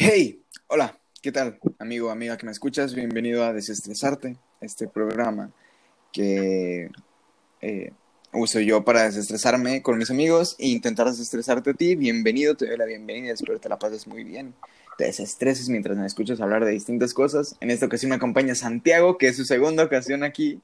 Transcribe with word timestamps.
hey, 0.00 0.44
hola, 0.68 0.96
¿qué 1.20 1.32
tal, 1.32 1.58
amigo, 1.80 2.10
amiga 2.10 2.36
que 2.36 2.46
me 2.46 2.52
escuchas? 2.52 2.94
Bienvenido 2.94 3.42
a 3.42 3.52
Desestresarte, 3.52 4.36
este 4.60 4.86
programa 4.86 5.50
que 6.12 6.88
eh, 7.60 7.92
uso 8.32 8.60
yo 8.60 8.84
para 8.84 9.02
desestresarme 9.02 9.82
con 9.82 9.98
mis 9.98 10.12
amigos 10.12 10.54
e 10.60 10.68
intentar 10.68 11.08
desestresarte 11.08 11.70
a 11.70 11.74
ti. 11.74 11.96
Bienvenido, 11.96 12.54
te 12.54 12.68
doy 12.68 12.76
la 12.76 12.84
bienvenida, 12.84 13.32
espero 13.32 13.58
te 13.58 13.68
la 13.68 13.80
pases 13.80 14.06
muy 14.06 14.22
bien. 14.22 14.54
Te 14.96 15.06
desestreses 15.06 15.68
mientras 15.68 15.96
me 15.96 16.06
escuchas 16.06 16.40
hablar 16.40 16.64
de 16.64 16.70
distintas 16.70 17.12
cosas. 17.12 17.56
En 17.60 17.72
esta 17.72 17.86
ocasión 17.86 18.10
me 18.10 18.16
acompaña 18.16 18.54
Santiago, 18.54 19.18
que 19.18 19.26
es 19.26 19.36
su 19.36 19.44
segunda 19.44 19.82
ocasión 19.82 20.22
aquí. 20.22 20.60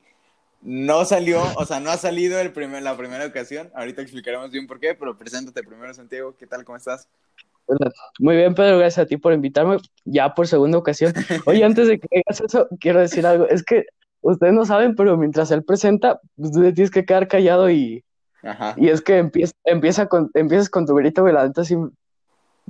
No 0.62 1.04
salió, 1.04 1.42
o 1.56 1.66
sea, 1.66 1.80
no 1.80 1.90
ha 1.90 1.98
salido 1.98 2.38
el 2.38 2.52
primer, 2.52 2.84
la 2.84 2.96
primera 2.96 3.26
ocasión. 3.26 3.68
Ahorita 3.74 4.00
explicaremos 4.00 4.52
bien 4.52 4.68
por 4.68 4.78
qué, 4.78 4.94
pero 4.94 5.18
preséntate 5.18 5.64
primero, 5.64 5.92
Santiago. 5.92 6.36
¿Qué 6.36 6.46
tal? 6.46 6.64
¿Cómo 6.64 6.78
estás? 6.78 7.08
Muy 8.18 8.36
bien, 8.36 8.54
Pedro, 8.54 8.78
gracias 8.78 9.04
a 9.04 9.06
ti 9.06 9.16
por 9.16 9.32
invitarme 9.32 9.78
ya 10.04 10.34
por 10.34 10.46
segunda 10.46 10.78
ocasión. 10.78 11.12
Oye, 11.46 11.64
antes 11.64 11.88
de 11.88 11.98
que 11.98 12.22
hagas 12.26 12.40
eso, 12.40 12.68
quiero 12.80 13.00
decir 13.00 13.26
algo. 13.26 13.46
Es 13.48 13.62
que 13.62 13.86
ustedes 14.20 14.52
no 14.52 14.64
saben, 14.64 14.94
pero 14.94 15.16
mientras 15.16 15.50
él 15.50 15.64
presenta, 15.64 16.20
pues 16.36 16.52
tú 16.52 16.60
tienes 16.72 16.90
que 16.90 17.04
quedar 17.04 17.28
callado 17.28 17.70
y, 17.70 18.04
Ajá. 18.42 18.74
y 18.76 18.88
es 18.88 19.00
que 19.00 19.18
empieza, 19.18 19.54
empieza 19.64 20.06
con, 20.06 20.30
empiezas 20.34 20.68
con 20.68 20.86
tu 20.86 20.94
grito, 20.94 21.22
güey, 21.22 21.34
la 21.34 21.46
neta 21.46 21.64
sí 21.64 21.76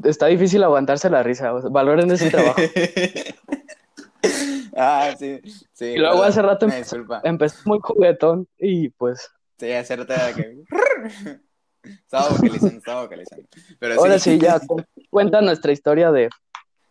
está 0.03 0.27
difícil 0.27 0.63
aguantarse 0.63 1.11
la 1.11 1.23
risa. 1.23 1.55
o 1.55 1.61
sea, 1.61 1.71
valoren 1.71 2.11
ese 2.11 2.31
trabajo. 2.31 2.61
ah, 4.77 5.11
sí, 5.19 5.41
sí. 5.73 5.87
Y 5.87 5.99
luego 5.99 6.23
hace 6.23 6.43
rato 6.43 6.67
empezó, 7.23 7.63
muy 7.65 7.79
juguetón 7.83 8.49
y 8.59 8.89
pues 8.91 9.31
Sí, 9.59 9.71
hace 9.71 9.97
rato 9.97 10.15
que... 10.37 10.63
estaba 11.85 12.29
vocalizando, 12.31 12.79
estaba 12.79 13.03
vocalizando. 13.03 13.45
Pero 13.79 13.95
ahora 13.95 14.19
sí, 14.19 14.39
ya 14.39 14.61
cu- 14.61 14.83
cuenta 15.11 15.41
nuestra 15.41 15.73
historia 15.73 16.11
de... 16.13 16.29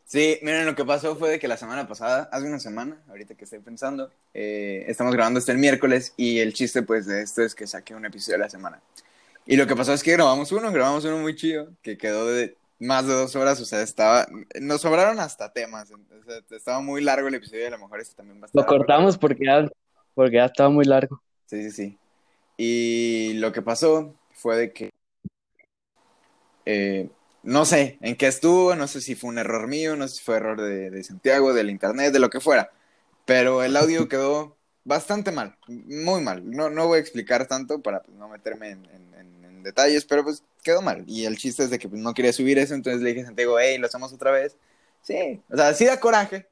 Sí, 0.06 0.38
miren, 0.44 0.66
lo 0.66 0.76
que 0.76 0.86
pasó 0.86 1.16
fue 1.16 1.32
de 1.32 1.40
que 1.40 1.48
la 1.48 1.58
semana 1.58 1.88
pasada, 1.88 2.30
hace 2.32 2.46
una 2.46 2.60
semana, 2.60 3.02
ahorita 3.10 3.36
que 3.36 3.46
estoy 3.46 3.60
pensando, 3.60 4.12
eh, 4.34 4.86
estamos 4.88 5.14
grabando 5.14 5.40
este 5.40 5.54
el 5.54 5.58
miércoles 5.58 6.14
y 6.18 6.40
el 6.40 6.54
chiste 6.54 6.84
pues 6.84 7.08
de 7.08 7.24
esto 7.24 7.42
es 7.42 7.56
que 7.56 7.66
saqué 7.66 7.96
un 7.96 8.06
episodio 8.06 8.36
a 8.36 8.40
la 8.42 8.50
semana. 8.50 8.82
Y 9.46 9.56
lo 9.58 9.66
que 9.66 9.76
pasó 9.76 9.92
es 9.94 10.04
que 10.04 10.12
grabamos 10.12 10.52
uno, 10.52 10.72
grabamos 10.72 11.04
uno 11.06 11.18
muy 11.18 11.36
chido, 11.36 11.70
que 11.82 11.98
quedó 11.98 12.28
de 12.28 12.56
más 12.80 13.08
de 13.08 13.14
dos 13.14 13.36
horas, 13.36 13.60
o 13.62 13.66
sea, 13.66 13.82
estaba, 13.82 14.28
nos 14.60 14.82
sobraron 14.82 15.20
hasta 15.20 15.52
temas, 15.52 15.90
o 15.92 15.98
sea, 16.26 16.42
estaba 16.58 16.82
muy 16.82 17.02
largo 17.02 17.28
el 17.28 17.36
episodio 17.36 17.64
y 17.64 17.66
a 17.68 17.72
lo 17.72 17.80
mejor 17.80 18.00
este 18.02 18.16
también 18.16 18.40
va 18.40 18.46
a 18.46 18.48
estar. 18.48 18.62
Lo 18.62 18.68
cortamos 18.68 19.18
porque 19.18 19.46
ya, 19.46 19.68
porque 20.14 20.36
ya 20.36 20.46
estaba 20.46 20.70
muy 20.70 20.86
largo. 20.86 21.22
Sí, 21.46 21.64
sí, 21.64 21.72
sí. 21.72 21.98
Y 22.58 23.34
lo 23.36 23.52
que 23.52 23.62
pasó 23.62 24.14
fue 24.44 24.58
de 24.58 24.74
que, 24.74 24.90
eh, 26.66 27.10
no 27.44 27.66
sé 27.66 27.98
en 28.02 28.16
qué 28.16 28.28
estuvo, 28.28 28.76
no 28.76 28.88
sé 28.88 29.02
si 29.02 29.16
fue 29.16 29.30
un 29.30 29.38
error 29.38 29.68
mío, 29.68 29.96
no 29.96 30.08
sé 30.08 30.16
si 30.18 30.24
fue 30.24 30.38
error 30.38 30.62
de, 30.62 30.90
de 30.92 31.04
Santiago, 31.04 31.54
del 31.54 31.70
internet, 31.70 32.14
de 32.14 32.20
lo 32.20 32.30
que 32.30 32.40
fuera, 32.40 32.72
pero 33.26 33.64
el 33.64 33.76
audio 33.78 34.08
quedó 34.10 34.58
bastante 34.86 35.32
mal, 35.32 35.58
muy 35.68 36.22
mal. 36.22 36.50
No, 36.50 36.70
no 36.70 36.88
voy 36.88 36.98
a 36.98 37.02
explicar 37.02 37.48
tanto 37.48 37.82
para 37.82 38.02
pues, 38.04 38.18
no 38.18 38.30
meterme 38.30 38.72
en, 38.72 38.86
en- 38.92 39.14
en- 39.16 39.46
en 39.46 39.64
detalles, 39.64 40.06
pero 40.06 40.24
pues 40.24 40.44
quedó 40.64 40.82
mal. 40.82 41.04
Y 41.08 41.26
el 41.26 41.38
chiste 41.38 41.64
es 41.64 41.70
de 41.70 41.80
que 41.80 41.90
pues, 41.90 42.02
no 42.02 42.14
quería 42.14 42.34
subir 42.34 42.60
eso, 42.60 42.76
entonces 42.76 43.02
le 43.02 43.10
dije 43.12 43.24
a 43.24 43.26
Santiago, 43.28 43.60
hey, 43.60 43.78
lo 43.78 43.88
hacemos 43.88 44.14
otra 44.14 44.32
vez. 44.32 44.58
Sí, 45.02 45.42
o 45.52 45.58
sea, 45.58 45.74
sí 45.74 45.86
da 45.86 46.00
coraje, 46.00 46.48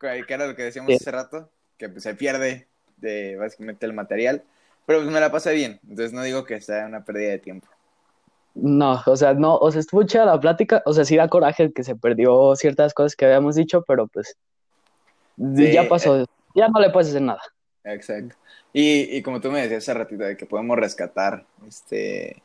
que 0.00 0.24
que 0.26 0.34
era 0.34 0.46
lo 0.46 0.56
que 0.56 0.62
decíamos 0.64 0.90
Sí. 0.90 0.96
hace 0.96 1.10
rato, 1.10 1.50
que 1.78 1.88
pues, 1.88 2.02
se 2.04 2.14
pierde 2.14 2.68
de 2.96 3.36
básicamente 3.36 3.86
el 3.86 3.92
material, 3.92 4.44
pero 4.86 5.00
pues 5.00 5.10
me 5.12 5.20
la 5.20 5.30
pasé 5.30 5.54
bien, 5.54 5.80
entonces 5.82 6.12
no 6.12 6.22
digo 6.22 6.44
que 6.44 6.60
sea 6.60 6.86
una 6.86 7.04
pérdida 7.04 7.30
de 7.30 7.38
tiempo. 7.38 7.68
No, 8.54 9.00
o 9.06 9.16
sea, 9.16 9.32
no, 9.34 9.56
o 9.56 9.70
sea, 9.70 9.80
estuvo 9.80 10.02
chida 10.02 10.26
la 10.26 10.38
plática, 10.38 10.82
o 10.84 10.92
sea, 10.92 11.04
sí 11.06 11.16
da 11.16 11.28
coraje 11.28 11.72
que 11.72 11.82
se 11.84 11.96
perdió 11.96 12.54
ciertas 12.56 12.92
cosas 12.92 13.16
que 13.16 13.24
habíamos 13.24 13.54
dicho, 13.56 13.82
pero 13.86 14.06
pues 14.08 14.36
Sí, 15.56 15.72
ya 15.72 15.88
pasó, 15.88 16.26
ya 16.54 16.68
no 16.68 16.78
le 16.80 16.90
puedes 16.90 17.08
hacer 17.08 17.22
nada. 17.22 17.40
Exacto. 17.84 18.36
Y, 18.74 19.16
y 19.16 19.22
como 19.22 19.40
tú 19.40 19.50
me 19.50 19.62
decías 19.62 19.84
hace 19.84 19.94
ratito, 19.94 20.24
de 20.24 20.36
que 20.36 20.46
podemos 20.46 20.76
rescatar, 20.78 21.44
este, 21.66 22.42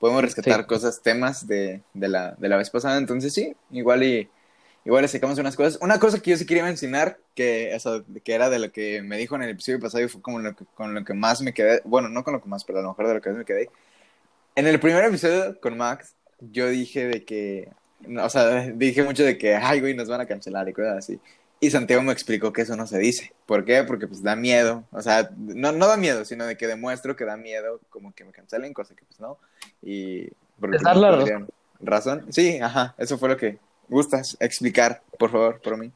podemos 0.00 0.22
rescatar 0.22 0.60
Sí. 0.62 0.66
cosas, 0.66 1.00
temas 1.02 1.46
de, 1.46 1.82
de 1.94 2.08
la, 2.08 2.32
de 2.32 2.48
la 2.48 2.56
vez 2.56 2.68
pasada, 2.70 2.98
entonces 2.98 3.32
sí, 3.32 3.54
igual 3.70 4.02
y, 4.02 4.28
igual 4.84 5.02
le 5.02 5.08
sacamos 5.08 5.38
unas 5.38 5.56
cosas. 5.56 5.78
Una 5.82 5.98
cosa 5.98 6.20
que 6.20 6.30
yo 6.30 6.36
sí 6.36 6.46
quería 6.46 6.64
mencionar, 6.64 7.18
que, 7.34 7.74
eso, 7.74 8.04
que 8.24 8.34
era 8.34 8.48
de 8.50 8.58
lo 8.58 8.72
que 8.72 9.02
me 9.02 9.18
dijo 9.18 9.36
en 9.36 9.42
el 9.42 9.50
episodio 9.50 9.80
pasado 9.80 10.04
y 10.04 10.08
fue 10.08 10.22
como 10.22 10.38
lo 10.38 10.54
que, 10.56 10.64
con 10.74 10.94
lo 10.94 11.04
que 11.04 11.14
más 11.14 11.42
me 11.42 11.52
quedé, 11.54 11.80
bueno, 11.84 12.08
no 12.08 12.24
con 12.24 12.34
lo 12.34 12.42
que 12.42 12.48
más, 12.48 12.64
pero 12.64 12.78
a 12.78 12.82
lo 12.82 12.88
mejor 12.88 13.08
de 13.08 13.14
lo 13.14 13.20
que 13.20 13.30
más 13.30 13.38
me 13.38 13.44
quedé. 13.44 13.70
En 14.54 14.66
el 14.66 14.80
primer 14.80 15.04
episodio 15.04 15.60
con 15.60 15.76
Max, 15.76 16.14
yo 16.40 16.68
dije 16.68 17.06
de 17.06 17.24
que, 17.24 17.68
no, 18.00 18.24
o 18.24 18.30
sea, 18.30 18.66
dije 18.74 19.02
mucho 19.02 19.24
de 19.24 19.36
que, 19.38 19.54
ay, 19.56 19.80
güey, 19.80 19.94
nos 19.94 20.08
van 20.08 20.20
a 20.20 20.26
cancelar 20.26 20.68
y 20.68 20.72
cosas 20.72 20.98
así. 20.98 21.20
Y 21.62 21.70
Santiago 21.70 22.02
me 22.02 22.12
explicó 22.12 22.52
que 22.54 22.62
eso 22.62 22.74
no 22.74 22.86
se 22.86 22.98
dice. 22.98 23.34
¿Por 23.44 23.66
qué? 23.66 23.84
Porque 23.84 24.06
pues 24.06 24.22
da 24.22 24.34
miedo. 24.34 24.84
O 24.92 25.02
sea, 25.02 25.28
no, 25.36 25.72
no 25.72 25.86
da 25.88 25.98
miedo, 25.98 26.24
sino 26.24 26.46
de 26.46 26.56
que 26.56 26.66
demuestro 26.66 27.16
que 27.16 27.26
da 27.26 27.36
miedo 27.36 27.80
como 27.90 28.14
que 28.14 28.24
me 28.24 28.32
cancelen, 28.32 28.72
cosa 28.72 28.94
que 28.94 29.04
pues 29.04 29.20
no. 29.20 29.36
Y 29.82 30.28
porque 30.58 30.76
Es 30.78 30.82
la 30.82 30.94
podrían- 30.94 31.48
razón. 31.80 32.24
Sí, 32.30 32.58
ajá, 32.60 32.94
eso 32.96 33.18
fue 33.18 33.28
lo 33.28 33.36
que 33.36 33.58
gustas 33.90 34.36
explicar, 34.40 35.02
por 35.18 35.30
favor, 35.30 35.60
por 35.60 35.76
mí. 35.76 35.90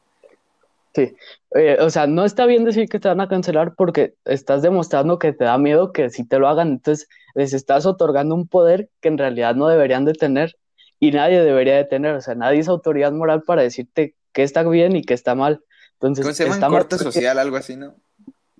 Sí, 0.93 1.15
Eh, 1.55 1.77
o 1.81 1.89
sea, 1.89 2.07
no 2.07 2.23
está 2.25 2.45
bien 2.45 2.63
decir 2.63 2.87
que 2.87 2.99
te 2.99 3.07
van 3.07 3.19
a 3.21 3.27
cancelar 3.27 3.75
porque 3.75 4.13
estás 4.25 4.61
demostrando 4.61 5.19
que 5.19 5.33
te 5.33 5.43
da 5.45 5.57
miedo 5.57 5.91
que 5.91 6.09
si 6.09 6.25
te 6.25 6.37
lo 6.39 6.47
hagan, 6.47 6.69
entonces 6.69 7.07
les 7.33 7.53
estás 7.53 7.85
otorgando 7.85 8.35
un 8.35 8.47
poder 8.47 8.89
que 9.01 9.07
en 9.09 9.17
realidad 9.17 9.55
no 9.55 9.67
deberían 9.67 10.05
de 10.05 10.13
tener 10.13 10.55
y 10.99 11.11
nadie 11.11 11.41
debería 11.41 11.75
de 11.75 11.83
tener, 11.85 12.15
o 12.15 12.21
sea, 12.21 12.35
nadie 12.35 12.59
es 12.59 12.67
autoridad 12.69 13.11
moral 13.11 13.43
para 13.43 13.61
decirte 13.61 14.15
que 14.31 14.43
está 14.43 14.63
bien 14.63 14.95
y 14.95 15.03
que 15.03 15.13
está 15.13 15.35
mal. 15.35 15.61
Entonces, 15.93 16.23
¿Cómo 16.25 16.33
se 16.35 16.43
llama? 16.43 16.55
está 16.55 16.69
mal 16.69 16.79
Corte 16.81 16.95
porque- 16.97 17.11
social, 17.11 17.39
algo 17.39 17.57
así, 17.57 17.75
¿no? 17.75 17.95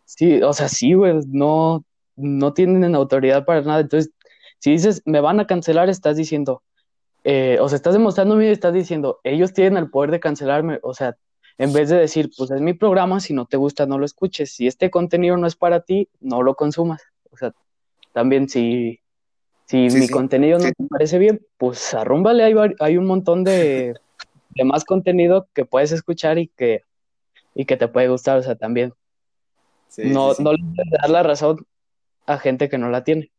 Sí, 0.06 0.42
o 0.42 0.54
sea, 0.54 0.68
sí, 0.70 0.94
güey, 0.94 1.20
no, 1.28 1.84
no 2.16 2.54
tienen 2.54 2.96
autoridad 2.96 3.44
para 3.46 3.62
nada. 3.62 3.80
Entonces, 3.82 4.12
si 4.60 4.72
dices, 4.72 5.02
me 5.06 5.20
van 5.22 5.40
a 5.40 5.48
cancelar, 5.48 5.90
estás 5.90 6.16
diciendo, 6.18 6.62
eh, 7.26 7.58
o 7.62 7.70
sea, 7.70 7.78
estás 7.78 7.94
demostrando 7.96 8.36
miedo 8.38 8.52
y 8.52 8.54
estás 8.54 8.74
diciendo, 8.74 9.20
ellos 9.24 9.54
tienen 9.54 9.78
el 9.78 9.90
poder 9.90 10.12
de 10.12 10.22
cancelarme. 10.22 10.80
O 10.84 10.94
sea, 10.94 11.18
en 11.58 11.74
vez 11.74 11.90
de 11.90 11.98
decir, 11.98 12.30
pues 12.38 12.52
es 12.52 12.62
mi 12.62 12.74
programa, 12.74 13.20
si 13.20 13.34
no 13.34 13.46
te 13.48 13.58
gusta, 13.58 13.88
no 13.88 13.98
lo 14.00 14.06
escuches. 14.06 14.54
Si 14.54 14.68
este 14.68 14.92
contenido 14.92 15.38
no 15.38 15.48
es 15.48 15.56
para 15.58 15.82
ti, 15.82 16.10
no 16.22 16.44
lo 16.44 16.56
consumas. 16.56 17.04
O 17.32 17.38
sea, 17.38 17.54
también 18.14 18.50
si, 18.50 19.02
si 19.66 19.90
Sí, 19.90 19.98
mi 20.00 20.08
sí, 20.08 20.14
contenido 20.14 20.60
no 20.60 20.66
sí. 20.68 20.74
te 20.78 20.86
parece 20.90 21.20
bien, 21.20 21.46
pues 21.58 21.94
arrúmbale, 21.94 22.44
hay, 22.44 22.54
hay 22.80 22.98
un 22.98 23.08
montón 23.08 23.44
de, 23.44 23.96
de 24.50 24.64
más 24.66 24.86
contenido 24.86 25.48
que 25.54 25.66
puedes 25.66 25.92
escuchar 25.92 26.38
y 26.40 26.50
que, 26.50 26.84
y 27.56 27.66
que 27.66 27.78
te 27.78 27.88
puede 27.88 28.10
gustar. 28.10 28.38
O 28.38 28.44
sea, 28.44 28.56
también 28.56 28.94
Sí, 29.88 30.04
no, 30.06 30.34
no 30.40 30.54
le 30.54 30.60
puedes 30.76 30.92
dar 31.02 31.10
la 31.10 31.24
razón 31.24 31.66
a 32.28 32.38
gente 32.38 32.70
que 32.70 32.78
no 32.78 32.90
la 32.90 33.04
tiene. 33.04 33.32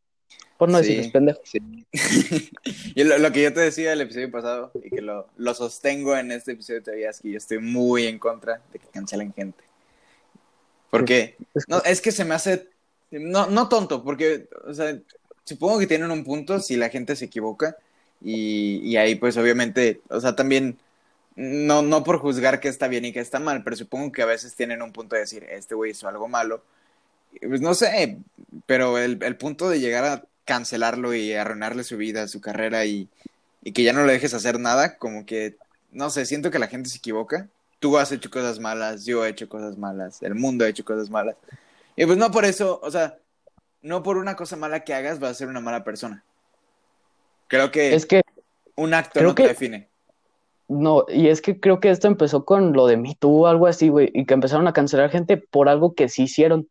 Por 0.57 0.69
no 0.69 0.79
Sí. 0.79 0.87
decirles 0.87 1.11
pendejo. 1.11 1.41
Sí. 1.43 1.59
y 2.95 3.03
lo, 3.03 3.17
lo 3.19 3.31
que 3.31 3.43
yo 3.43 3.53
te 3.53 3.59
decía 3.59 3.93
el 3.93 4.01
episodio 4.01 4.31
pasado 4.31 4.71
y 4.83 4.89
que 4.89 5.01
lo, 5.01 5.27
lo 5.37 5.53
sostengo 5.53 6.15
en 6.17 6.31
este 6.31 6.53
episodio 6.53 6.81
todavía 6.83 7.11
es 7.11 7.19
que 7.21 7.31
yo 7.31 7.37
estoy 7.37 7.59
muy 7.59 8.07
en 8.07 8.17
contra 8.19 8.61
de 8.73 8.79
que 8.79 8.87
cancelen 8.87 9.33
gente. 9.33 9.63
Porque 10.89 11.35
Es 11.55 11.65
que- 11.65 11.71
no, 11.73 11.81
es 11.83 12.01
que 12.01 12.11
se 12.11 12.25
me 12.25 12.35
hace 12.35 12.67
no, 13.11 13.47
no 13.47 13.69
tonto, 13.69 14.03
porque 14.03 14.49
o 14.65 14.73
sea, 14.73 14.97
supongo 15.45 15.79
que 15.79 15.87
tienen 15.87 16.11
un 16.11 16.23
punto 16.23 16.59
si 16.59 16.75
la 16.75 16.89
gente 16.89 17.15
se 17.15 17.25
equivoca 17.25 17.77
y, 18.21 18.79
y 18.83 18.97
ahí 18.97 19.15
pues 19.15 19.37
obviamente, 19.37 20.01
o 20.09 20.19
sea, 20.19 20.35
también 20.35 20.77
no, 21.35 21.81
no 21.83 22.03
por 22.03 22.17
juzgar 22.19 22.59
que 22.59 22.67
está 22.67 22.87
bien 22.87 23.05
y 23.05 23.13
que 23.13 23.19
está 23.19 23.39
mal, 23.39 23.63
pero 23.63 23.75
supongo 23.75 24.11
que 24.11 24.23
a 24.23 24.25
veces 24.25 24.55
tienen 24.55 24.81
un 24.81 24.91
punto 24.91 25.15
de 25.15 25.21
decir, 25.21 25.45
este 25.49 25.75
güey 25.75 25.91
hizo 25.91 26.07
algo 26.07 26.27
malo. 26.27 26.63
Pues 27.41 27.61
no 27.61 27.75
sé, 27.75 28.17
pero 28.65 28.97
el, 28.97 29.19
el 29.21 29.37
punto 29.37 29.69
de 29.69 29.79
llegar 29.79 30.03
a 30.05 30.23
cancelarlo 30.47 31.13
y 31.13 31.33
arruinarle 31.33 31.83
su 31.83 31.97
vida, 31.97 32.27
su 32.27 32.41
carrera 32.41 32.85
y, 32.85 33.07
y 33.61 33.73
que 33.73 33.83
ya 33.83 33.93
no 33.93 34.03
le 34.05 34.13
dejes 34.13 34.33
hacer 34.33 34.59
nada, 34.59 34.97
como 34.97 35.25
que, 35.27 35.57
no 35.91 36.09
sé, 36.09 36.25
siento 36.25 36.49
que 36.49 36.57
la 36.57 36.67
gente 36.67 36.89
se 36.89 36.97
equivoca. 36.97 37.47
Tú 37.79 37.97
has 37.99 38.11
hecho 38.11 38.31
cosas 38.31 38.59
malas, 38.59 39.05
yo 39.05 39.23
he 39.23 39.29
hecho 39.29 39.47
cosas 39.47 39.77
malas, 39.77 40.23
el 40.23 40.33
mundo 40.33 40.65
ha 40.65 40.69
hecho 40.69 40.83
cosas 40.83 41.11
malas. 41.11 41.35
Y 41.95 42.05
pues 42.05 42.17
no 42.17 42.31
por 42.31 42.45
eso, 42.45 42.79
o 42.81 42.89
sea, 42.89 43.17
no 43.83 44.01
por 44.01 44.17
una 44.17 44.35
cosa 44.35 44.55
mala 44.55 44.79
que 44.83 44.93
hagas 44.95 45.19
vas 45.19 45.31
a 45.31 45.35
ser 45.35 45.47
una 45.49 45.59
mala 45.59 45.83
persona. 45.83 46.23
Creo 47.47 47.69
que 47.71 47.93
Es 47.93 48.05
que, 48.05 48.21
un 48.75 48.93
acto 48.93 49.21
no 49.21 49.35
te 49.35 49.43
que- 49.43 49.49
define. 49.49 49.87
no, 50.67 51.05
y 51.07 51.27
es 51.27 51.41
que 51.41 51.59
creo 51.59 51.79
que 51.79 51.89
esto 51.89 52.07
empezó 52.07 52.45
con 52.45 52.73
lo 52.73 52.87
de 52.87 52.97
Me 52.97 53.15
Too 53.19 53.43
o 53.43 53.47
algo 53.47 53.67
así, 53.67 53.89
güey, 53.89 54.11
y 54.13 54.25
que 54.25 54.33
empezaron 54.33 54.67
a 54.67 54.73
cancelar 54.73 55.09
gente 55.09 55.37
por 55.37 55.69
algo 55.69 55.93
que 55.93 56.09
sí 56.09 56.23
hicieron. 56.23 56.67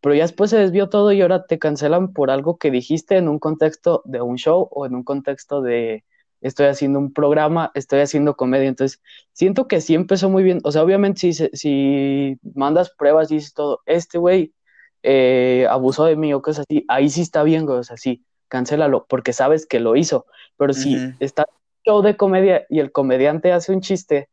Pero 0.00 0.14
ya 0.14 0.22
después 0.22 0.50
se 0.50 0.58
desvió 0.58 0.88
todo 0.88 1.12
y 1.12 1.20
ahora 1.22 1.46
te 1.46 1.58
cancelan 1.58 2.12
por 2.12 2.30
algo 2.30 2.58
que 2.58 2.70
dijiste 2.70 3.16
en 3.16 3.28
un 3.28 3.38
contexto 3.38 4.02
de 4.06 4.22
un 4.22 4.36
show 4.36 4.68
o 4.70 4.86
en 4.86 4.94
un 4.94 5.04
contexto 5.04 5.60
de 5.62 6.04
estoy 6.40 6.66
haciendo 6.66 6.98
un 6.98 7.12
programa, 7.12 7.70
estoy 7.74 8.00
haciendo 8.00 8.36
comedia. 8.36 8.68
Entonces, 8.68 9.00
siento 9.32 9.68
que 9.68 9.80
sí 9.80 9.94
empezó 9.94 10.30
muy 10.30 10.42
bien. 10.42 10.60
O 10.64 10.72
sea, 10.72 10.82
obviamente, 10.82 11.32
si, 11.32 11.48
si 11.52 12.38
mandas 12.54 12.90
pruebas 12.96 13.30
y 13.30 13.36
dices 13.36 13.54
todo, 13.54 13.80
este 13.86 14.18
güey 14.18 14.54
eh, 15.02 15.66
abusó 15.70 16.04
de 16.06 16.16
mí 16.16 16.32
o 16.34 16.42
cosas 16.42 16.66
así, 16.68 16.84
ahí 16.88 17.10
sí 17.10 17.22
está 17.22 17.42
bien, 17.42 17.66
güey. 17.66 17.78
O 17.78 17.82
sea, 17.84 17.96
sí, 17.96 18.24
cancélalo, 18.48 19.06
porque 19.08 19.32
sabes 19.32 19.66
que 19.66 19.80
lo 19.80 19.96
hizo. 19.96 20.26
Pero 20.56 20.72
si 20.72 20.96
Ujú. 20.96 21.14
estás 21.20 21.46
show 21.84 22.02
de 22.02 22.16
comedia 22.16 22.66
y 22.68 22.80
el 22.80 22.92
comediante 22.92 23.52
hace 23.52 23.72
un 23.72 23.80
chiste 23.80 24.28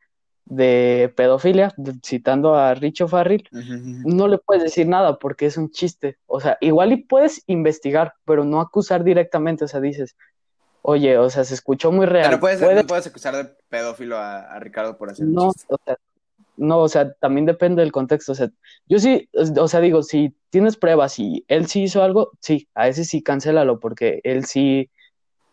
de 0.49 1.13
pedofilia, 1.15 1.73
citando 2.05 2.55
a 2.55 2.73
Richo 2.73 3.07
Farrell, 3.07 3.47
no 3.51 4.27
le 4.27 4.37
puedes 4.37 4.63
decir 4.63 4.87
nada 4.87 5.19
porque 5.19 5.45
es 5.45 5.57
un 5.57 5.71
chiste. 5.71 6.17
O 6.25 6.39
sea, 6.39 6.57
igual 6.61 6.93
y 6.93 6.97
puedes 6.97 7.43
investigar, 7.47 8.13
pero 8.25 8.45
no 8.45 8.61
acusar 8.61 9.03
directamente. 9.03 9.65
O 9.65 9.67
sea, 9.67 9.81
dices, 9.81 10.15
oye, 10.81 11.17
o 11.17 11.29
sea, 11.29 11.43
se 11.43 11.53
escuchó 11.53 11.91
muy 11.91 12.05
real. 12.05 12.27
Pero 12.29 12.39
puedes, 12.39 12.61
no 12.61 12.87
puedes 12.87 13.07
acusar 13.07 13.35
de 13.35 13.53
pedófilo 13.69 14.17
a, 14.17 14.57
Ricardo 14.59 14.97
por 14.97 15.09
hacer 15.09 15.25
no, 15.25 15.49
O 15.49 15.77
sea, 15.83 15.97
no, 16.55 16.79
o 16.79 16.87
sea, 16.87 17.11
también 17.13 17.45
depende 17.45 17.81
del 17.81 17.91
contexto. 17.91 18.31
O 18.31 18.35
sea, 18.35 18.49
yo 18.87 18.99
sí, 18.99 19.29
o 19.33 19.67
sea, 19.67 19.81
digo, 19.81 20.01
si 20.01 20.33
tienes 20.49 20.77
pruebas 20.77 21.19
y 21.19 21.45
él 21.49 21.67
sí 21.67 21.83
hizo 21.83 22.03
algo, 22.03 22.31
sí, 22.39 22.67
a 22.73 22.87
ese 22.87 23.03
sí 23.03 23.21
cancélalo 23.21 23.79
porque 23.79 24.21
él 24.23 24.45
sí, 24.45 24.89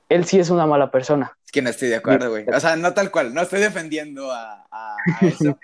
él 0.09 0.25
sí 0.25 0.39
es 0.39 0.51
una 0.51 0.67
mala 0.67 0.91
persona. 0.91 1.37
Que 1.55 1.63
no 1.63 1.71
estoy 1.71 1.89
de 1.89 1.95
acuerdo, 1.95 2.31
güey. 2.31 2.45
O 2.53 2.59
sea, 2.59 2.75
no 2.75 2.93
tal 2.95 3.13
cual, 3.13 3.33
no 3.33 3.41
estoy 3.41 3.61
defendiendo 3.61 4.33
a, 4.33 4.67
a, 4.73 4.97
eso, 5.21 5.57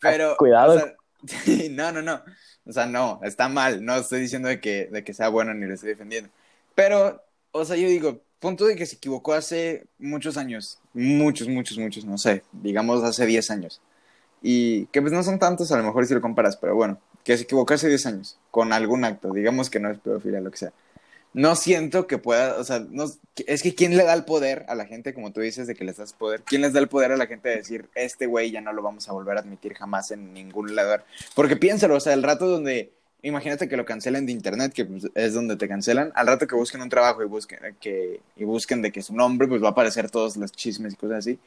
pero... 0.00 0.36
Cuidado. 0.36 0.96
no, 1.70 1.92
no, 1.92 2.02
no. 2.02 2.20
O 2.64 2.72
sea, 2.72 2.86
no, 2.86 3.20
está 3.22 3.48
mal. 3.48 3.84
No 3.84 3.94
estoy 3.94 4.18
diciendo 4.18 4.48
de 4.48 4.58
que, 4.58 4.88
de 4.90 5.04
que 5.04 5.14
sea 5.14 5.28
bueno 5.28 5.54
ni 5.54 5.64
lo 5.64 5.74
estoy 5.74 5.90
defendiendo. 5.90 6.30
Pero, 6.74 7.22
o 7.52 7.64
sea, 7.64 7.76
yo 7.76 7.86
digo, 7.86 8.22
punto 8.40 8.66
de 8.66 8.74
que 8.74 8.86
se 8.86 8.96
equivocó 8.96 9.34
hace 9.34 9.86
muchos 10.00 10.36
años. 10.36 10.80
Muchos, 10.92 11.46
muchos, 11.46 11.78
muchos, 11.78 12.04
no 12.04 12.18
sé. 12.18 12.42
Digamos 12.50 13.04
hace 13.04 13.24
10 13.24 13.48
años. 13.52 13.80
Y 14.42 14.86
que 14.86 15.00
pues 15.00 15.12
no 15.12 15.22
son 15.22 15.38
tantos 15.38 15.70
a 15.70 15.76
lo 15.76 15.84
mejor 15.84 16.06
si 16.06 16.14
lo 16.14 16.20
comparas, 16.20 16.56
pero 16.56 16.74
bueno, 16.74 16.98
que 17.22 17.36
se 17.36 17.44
equivocó 17.44 17.74
hace 17.74 17.86
10 17.86 18.04
años 18.06 18.36
con 18.50 18.72
algún 18.72 19.04
acto. 19.04 19.32
Digamos 19.32 19.70
que 19.70 19.78
no 19.78 19.92
es 19.92 19.98
pedofilia, 20.00 20.40
lo 20.40 20.50
que 20.50 20.58
sea 20.58 20.72
no 21.36 21.54
siento 21.54 22.06
que 22.06 22.16
pueda, 22.16 22.56
o 22.56 22.64
sea, 22.64 22.78
no, 22.88 23.04
es 23.46 23.62
que 23.62 23.74
¿quién 23.74 23.94
le 23.94 24.04
da 24.04 24.14
el 24.14 24.24
poder 24.24 24.64
a 24.68 24.74
la 24.74 24.86
gente, 24.86 25.12
como 25.12 25.34
tú 25.34 25.42
dices, 25.42 25.66
de 25.66 25.74
que 25.74 25.84
les 25.84 25.98
das 25.98 26.14
poder? 26.14 26.40
¿Quién 26.40 26.62
les 26.62 26.72
da 26.72 26.80
el 26.80 26.88
poder 26.88 27.12
a 27.12 27.18
la 27.18 27.26
gente 27.26 27.50
de 27.50 27.56
decir, 27.56 27.90
este 27.94 28.24
güey 28.24 28.50
ya 28.50 28.62
no 28.62 28.72
lo 28.72 28.80
vamos 28.80 29.06
a 29.06 29.12
volver 29.12 29.36
a 29.36 29.40
admitir 29.40 29.74
jamás 29.74 30.10
en 30.12 30.32
ningún 30.32 30.74
lugar? 30.74 31.04
Porque 31.34 31.56
piénsalo, 31.56 31.96
o 31.96 32.00
sea, 32.00 32.14
el 32.14 32.22
rato 32.22 32.48
donde, 32.48 32.90
imagínate 33.20 33.68
que 33.68 33.76
lo 33.76 33.84
cancelen 33.84 34.24
de 34.24 34.32
internet, 34.32 34.72
que 34.72 34.86
pues, 34.86 35.08
es 35.14 35.34
donde 35.34 35.56
te 35.56 35.68
cancelan, 35.68 36.10
al 36.14 36.26
rato 36.26 36.46
que 36.46 36.54
busquen 36.54 36.80
un 36.80 36.88
trabajo 36.88 37.22
y 37.22 37.26
busquen, 37.26 37.58
que, 37.82 38.22
y 38.34 38.44
busquen 38.44 38.80
de 38.80 38.90
que 38.90 39.02
su 39.02 39.14
nombre, 39.14 39.46
pues 39.46 39.62
va 39.62 39.68
a 39.68 39.72
aparecer 39.72 40.10
todos 40.10 40.38
los 40.38 40.52
chismes 40.52 40.94
y 40.94 40.96
cosas 40.96 41.18
así. 41.18 41.38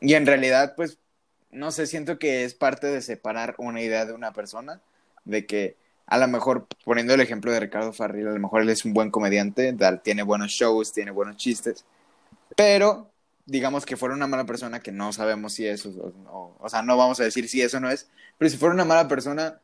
Y 0.00 0.14
en 0.14 0.24
realidad, 0.24 0.74
pues, 0.76 0.98
no 1.50 1.72
sé, 1.72 1.88
siento 1.88 2.20
que 2.20 2.44
es 2.44 2.54
parte 2.54 2.86
de 2.86 3.02
separar 3.02 3.56
una 3.58 3.82
idea 3.82 4.06
de 4.06 4.12
una 4.12 4.32
persona, 4.32 4.80
de 5.24 5.46
que 5.46 5.74
a 6.06 6.18
lo 6.18 6.28
mejor, 6.28 6.66
poniendo 6.84 7.14
el 7.14 7.20
ejemplo 7.20 7.50
de 7.50 7.60
Ricardo 7.60 7.92
Farril, 7.92 8.28
a 8.28 8.32
lo 8.32 8.38
mejor 8.38 8.62
él 8.62 8.68
es 8.68 8.84
un 8.84 8.94
buen 8.94 9.10
comediante, 9.10 9.76
tiene 10.02 10.22
buenos 10.22 10.50
shows, 10.52 10.92
tiene 10.92 11.10
buenos 11.10 11.36
chistes, 11.36 11.84
pero 12.54 13.10
digamos 13.44 13.86
que 13.86 13.96
fuera 13.96 14.14
una 14.14 14.26
mala 14.26 14.44
persona, 14.44 14.80
que 14.80 14.92
no 14.92 15.12
sabemos 15.12 15.54
si 15.54 15.66
eso, 15.66 15.90
o, 16.30 16.56
o, 16.60 16.68
sea, 16.68 16.82
no 16.82 16.96
vamos 16.96 17.20
a 17.20 17.24
decir 17.24 17.48
si 17.48 17.62
eso 17.62 17.80
no 17.80 17.90
es, 17.90 18.08
pero 18.38 18.50
si 18.50 18.56
fuera 18.56 18.74
una 18.74 18.84
mala 18.84 19.08
persona, 19.08 19.60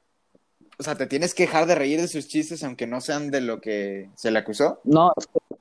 o 0.79 0.83
sea, 0.83 0.97
te 0.97 1.07
tienes 1.07 1.35
que 1.35 1.45
dejar 1.45 1.67
de 1.67 1.75
reír 1.75 2.01
de 2.01 2.09
sus 2.09 2.27
chistes, 2.27 2.65
aunque 2.65 2.87
no 2.87 3.01
sean 3.01 3.31
de 3.31 3.41
lo 3.41 3.61
que 3.61 4.09
se 4.17 4.31
le 4.31 4.39
acusó. 4.39 4.81
No, 4.85 5.13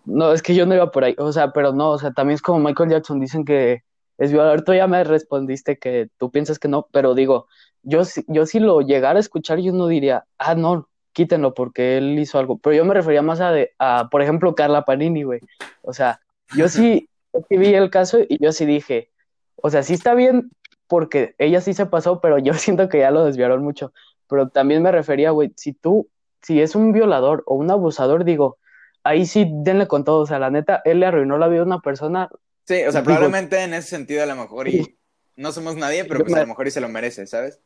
no, 0.05 0.33
es 0.33 0.41
que 0.41 0.55
yo 0.55 0.65
no 0.65 0.73
iba 0.73 0.91
por 0.91 1.03
ahí, 1.03 1.15
o 1.17 1.31
sea, 1.31 1.51
pero 1.51 1.73
no, 1.73 1.91
o 1.91 1.99
sea, 1.99 2.11
también 2.11 2.35
es 2.35 2.41
como 2.41 2.59
Michael 2.59 2.89
Jackson, 2.89 3.19
dicen 3.19 3.45
que 3.45 3.83
es 4.17 4.31
violador, 4.31 4.63
tú 4.63 4.73
ya 4.73 4.87
me 4.87 5.03
respondiste 5.03 5.77
que 5.77 6.09
tú 6.17 6.31
piensas 6.31 6.59
que 6.59 6.67
no, 6.67 6.87
pero 6.91 7.15
digo, 7.15 7.47
yo, 7.83 8.01
yo 8.27 8.45
si 8.45 8.59
lo 8.59 8.81
llegara 8.81 9.17
a 9.17 9.21
escuchar, 9.21 9.59
yo 9.59 9.73
no 9.73 9.87
diría, 9.87 10.25
ah, 10.37 10.55
no, 10.55 10.87
quítenlo 11.13 11.53
porque 11.53 11.97
él 11.97 12.17
hizo 12.19 12.39
algo. 12.39 12.57
Pero 12.57 12.75
yo 12.75 12.85
me 12.85 12.93
refería 12.93 13.21
más 13.21 13.41
a, 13.41 13.51
de, 13.51 13.73
a 13.79 14.09
por 14.09 14.21
ejemplo, 14.21 14.55
Carla 14.55 14.85
Panini, 14.85 15.23
güey. 15.23 15.39
O 15.81 15.93
sea, 15.93 16.21
yo 16.55 16.69
sí, 16.69 17.09
vi 17.49 17.73
el 17.73 17.89
caso 17.89 18.19
y 18.27 18.43
yo 18.43 18.51
sí 18.51 18.65
dije, 18.65 19.09
o 19.55 19.69
sea, 19.69 19.83
sí 19.83 19.93
está 19.93 20.13
bien 20.13 20.51
porque 20.87 21.35
ella 21.37 21.61
sí 21.61 21.73
se 21.73 21.85
pasó, 21.85 22.19
pero 22.19 22.37
yo 22.37 22.53
siento 22.55 22.89
que 22.89 22.99
ya 22.99 23.11
lo 23.11 23.25
desviaron 23.25 23.63
mucho. 23.63 23.93
Pero 24.27 24.49
también 24.49 24.81
me 24.81 24.91
refería, 24.91 25.31
güey, 25.31 25.51
si 25.57 25.73
tú, 25.73 26.09
si 26.41 26.61
es 26.61 26.75
un 26.75 26.93
violador 26.93 27.43
o 27.45 27.55
un 27.55 27.69
abusador, 27.69 28.23
digo, 28.23 28.57
ahí 29.03 29.25
sí 29.25 29.49
denle 29.49 29.87
con 29.87 30.03
todo. 30.03 30.21
O 30.21 30.25
sea, 30.25 30.39
la 30.39 30.49
neta, 30.49 30.81
él 30.85 30.99
le 30.99 31.07
arruinó 31.07 31.37
la 31.37 31.47
vida 31.47 31.61
a 31.61 31.65
una 31.65 31.79
persona. 31.79 32.29
Sí, 32.65 32.83
o 32.83 32.91
sea, 32.91 33.03
probablemente 33.03 33.61
en 33.61 33.73
ese 33.73 33.89
sentido 33.89 34.23
a 34.23 34.27
lo 34.27 34.35
mejor 34.35 34.67
y 34.67 34.97
no 35.35 35.51
somos 35.51 35.75
nadie, 35.75 36.05
pero 36.05 36.23
pues 36.23 36.35
a 36.35 36.41
lo 36.41 36.47
mejor 36.47 36.67
y 36.67 36.71
se 36.71 36.79
lo 36.79 36.87
merece, 36.87 37.25
¿sabes? 37.27 37.59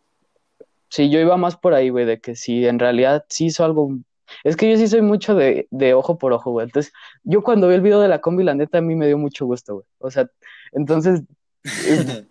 Sí, 0.95 1.09
yo 1.09 1.19
iba 1.19 1.36
más 1.36 1.57
por 1.57 1.74
ahí, 1.74 1.89
güey, 1.89 2.06
de 2.06 2.21
que 2.21 2.38
si 2.38 2.65
en 2.65 2.80
realidad 2.80 3.25
sí 3.27 3.47
hizo 3.47 3.65
algo. 3.65 3.97
Es 4.45 4.56
que 4.56 4.71
yo 4.71 4.77
sí 4.77 4.88
soy 4.88 5.01
mucho 5.01 5.36
de, 5.36 5.68
de 5.69 5.94
ojo 5.94 6.18
por 6.18 6.31
ojo, 6.31 6.51
güey. 6.51 6.68
Entonces, 6.68 6.94
yo 7.25 7.44
cuando 7.44 7.68
vi 7.68 7.75
el 7.75 7.81
video 7.81 8.00
de 8.00 8.07
la 8.07 8.21
combi, 8.21 8.45
la 8.45 8.56
neta, 8.56 8.77
a 8.77 8.81
mí 8.81 8.95
me 8.95 9.07
dio 9.07 9.18
mucho 9.18 9.45
gusto, 9.45 9.74
güey. 9.74 9.86
O 9.97 10.09
sea, 10.09 10.30
entonces, 10.71 11.24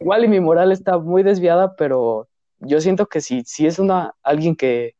igual 0.00 0.24
y 0.24 0.28
mi 0.28 0.40
moral 0.40 0.72
está 0.72 0.96
muy 0.96 1.24
desviada, 1.24 1.76
pero 1.76 2.26
yo 2.60 2.80
siento 2.80 3.04
que 3.04 3.20
si, 3.20 3.42
si 3.44 3.66
es 3.66 3.78
una, 3.78 4.14
alguien 4.22 4.56
que, 4.56 4.94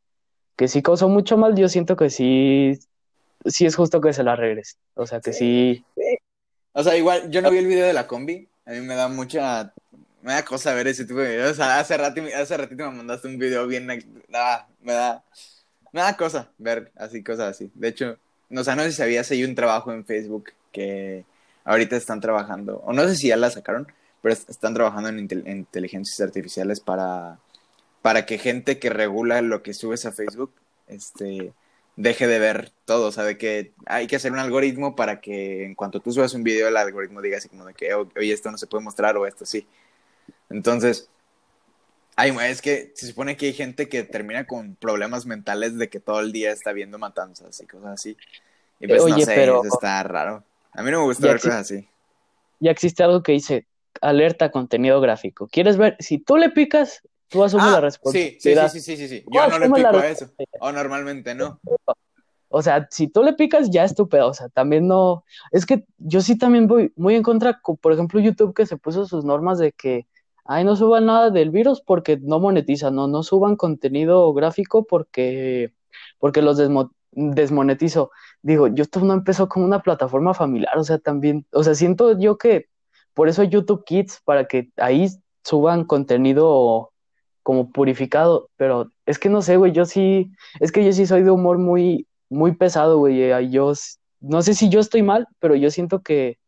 que 0.54 0.68
sí 0.68 0.82
causó 0.82 1.08
mucho 1.08 1.38
mal, 1.38 1.56
yo 1.56 1.70
siento 1.70 1.96
que 1.96 2.10
sí, 2.10 2.78
sí 3.46 3.64
es 3.64 3.76
justo 3.76 4.02
que 4.02 4.12
se 4.12 4.24
la 4.24 4.36
regrese. 4.36 4.76
O 4.92 5.06
sea, 5.06 5.20
que 5.20 5.32
sí. 5.32 5.86
O 6.74 6.82
sea, 6.82 6.98
igual, 6.98 7.30
yo 7.30 7.40
no 7.40 7.50
vi 7.50 7.56
el 7.56 7.66
video 7.66 7.86
de 7.86 7.94
la 7.94 8.06
combi, 8.06 8.46
a 8.66 8.72
mí 8.72 8.80
me 8.80 8.94
da 8.94 9.08
mucha 9.08 9.72
me 10.26 10.32
da 10.32 10.44
cosa 10.44 10.74
ver 10.74 10.88
ese 10.88 11.04
tipo 11.04 11.20
de 11.20 11.36
videos. 11.36 11.60
Hace, 11.60 11.96
ratito, 11.96 12.26
hace 12.36 12.56
ratito 12.56 12.90
me 12.90 12.96
mandaste 12.96 13.28
un 13.28 13.38
video 13.38 13.64
bien. 13.68 13.88
Ah, 14.34 14.66
me 14.82 14.92
da. 14.92 15.22
Me 15.92 16.00
da 16.00 16.16
cosa 16.16 16.50
ver 16.58 16.90
así, 16.96 17.22
cosas 17.22 17.50
así. 17.50 17.70
De 17.74 17.86
hecho, 17.86 18.18
no, 18.48 18.62
o 18.62 18.64
no 18.64 18.82
sé 18.82 18.90
si 18.90 18.96
sabías, 18.96 19.30
hay 19.30 19.44
un 19.44 19.54
trabajo 19.54 19.92
en 19.92 20.04
Facebook 20.04 20.50
que 20.72 21.24
ahorita 21.64 21.96
están 21.96 22.20
trabajando, 22.20 22.82
o 22.84 22.92
no 22.92 23.04
sé 23.04 23.14
si 23.14 23.28
ya 23.28 23.36
la 23.36 23.50
sacaron, 23.50 23.86
pero 24.20 24.34
están 24.34 24.74
trabajando 24.74 25.08
en, 25.10 25.20
inteligencias 25.46 26.20
artificiales 26.20 26.80
para, 26.80 27.38
para 28.02 28.26
que 28.26 28.38
gente 28.38 28.80
que 28.80 28.90
regula 28.90 29.40
lo 29.42 29.62
que 29.62 29.74
subes 29.74 30.06
a 30.06 30.12
Facebook, 30.12 30.52
este 30.88 31.52
deje 31.94 32.26
de 32.26 32.38
ver 32.40 32.72
todo, 32.84 33.06
o 33.08 33.12
sea, 33.12 33.24
de 33.24 33.38
que 33.38 33.72
hay 33.86 34.08
que 34.08 34.16
hacer 34.16 34.32
un 34.32 34.40
algoritmo 34.40 34.96
para 34.96 35.20
que 35.20 35.64
en 35.64 35.76
cuanto 35.76 36.00
tú 36.00 36.12
subas 36.12 36.34
un 36.34 36.42
video 36.42 36.68
el 36.68 36.76
algoritmo 36.76 37.22
diga 37.22 37.38
así 37.38 37.48
como 37.48 37.64
de 37.64 37.74
que, 37.74 37.94
oye, 37.94 38.32
esto 38.32 38.50
no 38.50 38.58
se 38.58 38.66
puede 38.66 38.84
mostrar 38.84 39.16
o 39.16 39.26
esto 39.26 39.46
sí. 39.46 39.66
Entonces, 40.50 41.08
es 42.16 42.62
que 42.62 42.92
se 42.94 43.06
supone 43.06 43.36
que 43.36 43.46
hay 43.46 43.52
gente 43.52 43.88
que 43.88 44.02
termina 44.02 44.46
con 44.46 44.74
problemas 44.76 45.26
mentales 45.26 45.76
de 45.76 45.88
que 45.88 46.00
todo 46.00 46.20
el 46.20 46.32
día 46.32 46.50
está 46.52 46.72
viendo 46.72 46.98
matanzas 46.98 47.60
y 47.60 47.66
cosas 47.66 47.92
así. 47.92 48.16
Y 48.80 48.88
pues 48.88 49.04
no 49.04 49.18
sé, 49.18 49.34
pero... 49.34 49.62
está 49.64 50.02
raro. 50.02 50.42
A 50.72 50.82
mí 50.82 50.90
no 50.90 51.00
me 51.00 51.04
gusta 51.04 51.28
ver 51.28 51.36
cosas 51.36 51.60
así. 51.60 51.88
Ya 52.60 52.70
existe 52.70 53.02
algo 53.02 53.22
que 53.22 53.32
dice 53.32 53.66
alerta 54.00 54.50
contenido 54.50 55.00
gráfico. 55.00 55.48
¿Quieres 55.48 55.76
ver? 55.76 55.96
Si 56.00 56.18
tú 56.18 56.36
le 56.36 56.50
picas, 56.50 57.02
tú 57.28 57.44
asumes 57.44 57.70
la 57.70 57.80
responsabilidad. 57.80 58.70
Sí, 58.70 58.80
sí, 58.80 58.96
sí, 58.96 59.08
sí, 59.08 59.20
sí, 59.20 59.24
Yo 59.30 59.48
no 59.48 59.58
le 59.58 59.70
pico 59.70 59.88
a 59.88 60.08
eso. 60.08 60.30
O 60.60 60.72
normalmente 60.72 61.34
no. 61.34 61.60
O 62.48 62.62
sea, 62.62 62.86
si 62.90 63.08
tú 63.08 63.22
le 63.22 63.32
picas, 63.32 63.70
ya 63.70 63.84
es 63.84 63.94
tu 63.94 64.08
pedo. 64.08 64.28
O 64.28 64.34
sea, 64.34 64.48
también 64.48 64.86
no. 64.86 65.24
Es 65.50 65.66
que 65.66 65.84
yo 65.98 66.20
sí 66.20 66.38
también 66.38 66.66
voy 66.66 66.92
muy 66.96 67.14
en 67.14 67.22
contra, 67.22 67.60
por 67.60 67.92
ejemplo, 67.92 68.20
YouTube 68.20 68.54
que 68.54 68.66
se 68.66 68.76
puso 68.76 69.06
sus 69.06 69.24
normas 69.24 69.58
de 69.58 69.72
que 69.72 70.06
ay, 70.48 70.64
no 70.64 70.76
suban 70.76 71.06
nada 71.06 71.30
del 71.30 71.50
virus 71.50 71.80
porque 71.80 72.18
no 72.22 72.40
monetizan, 72.40 72.94
no, 72.94 73.08
no 73.08 73.22
suban 73.22 73.56
contenido 73.56 74.32
gráfico 74.32 74.84
porque, 74.86 75.72
porque 76.18 76.42
los 76.42 76.60
desmonetizo. 77.12 78.10
Digo, 78.42 78.68
YouTube 78.68 79.04
no 79.04 79.14
empezó 79.14 79.48
como 79.48 79.64
una 79.64 79.82
plataforma 79.82 80.34
familiar, 80.34 80.76
o 80.78 80.84
sea, 80.84 80.98
también, 80.98 81.46
o 81.52 81.62
sea, 81.62 81.74
siento 81.74 82.18
yo 82.18 82.38
que 82.38 82.66
por 83.14 83.28
eso 83.28 83.42
YouTube 83.42 83.84
Kids, 83.84 84.20
para 84.24 84.46
que 84.46 84.70
ahí 84.76 85.08
suban 85.42 85.84
contenido 85.84 86.92
como 87.42 87.70
purificado, 87.70 88.50
pero 88.56 88.90
es 89.06 89.18
que 89.18 89.28
no 89.30 89.40
sé, 89.40 89.56
güey, 89.56 89.72
yo 89.72 89.84
sí, 89.84 90.32
es 90.60 90.72
que 90.72 90.84
yo 90.84 90.92
sí 90.92 91.06
soy 91.06 91.22
de 91.22 91.30
humor 91.30 91.58
muy, 91.58 92.06
muy 92.28 92.56
pesado, 92.56 92.98
güey, 92.98 93.50
yo 93.50 93.72
no 94.20 94.42
sé 94.42 94.54
si 94.54 94.68
yo 94.68 94.80
estoy 94.80 95.02
mal, 95.02 95.28
pero 95.38 95.54
yo 95.54 95.70
siento 95.70 96.02
que 96.02 96.38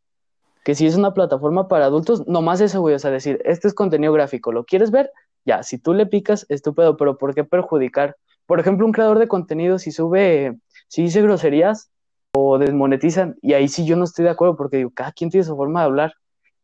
que 0.65 0.75
si 0.75 0.87
es 0.87 0.97
una 0.97 1.15
plataforma 1.15 1.69
para 1.69 1.87
adultos, 1.87 2.27
nomás 2.27 2.61
eso, 2.61 2.81
güey, 2.81 2.95
o 2.95 2.99
sea, 2.99 3.11
decir, 3.11 3.41
este 3.45 3.69
es 3.69 3.75
contenido 3.75 4.13
gráfico, 4.13 4.53
¿lo 4.53 4.65
quieres 4.65 4.91
ver? 4.91 5.11
Ya, 5.45 5.63
si 5.63 5.79
tú 5.79 5.95
le 5.95 6.07
picas, 6.07 6.47
estúpido, 6.49 6.97
pero 6.97 7.17
¿por 7.17 7.35
qué 7.35 7.45
perjudicar? 7.45 8.17
Por 8.47 8.61
ejemplo, 8.61 8.87
un 8.87 8.93
creador 8.93 9.19
de 9.19 9.29
contenido, 9.29 9.79
si 9.79 9.93
sube, 9.93 10.57
si 10.89 11.03
dice 11.03 11.23
groserías 11.23 11.91
o 12.33 12.59
desmonetizan, 12.59 13.37
y 13.41 13.55
ahí 13.55 13.69
sí 13.69 13.87
yo 13.87 13.97
no 13.97 14.05
estoy 14.05 14.25
de 14.25 14.31
acuerdo, 14.31 14.57
porque 14.57 14.79
digo, 14.79 14.91
cada 14.95 15.13
quien 15.13 15.31
tiene 15.31 15.45
su 15.45 15.57
forma 15.57 15.81
de 15.81 15.87
hablar. 15.87 16.15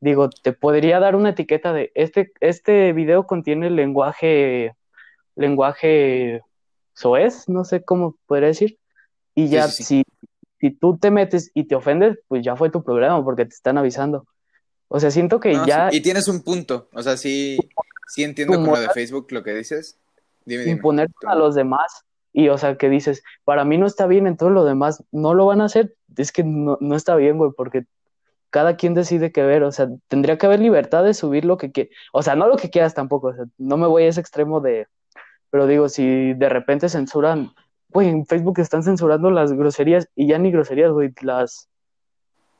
Digo, 0.00 0.28
te 0.28 0.52
podría 0.52 1.00
dar 1.00 1.16
una 1.16 1.30
etiqueta 1.30 1.72
de, 1.72 1.90
este, 1.94 2.32
este 2.40 2.92
video 2.92 3.26
contiene 3.26 3.70
lenguaje, 3.70 4.74
lenguaje 5.34 6.42
soez, 6.92 7.48
no 7.48 7.64
sé 7.64 7.82
cómo 7.84 8.16
podría 8.26 8.48
decir, 8.48 8.78
y 9.34 9.48
ya 9.48 9.68
si 9.68 10.04
si 10.64 10.70
tú 10.70 10.96
te 10.96 11.10
metes 11.10 11.50
y 11.52 11.64
te 11.64 11.74
ofendes, 11.74 12.18
pues 12.26 12.42
ya 12.42 12.56
fue 12.56 12.70
tu 12.70 12.82
problema 12.82 13.22
porque 13.22 13.44
te 13.44 13.54
están 13.54 13.76
avisando. 13.76 14.26
O 14.88 14.98
sea, 14.98 15.10
siento 15.10 15.38
que 15.38 15.52
ya... 15.66 15.90
Y 15.92 16.00
tienes 16.00 16.26
un 16.26 16.42
punto, 16.42 16.88
o 16.94 17.02
sea, 17.02 17.18
sí, 17.18 17.58
sí 18.08 18.24
entiendo 18.24 18.54
como 18.54 18.78
de 18.78 18.88
Facebook 18.88 19.26
lo 19.30 19.42
que 19.42 19.52
dices. 19.52 19.98
Dime, 20.46 20.64
imponer 20.64 21.10
a 21.26 21.34
los 21.34 21.54
demás 21.54 22.06
y, 22.32 22.48
o 22.48 22.56
sea, 22.56 22.78
que 22.78 22.88
dices, 22.88 23.22
para 23.44 23.66
mí 23.66 23.76
no 23.76 23.84
está 23.84 24.06
bien, 24.06 24.26
entonces 24.26 24.54
lo 24.54 24.64
demás 24.64 25.04
no 25.12 25.34
lo 25.34 25.44
van 25.44 25.60
a 25.60 25.66
hacer, 25.66 25.96
es 26.16 26.32
que 26.32 26.44
no, 26.44 26.78
no 26.80 26.96
está 26.96 27.14
bien, 27.14 27.36
güey, 27.36 27.50
porque 27.54 27.84
cada 28.48 28.76
quien 28.76 28.94
decide 28.94 29.32
qué 29.32 29.42
ver, 29.42 29.64
o 29.64 29.72
sea, 29.72 29.90
tendría 30.08 30.38
que 30.38 30.46
haber 30.46 30.60
libertad 30.60 31.04
de 31.04 31.12
subir 31.12 31.44
lo 31.44 31.58
que 31.58 31.72
quieras, 31.72 31.92
o 32.10 32.22
sea, 32.22 32.36
no 32.36 32.48
lo 32.48 32.56
que 32.56 32.70
quieras 32.70 32.94
tampoco, 32.94 33.26
o 33.28 33.34
sea, 33.34 33.44
no 33.58 33.76
me 33.76 33.86
voy 33.86 34.04
a 34.04 34.08
ese 34.08 34.20
extremo 34.20 34.62
de, 34.62 34.86
pero 35.50 35.66
digo, 35.66 35.90
si 35.90 36.32
de 36.32 36.48
repente 36.48 36.88
censuran, 36.88 37.52
güey, 37.94 38.08
en 38.08 38.26
Facebook 38.26 38.58
están 38.58 38.82
censurando 38.82 39.30
las 39.30 39.52
groserías 39.52 40.08
y 40.16 40.26
ya 40.26 40.38
ni 40.38 40.50
groserías, 40.50 40.90
güey, 40.90 41.12
las... 41.22 41.68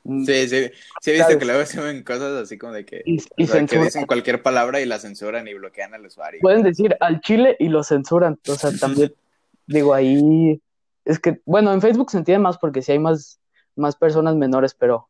Sí, 0.05 0.49
sí, 0.49 0.71
sí 1.01 1.11
he 1.11 1.15
visto 1.15 1.39
que 1.39 1.45
luego 1.45 1.65
suben 1.67 2.05
cosas 2.05 2.43
así 2.43 2.57
como 2.57 2.73
de 2.75 2.85
que, 2.85 3.03
Y, 3.05 3.23
y 3.37 3.47
sea, 3.47 3.65
que 3.67 3.79
dicen 3.79 4.07
cualquier 4.07 4.43
palabra 4.43 4.81
y 4.81 4.87
la 4.87 4.99
censuran 4.99 5.49
y 5.49 5.55
bloquean 5.55 5.93
al 5.95 6.07
usuario. 6.07 6.41
Pueden 6.41 6.63
decir 6.63 6.97
al 7.01 7.21
chile 7.21 7.57
y 7.59 7.69
lo 7.69 7.83
censuran, 7.83 8.39
o 8.49 8.55
sea, 8.55 8.71
también, 8.79 9.13
digo, 9.67 9.93
ahí, 9.93 10.61
es 11.05 11.19
que, 11.19 11.41
bueno, 11.47 11.73
en 11.73 11.81
Facebook 11.81 12.11
se 12.11 12.19
entiende 12.19 12.43
más 12.43 12.59
porque 12.59 12.81
sí 12.83 12.93
hay 12.93 13.01
más, 13.01 13.41
más 13.75 13.97
personas 13.97 14.37
menores, 14.37 14.75
pero 14.75 15.09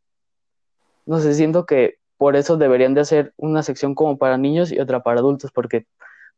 no 1.05 1.19
sé, 1.19 1.35
siento 1.35 1.67
que 1.67 1.99
por 2.17 2.37
eso 2.37 2.57
deberían 2.57 2.95
de 2.95 3.03
hacer 3.03 3.35
una 3.37 3.63
sección 3.63 3.95
como 3.95 4.17
para 4.17 4.39
niños 4.39 4.73
y 4.73 4.79
otra 4.79 5.03
para 5.03 5.21
adultos, 5.21 5.51
porque 5.53 5.87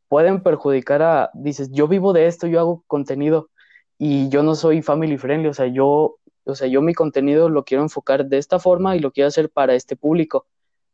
pueden 0.09 0.43
perjudicar 0.43 1.01
a, 1.03 1.29
dices, 1.33 1.69
yo 1.71 1.87
vivo 1.87 2.11
de 2.11 2.27
esto, 2.27 2.47
yo 2.47 2.59
hago 2.59 2.83
contenido 2.87 3.49
y 3.97 4.29
yo 4.29 4.43
no 4.43 4.55
soy 4.55 4.81
family 4.81 5.17
friendly, 5.17 5.47
o 5.47 5.53
sea, 5.53 5.67
yo, 5.67 6.17
o 6.43 6.55
sea, 6.55 6.67
yo 6.67 6.81
mi 6.81 6.93
contenido 6.93 7.49
lo 7.49 7.65
quiero 7.65 7.83
enfocar 7.83 8.25
de 8.25 8.37
esta 8.37 8.59
forma 8.59 8.95
y 8.95 8.99
lo 8.99 9.11
quiero 9.11 9.27
hacer 9.27 9.49
para 9.49 9.75
este 9.75 9.95
público. 9.95 10.45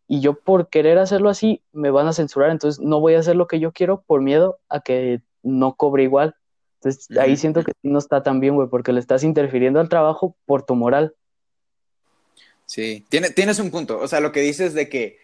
Y 0.07 0.22
yo 0.22 0.39
por 0.39 0.69
querer 0.69 0.98
hacerlo 0.98 1.29
así, 1.29 1.62
me 1.72 1.91
van 1.91 2.07
a 2.07 2.13
censurar, 2.13 2.51
entonces 2.51 2.83
no 2.83 3.00
voy 3.00 3.15
a 3.15 3.19
hacer 3.19 3.36
lo 3.36 3.48
que 3.48 3.60
yo 3.60 3.72
quiero 3.72 4.01
por 4.01 4.22
miedo 4.22 4.60
a 4.69 4.81
que 4.81 5.22
no 5.41 5.75
cobre 5.75 6.03
igual. 6.03 6.36
Entonces 6.75 7.17
ahí 7.17 7.38
siento 7.38 7.63
que 7.63 7.72
no 7.81 8.00
está 8.00 8.24
tan 8.24 8.39
bien, 8.39 8.55
güey, 8.55 8.67
porque 8.67 8.91
le 8.91 9.00
estás 9.00 9.24
interfiriendo 9.24 9.79
al 9.79 9.89
trabajo 9.89 10.36
por 10.45 10.63
tu 10.63 10.75
moral. 10.75 11.15
Sí, 12.65 13.05
tiene, 13.10 13.29
tienes 13.29 13.60
un 13.60 13.72
punto. 13.72 14.00
O 14.00 14.07
sea, 14.07 14.19
lo 14.19 14.31
que 14.31 14.41
dices 14.41 14.74
de 14.74 14.89
que 14.89 15.17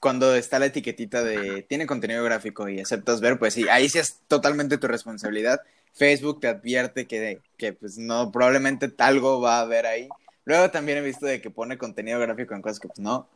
cuando 0.00 0.34
está 0.34 0.58
la 0.58 0.66
etiquetita 0.66 1.22
de 1.22 1.62
tiene 1.62 1.86
contenido 1.86 2.22
gráfico 2.24 2.68
y 2.68 2.80
aceptas 2.80 3.20
ver, 3.20 3.38
pues 3.38 3.54
sí, 3.54 3.68
ahí 3.68 3.88
sí 3.88 3.98
es 3.98 4.20
totalmente 4.28 4.78
tu 4.78 4.86
responsabilidad. 4.86 5.60
Facebook 5.94 6.40
te 6.40 6.48
advierte 6.48 7.06
que, 7.06 7.40
que 7.56 7.72
pues 7.72 7.98
no, 7.98 8.30
probablemente 8.30 8.92
algo 8.98 9.40
va 9.40 9.58
a 9.58 9.62
haber 9.62 9.86
ahí. 9.86 10.08
Luego 10.44 10.70
también 10.70 10.98
he 10.98 11.02
visto 11.02 11.26
de 11.26 11.40
que 11.40 11.50
pone 11.50 11.76
contenido 11.78 12.18
gráfico 12.20 12.54
en 12.54 12.62
cosas 12.62 12.80
que 12.80 12.88
pues 12.88 13.00
no. 13.00 13.28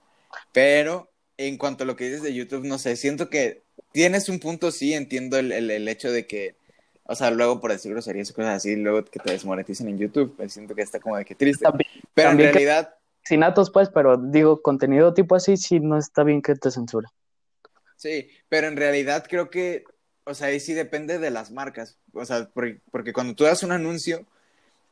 Pero 0.53 1.11
en 1.37 1.59
cuanto 1.59 1.85
a 1.85 1.87
lo 1.87 1.97
que 1.97 2.05
dices 2.05 2.23
de 2.23 2.35
YouTube, 2.35 2.65
no 2.65 2.79
sé, 2.79 2.97
siento 2.97 3.29
que 3.29 3.63
tienes 3.93 4.29
un 4.29 4.39
punto, 4.39 4.71
sí, 4.71 4.95
entiendo 4.95 5.39
el, 5.39 5.53
el, 5.53 5.71
el 5.71 5.89
hecho 5.89 6.11
de 6.11 6.27
que, 6.27 6.55
o 7.05 7.15
sea, 7.15 7.31
luego 7.31 7.61
por 7.61 7.73
decir 7.73 7.93
groserías 7.93 8.31
y 8.31 8.33
cosas 8.33 8.57
así, 8.57 8.77
luego 8.77 9.05
que 9.05 9.19
te 9.19 9.33
desmoneticen 9.33 9.89
en 9.89 9.99
YouTube, 9.99 10.35
pues 10.37 10.53
siento 10.53 10.75
que 10.75 10.83
está 10.83 11.01
como 11.01 11.17
de 11.17 11.25
que 11.25 11.35
triste. 11.35 11.65
También, 11.65 11.91
Pero 12.15 12.29
en 12.29 12.33
también 12.33 12.49
que- 12.51 12.53
realidad, 12.59 12.95
Sinatos, 13.25 13.71
pues, 13.71 13.89
pero 13.89 14.17
digo, 14.17 14.63
contenido 14.63 15.15
tipo 15.15 15.37
así, 15.37 15.57
sí 15.57 15.79
no 15.79 15.97
está 15.97 16.25
bien 16.25 16.43
que 16.43 16.57
te 16.57 16.73
censure. 16.73 17.07
Sí, 17.97 18.29
pero 18.49 18.67
en 18.67 18.77
realidad 18.77 19.25
creo 19.29 19.49
que, 19.49 19.85
o 20.25 20.35
sea, 20.35 20.49
ahí 20.49 20.61
sí 20.61 20.75
depende 20.75 21.19
de 21.19 21.31
las 21.31 21.51
marcas. 21.51 21.99
O 22.13 22.25
sea, 22.25 22.49
porque, 22.55 22.81
porque 22.91 23.13
cuando 23.13 23.35
tú 23.35 23.45
das 23.45 23.63
un 23.63 23.73
anuncio, 23.73 24.27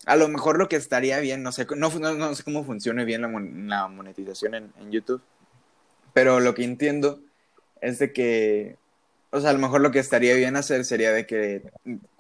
a 0.07 0.17
lo 0.17 0.29
mejor 0.29 0.59
lo 0.59 0.69
que 0.69 0.77
estaría 0.77 1.21
bien, 1.21 1.43
no 1.43 1.53
sé, 1.53 1.67
no, 1.77 1.91
no, 1.91 2.15
no 2.15 2.35
sé 2.35 2.45
cómo 2.45 2.65
funcione 2.65 3.05
bien 3.05 3.23
la, 3.23 3.29
mon- 3.29 3.69
la 3.69 3.89
monetización 3.89 4.55
en, 4.55 4.73
en 4.81 4.93
YouTube, 4.93 5.23
pero 6.13 6.41
lo 6.41 6.55
que 6.55 6.65
entiendo 6.65 7.21
es 7.81 7.99
de 7.99 8.13
que, 8.13 8.77
o 9.31 9.41
sea, 9.41 9.51
a 9.51 9.53
lo 9.55 9.59
mejor 9.61 9.81
lo 9.81 9.91
que 9.93 10.01
estaría 10.01 10.35
bien 10.37 10.57
hacer 10.57 10.85
sería 10.85 11.13
de 11.13 11.27
que 11.27 11.63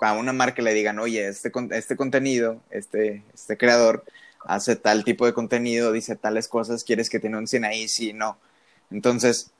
a 0.00 0.12
una 0.14 0.32
marca 0.32 0.62
le 0.62 0.74
digan, 0.74 0.98
oye, 1.00 1.28
este, 1.28 1.52
este 1.72 1.96
contenido, 1.96 2.62
este, 2.70 3.24
este 3.34 3.56
creador 3.58 4.04
hace 4.44 4.76
tal 4.76 5.04
tipo 5.04 5.26
de 5.26 5.34
contenido, 5.34 5.92
dice 5.92 6.16
tales 6.16 6.48
cosas, 6.48 6.84
¿quieres 6.84 7.10
que 7.10 7.20
te 7.20 7.28
anuncien 7.28 7.64
ahí? 7.64 7.88
Sí, 7.88 8.12
no. 8.14 8.38
Entonces, 8.90 9.52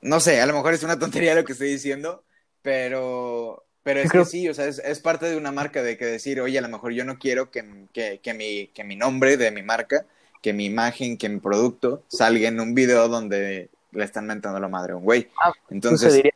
no 0.00 0.20
sé, 0.20 0.40
a 0.40 0.46
lo 0.46 0.52
mejor 0.54 0.74
es 0.74 0.82
una 0.82 0.98
tontería 0.98 1.34
lo 1.34 1.44
que 1.44 1.52
estoy 1.52 1.70
diciendo, 1.70 2.22
pero, 2.66 3.64
pero 3.84 4.00
es 4.00 4.10
Creo- 4.10 4.24
que 4.24 4.30
sí, 4.30 4.48
o 4.48 4.52
sea, 4.54 4.66
es, 4.66 4.80
es 4.80 4.98
parte 4.98 5.26
de 5.26 5.36
una 5.36 5.52
marca 5.52 5.84
de 5.84 5.96
que 5.96 6.04
decir, 6.04 6.40
oye, 6.40 6.58
a 6.58 6.62
lo 6.62 6.68
mejor 6.68 6.90
yo 6.92 7.04
no 7.04 7.16
quiero 7.16 7.52
que, 7.52 7.86
que, 7.92 8.18
que 8.20 8.34
mi, 8.34 8.66
que 8.74 8.82
mi 8.82 8.96
nombre 8.96 9.36
de 9.36 9.52
mi 9.52 9.62
marca, 9.62 10.04
que 10.42 10.52
mi 10.52 10.64
imagen, 10.64 11.16
que 11.16 11.28
mi 11.28 11.38
producto 11.38 12.02
salga 12.08 12.48
en 12.48 12.58
un 12.58 12.74
video 12.74 13.08
donde 13.08 13.70
le 13.92 14.04
están 14.04 14.26
mentando 14.26 14.58
la 14.58 14.66
madre 14.66 14.94
a 14.94 14.96
un 14.96 15.04
güey. 15.04 15.28
Ah, 15.40 15.52
Entonces, 15.70 16.12
Sucedería- 16.12 16.32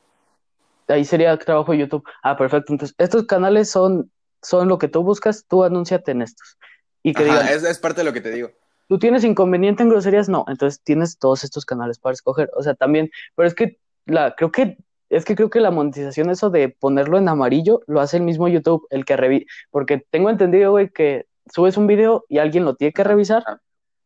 Ahí 0.87 1.05
sería 1.05 1.37
trabajo 1.37 1.73
de 1.73 1.79
YouTube. 1.79 2.05
Ah, 2.23 2.37
perfecto. 2.37 2.73
Entonces, 2.73 2.95
estos 2.99 3.25
canales 3.27 3.69
son, 3.71 4.11
son 4.43 4.69
lo 4.69 4.79
que 4.79 4.87
tú 4.89 5.03
buscas, 5.03 5.45
tú 5.49 5.65
anúnciate 5.65 6.13
en 6.13 6.23
estos. 6.23 6.59
Y 7.03 7.13
que 7.13 7.25
ajá, 7.25 7.43
digan, 7.43 7.57
es, 7.57 7.65
es 7.65 7.79
parte 7.79 8.01
de 8.03 8.05
lo 8.05 8.13
que 8.13 8.21
te 8.21 8.31
digo. 8.31 8.51
¿tú 8.89 8.99
tienes 8.99 9.23
inconveniente 9.25 9.83
en 9.85 9.89
groserías? 9.89 10.29
No, 10.29 10.45
entonces 10.49 10.81
tienes 10.83 11.17
todos 11.19 11.43
estos 11.45 11.65
canales 11.65 11.99
para 11.99 12.13
escoger. 12.13 12.51
O 12.57 12.63
sea, 12.63 12.75
también, 12.75 13.11
pero 13.35 13.47
es 13.49 13.55
que 13.55 13.79
la, 14.07 14.35
creo 14.37 14.51
que, 14.53 14.79
es 15.11 15.25
que 15.25 15.35
creo 15.35 15.51
que 15.51 15.61
la 15.61 15.71
monetización, 15.73 16.31
eso 16.31 16.51
de 16.51 16.69
ponerlo 16.69 17.19
en 17.19 17.29
amarillo, 17.29 17.83
lo 17.87 18.01
hace 18.01 18.17
el 18.17 18.23
mismo 18.23 18.49
YouTube, 18.49 18.87
el 18.91 19.05
que 19.05 19.17
revi, 19.17 19.47
porque 19.71 20.05
tengo 20.11 20.31
entendido, 20.31 20.71
güey, 20.71 20.89
que 20.91 21.27
subes 21.53 21.77
un 21.77 21.87
video 21.89 22.25
y 22.29 22.39
alguien 22.39 22.65
lo 22.65 22.77
tiene 22.77 22.93
que 22.93 23.05
revisar 23.05 23.43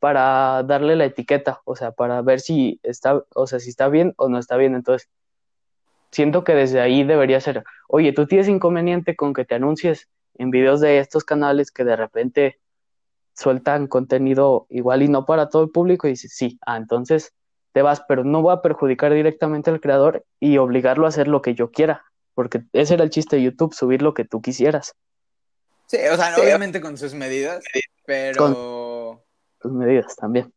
para 0.01 0.63
darle 0.65 0.97
la 0.97 1.05
etiqueta, 1.05 1.61
o 1.65 1.77
sea, 1.77 1.93
para 1.93 2.23
ver 2.23 2.41
si 2.41 2.81
está, 2.83 3.23
o 3.35 3.47
sea, 3.47 3.61
si 3.61 3.71
está 3.71 3.89
bien 3.89 4.15
o 4.17 4.29
no 4.29 4.39
está 4.39 4.57
bien. 4.57 4.75
Entonces, 4.75 5.11
siento 6.11 6.45
que 6.45 6.55
desde 6.55 6.81
ahí 6.81 7.05
debería 7.05 7.41
ser, 7.41 7.65
oye, 7.89 8.13
tú 8.13 8.27
tienes 8.27 8.49
inconveniente 8.49 9.17
con 9.17 9.35
que 9.35 9.45
te 9.45 9.55
anuncies 9.55 10.09
en 10.35 10.51
videos 10.51 10.81
de 10.81 10.99
estos 10.99 11.25
canales 11.25 11.71
que 11.71 11.85
de 11.85 11.97
repente 11.97 12.59
sueltan 13.35 13.89
contenido 13.89 14.67
igual 14.71 15.03
y 15.03 15.09
no 15.09 15.27
para 15.27 15.49
todo 15.49 15.65
el 15.65 15.71
público 15.71 16.07
y 16.07 16.11
dices, 16.11 16.33
sí, 16.35 16.59
ah, 16.67 16.77
entonces 16.77 17.35
te 17.75 17.83
vas, 17.83 18.03
pero 18.07 18.23
no 18.23 18.41
voy 18.41 18.55
a 18.55 18.63
perjudicar 18.63 19.13
directamente 19.13 19.69
al 19.69 19.81
creador 19.81 20.25
y 20.39 20.59
obligarlo 20.59 21.07
a 21.07 21.09
hacer 21.09 21.27
lo 21.27 21.43
que 21.43 21.55
yo 21.55 21.73
quiera, 21.73 22.05
porque 22.33 22.63
ese 22.73 22.95
era 22.95 23.03
el 23.03 23.11
chiste 23.11 23.37
de 23.37 23.43
YouTube, 23.43 23.75
subir 23.75 24.01
lo 24.01 24.15
que 24.15 24.25
tú 24.25 24.41
quisieras, 24.41 24.95
Sí, 25.87 25.99
o 26.11 26.17
sea, 26.17 26.35
Sí. 26.35 26.41
obviamente 26.41 26.81
con 26.81 26.97
sus 26.97 27.13
medidas, 27.13 27.63
pero... 28.07 29.23
tus 29.61 29.73
medidas 29.73 30.17
también. 30.17 30.51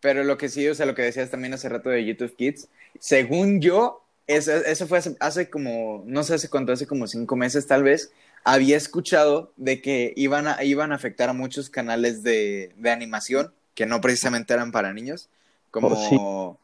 Pero 0.00 0.24
lo 0.24 0.38
que 0.38 0.48
sí, 0.48 0.66
o 0.68 0.74
sea, 0.74 0.86
lo 0.86 0.94
que 0.94 1.02
decías 1.02 1.30
también 1.30 1.52
hace 1.52 1.68
rato 1.68 1.90
de 1.90 2.04
YouTube 2.06 2.34
Kids, 2.34 2.68
según 2.98 3.60
yo, 3.60 4.04
eso, 4.26 4.52
eso 4.52 4.86
fue 4.86 4.98
hace, 4.98 5.16
hace 5.20 5.50
como, 5.50 6.02
no 6.06 6.22
sé 6.22 6.34
hace 6.34 6.48
cuánto, 6.48 6.72
hace 6.72 6.86
como 6.86 7.06
cinco 7.06 7.36
meses 7.36 7.66
tal 7.66 7.82
vez, 7.82 8.10
había 8.44 8.76
escuchado 8.76 9.52
de 9.56 9.82
que 9.82 10.14
iban 10.16 10.46
a, 10.46 10.62
iban 10.64 10.92
a 10.92 10.94
afectar 10.94 11.28
a 11.28 11.34
muchos 11.34 11.68
canales 11.68 12.22
de, 12.22 12.72
de 12.76 12.90
animación 12.90 13.52
que 13.74 13.86
no 13.86 14.00
precisamente 14.00 14.54
eran 14.54 14.72
para 14.72 14.94
niños, 14.94 15.28
como, 15.70 15.88
Oh, 15.92 16.56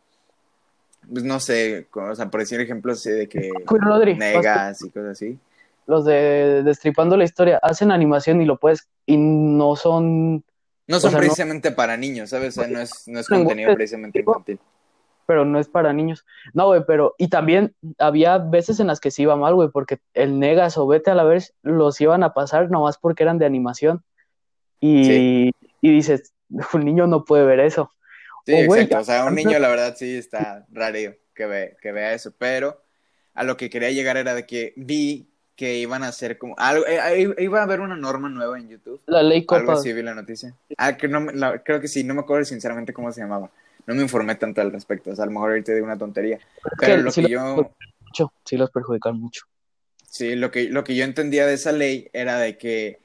pues 1.13 1.25
no 1.25 1.39
sé, 1.41 1.87
o 1.93 2.15
sea, 2.15 2.31
por 2.31 2.41
decir 2.41 2.61
ejemplos 2.61 3.01
así 3.01 3.11
de 3.11 3.29
que 3.29 3.51
Rodri, 3.67 4.15
negas 4.17 4.83
y 4.83 4.91
cosas 4.91 5.11
así. 5.13 5.39
Los 5.87 6.05
de 6.07 6.63
Destripando 6.63 7.17
la 7.17 7.25
Historia 7.25 7.59
hacen 7.63 7.93
animación 7.93 8.41
y 8.41 8.47
lo 8.47 8.57
puedes, 8.57 8.89
y 9.05 9.17
no 9.19 9.77
son 9.77 10.43
No 10.87 10.97
O 10.97 11.01
son 11.01 11.13
no- 11.13 11.19
precisamente 11.19 11.71
para 11.73 11.97
niños, 11.99 12.31
¿sabes? 12.31 12.57
O 12.57 12.63
sea, 12.63 12.71
no 12.71 12.81
es, 12.81 13.07
no 13.07 13.21
es 13.21 13.29
contenido 13.29 13.75
precisamente 13.75 14.21
infantil. 14.21 14.59
pero 15.27 15.45
no 15.45 15.59
es 15.59 15.69
para 15.69 15.93
niños. 15.93 16.25
No, 16.55 16.67
güey, 16.67 16.83
pero, 16.87 17.15
y 17.19 17.29
también 17.29 17.75
había 17.99 18.39
veces 18.39 18.81
en 18.81 18.87
las 18.87 19.01
que 19.01 19.11
se 19.11 19.23
iba 19.23 19.37
mal, 19.37 19.55
güey, 19.55 19.69
porque 19.71 19.99
el 20.15 20.39
Negas 20.39 20.77
o 20.79 20.87
Vete 20.87 21.11
a 21.11 21.15
la 21.15 21.25
vez 21.25 21.53
los 21.63 22.01
iban 22.01 22.23
a 22.23 22.33
pasar 22.35 22.71
nomás 22.71 22.97
porque 22.99 23.23
eran 23.23 23.39
de 23.39 23.45
animación. 23.47 24.03
Y, 24.81 25.05
Sí. 25.05 25.51
y 25.83 25.91
dices, 25.91 26.33
un 26.75 26.85
niño 26.85 27.07
no 27.07 27.25
puede 27.25 27.45
ver 27.45 27.61
eso. 27.61 27.91
Sí, 28.47 28.53
O, 28.53 28.75
exacto. 28.75 28.99
O 28.99 29.05
sea, 29.05 29.25
un 29.25 29.35
niño, 29.35 29.59
la 29.59 29.69
verdad, 29.69 29.97
sí 29.97 30.17
está 30.17 30.67
raro 30.73 30.99
que, 31.35 31.47
ve, 31.47 31.77
que 31.81 31.93
vea 31.93 32.13
eso. 32.15 32.33
Pero 32.37 32.83
a 33.35 33.45
lo 33.45 33.57
que 33.57 33.71
quería 33.71 33.91
llegar 33.91 34.17
era 34.17 34.35
de 34.35 34.47
que 34.47 34.73
vi 34.77 35.29
que 35.57 35.79
iban 35.79 36.03
a 36.03 36.09
hacer 36.09 36.37
como. 36.37 36.55
Algo, 36.59 36.85
eh, 36.87 37.35
iba 37.39 37.61
a 37.61 37.63
haber 37.63 37.81
una 37.81 37.97
norma 37.97 38.29
nueva 38.29 38.59
en 38.59 38.69
YouTube. 38.69 39.01
La 39.07 39.23
ley 39.23 39.45
Algo 39.49 39.67
Copa. 39.67 39.79
así 39.79 39.93
vi 39.93 40.03
la 40.03 40.15
noticia. 40.15 40.55
Ah, 40.77 40.97
que 40.97 41.09
no, 41.09 41.21
la- 41.33 41.63
creo 41.63 41.81
que 41.81 41.89
sí, 41.89 42.05
no 42.05 42.15
me 42.15 42.21
acuerdo 42.21 42.45
sinceramente 42.45 42.93
cómo 42.93 43.13
se 43.13 43.21
llamaba. 43.21 43.51
No 43.87 43.95
me 43.95 44.03
informé 44.03 44.35
tanto 44.35 44.61
al 44.61 44.73
respecto. 44.73 45.11
O 45.11 45.15
sea, 45.17 45.25
a 45.25 45.27
lo 45.27 45.33
mejor 45.33 45.51
ahorita 45.51 45.73
digo 45.73 45.87
una 45.87 45.99
tontería. 45.99 46.39
Pero 46.79 46.97
que 46.97 47.03
lo 47.03 47.11
sí 47.11 47.23
que 47.23 47.29
los 47.29 47.57
yo. 47.57 47.71
mucho, 48.07 48.33
sí 48.45 48.57
los 48.57 48.71
perjudican 48.71 49.19
mucho. 49.21 49.45
Sí, 50.09 50.37
lo 50.37 50.51
que, 50.51 50.65
lo 50.71 50.85
que 50.85 50.95
yo 50.95 51.05
entendía 51.05 51.47
de 51.47 51.55
esa 51.55 51.73
ley 51.73 52.09
era 52.13 52.39
de 52.39 52.57
que 52.57 52.99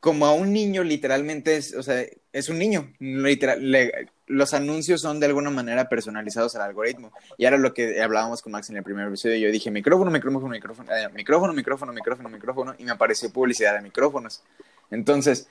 como 0.00 0.26
a 0.26 0.34
un 0.34 0.52
niño 0.52 0.84
literalmente 0.84 1.56
es, 1.56 1.74
o 1.74 1.82
sea, 1.82 2.04
es 2.32 2.48
un 2.48 2.58
niño, 2.58 2.92
literal, 3.00 3.70
le- 3.70 4.08
los 4.28 4.54
anuncios 4.54 5.00
son 5.00 5.20
de 5.20 5.26
alguna 5.26 5.50
manera 5.50 5.88
personalizados 5.88 6.54
al 6.56 6.62
algoritmo. 6.62 7.12
Y 7.36 7.44
ahora 7.44 7.58
lo 7.58 7.74
que 7.74 8.00
hablábamos 8.02 8.42
con 8.42 8.52
Max 8.52 8.70
en 8.70 8.76
el 8.76 8.82
primer 8.82 9.08
episodio, 9.08 9.36
yo 9.36 9.50
dije 9.52 9.70
micrófono, 9.70 10.10
micrófono, 10.10 10.48
micrófono, 10.48 10.92
eh, 10.92 11.08
micrófono, 11.14 11.52
micrófono, 11.52 11.92
micrófono, 11.92 12.28
micrófono, 12.28 12.74
y 12.78 12.84
me 12.84 12.92
apareció 12.92 13.30
publicidad 13.32 13.74
de 13.74 13.82
micrófonos. 13.82 14.42
Entonces, 14.90 15.48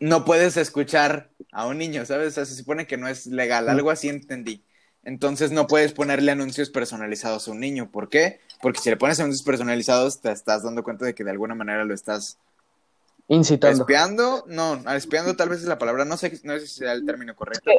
no 0.00 0.24
puedes 0.24 0.56
escuchar 0.56 1.30
a 1.52 1.66
un 1.66 1.78
niño, 1.78 2.04
¿sabes? 2.06 2.28
O 2.28 2.30
sea, 2.32 2.44
se 2.44 2.54
supone 2.54 2.86
que 2.86 2.96
no 2.96 3.08
es 3.08 3.26
legal, 3.26 3.68
algo 3.68 3.90
así 3.90 4.08
entendí. 4.08 4.62
Entonces 5.06 5.52
no 5.52 5.68
puedes 5.68 5.92
ponerle 5.92 6.32
anuncios 6.32 6.68
personalizados 6.68 7.46
a 7.46 7.52
un 7.52 7.60
niño. 7.60 7.90
¿Por 7.92 8.08
qué? 8.08 8.40
Porque 8.60 8.80
si 8.80 8.90
le 8.90 8.96
pones 8.96 9.20
anuncios 9.20 9.44
personalizados, 9.44 10.20
te 10.20 10.32
estás 10.32 10.64
dando 10.64 10.82
cuenta 10.82 11.04
de 11.04 11.14
que 11.14 11.22
de 11.22 11.30
alguna 11.30 11.54
manera 11.54 11.84
lo 11.84 11.94
estás 11.94 12.38
Incitando. 13.28 13.82
espiando. 13.82 14.44
No, 14.46 14.74
espiando 14.94 15.34
tal 15.36 15.48
vez 15.48 15.60
es 15.60 15.66
la 15.66 15.78
palabra, 15.78 16.04
no 16.04 16.16
sé, 16.16 16.40
no 16.44 16.54
sé 16.54 16.60
si 16.60 16.78
sea 16.78 16.92
el 16.92 17.04
término 17.04 17.34
correcto. 17.34 17.70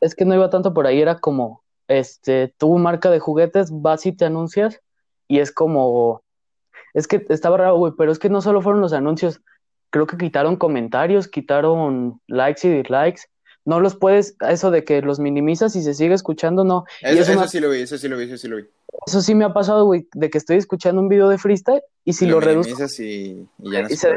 es 0.00 0.14
que 0.14 0.24
no 0.24 0.34
iba 0.34 0.50
tanto 0.50 0.72
por 0.72 0.86
ahí, 0.86 1.00
era 1.00 1.18
como, 1.18 1.64
este, 1.88 2.54
tu 2.58 2.76
marca 2.78 3.10
de 3.10 3.18
juguetes, 3.18 3.70
vas 3.70 4.06
y 4.06 4.12
te 4.12 4.24
anuncias, 4.24 4.80
y 5.28 5.40
es 5.40 5.52
como, 5.52 6.22
es 6.94 7.08
que 7.08 7.24
estaba 7.28 7.56
raro, 7.56 7.76
güey, 7.76 7.92
pero 7.96 8.12
es 8.12 8.18
que 8.18 8.28
no 8.28 8.40
solo 8.40 8.62
fueron 8.62 8.80
los 8.80 8.92
anuncios, 8.92 9.40
creo 9.90 10.06
que 10.06 10.16
quitaron 10.16 10.56
comentarios, 10.56 11.28
quitaron 11.28 12.20
likes 12.26 12.66
y 12.66 12.70
dislikes, 12.70 13.22
no 13.66 13.80
los 13.80 13.96
puedes, 13.96 14.36
eso 14.48 14.70
de 14.70 14.84
que 14.84 15.02
los 15.02 15.18
minimizas 15.18 15.76
y 15.76 15.82
se 15.82 15.92
sigue 15.92 16.14
escuchando, 16.14 16.64
no. 16.64 16.84
Eso, 17.02 17.14
y 17.14 17.18
eso, 17.18 17.32
eso 17.32 17.40
me- 17.42 17.48
sí 17.48 17.60
lo 17.60 17.70
vi, 17.70 17.80
eso 17.80 17.98
sí 17.98 18.08
lo 18.08 18.16
vi, 18.16 18.24
eso 18.24 18.36
sí 18.38 18.48
lo 18.48 18.56
vi. 18.56 18.64
eso 19.06 19.20
sí 19.20 19.34
me 19.34 19.44
ha 19.44 19.52
pasado, 19.52 19.84
güey, 19.84 20.08
de 20.14 20.30
que 20.30 20.38
estoy 20.38 20.56
escuchando 20.56 21.02
un 21.02 21.08
video 21.08 21.28
de 21.28 21.36
freestyle 21.36 21.82
y 22.04 22.12
si 22.14 22.26
lo, 22.26 22.40
reduzco 22.40 22.70
minimizas 22.70 22.98
y, 23.00 23.46
y 23.58 23.70
ya 23.72 23.82
no 23.82 23.88
y, 23.90 23.96
se 23.96 24.08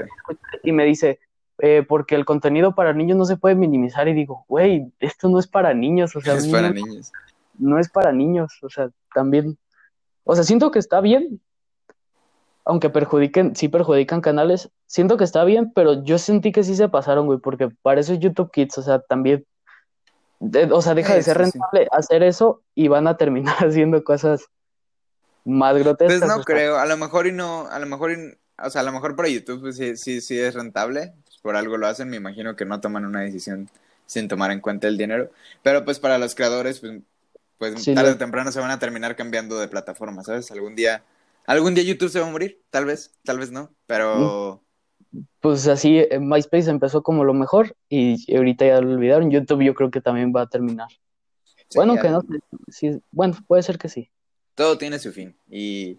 y 0.64 0.72
me 0.72 0.86
dice, 0.86 1.20
eh, 1.58 1.84
porque 1.86 2.14
el 2.16 2.26
contenido 2.26 2.76
para 2.76 2.94
niños 2.94 3.18
no 3.18 3.26
se 3.26 3.38
puede 3.38 3.56
minimizar 3.56 4.08
y 4.08 4.14
digo, 4.14 4.46
güey, 4.48 4.94
esto 5.00 5.28
no 5.30 5.40
es 5.40 5.48
para 5.48 5.74
niños, 5.74 6.16
o 6.16 6.22
sea, 6.22 6.36
Es 6.36 6.48
para 6.48 6.72
niños. 6.72 7.12
no 7.58 7.80
es 7.80 7.90
para 7.90 8.12
niños, 8.12 8.54
o 8.62 8.70
sea, 8.70 8.92
también, 9.16 9.58
o 10.26 10.36
sea, 10.36 10.44
siento 10.44 10.70
que 10.70 10.80
está 10.80 11.02
bien, 11.02 11.42
aunque 12.70 12.92
perjudiquen, 12.92 13.56
sí 13.56 13.68
perjudican 13.68 14.22
canales, 14.22 14.70
siento 14.86 15.18
que 15.18 15.24
está 15.24 15.44
bien, 15.44 15.72
pero 15.74 16.04
yo 16.04 16.20
sentí 16.20 16.52
que 16.52 16.64
sí 16.64 16.76
se 16.76 16.88
pasaron, 16.88 17.26
güey, 17.26 17.40
porque 17.40 17.70
para 17.82 18.00
eso 18.00 18.14
es 18.14 18.20
YouTube 18.20 18.52
Kids, 18.52 18.78
o 18.78 18.84
sea, 18.84 19.00
también, 19.00 19.44
de- 20.40 20.72
o 20.72 20.82
sea, 20.82 20.94
deja 20.94 21.16
de 21.16 21.24
ser 21.24 21.38
sí. 21.38 21.44
rentable 21.44 21.88
hacer 21.92 22.22
eso 22.22 22.62
y 22.76 22.88
van 22.88 23.08
a 23.08 23.18
terminar 23.18 23.56
haciendo 23.66 24.04
cosas 24.04 24.46
más 25.46 25.78
grotescas. 25.78 26.20
Pues 26.20 26.38
no 26.38 26.44
creo, 26.46 26.78
a 26.78 26.86
lo 26.86 26.96
mejor 26.98 27.26
y 27.28 27.32
no, 27.32 27.68
a 27.68 27.80
lo 27.80 27.88
mejor, 27.88 28.12
y- 28.12 28.38
o 28.64 28.70
sea, 28.70 28.82
a 28.82 28.84
lo 28.84 28.92
mejor 28.92 29.16
para 29.16 29.30
YouTube 29.30 29.62
pues, 29.62 29.78
sí, 29.78 29.98
sí, 29.98 30.22
sí 30.22 30.40
es 30.40 30.54
rentable, 30.54 31.14
pues, 31.24 31.38
por 31.40 31.56
algo 31.56 31.76
lo 31.78 31.88
hacen, 31.88 32.10
me 32.10 32.18
imagino 32.18 32.56
que 32.56 32.66
no 32.66 32.80
toman 32.82 33.06
una 33.06 33.22
decisión 33.22 33.68
sin 34.06 34.28
tomar 34.28 34.52
en 34.52 34.60
cuenta 34.62 34.88
el 34.88 34.98
dinero, 34.98 35.32
pero 35.64 35.86
pues 35.86 36.00
para 36.00 36.20
los 36.20 36.36
creadores, 36.36 36.80
pues, 36.82 37.00
pues 37.58 37.76
Sí, 37.76 37.94
tarde 37.94 38.12
o 38.12 38.18
temprano 38.18 38.52
se 38.52 38.60
van 38.60 38.72
a 38.72 38.80
terminar 38.80 39.16
cambiando 39.16 39.60
de 39.60 39.68
plataforma, 39.68 40.24
¿sabes? 40.24 40.52
Algún 40.52 40.76
día, 40.76 41.04
algún 41.50 41.76
día 41.76 41.84
YouTube 41.84 42.10
se 42.10 42.20
va 42.20 42.28
a 42.28 42.32
morir, 42.32 42.64
tal 42.70 42.86
vez, 42.86 43.12
tal 43.24 43.40
vez 43.40 43.52
no, 43.52 43.76
pero 43.88 44.64
Pues 45.42 45.68
así, 45.68 46.00
eh, 46.00 46.20
MySpace 46.20 46.70
empezó 46.70 47.02
como 47.04 47.24
lo 47.24 47.34
mejor 47.34 47.76
y 47.90 48.36
ahorita 48.36 48.66
ya 48.66 48.82
lo 48.82 48.92
olvidaron. 48.94 49.32
YouTube 49.32 49.64
yo 49.64 49.74
creo 49.74 49.92
que 49.92 50.02
también 50.02 50.34
va 50.36 50.42
a 50.44 50.48
terminar. 50.48 50.88
sí, 51.70 51.80
bueno, 51.80 51.96
ya- 51.96 52.02
que 52.02 52.10
no 52.10 52.22
sí, 52.70 53.02
bueno, 53.12 53.36
puede 53.48 53.64
ser 53.64 53.78
que 53.78 53.90
sí. 53.90 54.10
todo 54.56 54.78
tiene 54.78 55.00
su 55.00 55.12
fin 55.12 55.36
y 55.50 55.98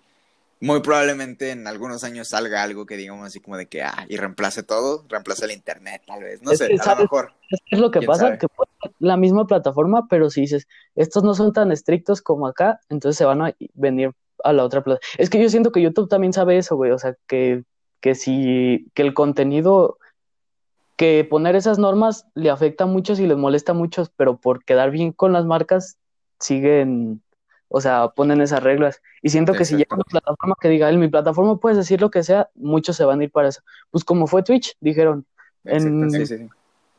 muy 0.60 0.80
probablemente 0.82 1.50
en 1.52 1.66
algunos 1.66 2.04
años 2.04 2.28
salga 2.28 2.62
algo 2.62 2.86
que 2.86 2.96
digamos 2.96 3.26
así 3.26 3.40
como 3.40 3.56
de 3.56 3.66
que, 3.66 3.82
ah, 3.82 4.06
y 4.08 4.16
reemplace 4.18 4.62
todo, 4.62 5.06
reemplace 5.08 5.46
el 5.46 5.52
internet, 5.52 6.02
tal 6.06 6.22
vez, 6.22 6.42
no 6.42 6.52
Es 6.52 6.58
sé, 6.58 6.66
que, 6.68 6.76
a 6.78 6.94
lo 6.94 7.02
mejor. 7.02 7.32
Es 7.70 7.78
lo 7.80 7.90
que 7.90 8.00
¿Quién 8.00 8.08
pasa, 8.08 8.26
sabe? 8.26 8.38
que 8.38 8.48
puede 8.48 8.70
ser 8.82 8.92
la 8.98 9.16
misma 9.16 9.46
plataforma, 9.46 10.06
pero 10.08 10.30
si 10.30 10.42
dices, 10.42 10.66
estos 10.94 11.24
no 11.24 11.34
son 11.34 11.52
tan 11.52 11.72
estrictos 11.72 12.22
como 12.22 12.46
acá, 12.46 12.80
entonces 12.88 13.18
se 13.18 13.24
van 13.24 13.42
a 13.42 13.54
venir 13.74 14.12
a 14.44 14.52
la 14.52 14.64
otra 14.64 14.82
plataforma. 14.82 15.14
Es 15.18 15.30
que 15.30 15.40
yo 15.42 15.48
siento 15.48 15.72
que 15.72 15.82
YouTube 15.82 16.08
también 16.08 16.32
sabe 16.32 16.56
eso, 16.58 16.76
güey, 16.76 16.90
o 16.90 16.98
sea, 16.98 17.14
que, 17.26 17.64
que 18.00 18.14
si, 18.14 18.88
que 18.94 19.02
el 19.02 19.14
contenido, 19.14 19.98
que 20.96 21.26
poner 21.28 21.56
esas 21.56 21.78
normas 21.78 22.26
le 22.34 22.50
afecta 22.50 22.84
a 22.84 22.86
muchos 22.86 23.20
y 23.20 23.26
les 23.26 23.36
molesta 23.36 23.72
a 23.72 23.74
muchos, 23.74 24.10
pero 24.16 24.36
por 24.36 24.64
quedar 24.64 24.90
bien 24.90 25.12
con 25.12 25.32
las 25.32 25.46
marcas, 25.46 25.96
siguen, 26.38 27.22
o 27.68 27.80
sea, 27.80 28.08
ponen 28.08 28.40
esas 28.40 28.62
reglas. 28.62 29.00
Y 29.22 29.30
siento 29.30 29.52
que 29.54 29.64
si 29.64 29.76
llega 29.76 29.94
una 29.94 30.04
plataforma 30.04 30.54
que 30.60 30.68
diga, 30.68 30.90
en 30.90 30.98
mi 31.00 31.08
plataforma 31.08 31.56
puedes 31.58 31.78
decir 31.78 32.00
lo 32.00 32.10
que 32.10 32.22
sea, 32.22 32.50
muchos 32.54 32.96
se 32.96 33.04
van 33.04 33.20
a 33.20 33.24
ir 33.24 33.30
para 33.30 33.48
eso. 33.48 33.62
Pues 33.90 34.04
como 34.04 34.26
fue 34.26 34.42
Twitch, 34.42 34.76
dijeron, 34.80 35.26
Exacto, 35.64 35.88
en- 35.88 36.10
sí, 36.10 36.26
sí, 36.26 36.38
sí. 36.38 36.48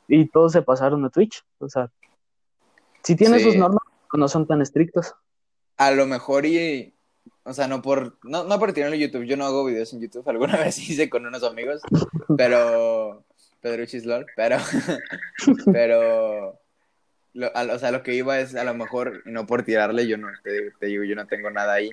y 0.07 0.27
todos 0.29 0.51
se 0.51 0.61
pasaron 0.61 1.03
a 1.05 1.09
Twitch. 1.09 1.43
O 1.59 1.67
sea, 1.69 1.89
si 3.03 3.15
tiene 3.15 3.39
Sí. 3.39 3.45
sus 3.45 3.55
normas, 3.55 3.81
no 4.13 4.27
son 4.27 4.45
tan 4.47 4.61
estrictos. 4.61 5.15
A 5.77 5.91
lo 5.91 6.05
mejor 6.05 6.45
y, 6.45 6.93
o 7.43 7.53
sea, 7.53 7.67
no 7.67 7.81
por, 7.81 8.17
no, 8.23 8.43
no 8.43 8.59
por 8.59 8.73
tirarlo 8.73 8.95
en 8.95 9.01
YouTube, 9.01 9.23
yo 9.25 9.37
no 9.37 9.45
hago 9.45 9.65
videos 9.65 9.93
en 9.93 10.01
YouTube, 10.01 10.27
alguna 10.29 10.57
vez 10.57 10.77
hice 10.77 11.09
con 11.09 11.25
unos 11.25 11.43
amigos, 11.43 11.81
pero, 12.37 13.23
Pedruchis 13.61 14.05
LOL, 14.05 14.25
pero, 14.35 14.57
pero, 15.73 16.59
lo- 17.33 17.55
a- 17.55 17.73
o 17.73 17.79
sea, 17.79 17.91
lo 17.91 18.03
que 18.03 18.13
iba 18.15 18.39
es 18.39 18.55
a 18.55 18.63
lo 18.63 18.73
mejor, 18.73 19.21
no 19.25 19.45
por 19.47 19.63
tirarle, 19.63 20.07
yo 20.07 20.17
no, 20.17 20.27
te, 20.43 20.71
te 20.79 20.85
digo, 20.87 21.03
yo 21.03 21.15
no 21.15 21.27
tengo 21.27 21.49
nada 21.51 21.73
ahí, 21.73 21.91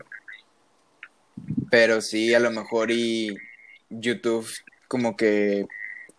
pero 1.71 2.01
sí, 2.01 2.35
a 2.35 2.41
lo 2.41 2.51
mejor 2.51 2.91
y 2.91 3.37
YouTube 3.91 4.49
como 4.89 5.17
que 5.17 5.67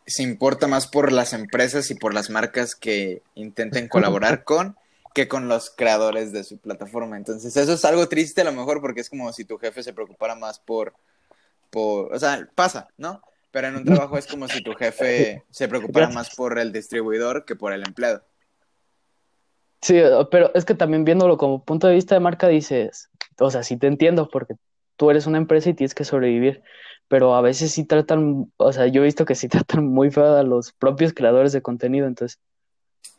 se 0.05 0.23
importa 0.23 0.67
más 0.67 0.87
por 0.87 1.11
las 1.11 1.33
empresas 1.33 1.91
y 1.91 1.95
por 1.95 2.13
las 2.13 2.29
marcas 2.29 2.75
que 2.75 3.21
intenten 3.35 3.87
colaborar 3.87 4.43
con 4.43 4.75
que 5.13 5.27
con 5.27 5.47
los 5.47 5.69
creadores 5.69 6.31
de 6.31 6.43
su 6.43 6.57
plataforma. 6.57 7.17
Entonces, 7.17 7.55
eso 7.55 7.73
es 7.73 7.85
algo 7.85 8.07
triste 8.07 8.41
a 8.41 8.45
lo 8.45 8.53
mejor 8.53 8.81
porque 8.81 9.01
es 9.01 9.09
como 9.09 9.31
si 9.33 9.45
tu 9.45 9.57
jefe 9.57 9.83
se 9.83 9.93
preocupara 9.93 10.35
más 10.35 10.59
por, 10.59 10.93
por, 11.69 12.13
o 12.13 12.19
sea, 12.19 12.47
pasa, 12.55 12.87
¿no? 12.97 13.21
Pero 13.51 13.67
en 13.67 13.77
un 13.77 13.85
trabajo 13.85 14.17
es 14.17 14.27
como 14.27 14.47
si 14.47 14.61
tu 14.61 14.73
jefe 14.73 15.43
se 15.49 15.67
preocupara 15.67 16.09
más 16.09 16.35
por 16.35 16.59
el 16.59 16.71
distribuidor 16.71 17.45
que 17.45 17.55
por 17.55 17.73
el 17.73 17.83
empleado. 17.85 18.23
Sí, 19.81 19.99
pero 20.29 20.51
es 20.53 20.65
que 20.65 20.75
también 20.75 21.05
viéndolo 21.05 21.37
como 21.37 21.63
punto 21.63 21.87
de 21.87 21.95
vista 21.95 22.13
de 22.13 22.21
marca 22.21 22.47
dices, 22.47 23.09
o 23.39 23.49
sea, 23.49 23.63
sí 23.63 23.77
te 23.77 23.87
entiendo 23.87 24.29
porque 24.29 24.55
tú 24.97 25.09
eres 25.09 25.25
una 25.25 25.37
empresa 25.37 25.69
y 25.69 25.73
tienes 25.73 25.95
que 25.95 26.03
sobrevivir, 26.03 26.61
pero 27.07 27.33
a 27.33 27.41
veces 27.41 27.71
sí 27.71 27.85
tratan, 27.85 28.51
o 28.57 28.73
sea, 28.73 28.87
yo 28.87 29.01
he 29.01 29.05
visto 29.05 29.25
que 29.25 29.35
sí 29.35 29.47
tratan 29.49 29.87
muy 29.87 30.11
feo 30.11 30.35
a 30.35 30.43
los 30.43 30.73
propios 30.73 31.13
creadores 31.13 31.53
de 31.53 31.61
contenido, 31.61 32.05
entonces, 32.05 32.39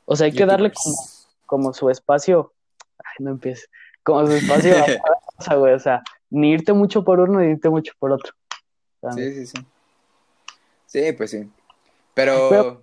o 0.05 0.16
sea, 0.16 0.26
hay 0.26 0.33
que 0.33 0.46
darle 0.46 0.72
como. 0.72 0.96
Como 1.51 1.73
su 1.73 1.91
espacio, 1.91 2.53
ay, 2.99 3.25
no 3.25 3.33
empieces, 3.33 3.69
como 4.05 4.25
su 4.25 4.35
espacio 4.35 4.77
a 5.49 5.55
güey, 5.57 5.75
o 5.75 5.79
sea, 5.81 6.01
ni 6.31 6.53
irte 6.53 6.73
mucho 6.73 7.03
por 7.03 7.19
uno 7.19 7.41
ni 7.41 7.51
irte 7.51 7.69
mucho 7.69 7.93
por 7.99 8.13
otro. 8.13 8.33
Sí, 9.17 9.35
sí, 9.35 9.47
sí. 9.47 9.67
Sí, 10.87 11.13
pues 11.13 11.33
sí. 11.33 11.51
Pero, 12.15 12.49
Pero- 12.51 12.83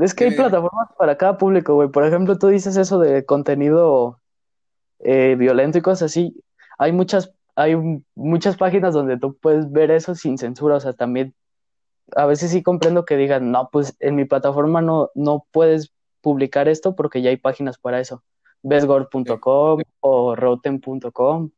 Es 0.00 0.12
que 0.12 0.24
hay 0.24 0.30
plataformas 0.32 0.88
para 0.98 1.16
cada 1.16 1.38
público, 1.38 1.74
güey. 1.74 1.88
Por 1.88 2.04
ejemplo, 2.04 2.36
tú 2.36 2.48
dices 2.48 2.76
eso 2.76 2.98
de 2.98 3.24
contenido 3.24 4.18
eh, 4.98 5.36
violento 5.38 5.78
y 5.78 5.82
cosas 5.82 6.10
así. 6.10 6.42
Hay 6.78 6.90
muchas, 6.90 7.32
hay 7.54 7.76
muchas 8.16 8.56
páginas 8.56 8.92
donde 8.92 9.18
tú 9.18 9.36
puedes 9.36 9.70
ver 9.70 9.92
eso 9.92 10.16
sin 10.16 10.36
censura. 10.36 10.76
O 10.76 10.80
sea, 10.80 10.94
también 10.94 11.34
a 12.16 12.26
veces 12.26 12.50
sí 12.50 12.62
comprendo 12.62 13.04
que 13.04 13.16
digan, 13.16 13.52
no, 13.52 13.68
pues 13.70 13.94
en 14.00 14.16
mi 14.16 14.24
plataforma 14.24 14.80
no, 14.80 15.10
no 15.14 15.46
puedes 15.52 15.92
publicar 16.24 16.68
esto 16.68 16.96
porque 16.96 17.20
ya 17.20 17.28
hay 17.28 17.36
páginas 17.36 17.76
para 17.76 18.00
eso. 18.00 18.24
Besgord.com 18.62 19.82
o 20.00 20.34
roten.com. 20.34 21.50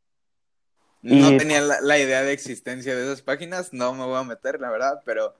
no 1.03 1.31
y- 1.33 1.37
tenía 1.39 1.61
la, 1.61 1.81
la 1.81 1.99
idea 1.99 2.23
de 2.23 2.33
existencia 2.33 2.97
de 2.97 3.05
esas 3.05 3.23
páginas, 3.23 3.73
no 3.73 3.95
me 3.95 4.05
voy 4.05 4.17
a 4.17 4.25
meter, 4.25 4.61
la 4.61 4.71
verdad, 4.71 5.01
pero 5.05 5.35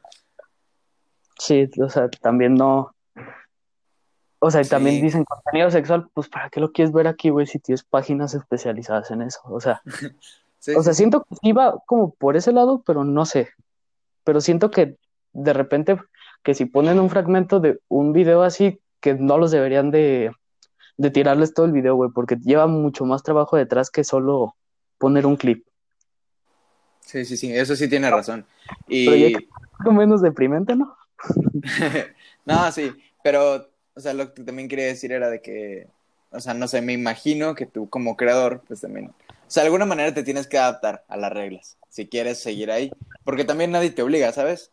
Sí, 1.39 1.69
o 1.81 1.89
sea, 1.89 2.09
también 2.09 2.55
no. 2.55 2.95
O 4.39 4.51
sea, 4.51 4.63
también 4.63 5.03
dicen 5.03 5.25
contenido 5.25 5.71
sexual, 5.71 6.09
pues 6.15 6.29
¿para 6.29 6.49
qué 6.51 6.61
lo 6.61 6.73
quieres 6.73 6.93
ver 6.93 7.09
aquí, 7.09 7.31
güey, 7.31 7.47
si 7.47 7.59
tienes 7.59 7.83
páginas 7.83 8.33
especializadas 8.35 9.11
en 9.11 9.23
eso? 9.23 9.41
O 9.45 9.61
sea, 9.61 9.83
sí, 10.61 10.73
o 10.75 10.83
sea, 10.83 10.95
siento 10.95 11.27
que 11.43 11.53
va 11.53 11.77
como 11.87 12.15
por 12.15 12.37
ese 12.37 12.53
lado, 12.53 12.83
pero 12.87 13.05
no 13.05 13.27
sé. 13.27 13.51
Pero 14.25 14.41
siento 14.41 14.71
que 14.71 14.97
de 15.33 15.53
repente 15.53 15.99
que 16.43 16.55
si 16.55 16.65
ponen 16.65 17.01
un 17.01 17.11
fragmento 17.11 17.61
de 17.61 17.81
un 17.89 18.13
video 18.13 18.43
así, 18.43 18.81
que 19.07 19.15
no 19.15 19.39
los 19.39 19.53
deberían 19.53 19.93
de, 19.93 20.33
de 20.97 21.11
tirarles 21.13 21.55
todo 21.55 21.65
el 21.65 21.71
video, 21.71 21.95
güey, 21.95 22.11
porque 22.13 22.35
lleva 22.43 22.67
mucho 22.67 23.05
más 23.05 23.23
trabajo 23.23 23.57
detrás 23.57 23.89
que 23.89 24.03
solo 24.03 24.57
poner 24.99 25.27
un 25.27 25.37
clip. 25.37 25.65
Sí, 27.03 27.25
sí, 27.25 27.37
sí, 27.37 27.55
eso 27.55 27.77
sí 27.77 27.89
tiene 27.89 28.11
razón. 28.11 28.45
Pero 28.89 29.15
Y 29.15 29.35
Algo 29.79 29.93
menos 29.93 30.23
deprimente, 30.23 30.75
¿no? 30.75 30.97
no, 32.47 32.73
sí, 32.73 32.91
pero, 33.23 33.71
o 33.95 34.01
sea, 34.01 34.13
lo 34.13 34.35
que 34.35 34.43
también 34.43 34.69
quería 34.69 34.87
decir 34.87 35.13
era 35.13 35.31
de 35.31 35.41
que, 35.41 35.87
o 36.33 36.41
sea, 36.41 36.53
no 36.53 36.67
sé, 36.67 36.83
me 36.83 36.93
imagino 36.93 37.55
que 37.55 37.67
tú 37.67 37.89
como 37.89 38.17
creador, 38.17 38.65
pues 38.67 38.81
también, 38.81 39.11
o 39.11 39.15
sea, 39.47 39.63
de 39.63 39.69
alguna 39.69 39.87
manera 39.87 40.13
te 40.13 40.25
tienes 40.25 40.49
que 40.49 40.59
adaptar 40.59 41.05
a 41.07 41.17
las 41.17 41.33
reglas, 41.33 41.79
si 41.91 42.09
quieres 42.09 42.41
seguir 42.41 42.73
ahí, 42.73 42.91
porque 43.23 43.45
también 43.45 43.71
nadie 43.71 43.91
te 43.91 44.03
obliga, 44.03 44.33
¿sabes? 44.33 44.73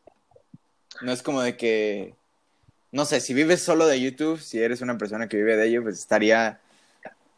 No 1.03 1.11
es 1.11 1.21
como 1.21 1.43
de 1.43 1.55
que, 1.55 2.15
no 2.93 3.05
sé, 3.05 3.19
si 3.21 3.33
vives 3.33 3.63
solo 3.63 3.87
de 3.87 3.99
YouTube, 3.99 4.39
si 4.39 4.61
eres 4.61 4.81
una 4.81 4.99
persona 4.99 5.27
que 5.27 5.35
vive 5.37 5.57
de 5.57 5.65
ello, 5.67 5.81
pues 5.81 5.97
estaría, 5.97 6.59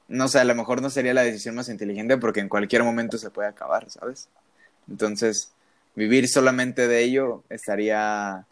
no 0.09 0.27
sé, 0.27 0.39
a 0.39 0.43
lo 0.43 0.53
mejor 0.53 0.81
no 0.81 0.89
sería 0.89 1.13
la 1.13 1.23
decisión 1.23 1.55
más 1.55 1.69
inteligente 1.69 2.17
porque 2.17 2.41
en 2.41 2.49
cualquier 2.49 2.83
momento 2.83 3.17
se 3.17 3.29
puede 3.29 3.47
acabar, 3.47 3.89
¿sabes? 3.89 4.27
Entonces, 4.89 5.53
vivir 5.95 6.27
solamente 6.27 6.89
de 6.89 7.01
ello 7.03 7.43
estaría, 7.49 8.45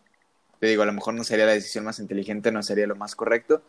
te 0.61 0.67
digo, 0.67 0.83
a 0.83 0.85
lo 0.85 0.93
mejor 0.93 1.13
no 1.13 1.25
sería 1.25 1.45
la 1.45 1.51
decisión 1.51 1.83
más 1.83 1.99
inteligente, 1.99 2.53
no 2.53 2.63
sería 2.63 2.87
lo 2.87 2.95
más 2.95 3.15
correcto. 3.15 3.61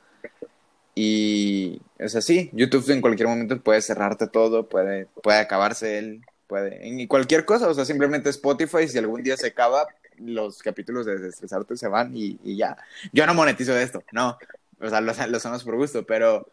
Y 0.95 1.83
es 1.99 2.15
así, 2.15 2.51
YouTube 2.53 2.89
en 2.91 3.01
cualquier 3.01 3.27
momento 3.29 3.61
puede 3.61 3.83
cerrarte 3.83 4.29
todo, 4.29 4.69
puede, 4.69 5.09
puede 5.25 5.39
acabarse 5.39 5.99
él, 5.99 6.23
puede, 6.47 6.87
en 6.87 7.05
cualquier 7.09 7.45
cosa, 7.45 7.69
o 7.69 7.75
sea, 7.75 7.85
simplemente 7.85 8.31
Spotify, 8.31 8.87
si 8.87 8.99
algún 8.99 9.25
día 9.25 9.37
se 9.37 9.49
acaba, 9.49 9.89
los 10.19 10.63
capítulos 10.63 11.07
de 11.07 11.19
Desestresarte 11.19 11.77
se 11.77 11.89
van 11.89 12.17
y, 12.17 12.39
y 12.45 12.57
ya. 12.57 12.77
Yo 13.13 13.27
no 13.27 13.35
monetizo 13.35 13.75
de 13.75 13.83
esto, 13.83 14.03
no, 14.13 14.39
o 14.81 14.89
sea, 14.89 15.01
lo, 15.01 15.13
lo 15.13 15.37
hacemos 15.37 15.65
por 15.65 15.77
gusto, 15.77 16.05
pero 16.05 16.47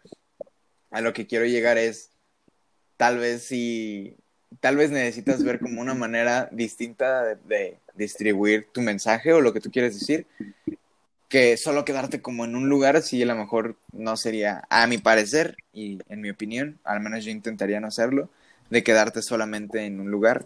a 0.91 1.02
lo 1.02 1.13
que 1.13 1.28
quiero 1.28 1.45
llegar 1.45 1.78
es, 1.78 2.12
tal 2.97 3.17
vez 3.17 3.43
si, 3.43 4.15
tal 4.60 4.78
vez 4.78 4.91
necesitas 4.91 5.43
ver 5.43 5.60
como 5.60 5.82
una 5.82 5.93
manera 5.93 6.50
distinta 6.52 7.24
de, 7.24 7.36
de 7.45 7.80
distribuir 7.95 8.67
tu 8.71 8.82
mensaje 8.82 9.34
o 9.34 9.41
lo 9.41 9.54
que 9.54 9.62
tú 9.62 9.71
quieres 9.71 10.00
decir, 10.00 10.28
que 11.32 11.56
solo 11.56 11.86
quedarte 11.86 12.21
como 12.21 12.43
en 12.43 12.56
un 12.56 12.67
lugar, 12.67 13.02
sí, 13.02 13.24
a 13.24 13.26
lo 13.26 13.36
mejor 13.36 13.78
no 13.93 14.17
sería, 14.17 14.63
a 14.69 14.86
mi 14.86 14.97
parecer 14.97 15.56
y 15.71 16.00
en 16.10 16.19
mi 16.19 16.30
opinión, 16.30 16.78
al 16.84 17.00
menos 17.00 17.24
yo 17.24 17.32
intentaría 17.32 17.80
no 17.80 17.88
hacerlo, 17.88 18.30
de 18.69 18.84
quedarte 18.84 19.21
solamente 19.21 19.86
en 19.86 20.02
un 20.02 20.12
lugar. 20.12 20.43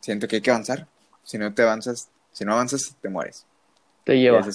Siento 0.00 0.26
que 0.26 0.36
hay 0.36 0.42
que 0.42 0.50
avanzar. 0.50 0.88
Si 1.22 1.38
no 1.38 1.54
te 1.54 1.62
avanzas, 1.62 2.08
si 2.36 2.44
no 2.44 2.52
avanzas, 2.52 2.94
te 3.00 3.08
mueres. 3.08 3.46
Te 4.04 4.18
lleva. 4.18 4.40
Esa 4.40 4.50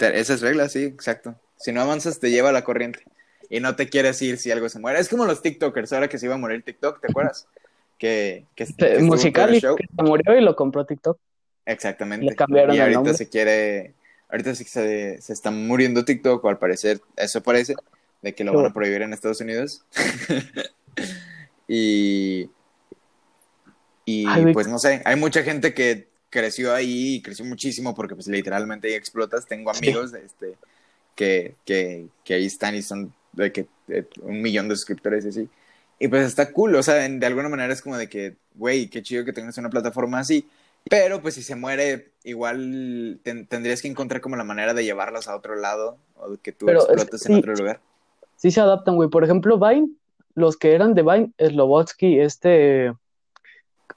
es, 0.00 0.28
es 0.28 0.40
regla, 0.40 0.68
sí, 0.68 0.82
exacto. 0.82 1.36
Si 1.56 1.70
no 1.70 1.80
avanzas, 1.80 2.18
te 2.18 2.32
lleva 2.32 2.50
la 2.50 2.64
corriente. 2.64 3.04
Y 3.48 3.60
no 3.60 3.76
te 3.76 3.88
quieres 3.88 4.20
ir 4.22 4.38
si 4.38 4.50
algo 4.50 4.68
se 4.68 4.80
muere. 4.80 4.98
Es 4.98 5.08
como 5.08 5.24
los 5.24 5.40
TikTokers, 5.40 5.92
ahora 5.92 6.08
que 6.08 6.18
se 6.18 6.26
iba 6.26 6.34
a 6.34 6.38
morir 6.38 6.64
TikTok, 6.64 7.00
¿te 7.00 7.06
acuerdas? 7.08 7.46
Que, 7.98 8.44
que, 8.54 8.66
que 8.66 8.72
todo 8.74 9.00
musical 9.06 9.48
el 9.50 9.54
y 9.54 9.60
show. 9.60 9.74
que 9.74 9.86
se 9.86 10.02
murió 10.02 10.36
y 10.36 10.42
lo 10.42 10.54
compró 10.54 10.84
TikTok. 10.84 11.18
Exactamente. 11.64 12.26
Le 12.26 12.34
cambiaron 12.34 12.74
y 12.74 12.76
el 12.76 12.82
ahorita 12.82 12.98
nombre. 12.98 13.14
se 13.14 13.30
quiere, 13.30 13.94
ahorita 14.28 14.54
sí 14.54 14.64
que 14.64 14.70
se, 14.70 15.22
se 15.22 15.32
está 15.32 15.50
muriendo 15.50 16.04
TikTok, 16.04 16.44
o 16.44 16.48
al 16.50 16.58
parecer, 16.58 17.00
eso 17.16 17.42
parece, 17.42 17.74
de 18.20 18.34
que 18.34 18.44
lo 18.44 18.52
van 18.52 18.66
a 18.66 18.74
prohibir 18.74 19.00
en 19.00 19.14
Estados 19.14 19.40
Unidos. 19.40 19.82
y, 21.68 22.50
y 24.04 24.26
Ay, 24.28 24.52
pues 24.52 24.68
no 24.68 24.78
sé, 24.78 25.00
hay 25.06 25.16
mucha 25.16 25.42
gente 25.42 25.72
que 25.72 26.08
creció 26.36 26.74
ahí 26.74 27.16
y 27.16 27.22
creció 27.22 27.44
muchísimo 27.44 27.94
porque 27.94 28.14
pues 28.14 28.26
literalmente 28.28 28.88
ahí 28.88 28.94
explotas. 28.94 29.46
Tengo 29.46 29.72
Sí. 29.74 29.88
amigos 29.88 30.12
este, 30.14 30.56
que, 31.14 31.54
que, 31.64 32.06
que 32.24 32.34
ahí 32.34 32.46
están 32.46 32.74
y 32.74 32.82
son 32.82 33.12
de 33.32 33.52
que 33.52 33.66
de 33.86 34.06
un 34.22 34.42
millón 34.42 34.68
de 34.68 34.76
suscriptores 34.76 35.24
y 35.24 35.28
así. 35.28 35.48
Y 35.98 36.08
pues 36.08 36.26
está 36.26 36.52
cool, 36.52 36.74
o 36.74 36.82
sea, 36.82 37.06
en- 37.06 37.20
de 37.20 37.26
alguna 37.26 37.48
manera 37.48 37.72
es 37.72 37.80
como 37.80 37.96
de 37.96 38.08
que, 38.08 38.36
güey, 38.54 38.88
qué 38.88 39.02
chido 39.02 39.24
que 39.24 39.32
tengas 39.32 39.56
una 39.58 39.70
plataforma 39.70 40.18
así. 40.18 40.46
Pero 40.88 41.20
pues 41.22 41.34
si 41.34 41.42
se 41.42 41.56
muere, 41.56 42.10
igual 42.22 43.18
ten- 43.22 43.46
tendrías 43.46 43.82
que 43.82 43.88
encontrar 43.88 44.20
como 44.20 44.36
la 44.36 44.44
manera 44.44 44.72
de 44.74 44.84
llevarlos 44.84 45.26
a 45.26 45.34
otro 45.36 45.56
lado 45.56 45.96
o 46.16 46.36
que 46.42 46.52
tú 46.52 46.66
Pero 46.66 46.80
es 46.82 46.84
explotes 46.88 47.26
en 47.26 47.32
sí. 47.34 47.38
otro 47.40 47.54
lugar. 47.54 47.80
Sí 48.36 48.50
se 48.50 48.60
adaptan, 48.60 48.94
güey. 48.96 49.08
Por 49.08 49.24
ejemplo, 49.24 49.58
Vine, 49.58 49.88
los 50.34 50.56
que 50.56 50.74
eran 50.74 50.94
de 50.94 51.02
Vine, 51.02 51.30
Slobotsky, 51.38 52.20
este, 52.20 52.92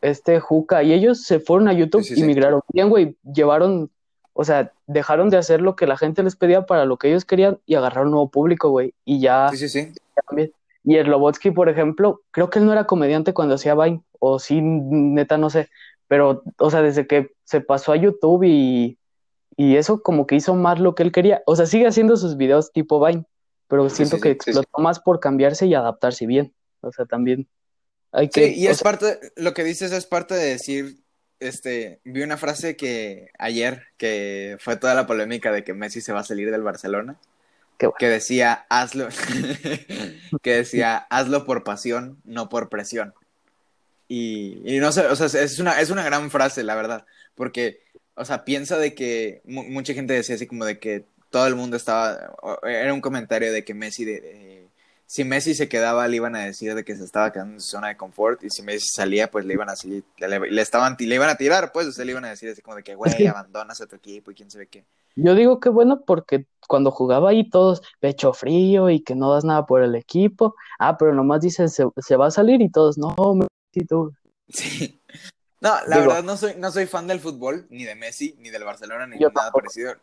este 0.01 0.39
Juca, 0.39 0.83
y 0.83 0.93
ellos 0.93 1.23
se 1.23 1.39
fueron 1.39 1.67
a 1.67 1.73
YouTube 1.73 2.03
Sí, 2.03 2.15
sí, 2.15 2.19
y 2.19 2.23
sí. 2.23 2.27
migraron 2.27 2.61
bien, 2.73 2.89
güey. 2.89 3.17
Llevaron, 3.23 3.91
o 4.33 4.43
sea, 4.43 4.71
dejaron 4.87 5.29
de 5.29 5.37
hacer 5.37 5.61
lo 5.61 5.75
que 5.75 5.87
la 5.87 5.97
gente 5.97 6.23
les 6.23 6.35
pedía 6.35 6.65
para 6.65 6.85
lo 6.85 6.97
que 6.97 7.09
ellos 7.09 7.25
querían 7.25 7.59
y 7.65 7.75
agarraron 7.75 8.11
nuevo 8.11 8.29
público, 8.29 8.69
güey. 8.69 8.93
Y 9.05 9.19
ya 9.19 9.49
Sí, 9.49 9.57
sí, 9.57 9.69
sí. 9.69 9.93
Y 10.83 10.97
Slobotsky, 10.97 11.51
por 11.51 11.69
ejemplo, 11.69 12.21
creo 12.31 12.49
que 12.49 12.59
él 12.59 12.65
no 12.65 12.71
era 12.71 12.85
comediante 12.85 13.33
cuando 13.33 13.55
hacía 13.55 13.75
Vine, 13.75 14.01
o 14.19 14.39
sí, 14.39 14.59
neta, 14.61 15.37
no 15.37 15.49
sé. 15.49 15.69
Pero, 16.07 16.43
o 16.57 16.71
sea, 16.71 16.81
desde 16.81 17.05
que 17.05 17.31
se 17.43 17.61
pasó 17.61 17.91
a 17.91 17.97
YouTube 17.97 18.43
y, 18.43 18.97
y 19.55 19.75
eso 19.75 20.01
como 20.01 20.25
que 20.25 20.35
hizo 20.35 20.55
más 20.55 20.79
lo 20.79 20.95
que 20.95 21.03
él 21.03 21.11
quería. 21.11 21.43
O 21.45 21.55
sea, 21.55 21.65
sigue 21.65 21.85
haciendo 21.85 22.15
sus 22.17 22.37
videos 22.37 22.71
tipo 22.71 23.05
Vine, 23.05 23.25
pero 23.67 23.89
siento 23.89 24.19
que 24.19 24.31
explotó 24.31 24.81
más 24.81 24.99
por 24.99 25.19
cambiarse 25.19 25.67
y 25.67 25.75
adaptarse 25.75 26.25
bien. 26.25 26.53
O 26.81 26.91
sea, 26.91 27.05
también 27.05 27.47
hay 28.11 28.29
que... 28.29 28.47
Sí, 28.53 28.59
y 28.59 28.67
es 28.67 28.81
parte, 28.81 29.19
lo 29.35 29.53
que 29.53 29.63
dices 29.63 29.91
es 29.91 30.05
parte 30.05 30.35
de 30.35 30.45
decir, 30.51 30.97
este, 31.39 31.99
vi 32.03 32.21
una 32.21 32.37
frase 32.37 32.75
que 32.75 33.29
ayer, 33.37 33.83
que 33.97 34.57
fue 34.59 34.77
toda 34.77 34.93
la 34.95 35.07
polémica 35.07 35.51
de 35.51 35.63
que 35.63 35.73
Messi 35.73 36.01
se 36.01 36.13
va 36.13 36.21
a 36.21 36.23
salir 36.25 36.51
del 36.51 36.63
Barcelona, 36.63 37.17
bueno. 37.89 37.95
que 37.99 38.09
decía, 38.09 38.65
hazlo, 38.69 39.07
que 40.41 40.55
decía, 40.55 40.97
hazlo 41.09 41.45
por 41.45 41.63
pasión, 41.63 42.19
no 42.25 42.49
por 42.49 42.69
presión. 42.69 43.13
Y, 44.07 44.61
y 44.65 44.79
no 44.79 44.91
sé, 44.91 45.05
o 45.05 45.15
sea, 45.15 45.27
es 45.41 45.59
una, 45.59 45.79
es 45.79 45.89
una 45.91 46.03
gran 46.03 46.31
frase, 46.31 46.63
la 46.63 46.75
verdad, 46.75 47.05
porque, 47.35 47.81
o 48.15 48.25
sea, 48.25 48.43
piensa 48.43 48.77
de 48.77 48.95
que 48.95 49.41
mu- 49.45 49.63
mucha 49.65 49.93
gente 49.93 50.13
decía 50.13 50.35
así 50.35 50.47
como 50.47 50.65
de 50.65 50.79
que 50.79 51.05
todo 51.29 51.45
el 51.47 51.55
mundo 51.55 51.77
estaba, 51.77 52.33
era 52.63 52.93
un 52.93 53.01
comentario 53.01 53.53
de 53.53 53.63
que 53.63 53.75
Messi, 53.75 54.05
de, 54.05 54.21
de- 54.21 54.68
si 55.11 55.23
Messi 55.23 55.55
se 55.55 55.67
quedaba, 55.67 56.07
le 56.07 56.17
iban 56.17 56.35
a 56.35 56.45
decir 56.45 56.75
de 56.75 56.83
que 56.85 56.95
se 56.95 57.03
estaba 57.03 57.31
quedando 57.31 57.55
en 57.55 57.61
su 57.61 57.71
zona 57.71 57.87
de 57.87 57.97
confort, 57.97 58.43
y 58.43 58.51
si 58.51 58.61
Messi 58.61 58.89
salía, 58.93 59.31
pues 59.31 59.43
le 59.43 59.55
iban 59.55 59.67
a 59.67 59.75
seguir, 59.75 60.03
le, 60.19 60.39
le 60.39 60.61
estaban, 60.61 60.95
le 60.99 61.15
iban 61.15 61.29
a 61.31 61.35
tirar, 61.35 61.71
pues, 61.71 61.87
o 61.87 61.91
sea, 61.91 62.05
le 62.05 62.11
iban 62.11 62.25
a 62.25 62.29
decir 62.29 62.47
así 62.51 62.61
como 62.61 62.75
de 62.77 62.83
que, 62.83 62.93
güey, 62.93 63.17
que- 63.17 63.27
abandonas 63.27 63.81
a 63.81 63.87
tu 63.87 63.95
equipo 63.95 64.29
y 64.29 64.35
quién 64.35 64.51
sabe 64.51 64.67
qué. 64.67 64.85
yo 65.15 65.33
digo 65.33 65.59
que 65.59 65.69
bueno 65.69 66.01
porque 66.05 66.45
cuando 66.67 66.91
jugaba 66.91 67.31
ahí 67.31 67.49
todos 67.49 67.81
pecho 67.99 68.33
frío 68.33 68.91
y 68.91 69.01
que 69.01 69.15
no 69.15 69.33
das 69.33 69.43
nada 69.45 69.65
por 69.65 69.81
el 69.81 69.95
equipo. 69.95 70.53
Ah, 70.77 70.95
pero 70.99 71.15
nomás 71.15 71.41
dices 71.41 71.73
se, 71.73 71.85
se 71.97 72.15
va 72.15 72.27
a 72.27 72.31
salir 72.31 72.61
y 72.61 72.69
todos, 72.69 72.99
no, 72.99 73.15
Messi, 73.33 73.87
tú. 73.87 74.13
Sí. 74.47 75.01
No, 75.61 75.71
la 75.87 75.97
Digo- 75.97 76.07
verdad 76.09 76.23
no 76.23 76.37
soy, 76.37 76.53
no 76.57 76.71
soy 76.71 76.85
fan 76.85 77.07
del 77.07 77.19
fútbol, 77.19 77.65
ni 77.71 77.83
de 77.83 77.95
Messi, 77.95 78.35
ni 78.39 78.49
del 78.51 78.63
Barcelona, 78.63 79.07
ni 79.07 79.17
nada 79.17 79.31
tampoco. 79.33 79.59
parecido. 79.61 79.93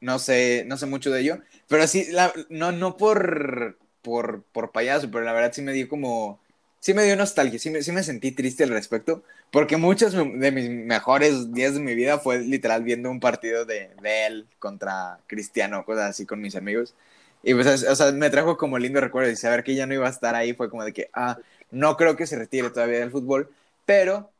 No 0.00 0.18
sé, 0.18 0.64
no 0.66 0.76
sé 0.76 0.86
mucho 0.86 1.10
de 1.10 1.20
ello. 1.22 1.38
Pero 1.68 1.86
sí, 1.88 2.06
la- 2.12 2.32
no, 2.48 2.72
no 2.72 2.96
por, 2.96 3.76
por, 4.04 4.44
por 4.52 4.72
payaso, 4.72 5.10
pero 5.10 5.24
la 5.24 5.34
verdad 5.34 5.52
sí 5.54 5.62
me 5.62 5.74
dio 5.74 5.88
como. 5.90 6.40
Sí 6.80 6.94
me 6.94 7.04
dio 7.04 7.16
nostalgia, 7.16 7.58
sí 7.58 7.70
me, 7.70 7.82
sí 7.82 7.92
me 7.92 8.04
sentí 8.04 8.32
triste 8.32 8.64
al 8.64 8.70
respecto. 8.70 9.24
Porque 9.52 9.78
muchos 9.78 10.12
de 10.14 10.52
mis 10.52 10.70
mejores 10.70 11.52
días 11.54 11.74
de 11.74 11.80
mi 11.80 11.94
vida 11.96 12.18
fue 12.20 12.40
literal 12.40 12.84
viendo 12.84 13.10
un 13.10 13.20
partido 13.20 13.64
de, 13.66 13.90
de 14.02 14.26
él 14.26 14.48
contra 14.60 15.18
Cristiano, 15.28 15.84
cosas 15.86 16.10
así 16.10 16.26
con 16.26 16.40
mis 16.42 16.56
amigos. 16.56 16.94
Y 17.42 17.54
pues, 17.54 17.66
es- 17.66 17.84
o 17.88 17.96
sea, 17.96 18.12
me 18.12 18.30
trajo 18.30 18.56
como 18.56 18.78
lindo 18.78 19.00
recuerdo 19.00 19.30
y 19.30 19.36
saber 19.36 19.64
que 19.64 19.74
ya 19.74 19.86
no 19.86 19.94
iba 19.94 20.06
a 20.06 20.10
estar 20.10 20.34
ahí 20.34 20.54
fue 20.54 20.70
como 20.70 20.84
de 20.84 20.92
que, 20.92 21.10
ah, 21.14 21.40
no 21.70 21.96
creo 21.96 22.16
que 22.16 22.26
se 22.26 22.38
retire 22.38 22.70
todavía 22.70 23.00
del 23.00 23.10
fútbol, 23.10 23.50
pero, 23.86 24.32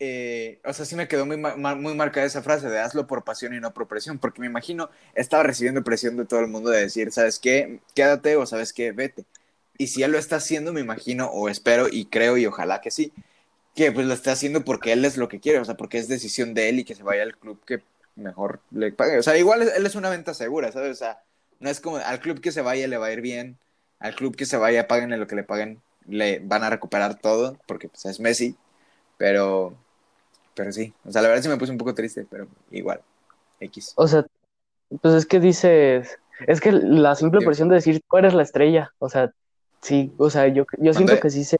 eh, 0.00 0.60
o 0.64 0.72
sea, 0.72 0.84
sí 0.84 0.94
me 0.94 1.08
quedó 1.08 1.26
muy, 1.26 1.36
muy 1.36 1.94
marcada 1.94 2.26
esa 2.26 2.42
frase 2.42 2.68
de 2.68 2.78
hazlo 2.78 3.06
por 3.06 3.24
pasión 3.24 3.54
y 3.54 3.60
no 3.60 3.74
por 3.74 3.88
presión, 3.88 4.18
porque 4.18 4.40
me 4.40 4.46
imagino 4.46 4.90
estaba 5.14 5.42
recibiendo 5.42 5.82
presión 5.82 6.16
de 6.16 6.24
todo 6.24 6.40
el 6.40 6.48
mundo 6.48 6.70
de 6.70 6.82
decir, 6.82 7.12
¿sabes 7.12 7.38
qué? 7.38 7.80
Quédate 7.94 8.36
o 8.36 8.46
¿sabes 8.46 8.72
qué? 8.72 8.92
Vete. 8.92 9.24
Y 9.76 9.88
si 9.88 10.02
él 10.02 10.12
lo 10.12 10.18
está 10.18 10.36
haciendo, 10.36 10.72
me 10.72 10.80
imagino, 10.80 11.28
o 11.28 11.48
espero 11.48 11.88
y 11.90 12.06
creo 12.06 12.36
y 12.36 12.46
ojalá 12.46 12.80
que 12.80 12.90
sí, 12.90 13.12
que 13.74 13.92
pues 13.92 14.06
lo 14.06 14.14
está 14.14 14.32
haciendo 14.32 14.64
porque 14.64 14.92
él 14.92 15.04
es 15.04 15.16
lo 15.16 15.28
que 15.28 15.40
quiere, 15.40 15.60
o 15.60 15.64
sea, 15.64 15.76
porque 15.76 15.98
es 15.98 16.08
decisión 16.08 16.54
de 16.54 16.68
él 16.68 16.80
y 16.80 16.84
que 16.84 16.94
se 16.94 17.02
vaya 17.02 17.22
al 17.22 17.36
club 17.36 17.60
que 17.64 17.82
mejor 18.16 18.60
le 18.70 18.92
pague. 18.92 19.18
O 19.18 19.22
sea, 19.22 19.36
igual 19.38 19.62
él 19.62 19.86
es 19.86 19.94
una 19.94 20.10
venta 20.10 20.34
segura, 20.34 20.72
¿sabes? 20.72 20.92
O 20.92 20.96
sea, 20.96 21.22
no 21.60 21.70
es 21.70 21.80
como 21.80 21.96
al 21.98 22.20
club 22.20 22.40
que 22.40 22.52
se 22.52 22.62
vaya 22.62 22.88
le 22.88 22.98
va 22.98 23.06
a 23.06 23.12
ir 23.12 23.20
bien, 23.20 23.58
al 24.00 24.14
club 24.14 24.36
que 24.36 24.46
se 24.46 24.56
vaya, 24.56 24.88
páguenle 24.88 25.16
lo 25.16 25.26
que 25.26 25.36
le 25.36 25.44
paguen, 25.44 25.80
le 26.06 26.40
van 26.40 26.64
a 26.64 26.70
recuperar 26.70 27.18
todo, 27.20 27.58
porque 27.66 27.88
pues 27.88 28.04
es 28.06 28.20
Messi, 28.20 28.56
pero, 29.18 29.76
pero 30.58 30.72
sí, 30.72 30.92
o 31.06 31.12
sea, 31.12 31.22
la 31.22 31.28
verdad 31.28 31.42
sí 31.44 31.48
me 31.48 31.56
puse 31.56 31.70
un 31.72 31.78
poco 31.78 31.94
triste, 31.94 32.26
pero 32.28 32.48
igual, 32.72 33.00
X. 33.60 33.94
O 33.96 34.08
sea, 34.08 34.26
pues 35.00 35.14
es 35.14 35.24
que 35.26 35.38
dices, 35.40 36.18
es 36.48 36.60
que 36.60 36.72
la 36.72 37.14
simple 37.14 37.40
presión 37.42 37.68
de 37.68 37.76
decir 37.76 38.02
tú 38.10 38.16
eres 38.18 38.34
la 38.34 38.42
estrella, 38.42 38.92
o 38.98 39.08
sea, 39.08 39.32
sí, 39.80 40.12
o 40.18 40.28
sea, 40.30 40.48
yo, 40.48 40.64
yo 40.78 40.92
siento 40.92 41.18
que 41.20 41.30
sí 41.30 41.44
se, 41.44 41.58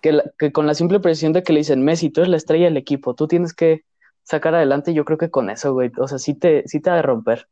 que, 0.00 0.12
la- 0.12 0.24
que 0.38 0.50
con 0.50 0.66
la 0.66 0.74
simple 0.74 1.00
presión 1.00 1.32
de 1.34 1.42
que 1.42 1.52
le 1.52 1.60
dicen, 1.60 1.84
Messi, 1.84 2.10
tú 2.10 2.22
eres 2.22 2.30
la 2.30 2.38
estrella 2.38 2.64
del 2.66 2.78
equipo, 2.78 3.14
tú 3.14 3.28
tienes 3.28 3.52
que 3.52 3.84
sacar 4.22 4.54
adelante, 4.54 4.94
yo 4.94 5.04
creo 5.04 5.18
que 5.18 5.30
con 5.30 5.50
eso, 5.50 5.74
güey, 5.74 5.92
o 5.98 6.08
sea, 6.08 6.18
sí 6.18 6.34
te, 6.34 6.66
sí 6.66 6.80
te 6.80 6.90
ha 6.90 6.94
de 6.94 7.02
romper, 7.02 7.48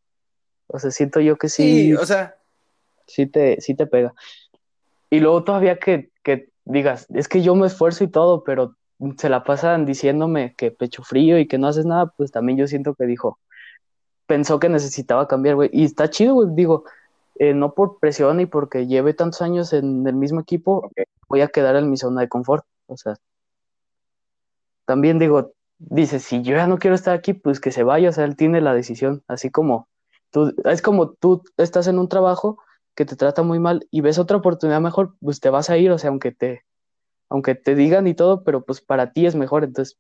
o 0.68 0.78
sea, 0.78 0.90
siento 0.90 1.20
yo 1.20 1.36
que 1.36 1.50
sí, 1.50 1.88
Sí, 1.88 1.94
o 1.94 2.06
sea, 2.06 2.36
sí 3.06 3.26
te, 3.26 3.60
sí 3.60 3.74
te 3.74 3.86
pega. 3.86 4.14
Y 5.10 5.20
luego 5.20 5.44
todavía 5.44 5.78
que, 5.78 6.10
que 6.22 6.48
digas, 6.64 7.06
es 7.14 7.28
que 7.28 7.42
yo 7.42 7.54
me 7.54 7.66
esfuerzo 7.66 8.04
y 8.04 8.08
todo, 8.08 8.44
pero 8.44 8.76
se 9.16 9.28
la 9.28 9.44
pasan 9.44 9.86
diciéndome 9.86 10.54
que 10.56 10.70
pecho 10.70 11.02
frío 11.02 11.38
y 11.38 11.46
que 11.46 11.58
no 11.58 11.68
haces 11.68 11.86
nada, 11.86 12.06
pues 12.16 12.32
también 12.32 12.58
yo 12.58 12.66
siento 12.66 12.94
que 12.94 13.06
dijo, 13.06 13.38
pensó 14.26 14.58
que 14.60 14.68
necesitaba 14.68 15.28
cambiar, 15.28 15.56
güey. 15.56 15.70
Y 15.72 15.84
está 15.84 16.10
chido, 16.10 16.34
güey, 16.34 16.48
digo, 16.52 16.84
eh, 17.36 17.54
no 17.54 17.74
por 17.74 17.98
presión 18.00 18.40
y 18.40 18.46
porque 18.46 18.86
lleve 18.86 19.14
tantos 19.14 19.42
años 19.42 19.72
en 19.72 20.06
el 20.06 20.14
mismo 20.14 20.40
equipo, 20.40 20.90
voy 21.28 21.40
a 21.42 21.48
quedar 21.48 21.76
en 21.76 21.90
mi 21.90 21.96
zona 21.96 22.22
de 22.22 22.28
confort. 22.28 22.64
O 22.86 22.96
sea, 22.96 23.16
también 24.84 25.18
digo, 25.18 25.52
dice, 25.78 26.18
si 26.18 26.42
yo 26.42 26.56
ya 26.56 26.66
no 26.66 26.78
quiero 26.78 26.94
estar 26.94 27.14
aquí, 27.14 27.34
pues 27.34 27.60
que 27.60 27.72
se 27.72 27.84
vaya, 27.84 28.10
o 28.10 28.12
sea, 28.12 28.24
él 28.24 28.36
tiene 28.36 28.60
la 28.60 28.74
decisión, 28.74 29.22
así 29.28 29.50
como 29.50 29.88
tú, 30.30 30.54
es 30.64 30.82
como 30.82 31.10
tú 31.10 31.42
estás 31.56 31.86
en 31.88 31.98
un 31.98 32.08
trabajo 32.08 32.58
que 32.94 33.04
te 33.04 33.16
trata 33.16 33.42
muy 33.42 33.60
mal 33.60 33.86
y 33.90 34.00
ves 34.00 34.18
otra 34.18 34.38
oportunidad 34.38 34.80
mejor, 34.80 35.14
pues 35.20 35.40
te 35.40 35.50
vas 35.50 35.70
a 35.70 35.76
ir, 35.78 35.90
o 35.92 35.98
sea, 35.98 36.10
aunque 36.10 36.32
te, 36.32 36.64
aunque 37.28 37.54
te 37.54 37.74
digan 37.74 38.06
y 38.06 38.14
todo, 38.14 38.44
pero 38.44 38.64
pues 38.64 38.80
para 38.80 39.12
ti 39.12 39.26
es 39.26 39.34
mejor, 39.34 39.64
entonces, 39.64 39.98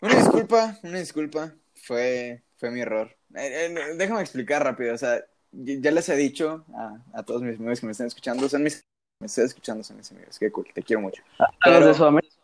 Una 0.00 0.14
disculpa, 0.14 0.78
una 0.82 0.98
disculpa. 0.98 1.54
Fue, 1.74 2.42
fue 2.56 2.70
mi 2.70 2.80
error. 2.80 3.08
Eh, 3.34 3.66
eh, 3.66 3.94
déjame 3.96 4.20
explicar 4.20 4.64
rápido. 4.64 4.94
O 4.94 4.98
sea, 4.98 5.24
ya 5.52 5.90
les 5.90 6.08
he 6.08 6.16
dicho 6.16 6.64
a, 6.74 7.02
a 7.12 7.22
todos 7.22 7.42
mis 7.42 7.58
amigos 7.58 7.80
que 7.80 7.86
me 7.86 7.92
están 7.92 8.06
escuchando. 8.06 8.48
Son 8.48 8.62
mis. 8.62 8.82
Me 9.20 9.26
estoy 9.26 9.44
escuchando, 9.44 9.84
son 9.84 9.98
mis 9.98 10.10
amigos. 10.12 10.38
Qué 10.38 10.50
cool, 10.50 10.66
te 10.72 10.82
quiero 10.82 11.02
mucho. 11.02 11.22
a 11.38 11.70
los 11.70 11.86
de 11.86 11.94
Sudamérica, 11.94 12.34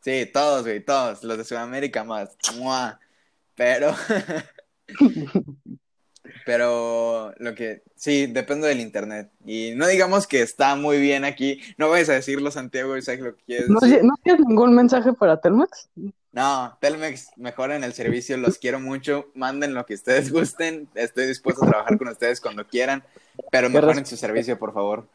Sí, 0.00 0.28
todos, 0.32 0.64
güey, 0.64 0.84
todos. 0.84 1.22
Los 1.24 1.38
de 1.38 1.44
Sudamérica 1.44 2.04
más. 2.04 2.36
¡Mua! 2.56 3.00
Pero. 3.54 3.94
Pero 6.44 7.32
lo 7.38 7.54
que, 7.54 7.82
sí, 7.94 8.26
depende 8.26 8.68
del 8.68 8.80
internet. 8.80 9.30
Y 9.44 9.72
no 9.76 9.86
digamos 9.86 10.26
que 10.26 10.42
está 10.42 10.74
muy 10.76 10.98
bien 11.00 11.24
aquí. 11.24 11.60
No 11.78 11.88
vayas 11.88 12.08
a 12.08 12.14
decirlo, 12.14 12.50
Santiago, 12.50 12.96
y 12.96 13.02
sabes 13.02 13.20
lo 13.20 13.36
que 13.36 13.44
quieres 13.44 13.68
¿No, 13.68 13.78
decir. 13.80 14.02
¿No 14.02 14.14
tienes 14.22 14.46
ningún 14.46 14.74
mensaje 14.74 15.12
para 15.12 15.40
Telmex? 15.40 15.88
No, 16.32 16.76
Telmex, 16.80 17.28
mejoren 17.36 17.84
el 17.84 17.92
servicio, 17.92 18.36
los 18.38 18.56
quiero 18.58 18.80
mucho. 18.80 19.26
Manden 19.34 19.74
lo 19.74 19.84
que 19.84 19.94
ustedes 19.94 20.32
gusten. 20.32 20.88
Estoy 20.94 21.26
dispuesto 21.26 21.64
a 21.64 21.68
trabajar 21.68 21.98
con 21.98 22.08
ustedes 22.08 22.40
cuando 22.40 22.66
quieran. 22.66 23.04
Pero 23.50 23.68
mejoren 23.68 24.06
su 24.06 24.16
servicio, 24.16 24.58
por 24.58 24.72
favor. 24.72 25.06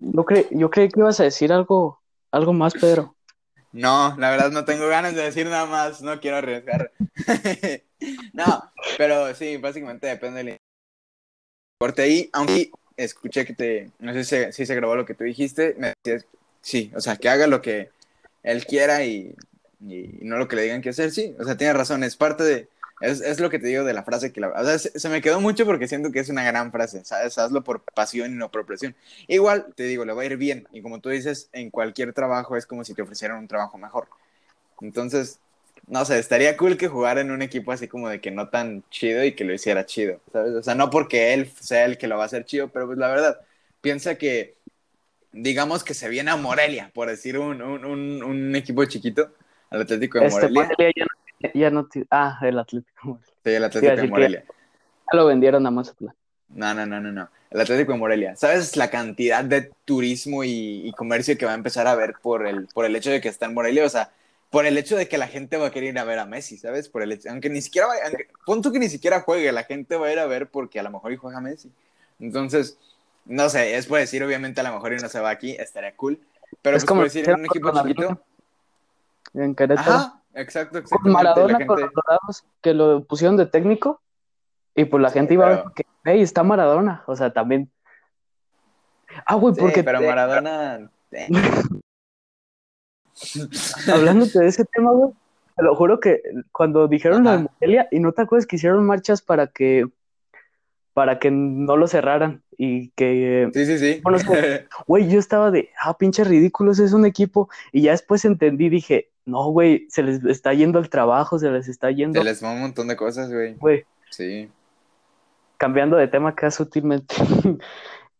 Cre- 0.00 0.48
yo 0.50 0.70
creí 0.70 0.88
que 0.88 1.00
ibas 1.00 1.20
a 1.20 1.24
decir 1.24 1.52
algo, 1.52 2.00
algo 2.30 2.52
más, 2.52 2.74
Pedro. 2.74 3.14
No, 3.72 4.14
la 4.18 4.30
verdad 4.30 4.50
no 4.50 4.64
tengo 4.64 4.86
ganas 4.88 5.14
de 5.14 5.22
decir 5.22 5.46
nada 5.46 5.66
más, 5.66 6.02
no 6.02 6.20
quiero 6.20 6.36
arriesgar. 6.38 6.92
no, 8.32 8.62
pero 8.96 9.34
sí, 9.34 9.56
básicamente 9.56 10.06
depende 10.06 10.44
del 10.44 10.58
corte 11.78 12.02
ahí, 12.02 12.30
aunque 12.32 12.70
escuché 12.96 13.44
que 13.44 13.54
te, 13.54 13.90
no 13.98 14.12
sé 14.12 14.52
si, 14.52 14.66
se- 14.66 14.74
grabó 14.74 14.96
lo 14.96 15.06
que 15.06 15.14
tú 15.14 15.24
dijiste, 15.24 15.74
me 15.78 15.92
decías, 16.04 16.26
sí, 16.60 16.92
o 16.94 17.00
sea, 17.00 17.16
que 17.16 17.28
haga 17.28 17.46
lo 17.46 17.60
que 17.62 17.90
él 18.42 18.64
quiera 18.66 19.04
y, 19.04 19.34
y 19.80 20.18
no 20.22 20.36
lo 20.38 20.48
que 20.48 20.56
le 20.56 20.62
digan 20.62 20.82
que 20.82 20.90
hacer, 20.90 21.10
sí, 21.10 21.34
o 21.38 21.44
sea, 21.44 21.56
tiene 21.56 21.72
razón, 21.74 22.04
es 22.04 22.16
parte 22.16 22.44
de, 22.44 22.68
es, 23.02 23.20
es 23.20 23.40
lo 23.40 23.50
que 23.50 23.58
te 23.58 23.66
digo 23.66 23.84
de 23.84 23.92
la 23.92 24.04
frase 24.04 24.32
que 24.32 24.40
la, 24.40 24.48
o 24.48 24.64
sea, 24.64 24.78
se, 24.78 24.98
se 24.98 25.08
me 25.08 25.20
quedó 25.20 25.40
mucho 25.40 25.66
porque 25.66 25.88
siento 25.88 26.12
que 26.12 26.20
es 26.20 26.28
una 26.28 26.44
gran 26.44 26.72
frase, 26.72 27.04
¿sabes? 27.04 27.36
Hazlo 27.38 27.62
por 27.64 27.82
pasión 27.82 28.32
y 28.32 28.36
no 28.36 28.50
por 28.50 28.64
presión. 28.64 28.94
Igual, 29.28 29.66
te 29.74 29.84
digo, 29.84 30.04
le 30.04 30.12
va 30.12 30.22
a 30.22 30.26
ir 30.26 30.36
bien. 30.36 30.68
Y 30.72 30.82
como 30.82 31.00
tú 31.00 31.08
dices, 31.10 31.48
en 31.52 31.70
cualquier 31.70 32.12
trabajo 32.12 32.56
es 32.56 32.66
como 32.66 32.84
si 32.84 32.94
te 32.94 33.02
ofrecieran 33.02 33.38
un 33.38 33.48
trabajo 33.48 33.76
mejor. 33.78 34.08
Entonces, 34.80 35.40
no 35.86 36.04
sé, 36.04 36.18
estaría 36.18 36.56
cool 36.56 36.76
que 36.76 36.88
jugara 36.88 37.20
en 37.20 37.30
un 37.30 37.42
equipo 37.42 37.72
así 37.72 37.88
como 37.88 38.08
de 38.08 38.20
que 38.20 38.30
no 38.30 38.48
tan 38.48 38.84
chido 38.90 39.24
y 39.24 39.34
que 39.34 39.44
lo 39.44 39.52
hiciera 39.52 39.84
chido, 39.86 40.20
¿sabes? 40.32 40.54
O 40.54 40.62
sea, 40.62 40.74
no 40.74 40.90
porque 40.90 41.34
él 41.34 41.50
sea 41.60 41.84
el 41.84 41.98
que 41.98 42.06
lo 42.08 42.16
va 42.16 42.24
a 42.24 42.26
hacer 42.26 42.44
chido, 42.44 42.68
pero 42.68 42.86
pues 42.86 42.98
la 42.98 43.08
verdad, 43.08 43.40
piensa 43.80 44.16
que, 44.16 44.54
digamos 45.32 45.82
que 45.84 45.94
se 45.94 46.08
viene 46.08 46.30
a 46.30 46.36
Morelia, 46.36 46.90
por 46.94 47.08
decir 47.08 47.38
un, 47.38 47.62
un, 47.62 47.84
un, 47.84 48.22
un 48.22 48.56
equipo 48.56 48.84
chiquito, 48.84 49.32
al 49.70 49.82
Atlético 49.82 50.18
de 50.20 50.26
Este, 50.26 50.48
Morelia. 50.48 50.62
Morelia 50.62 50.92
ya 50.96 51.04
no, 51.04 51.11
ya 51.54 51.70
no 51.70 51.88
Ah, 52.10 52.38
el 52.42 52.58
Atlético. 52.58 53.18
Sí, 53.44 53.50
el 53.50 53.64
Atlético 53.64 53.96
de 53.96 54.08
Morelia. 54.08 54.44
Ya 55.12 55.16
lo 55.16 55.26
vendieron 55.26 55.66
a 55.66 55.70
Mazatlán. 55.70 56.14
No, 56.48 56.74
no, 56.74 56.86
no, 56.86 57.00
no, 57.00 57.12
no. 57.12 57.28
El 57.50 57.60
Atlético 57.60 57.92
de 57.92 57.98
Morelia. 57.98 58.36
¿Sabes 58.36 58.76
la 58.76 58.90
cantidad 58.90 59.44
de 59.44 59.70
turismo 59.84 60.44
y, 60.44 60.86
y 60.86 60.92
comercio 60.92 61.36
que 61.36 61.46
va 61.46 61.52
a 61.52 61.56
empezar 61.56 61.86
a 61.86 61.92
haber 61.92 62.14
por 62.22 62.46
el, 62.46 62.66
por 62.68 62.84
el 62.84 62.96
hecho 62.96 63.10
de 63.10 63.20
que 63.20 63.28
está 63.28 63.46
en 63.46 63.54
Morelia? 63.54 63.84
O 63.84 63.88
sea, 63.88 64.10
por 64.52 64.66
el 64.66 64.76
hecho 64.76 64.96
de 64.96 65.08
que 65.08 65.16
la 65.16 65.28
gente 65.28 65.56
va 65.56 65.68
a 65.68 65.70
querer 65.70 65.94
ir 65.94 65.98
a 65.98 66.04
ver 66.04 66.18
a 66.18 66.26
Messi, 66.26 66.58
¿sabes? 66.58 66.90
Por 66.90 67.02
el 67.02 67.12
hecho, 67.12 67.30
aunque 67.30 67.48
ni 67.48 67.62
siquiera 67.62 67.86
vaya, 67.86 68.02
aunque, 68.04 68.28
punto 68.44 68.70
que 68.70 68.78
ni 68.78 68.90
siquiera 68.90 69.22
juegue, 69.22 69.50
la 69.50 69.64
gente 69.64 69.96
va 69.96 70.08
a 70.08 70.12
ir 70.12 70.18
a 70.18 70.26
ver 70.26 70.48
porque 70.48 70.78
a 70.78 70.82
lo 70.82 70.90
mejor 70.90 71.10
y 71.10 71.16
juega 71.16 71.40
Messi. 71.40 71.72
Entonces, 72.20 72.76
no 73.24 73.48
sé, 73.48 73.76
es 73.76 73.86
por 73.86 73.98
decir, 73.98 74.22
obviamente 74.22 74.60
a 74.60 74.64
lo 74.64 74.74
mejor 74.74 74.92
y 74.92 74.96
no 74.96 75.08
se 75.08 75.20
va 75.20 75.30
aquí, 75.30 75.52
estaría 75.52 75.96
cool. 75.96 76.20
Pero 76.60 76.76
Es 76.76 76.82
pues 76.82 76.88
como 76.88 77.00
por 77.00 77.08
decir, 77.08 77.26
en 77.26 77.40
un 77.40 77.46
equipo 77.46 77.72
chiquito. 77.72 78.22
En 79.32 79.54
Querétaro. 79.54 79.90
Ajá, 79.90 80.21
exacto, 80.34 80.82
Con. 80.82 81.12
Maradona 81.12 81.58
la 81.58 81.66
con 81.66 81.76
gente... 81.78 81.92
los 81.94 82.04
dorados 82.04 82.44
que 82.60 82.74
lo 82.74 83.04
pusieron 83.04 83.36
de 83.36 83.46
técnico 83.46 84.00
y 84.74 84.84
pues 84.84 85.02
la 85.02 85.10
Sí, 85.10 85.18
gente 85.18 85.34
iba 85.34 85.46
a 85.46 85.50
ver 85.50 85.62
porque, 85.62 85.84
hey, 86.04 86.22
está 86.22 86.42
Maradona, 86.42 87.04
o 87.06 87.14
sea, 87.16 87.32
también. 87.32 87.70
Ah, 89.26 89.34
güey, 89.34 89.54
Sí, 89.54 89.60
porque 89.60 89.84
pero 89.84 90.00
Maradona... 90.00 90.90
hablándote 93.92 94.38
de 94.38 94.46
ese 94.46 94.64
tema, 94.64 94.90
güey, 94.92 95.12
te 95.56 95.62
lo 95.62 95.74
juro 95.74 96.00
que 96.00 96.22
cuando 96.50 96.88
dijeron 96.88 97.24
lo 97.24 97.30
de 97.30 97.36
Ajá. 97.36 97.46
Morelia, 97.60 97.88
y 97.90 98.00
no 98.00 98.12
te 98.12 98.22
acuerdas 98.22 98.46
que 98.46 98.56
hicieron 98.56 98.86
marchas 98.86 99.20
para 99.20 99.48
que 99.48 99.86
para 100.94 101.18
que 101.18 101.30
no 101.30 101.76
lo 101.76 101.86
cerraran 101.86 102.42
y 102.56 102.90
que, 102.90 103.50
Sí, 103.54 103.66
sí, 103.66 103.78
sí. 103.78 104.00
Bueno, 104.02 104.18
güey, 104.86 105.08
yo 105.08 105.18
estaba 105.18 105.50
de, 105.50 105.70
ah, 105.80 105.96
pinche 105.96 106.24
ridículos, 106.24 106.78
es 106.78 106.92
un 106.92 107.06
equipo, 107.06 107.48
y 107.72 107.82
ya 107.82 107.92
después 107.92 108.24
entendí, 108.24 108.68
dije, 108.68 109.10
no, 109.24 109.50
güey, 109.50 109.86
se 109.88 110.02
les 110.02 110.24
está 110.24 110.52
yendo 110.54 110.78
el 110.78 110.88
trabajo, 110.90 111.38
se 111.38 111.50
les 111.50 111.68
está 111.68 111.90
yendo, 111.90 112.18
Se 112.20 112.24
les 112.24 112.42
va 112.42 112.52
un 112.52 112.60
montón 112.60 112.88
de 112.88 112.96
cosas, 112.96 113.32
güey. 113.32 113.54
güey, 113.54 113.84
Sí. 114.10 114.50
cambiando 115.56 115.96
de 115.96 116.08
tema 116.08 116.30
acá 116.30 116.50
sutilmente. 116.50 117.14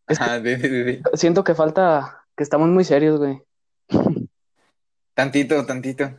Es 0.07 0.19
que- 0.19 1.01
sí. 1.03 1.17
Siento 1.17 1.43
que 1.45 1.55
falta, 1.55 2.25
que 2.35 2.43
estamos 2.43 2.67
muy 2.69 2.83
serios, 2.83 3.17
güey. 3.19 3.41
Tantito, 5.13 5.65
tantito. 5.65 6.11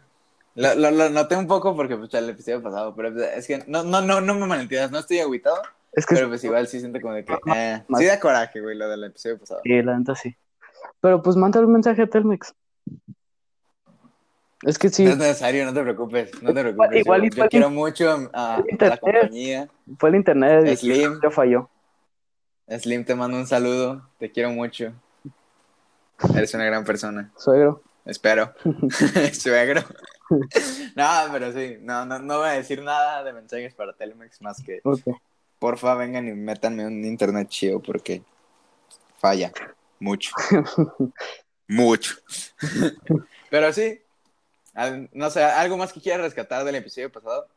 Lo, 0.55 0.75
lo, 0.75 0.91
lo 0.91 1.11
noté 1.11 1.37
un 1.37 1.47
poco 1.47 1.75
porque 1.75 1.97
pues, 1.97 2.15
el 2.15 2.31
episodio 2.31 2.63
pasado, 2.63 2.95
pero 2.95 3.13
pues, 3.13 3.29
es 3.37 3.47
que 3.47 3.65
no, 3.67 3.83
no, 3.83 4.01
no, 4.01 4.21
no 4.21 4.35
me 4.37 4.47
malentiendas, 4.47 4.91
no 4.93 5.01
estoy 5.01 5.19
agüitado, 5.19 5.61
Es 5.93 6.07
que 6.07 6.15
pero 6.15 6.29
pues 6.29 6.45
igual 6.45 6.67
sí 6.69 6.79
siento 6.81 7.01
como 7.01 7.15
de 7.15 7.25
que... 7.25 7.35
eh, 7.55 7.83
sí 7.99 8.05
da 8.07 8.21
coraje, 8.21 8.61
güey, 8.61 8.77
lo 8.77 8.89
del 8.89 9.05
episodio 9.05 9.39
pasado. 9.39 9.61
sí, 9.65 9.83
la 9.83 9.99
neta 9.99 10.15
sí. 10.15 10.35
Pero 11.01 11.21
pues 11.23 11.37
mándale 11.37 11.67
un 11.67 11.73
mensaje 11.73 12.03
a 12.03 12.07
Telmex. 12.07 12.55
Es 14.67 14.79
que 14.79 14.89
sí, 14.89 15.05
No 15.05 15.11
es 15.13 15.19
necesario, 15.19 15.65
no 15.65 15.75
te 15.75 15.83
preocupes, 15.83 16.43
no 16.43 16.53
te 16.55 16.61
preocupes. 16.61 17.01
Igual 17.01 17.23
yo, 17.23 17.31
fue- 17.37 17.49
quiero 17.49 17.71
mucho 17.71 18.31
a, 18.33 18.57
a 18.57 18.65
la 18.79 18.97
compañía. 18.97 19.69
fue 19.99 20.09
el 20.11 20.15
internet 20.17 20.77
Slim. 20.77 21.21
ya 21.23 21.31
falló. 21.31 21.69
Slim, 22.69 23.05
te 23.05 23.15
mando 23.15 23.37
un 23.37 23.47
saludo, 23.47 24.09
te 24.19 24.31
quiero 24.31 24.51
mucho. 24.51 24.93
Eres 26.35 26.55
una 26.55 26.65
gran 26.65 26.85
persona. 26.85 27.31
Suegro. 27.37 27.83
Espero. 28.07 28.53
Suegro. 29.33 29.83
no, 30.97 31.07
pero 31.33 31.53
sí, 31.53 31.77
no, 31.81 32.07
no, 32.07 32.19
no 32.19 32.39
voy 32.39 32.49
a 32.49 32.53
decir 32.53 32.83
nada 32.83 33.23
de 33.23 33.33
mensajes 33.35 33.75
para 33.75 33.93
Telmex 33.93 34.41
más 34.41 34.63
que 34.63 34.81
Ok. 34.85 35.01
porfa 35.59 35.95
vengan 35.95 36.27
y 36.27 36.33
métanme 36.33 36.87
un 36.87 37.05
internet 37.05 37.49
chido 37.49 37.81
porque 37.83 38.23
falla 39.19 39.53
mucho. 40.01 40.31
mucho. 41.69 42.15
pero 43.51 43.73
sí, 43.73 44.01
no 45.13 45.31
sé, 45.31 45.43
algo 45.43 45.77
más 45.77 45.93
que 45.93 46.01
quieras 46.01 46.23
rescatar 46.23 46.65
del 46.65 46.75
episodio 46.75 47.11
pasado. 47.11 47.49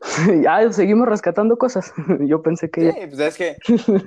ya 0.42 0.70
seguimos 0.72 1.08
rescatando 1.08 1.56
cosas. 1.56 1.92
Yo 2.20 2.42
pensé 2.42 2.70
que 2.70 2.92
Sí, 2.92 2.98
pues 3.08 3.18
es 3.18 3.36
que, 3.36 3.56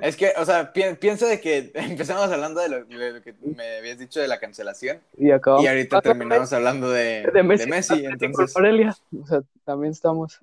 es 0.02 0.16
que, 0.16 0.32
o 0.38 0.44
sea, 0.44 0.72
pi- 0.72 0.94
piensa 1.00 1.26
de 1.26 1.40
que 1.40 1.72
empezamos 1.74 2.30
hablando 2.30 2.60
de 2.60 2.68
lo, 2.68 2.84
de 2.84 3.12
lo 3.12 3.22
que 3.22 3.34
me 3.40 3.78
habías 3.78 3.98
dicho 3.98 4.20
de 4.20 4.28
la 4.28 4.38
cancelación 4.38 5.00
y 5.18 5.30
acabamos 5.32 5.64
y 5.64 5.68
ahorita 5.68 6.00
terminamos 6.00 6.52
hablando 6.52 6.90
de, 6.90 7.28
de 7.32 7.42
Messi, 7.42 7.64
de 7.64 7.70
Messi 7.70 7.92
Atlético 7.94 8.18
de 8.18 8.26
entonces... 8.26 8.56
Morelia. 8.56 8.96
O 9.20 9.26
sea, 9.26 9.42
también 9.64 9.92
estamos. 9.92 10.40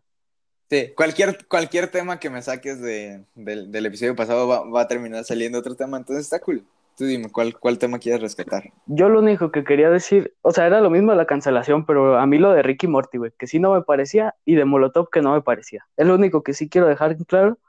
Sí, 0.69 0.91
cualquier, 0.97 1.47
cualquier 1.47 1.89
tema 1.89 2.19
que 2.19 2.29
me 2.29 2.41
saques 2.41 2.81
de, 2.81 3.23
del, 3.35 3.71
del 3.71 3.85
episodio 3.85 4.17
pasado 4.17 4.49
va, 4.49 4.69
va 4.69 4.81
a 4.81 4.87
terminar 4.89 5.23
saliendo 5.23 5.59
otro 5.59 5.75
tema, 5.75 5.95
entonces 5.95 6.25
está 6.25 6.39
cool. 6.41 6.61
Tú 6.97 7.05
dime, 7.05 7.29
¿cuál, 7.31 7.55
cuál 7.59 7.77
tema 7.77 7.99
quieres 7.99 8.21
rescatar? 8.21 8.63
Yo 8.87 9.07
lo 9.07 9.19
único 9.19 9.51
que 9.51 9.63
quería 9.63 9.91
decir, 9.91 10.33
o 10.41 10.51
sea, 10.51 10.65
era 10.65 10.81
lo 10.81 10.89
mismo 10.89 11.13
la 11.13 11.27
cancelación, 11.27 11.85
pero 11.85 12.17
a 12.17 12.25
mí 12.25 12.39
lo 12.39 12.51
de 12.53 12.63
Ricky 12.63 12.87
Morty, 12.87 13.19
güey, 13.19 13.31
que 13.37 13.45
sí 13.45 13.59
no 13.59 13.71
me 13.71 13.83
parecía, 13.83 14.33
y 14.45 14.55
de 14.55 14.65
Molotov 14.65 15.11
que 15.11 15.21
no 15.21 15.33
me 15.33 15.43
parecía. 15.43 15.85
Es 15.95 16.07
lo 16.07 16.15
único 16.15 16.41
que 16.41 16.53
sí 16.53 16.69
quiero 16.69 16.87
dejar 16.87 17.15
claro, 17.27 17.59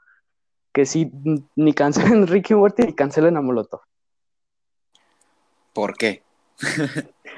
que 0.73 0.87
sí, 0.87 1.11
ni 1.55 1.73
cancelen 1.73 2.25
Ricky 2.27 2.55
Morty 2.55 2.87
ni 2.87 2.93
cancelen 2.95 3.37
a 3.37 3.41
Molotov. 3.41 3.81
¿Por 5.73 5.95
qué? 5.95 6.23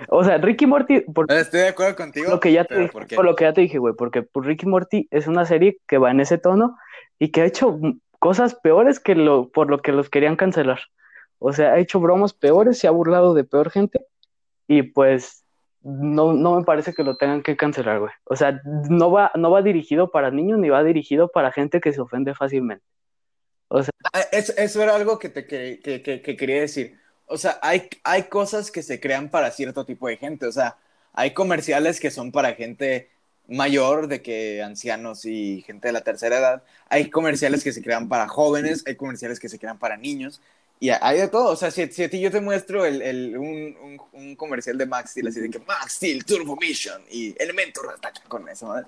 O 0.08 0.24
sea, 0.24 0.38
Ricky 0.38 0.66
Morty, 0.66 1.02
por 1.02 1.30
Estoy 1.30 1.60
de 1.60 1.68
acuerdo 1.68 1.98
contigo, 1.98 2.32
lo 2.32 2.40
que 2.40 2.54
ya 2.54 2.64
te 2.64 2.76
dije, 2.76 2.92
¿por 2.94 3.08
por 3.08 3.26
lo 3.26 3.36
que 3.36 3.44
ya 3.44 3.54
te 3.54 3.62
dije, 3.62 3.80
güey, 3.80 3.94
porque 3.96 4.24
pues, 4.24 4.46
Ricky 4.46 4.66
Morty 4.66 5.10
es 5.12 5.28
una 5.28 5.46
serie 5.46 5.78
que 5.88 5.98
va 5.98 6.10
en 6.10 6.22
ese 6.22 6.38
tono 6.38 6.78
y 7.20 7.32
que 7.32 7.42
ha 7.42 7.46
hecho 7.46 7.78
cosas 8.18 8.56
peores 8.56 9.02
que 9.02 9.14
lo 9.14 9.50
por 9.50 9.70
lo 9.70 9.80
que 9.80 9.92
los 9.92 10.10
querían 10.10 10.38
cancelar. 10.38 10.80
O 11.42 11.54
sea, 11.54 11.74
ha 11.74 11.80
hecho 11.80 12.00
bromas 12.02 12.34
peores, 12.34 12.80
se 12.80 12.88
ha 12.88 12.92
burlado 12.92 13.36
de 13.36 13.46
peor 13.46 13.72
gente 13.72 14.08
y 14.68 14.84
pues 14.84 15.46
no, 15.82 16.34
no 16.34 16.58
me 16.58 16.66
parece 16.66 16.94
que 16.94 17.04
lo 17.04 17.18
tengan 17.18 17.44
que 17.44 17.58
cancelar, 17.58 18.00
güey. 18.00 18.12
O 18.26 18.36
sea, 18.38 18.62
no 18.66 19.12
va, 19.12 19.32
no 19.36 19.52
va 19.52 19.62
dirigido 19.64 20.12
para 20.12 20.32
niños 20.32 20.60
ni 20.60 20.70
va 20.70 20.84
dirigido 20.84 21.30
para 21.30 21.52
gente 21.52 21.82
que 21.82 21.94
se 21.94 22.02
ofende 22.02 22.36
fácilmente. 22.36 22.86
Ah, 24.14 24.22
Eso, 24.32 24.54
eso 24.58 24.82
era 24.84 24.96
algo 24.96 25.20
que, 25.20 25.30
te, 25.30 25.46
que, 25.46 25.80
que- 26.04 26.22
que 26.22 26.36
quería 26.38 26.62
decir. 26.62 26.98
O 27.26 27.38
sea, 27.38 27.60
hay, 27.62 27.88
hay 28.04 28.24
cosas 28.24 28.72
que 28.72 28.84
se 28.84 29.00
crean 29.00 29.30
para 29.30 29.52
cierto 29.52 29.86
tipo 29.86 30.08
de 30.08 30.18
gente. 30.18 30.46
O 30.48 30.52
sea, 30.52 30.78
hay 31.14 31.34
comerciales 31.34 32.00
que 32.00 32.12
son 32.12 32.32
para 32.32 32.54
gente 32.56 33.10
mayor, 33.48 34.08
de 34.08 34.22
que 34.22 34.62
ancianos 34.64 35.26
y 35.26 35.62
gente 35.66 35.88
de 35.88 35.94
la 35.94 36.02
tercera 36.02 36.38
edad. 36.40 36.64
Hay 36.90 37.10
comerciales 37.10 37.64
que 37.64 37.74
se 37.74 37.82
crean 37.82 38.10
para 38.10 38.28
jóvenes, 38.28 38.84
hay 38.88 38.96
comerciales 38.96 39.40
que 39.40 39.50
se 39.50 39.60
crean 39.60 39.80
para 39.80 39.98
niños. 39.98 40.42
Y 40.82 40.90
hay 40.90 41.20
de 41.20 41.28
todo. 41.28 41.52
O 41.52 41.56
sea, 41.56 41.70
si, 41.70 41.86
si 41.92 42.04
a 42.04 42.10
ti 42.10 42.20
yo 42.20 42.32
te 42.32 42.42
muestro 42.42 42.86
el, 42.86 43.04
el- 43.04 43.38
un, 43.38 43.78
un, 43.84 44.02
un 44.14 44.36
comercial 44.36 44.80
de 44.80 44.88
Max 44.88 45.12
Steel, 45.12 45.28
así 45.28 45.40
de 45.40 45.50
que 45.52 45.60
Max 45.60 45.94
Steel 45.94 46.26
Turbo 46.26 46.56
Mission 46.58 47.04
y 47.12 47.36
Elementor 47.38 47.94
ataca 47.94 48.22
con 48.28 48.50
eso, 48.50 48.74
¿no? 48.76 48.84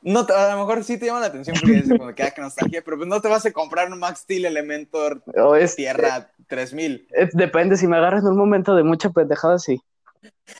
No 0.00 0.24
te- 0.24 0.32
a 0.32 0.54
lo 0.54 0.60
mejor 0.60 0.82
sí 0.82 0.98
te 0.98 1.06
llama 1.06 1.20
la 1.20 1.26
atención 1.26 1.58
porque 1.60 1.74
dices 1.76 1.94
como 1.94 2.14
que 2.14 2.22
ah, 2.22 2.30
qué 2.30 2.40
nostalgia, 2.40 2.82
pero 2.82 2.96
pues 2.96 3.08
no 3.08 3.20
te 3.20 3.28
vas 3.28 3.44
a 3.44 3.52
comprar 3.52 3.92
un 3.92 3.98
Max 3.98 4.20
Steel 4.20 4.46
Elementor 4.46 5.22
O 5.36 5.54
es, 5.56 5.76
Tierra 5.76 6.30
3000. 6.48 7.06
es- 7.10 7.32
depende, 7.34 7.76
si 7.76 7.86
me 7.86 7.98
agarras 7.98 8.22
en 8.22 8.30
un 8.30 8.38
momento 8.38 8.74
de 8.74 8.82
mucha 8.82 9.10
pendejada, 9.10 9.58
sí. 9.58 9.82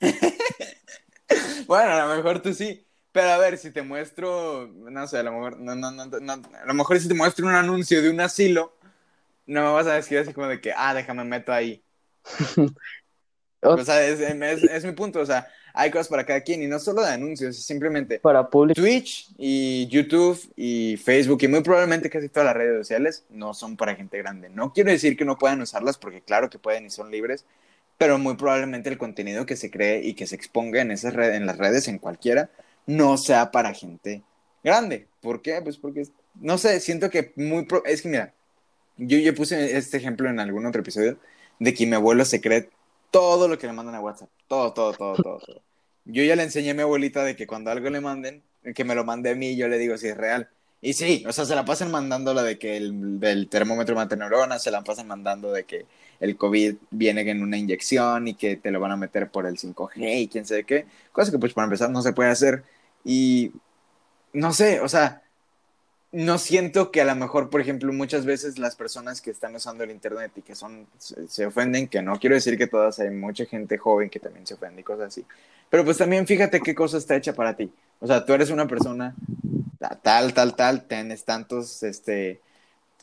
Bueno, 1.66 1.90
a 1.92 2.06
lo 2.06 2.16
mejor 2.16 2.40
tú 2.40 2.52
sí, 2.54 2.86
Pero 3.12 3.30
a 3.30 3.38
ver, 3.38 3.56
si 3.58 3.70
te 3.70 3.82
muestro, 3.82 4.68
no 4.68 5.06
sé, 5.08 5.18
a 5.18 5.22
lo 5.22 5.32
mejor, 5.32 5.58
no, 5.58 5.74
no, 5.74 5.90
no, 5.90 6.06
no, 6.06 6.32
a 6.32 6.66
lo 6.66 6.74
mejor 6.74 7.00
si 7.00 7.08
te 7.08 7.14
muestro 7.14 7.46
un 7.46 7.54
anuncio 7.54 8.02
de 8.02 8.10
un 8.10 8.20
asilo, 8.20 8.75
no 9.46 9.62
me 9.62 9.72
vas 9.72 9.86
a 9.86 9.94
decir 9.94 10.18
así 10.18 10.32
como 10.32 10.48
de 10.48 10.60
que, 10.60 10.72
ah, 10.76 10.94
déjame 10.94 11.24
meto 11.24 11.52
ahí. 11.52 11.82
o 13.60 13.84
sea, 13.84 14.06
es, 14.06 14.20
es, 14.20 14.62
es, 14.64 14.84
mi 14.84 14.92
punto, 14.92 15.20
o 15.20 15.26
sea, 15.26 15.48
hay 15.72 15.90
cosas 15.90 16.08
para 16.08 16.24
cada 16.24 16.40
quien 16.40 16.62
y 16.62 16.66
no 16.66 16.78
solo 16.78 17.02
de 17.02 17.12
anuncios, 17.12 17.56
simplemente 17.56 18.18
para 18.18 18.48
público. 18.48 18.80
Twitch 18.80 19.28
y 19.38 19.86
YouTube 19.88 20.40
y 20.56 20.96
Facebook 20.96 21.38
y 21.42 21.48
muy 21.48 21.60
probablemente 21.60 22.10
casi 22.10 22.28
todas 22.28 22.46
las 22.46 22.56
redes 22.56 22.78
sociales 22.78 23.24
no 23.28 23.54
son 23.54 23.76
para 23.76 23.94
gente 23.94 24.18
grande. 24.18 24.48
No 24.48 24.72
quiero 24.72 24.90
decir 24.90 25.16
que 25.16 25.24
no 25.24 25.38
puedan 25.38 25.60
usarlas 25.60 25.98
porque 25.98 26.22
claro 26.22 26.50
que 26.50 26.58
pueden 26.58 26.86
y 26.86 26.90
son 26.90 27.10
libres, 27.10 27.44
pero 27.98 28.18
muy 28.18 28.36
probablemente 28.36 28.88
el 28.88 28.98
contenido 28.98 29.46
que 29.46 29.56
se 29.56 29.70
cree 29.70 30.02
y 30.02 30.14
que 30.14 30.26
se 30.26 30.34
exponga 30.34 30.80
en 30.80 30.90
esas 30.90 31.14
redes, 31.14 31.36
en 31.36 31.46
las 31.46 31.58
redes, 31.58 31.88
en 31.88 31.98
cualquiera, 31.98 32.50
no 32.86 33.16
sea 33.16 33.50
para 33.50 33.74
gente 33.74 34.22
grande. 34.62 35.08
¿Por 35.20 35.42
qué? 35.42 35.60
Pues 35.62 35.76
porque, 35.78 36.04
no 36.34 36.58
sé, 36.58 36.80
siento 36.80 37.10
que 37.10 37.32
muy... 37.36 37.66
Pro... 37.66 37.84
Es 37.84 38.02
que 38.02 38.08
mira, 38.08 38.34
yo, 38.96 39.18
yo 39.18 39.34
puse 39.34 39.76
este 39.76 39.96
ejemplo 39.96 40.28
en 40.28 40.40
algún 40.40 40.66
otro 40.66 40.80
episodio 40.80 41.18
de 41.58 41.74
que 41.74 41.86
mi 41.86 41.94
abuelo 41.94 42.24
se 42.24 42.40
cree 42.40 42.70
todo 43.10 43.48
lo 43.48 43.58
que 43.58 43.66
le 43.66 43.72
mandan 43.72 43.94
a 43.94 44.00
WhatsApp. 44.00 44.28
Todo, 44.48 44.72
todo, 44.72 44.92
todo, 44.92 45.16
todo, 45.16 45.38
todo. 45.38 45.62
Yo 46.04 46.22
ya 46.22 46.36
le 46.36 46.42
enseñé 46.42 46.70
a 46.70 46.74
mi 46.74 46.82
abuelita 46.82 47.24
de 47.24 47.34
que 47.34 47.46
cuando 47.46 47.70
algo 47.70 47.90
le 47.90 48.00
manden, 48.00 48.42
que 48.74 48.84
me 48.84 48.94
lo 48.94 49.04
mande 49.04 49.30
a 49.30 49.34
mí, 49.34 49.56
yo 49.56 49.68
le 49.68 49.78
digo 49.78 49.96
si 49.98 50.08
es 50.08 50.16
real. 50.16 50.48
Y 50.80 50.92
sí, 50.92 51.24
o 51.26 51.32
sea, 51.32 51.44
se 51.44 51.54
la 51.54 51.64
pasan 51.64 51.90
mandando 51.90 52.34
la 52.34 52.42
de 52.42 52.58
que 52.58 52.76
el 52.76 53.18
del 53.18 53.48
termómetro 53.48 53.94
mata 53.96 54.14
neuronas, 54.14 54.62
se 54.62 54.70
la 54.70 54.82
pasan 54.82 55.08
mandando 55.08 55.50
de 55.50 55.64
que 55.64 55.86
el 56.20 56.36
COVID 56.36 56.76
viene 56.90 57.28
en 57.28 57.42
una 57.42 57.56
inyección 57.56 58.28
y 58.28 58.34
que 58.34 58.56
te 58.56 58.70
lo 58.70 58.80
van 58.80 58.92
a 58.92 58.96
meter 58.96 59.30
por 59.30 59.46
el 59.46 59.56
5G 59.56 60.20
y 60.22 60.28
quién 60.28 60.46
sabe 60.46 60.64
qué. 60.64 60.86
Cosa 61.12 61.32
que 61.32 61.38
pues 61.38 61.54
para 61.54 61.64
empezar 61.64 61.90
no 61.90 62.02
se 62.02 62.12
puede 62.12 62.30
hacer. 62.30 62.64
Y 63.04 63.52
no 64.32 64.52
sé, 64.52 64.80
o 64.80 64.88
sea, 64.88 65.22
no 66.16 66.38
siento 66.38 66.90
que 66.90 67.02
a 67.02 67.04
lo 67.04 67.14
mejor, 67.14 67.50
por 67.50 67.60
ejemplo, 67.60 67.92
muchas 67.92 68.24
veces 68.24 68.58
las 68.58 68.74
personas 68.74 69.20
que 69.20 69.30
están 69.30 69.54
usando 69.54 69.84
el 69.84 69.90
Internet 69.90 70.32
y 70.36 70.40
que 70.40 70.54
son, 70.54 70.86
se, 70.98 71.44
ofenden, 71.44 71.88
que 71.88 72.00
no 72.00 72.18
quiero 72.18 72.34
decir 72.34 72.56
que 72.56 72.66
todas, 72.66 72.98
hay 73.00 73.10
mucha 73.10 73.44
gente 73.44 73.76
joven 73.76 74.08
que 74.08 74.18
también 74.18 74.46
se 74.46 74.54
ofende 74.54 74.80
y 74.80 74.84
cosas 74.84 75.08
así. 75.08 75.26
Pero 75.68 75.84
pues 75.84 75.98
también 75.98 76.26
fíjate 76.26 76.60
qué 76.60 76.74
cosa 76.74 76.96
está 76.96 77.16
hecha 77.16 77.34
para 77.34 77.54
ti. 77.54 77.70
O 78.00 78.06
sea, 78.06 78.24
tú 78.24 78.32
eres 78.32 78.48
una 78.48 78.66
persona 78.66 79.14
tal, 80.02 80.32
tal, 80.32 80.56
tal, 80.56 80.84
tienes 80.84 81.24
tantos 81.24 81.82
este, 81.82 82.40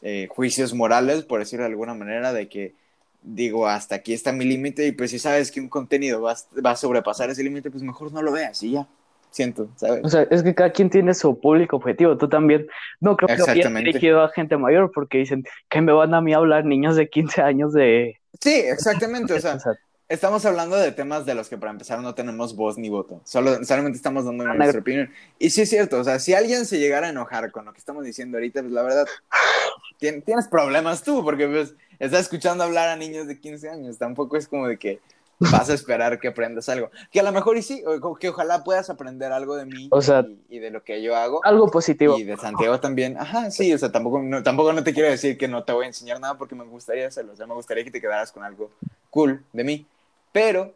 eh, 0.02 0.28
juicios 0.32 0.73
morales, 0.73 1.23
por 1.23 1.39
decirlo 1.39 1.65
de 1.65 1.69
alguna 1.69 1.93
manera, 1.93 2.34
de 2.34 2.49
que 2.49 2.73
digo, 3.21 3.67
hasta 3.67 3.93
aquí 3.93 4.13
está 4.13 4.32
mi 4.32 4.43
límite 4.43 4.88
y 4.88 4.91
pues 4.91 5.12
si 5.12 5.19
sabes 5.19 5.52
que 5.52 5.62
un 5.62 5.69
contenido 5.69 6.19
va, 6.19 6.36
va 6.65 6.71
a 6.71 6.76
sobrepasar 6.76 7.30
ese 7.30 7.43
límite, 7.43 7.69
pues 7.69 7.84
mejor 7.84 8.12
no 8.12 8.23
lo 8.23 8.32
veas 8.32 8.63
y 8.63 8.71
ya 8.71 8.88
siento, 9.34 9.67
¿sabes? 9.76 10.02
O 10.04 10.10
sea, 10.10 10.28
es 10.30 10.43
que 10.43 10.54
cada 10.54 10.72
quien 10.72 10.89
tiene 10.89 11.13
su 11.13 11.39
público 11.39 11.76
objetivo, 11.76 12.17
tú 12.17 12.30
también. 12.30 12.67
No 13.02 13.17
creo 13.17 13.36
que 13.36 13.43
vaya 13.43 13.69
dirigido 13.69 14.22
a 14.22 14.30
gente 14.30 14.56
mayor 14.58 14.91
porque 14.93 15.17
dicen 15.17 15.43
que 15.69 15.82
me 15.82 15.91
van 15.91 16.13
a 16.13 16.22
mí 16.22 16.34
a 16.34 16.38
hablar 16.38 16.65
niños 16.65 16.96
de 16.96 17.10
15 17.10 17.41
años 17.41 17.74
de... 17.74 18.19
Sí, 18.39 18.54
exactamente, 18.54 19.34
o 19.34 19.39
sea, 19.39 19.58
estamos 20.10 20.46
hablando 20.46 20.76
de 20.76 20.91
temas 20.91 21.26
de 21.26 21.34
los 21.34 21.50
que 21.50 21.58
para 21.58 21.72
empezar 21.72 22.00
no 22.00 22.13
tenemos 22.13 22.56
voz 22.56 22.78
ni 22.78 22.89
voto, 22.89 23.22
solo 23.24 23.63
solamente 23.63 23.98
estamos 23.98 24.26
dando 24.26 24.46
ah, 24.46 24.54
nuestra 24.54 24.82
opinión. 24.82 25.10
Y 25.39 25.50
sí 25.50 25.62
es 25.62 25.69
cierto, 25.69 26.00
o 26.00 26.04
sea, 26.04 26.19
si 26.19 26.34
alguien 26.34 26.65
se 26.65 26.78
llegara 26.78 27.08
a 27.08 27.10
enojar 27.10 27.52
con 27.52 27.65
lo 27.65 27.74
que 27.74 27.80
estamos 27.80 28.06
diciendo 28.06 28.38
ahorita, 28.38 28.62
pues 28.62 28.72
la 28.72 28.84
verdad, 28.84 29.06
tienes 29.98 30.48
problemas 30.48 31.04
tú, 31.04 31.24
porque 31.24 31.48
pues 31.48 31.74
estás 32.00 32.22
escuchando 32.22 32.63
hablar 32.63 32.89
a 32.89 32.96
niños 32.96 33.28
de 33.28 33.39
15 33.39 33.69
años, 33.69 33.98
tampoco 33.98 34.38
es 34.38 34.48
como 34.48 34.67
de 34.67 34.78
que 34.78 35.00
vas 35.39 35.69
a 35.69 35.74
esperar 35.74 36.19
que 36.19 36.30
aprendas 36.30 36.69
algo. 36.69 36.89
Que 37.12 37.19
a 37.19 37.24
lo 37.24 37.32
mejor 37.32 37.58
y 37.58 37.62
sí, 37.62 37.84
que 38.19 38.30
ojalá 38.30 38.63
puedas 38.63 38.89
aprender 38.89 39.32
algo 39.32 39.56
de 39.56 39.65
mí 39.65 39.89
y, 40.50 40.60
de 40.60 40.72
lo 40.72 40.84
que 40.84 41.02
yo 41.02 41.15
hago. 41.15 41.43
Algo 41.43 41.69
positivo. 41.69 42.17
Y 42.17 42.24
de 42.24 42.38
Santiago 42.38 42.80
también. 42.80 43.17
Ajá, 43.17 43.52
sí, 43.52 43.74
o 43.74 43.78
sea, 43.78 43.91
tampoco 43.91 44.22
no, 44.22 44.43
tampoco 44.43 44.74
no 44.74 44.84
te 44.84 44.93
quiero 44.93 45.10
decir 45.10 45.38
que 45.38 45.48
no 45.48 45.63
te 45.63 45.74
voy 45.74 45.86
a 45.86 45.88
enseñar 45.88 46.19
nada 46.19 46.38
porque 46.38 46.56
me 46.56 46.63
gustaría 46.63 47.08
hacerlo. 47.08 47.34
O 47.34 47.36
sea, 47.36 47.48
me 47.48 47.54
gustaría 47.54 47.84
que 47.84 47.91
te 47.91 48.02
quedaras 48.02 48.32
con 48.32 48.43
algo 48.43 48.72
cool 49.10 49.43
de 49.54 49.63
mí. 49.63 49.86
Pero 50.32 50.74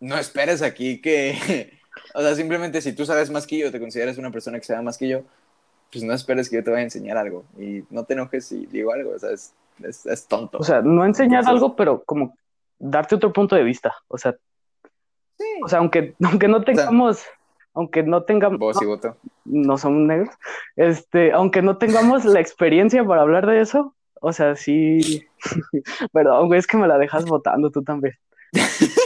no 0.00 0.18
esperes 0.18 0.62
aquí 0.62 1.00
que... 1.00 1.78
O 2.14 2.22
sea, 2.22 2.34
simplemente 2.34 2.80
si 2.80 2.92
tú 2.92 3.04
sabes 3.04 3.30
más 3.30 3.46
que 3.46 3.58
yo, 3.58 3.70
te 3.70 3.78
consideras 3.78 4.16
una 4.16 4.30
persona 4.30 4.58
que 4.58 4.64
sabe 4.64 4.82
más 4.82 4.96
que 4.96 5.08
yo, 5.08 5.22
pues 5.92 6.04
no 6.04 6.12
esperes 6.12 6.48
que 6.48 6.56
yo 6.56 6.64
te 6.64 6.70
vaya 6.70 6.80
a 6.80 6.84
enseñar 6.84 7.16
algo. 7.16 7.44
Y 7.58 7.84
no 7.90 8.04
te 8.04 8.14
enojes 8.14 8.46
si 8.46 8.66
digo 8.66 8.92
algo, 8.92 9.12
o 9.14 9.18
sea, 9.18 9.30
es, 9.30 9.52
es, 10.06 10.26
tonto. 10.26 10.58
O 10.58 10.64
sea, 10.64 10.82
no 10.82 11.04
enseñar 11.04 11.44
algo, 11.46 11.74
pero 11.74 12.02
como 12.04 12.36
darte 12.80 13.14
otro 13.14 13.32
punto 13.32 13.54
de 13.54 13.62
vista. 13.62 13.94
O 14.08 14.18
sea, 14.18 14.34
o 15.62 15.68
sea 15.68 15.78
aunque, 15.78 16.14
aunque 16.24 16.48
no 16.48 16.64
tengamos, 16.64 17.24
aunque 17.74 18.02
no 18.02 18.24
tengamos. 18.24 18.58
Vos 18.58 18.82
y 18.82 18.86
voto. 18.86 19.16
No, 19.44 19.78
somos 19.78 20.02
negros. 20.02 20.34
Este, 20.74 21.32
aunque 21.32 21.62
no 21.62 21.78
tengamos 21.78 22.24
la 22.24 22.40
experiencia 22.40 23.04
para 23.04 23.22
hablar 23.22 23.46
de 23.46 23.60
eso, 23.60 23.94
o 24.20 24.32
sea, 24.32 24.56
sí. 24.56 25.24
Perdón, 26.12 26.48
güey, 26.48 26.58
es 26.58 26.66
que 26.66 26.76
me 26.76 26.88
la 26.88 26.98
dejas 26.98 27.26
votando 27.26 27.70
tú 27.70 27.82
también. 27.82 28.14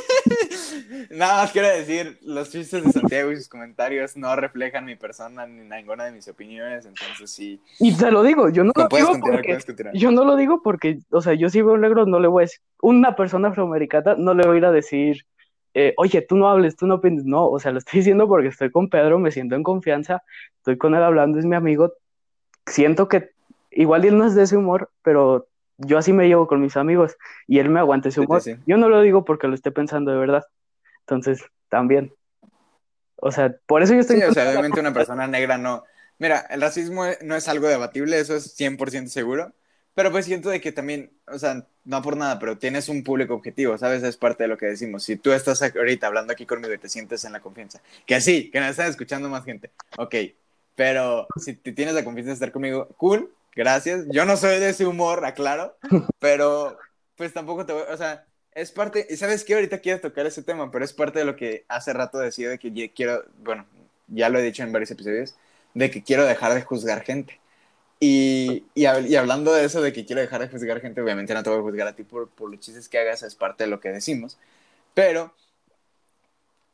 Nada 1.11 1.43
más 1.43 1.53
quiero 1.53 1.69
decir, 1.69 2.19
los 2.23 2.51
chistes 2.51 2.85
de 2.85 2.93
Santiago 2.93 3.33
y 3.33 3.37
sus 3.37 3.49
comentarios 3.49 4.17
no 4.17 4.35
reflejan 4.37 4.85
mi 4.85 4.97
persona 4.97 5.47
ni 5.47 5.69
ninguna 5.69 6.05
de 6.05 6.13
mis 6.13 6.27
opiniones, 6.29 6.87
entonces 6.87 7.31
sí. 7.31 7.61
Y 7.79 7.97
te 7.97 8.11
lo 8.11 8.23
digo, 8.23 8.49
yo 8.49 8.65
no 8.65 8.73
lo 8.75 8.89
digo 8.89 9.13
porque, 9.21 9.59
yo 9.95 10.11
no 10.11 10.25
lo 10.25 10.37
digo 10.37 10.63
porque, 10.63 10.99
o 11.11 11.21
sea, 11.21 11.35
yo 11.35 11.49
si 11.49 11.63
veo 11.63 11.75
un 11.75 11.81
negro 11.81 12.07
no 12.07 12.21
le 12.21 12.29
voy 12.29 12.43
a 12.43 12.45
decir, 12.45 12.61
una 12.81 13.17
persona 13.17 13.49
afroamericana 13.49 14.17
no 14.17 14.35
le 14.35 14.47
voy 14.47 14.57
a 14.57 14.59
ir 14.59 14.65
a 14.67 14.73
decir, 14.73 15.25
eh, 15.75 15.95
oye, 15.97 16.23
tú 16.23 16.37
no 16.37 16.49
hables, 16.49 16.77
tú 16.77 16.87
no 16.87 16.97
opinas, 16.97 17.25
no, 17.25 17.49
o 17.49 17.59
sea, 17.59 17.73
lo 17.73 17.79
estoy 17.79 18.01
diciendo 18.01 18.29
porque 18.29 18.49
estoy 18.49 18.71
con 18.71 18.89
Pedro, 18.89 19.19
me 19.19 19.31
siento 19.31 19.57
en 19.57 19.63
confianza, 19.63 20.23
estoy 20.59 20.79
con 20.79 20.95
él 20.95 21.03
hablando, 21.03 21.39
es 21.39 21.45
mi 21.45 21.57
amigo, 21.57 21.93
siento 22.67 23.09
que 23.09 23.31
igual 23.71 24.05
él 24.05 24.17
no 24.17 24.27
es 24.27 24.35
de 24.35 24.45
ese 24.45 24.57
humor, 24.57 24.91
pero 25.03 25.49
yo 25.79 25.99
así 25.99 26.13
me 26.13 26.29
llevo 26.29 26.47
con 26.47 26.61
mis 26.61 26.77
amigos 26.77 27.17
y 27.47 27.59
él 27.59 27.69
me 27.71 27.81
aguanta 27.81 28.09
ese 28.09 28.21
humor. 28.21 28.43
Yo 28.67 28.77
no 28.77 28.89
lo 28.89 29.01
digo 29.01 29.25
porque 29.25 29.49
lo 29.49 29.55
esté 29.55 29.71
pensando 29.71 30.11
de 30.13 30.19
verdad. 30.19 30.45
Entonces, 31.01 31.43
también. 31.69 32.13
O 33.17 33.33
sea, 33.33 33.55
por 33.67 33.83
eso 33.83 33.95
yo 33.95 34.01
estoy... 34.01 34.17
Sí, 34.17 34.23
o 34.23 34.33
sea, 34.33 34.51
obviamente 34.51 34.81
una 34.81 34.93
persona 34.93 35.27
negra 35.27 35.59
no... 35.59 35.85
Mira, 36.19 36.41
el 36.51 36.61
racismo 36.61 37.05
no 37.23 37.35
es 37.35 37.49
algo 37.49 37.67
debatible, 37.67 38.19
eso 38.19 38.37
es 38.37 38.59
100% 38.59 39.09
seguro. 39.09 39.53
Pero 39.95 40.11
pues 40.11 40.25
siento 40.25 40.51
de 40.51 40.61
que 40.61 40.73
también, 40.73 41.13
o 41.29 41.39
sea, 41.39 41.67
no 41.85 42.03
por 42.03 42.17
nada, 42.17 42.39
pero 42.41 42.59
tienes 42.59 42.89
un 42.89 43.05
público 43.05 43.35
objetivo, 43.35 43.79
¿sabes? 43.79 44.03
Es 44.03 44.17
parte 44.17 44.45
de 44.45 44.49
lo 44.49 44.59
que 44.59 44.67
decimos. 44.67 45.05
Si 45.05 45.17
tú 45.17 45.33
estás 45.33 45.63
ahorita 45.63 46.09
hablando 46.09 46.33
aquí 46.33 46.47
conmigo 46.47 46.75
y 46.75 46.79
te 46.79 46.89
sientes 46.89 47.25
en 47.25 47.33
la 47.33 47.41
confianza, 47.41 47.81
que 48.05 48.17
así, 48.17 48.51
que 48.51 48.59
nos 48.59 48.71
están 48.71 48.89
escuchando 48.89 49.29
más 49.29 49.45
gente, 49.45 49.71
ok, 49.97 50.15
pero 50.75 51.29
si 51.37 51.55
te 51.55 51.73
tienes 51.73 51.95
la 51.95 52.05
confianza 52.05 52.31
de 52.31 52.35
estar 52.35 52.51
conmigo, 52.51 52.89
cool, 52.97 53.31
gracias. 53.55 54.05
Yo 54.11 54.25
no 54.25 54.37
soy 54.37 54.59
de 54.59 54.71
ese 54.71 54.87
humor, 54.87 55.25
aclaro, 55.25 55.77
pero 56.19 56.79
pues 57.17 57.33
tampoco 57.33 57.65
te 57.67 57.73
voy, 57.73 57.83
o 57.91 57.97
sea, 57.97 58.27
es 58.53 58.71
parte, 58.73 59.07
y 59.09 59.17
sabes 59.17 59.45
que 59.45 59.55
ahorita 59.55 59.79
quiero 59.79 60.01
tocar 60.01 60.27
ese 60.27 60.43
tema, 60.43 60.71
pero 60.71 60.85
es 60.85 60.93
parte 60.93 61.19
de 61.19 61.25
lo 61.25 61.37
que 61.37 61.65
hace 61.69 61.93
rato 61.93 62.19
decía 62.19 62.49
de 62.49 62.59
que 62.59 62.93
quiero, 62.93 63.25
bueno, 63.43 63.67
ya 64.09 64.29
lo 64.29 64.39
he 64.39 64.43
dicho 64.43 64.63
en 64.63 64.73
varios 64.73 64.91
episodios, 64.91 65.35
de 65.75 65.91
que 65.91 66.03
quiero 66.03 66.25
dejar 66.25 66.55
de 66.55 66.63
juzgar 66.63 67.03
gente. 67.03 67.41
Y, 68.01 68.65
y, 68.75 68.87
hablando 68.87 69.53
de 69.53 69.65
eso, 69.65 69.81
de 69.81 69.93
que 69.93 70.05
quiero 70.05 70.21
dejar 70.21 70.41
de 70.41 70.49
juzgar 70.49 70.81
gente, 70.81 71.01
obviamente 71.01 71.33
no 71.33 71.43
te 71.43 71.51
voy 71.51 71.61
a 71.61 71.63
juzgar 71.63 71.89
a 71.89 71.97
ti 71.97 72.05
por, 72.05 72.29
por 72.29 72.51
los 72.51 72.61
chistes 72.61 72.89
que 72.89 72.99
hagas, 72.99 73.23
es 73.23 73.35
parte 73.35 73.65
de 73.65 73.71
lo 73.71 73.81
que 73.81 73.91
decimos, 73.91 74.39
pero 74.93 75.35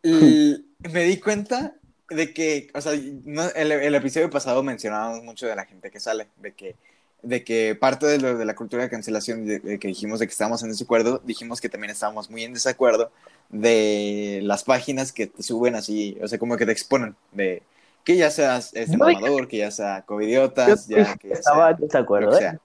me 0.02 1.04
di 1.04 1.18
cuenta 1.20 1.74
de 2.10 2.34
que, 2.34 2.70
o 2.74 2.80
sea, 2.80 2.92
el, 2.92 3.72
el, 3.72 3.94
episodio 3.94 4.28
pasado 4.28 4.62
mencionábamos 4.62 5.22
mucho 5.22 5.46
de 5.46 5.56
la 5.56 5.64
gente 5.64 5.90
que 5.90 6.00
sale, 6.00 6.28
de 6.36 6.52
que 6.52 6.76
de 7.22 7.44
que 7.44 7.74
parte 7.74 8.06
de, 8.06 8.18
lo, 8.18 8.36
de 8.36 8.44
la 8.44 8.54
cultura 8.54 8.82
de 8.82 8.90
cancelación, 8.90 9.44
de, 9.44 9.78
que 9.78 9.88
dijimos 9.88 10.20
de 10.20 10.26
que 10.26 10.32
estábamos 10.32 10.62
en 10.62 10.70
desacuerdo, 10.70 11.20
dijimos 11.24 11.60
que 11.60 11.68
también 11.68 11.90
estábamos 11.90 12.30
muy 12.30 12.44
en 12.44 12.54
desacuerdo 12.54 13.10
de 13.50 14.40
las 14.42 14.64
páginas 14.64 15.12
que 15.12 15.26
te 15.26 15.42
suben 15.42 15.74
así, 15.74 16.16
o 16.22 16.28
sea, 16.28 16.38
como 16.38 16.56
que 16.56 16.66
te 16.66 16.72
exponen, 16.72 17.14
de 17.32 17.62
que 18.04 18.16
ya 18.16 18.30
seas 18.30 18.72
este 18.74 18.96
mamador, 18.96 19.48
que 19.48 19.58
ya 19.58 19.70
sea 19.70 20.02
covidiotas, 20.02 20.88
ya 20.88 21.14
que 21.16 21.32
estaba 21.32 21.70
en 21.72 21.76
desacuerdo, 21.76 22.38
¿eh? 22.38 22.58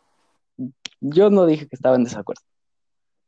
Yo 1.01 1.29
no 1.29 1.45
dije 1.45 1.67
que 1.67 1.75
estaba 1.75 1.97
en 1.97 2.05
desacuerdo. 2.05 2.41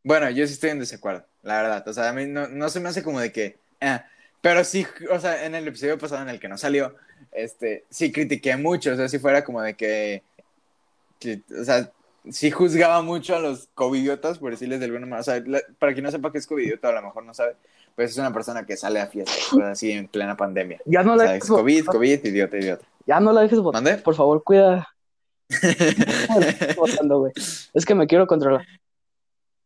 Bueno, 0.04 0.30
yo 0.30 0.48
sí 0.48 0.54
estoy 0.54 0.70
en 0.70 0.80
desacuerdo, 0.80 1.26
la 1.44 1.62
verdad. 1.62 1.88
O 1.88 1.94
sea, 1.94 2.10
a 2.10 2.14
mí 2.14 2.26
no, 2.26 2.48
no 2.48 2.70
se 2.70 2.80
me 2.80 2.90
hace 2.90 3.04
como 3.04 3.20
de 3.20 3.32
que. 3.32 3.60
Eh, 3.82 4.00
pero 4.48 4.64
sí, 4.64 4.88
o 5.12 5.20
sea, 5.20 5.46
en 5.46 5.56
el 5.56 5.68
episodio 5.68 5.98
pasado 5.98 6.22
en 6.22 6.30
el 6.30 6.40
que 6.40 6.48
no 6.48 6.58
salió, 6.58 6.96
este, 7.34 7.84
sí 7.90 8.14
critiqué 8.14 8.56
mucho. 8.56 8.94
O 8.94 8.96
sea, 8.96 9.10
si 9.10 9.20
fuera 9.20 9.44
como 9.44 9.62
de 9.62 9.74
que 9.74 10.24
que, 11.20 11.42
o 11.60 11.66
sea, 11.66 11.92
sí 12.32 12.50
juzgaba 12.50 13.02
mucho 13.02 13.36
a 13.36 13.42
los 13.42 13.68
covidiotas, 13.76 14.40
por 14.40 14.52
decirles 14.52 14.80
de 14.80 14.86
alguna 14.86 15.06
manera. 15.06 15.20
O 15.20 15.24
sea, 15.26 15.44
para 15.78 15.92
quien 15.92 16.06
no 16.06 16.12
sepa 16.12 16.32
qué 16.32 16.38
es 16.38 16.48
covidiota, 16.48 16.88
a 16.88 16.94
lo 16.94 17.02
mejor 17.02 17.26
no 17.26 17.34
sabe, 17.34 17.58
pues 17.94 18.12
es 18.12 18.18
una 18.18 18.32
persona 18.32 18.66
que 18.66 18.78
sale 18.78 19.02
a 19.02 19.08
fiestas, 19.08 19.50
pues, 19.52 19.66
así 19.66 19.92
en 19.92 20.08
plena 20.08 20.38
pandemia. 20.38 20.80
Ya 20.86 21.04
no 21.04 21.18
la 21.18 21.24
o 21.24 21.28
sea, 21.28 21.36
es 21.36 21.46
COVID, 21.46 21.88
COVID, 21.88 22.24
idiota, 22.24 22.58
idiota. 22.58 22.86
Ya 23.06 23.20
no 23.20 23.34
la 23.34 23.42
dejes 23.42 23.60
votar. 23.60 24.02
Por 24.02 24.16
favor, 24.16 24.42
cuida. 24.46 24.88
es 27.74 27.86
que 27.86 27.96
me 27.96 28.08
quiero 28.08 28.28
controlar. 28.28 28.66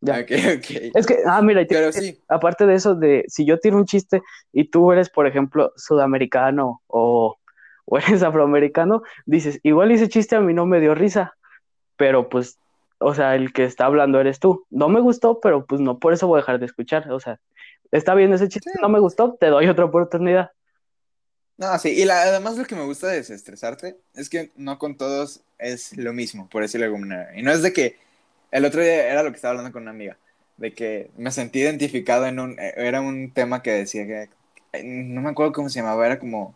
Ya. 0.04 0.20
Es 0.20 1.06
que, 1.06 1.20
ah, 1.28 1.41
mira, 1.43 1.64
Pero 1.70 1.91
sí, 1.91 2.20
aparte 2.28 2.66
de 2.66 2.74
eso, 2.76 2.95
de 2.95 3.24
si 3.28 3.45
yo 3.45 3.60
tiro 3.60 3.78
un 3.78 3.86
chiste 3.86 4.22
y 4.52 4.66
tú 4.66 4.91
eres, 4.91 5.10
por 5.10 5.28
ejemplo, 5.28 5.72
sudamericano 5.76 6.82
o, 6.88 7.38
o 7.86 7.97
eres 7.97 8.24
afroamericano, 8.24 9.04
dices, 9.26 9.60
igual 9.64 9.91
ese 9.91 10.10
chiste 10.10 10.36
a 10.36 10.41
mí 10.41 10.54
no 10.54 10.66
me 10.66 10.80
dio 10.80 10.95
risa, 10.95 11.36
pero 11.97 12.30
pues, 12.30 12.58
o 12.97 13.14
sea, 13.14 13.36
el 13.36 13.54
que 13.54 13.64
está 13.64 13.86
hablando 13.86 14.20
eres 14.20 14.39
tú. 14.39 14.66
No 14.72 14.89
me 14.89 14.99
gustó, 15.02 15.39
pero 15.39 15.66
pues 15.66 15.82
no 15.82 15.99
por 15.99 16.14
eso 16.14 16.28
voy 16.28 16.38
a 16.38 16.41
dejar 16.41 16.60
de 16.60 16.66
escuchar. 16.66 17.12
O 17.12 17.20
sea, 17.20 17.39
está 17.91 18.16
bien 18.16 18.34
ese 18.34 18.47
chiste, 18.49 18.72
Sí. 18.74 18.80
no 18.82 18.89
me 18.89 18.99
gustó, 18.99 19.36
te 19.39 19.47
doy 19.47 19.68
otra 19.68 19.86
oportunidad. 19.86 20.52
no, 21.58 21.78
sí. 21.78 21.89
Y 21.89 22.06
la- 22.06 22.24
además 22.24 22.58
lo 22.58 22.66
que 22.66 22.76
me 22.76 22.86
gusta 22.86 23.08
de 23.08 23.18
desestresarte 23.18 23.97
es 24.16 24.30
que 24.30 24.52
no 24.56 24.80
con 24.80 24.97
todos 24.97 25.41
es 25.60 25.95
lo 25.95 26.12
mismo, 26.12 26.49
por 26.49 26.64
decirlo 26.64 26.86
de 26.88 26.93
alguna 26.93 27.06
manera. 27.18 27.38
Y 27.39 27.43
no 27.43 27.52
es 27.52 27.62
de 27.62 27.72
que 27.72 27.97
el 28.52 28.66
otro 28.66 28.82
día 28.82 29.08
era 29.12 29.24
lo 29.24 29.32
que 29.32 29.38
estaba 29.38 29.52
hablando 29.52 29.72
con 29.72 29.84
una 29.84 29.91
amiga, 29.91 30.18
de 30.58 30.74
que 30.74 31.12
me 31.18 31.32
sentí 31.32 31.60
identificado 31.60 32.26
en 32.26 32.39
un, 32.39 32.60
eh, 32.60 32.74
era 32.78 33.02
un 33.02 33.32
tema 33.34 33.62
que 33.64 33.72
decía 33.72 34.06
que, 34.06 34.30
no 34.84 35.22
me 35.22 35.30
acuerdo 35.30 35.54
cómo 35.54 35.70
se 35.70 35.80
llamaba, 35.80 36.06
era 36.06 36.20
como, 36.20 36.56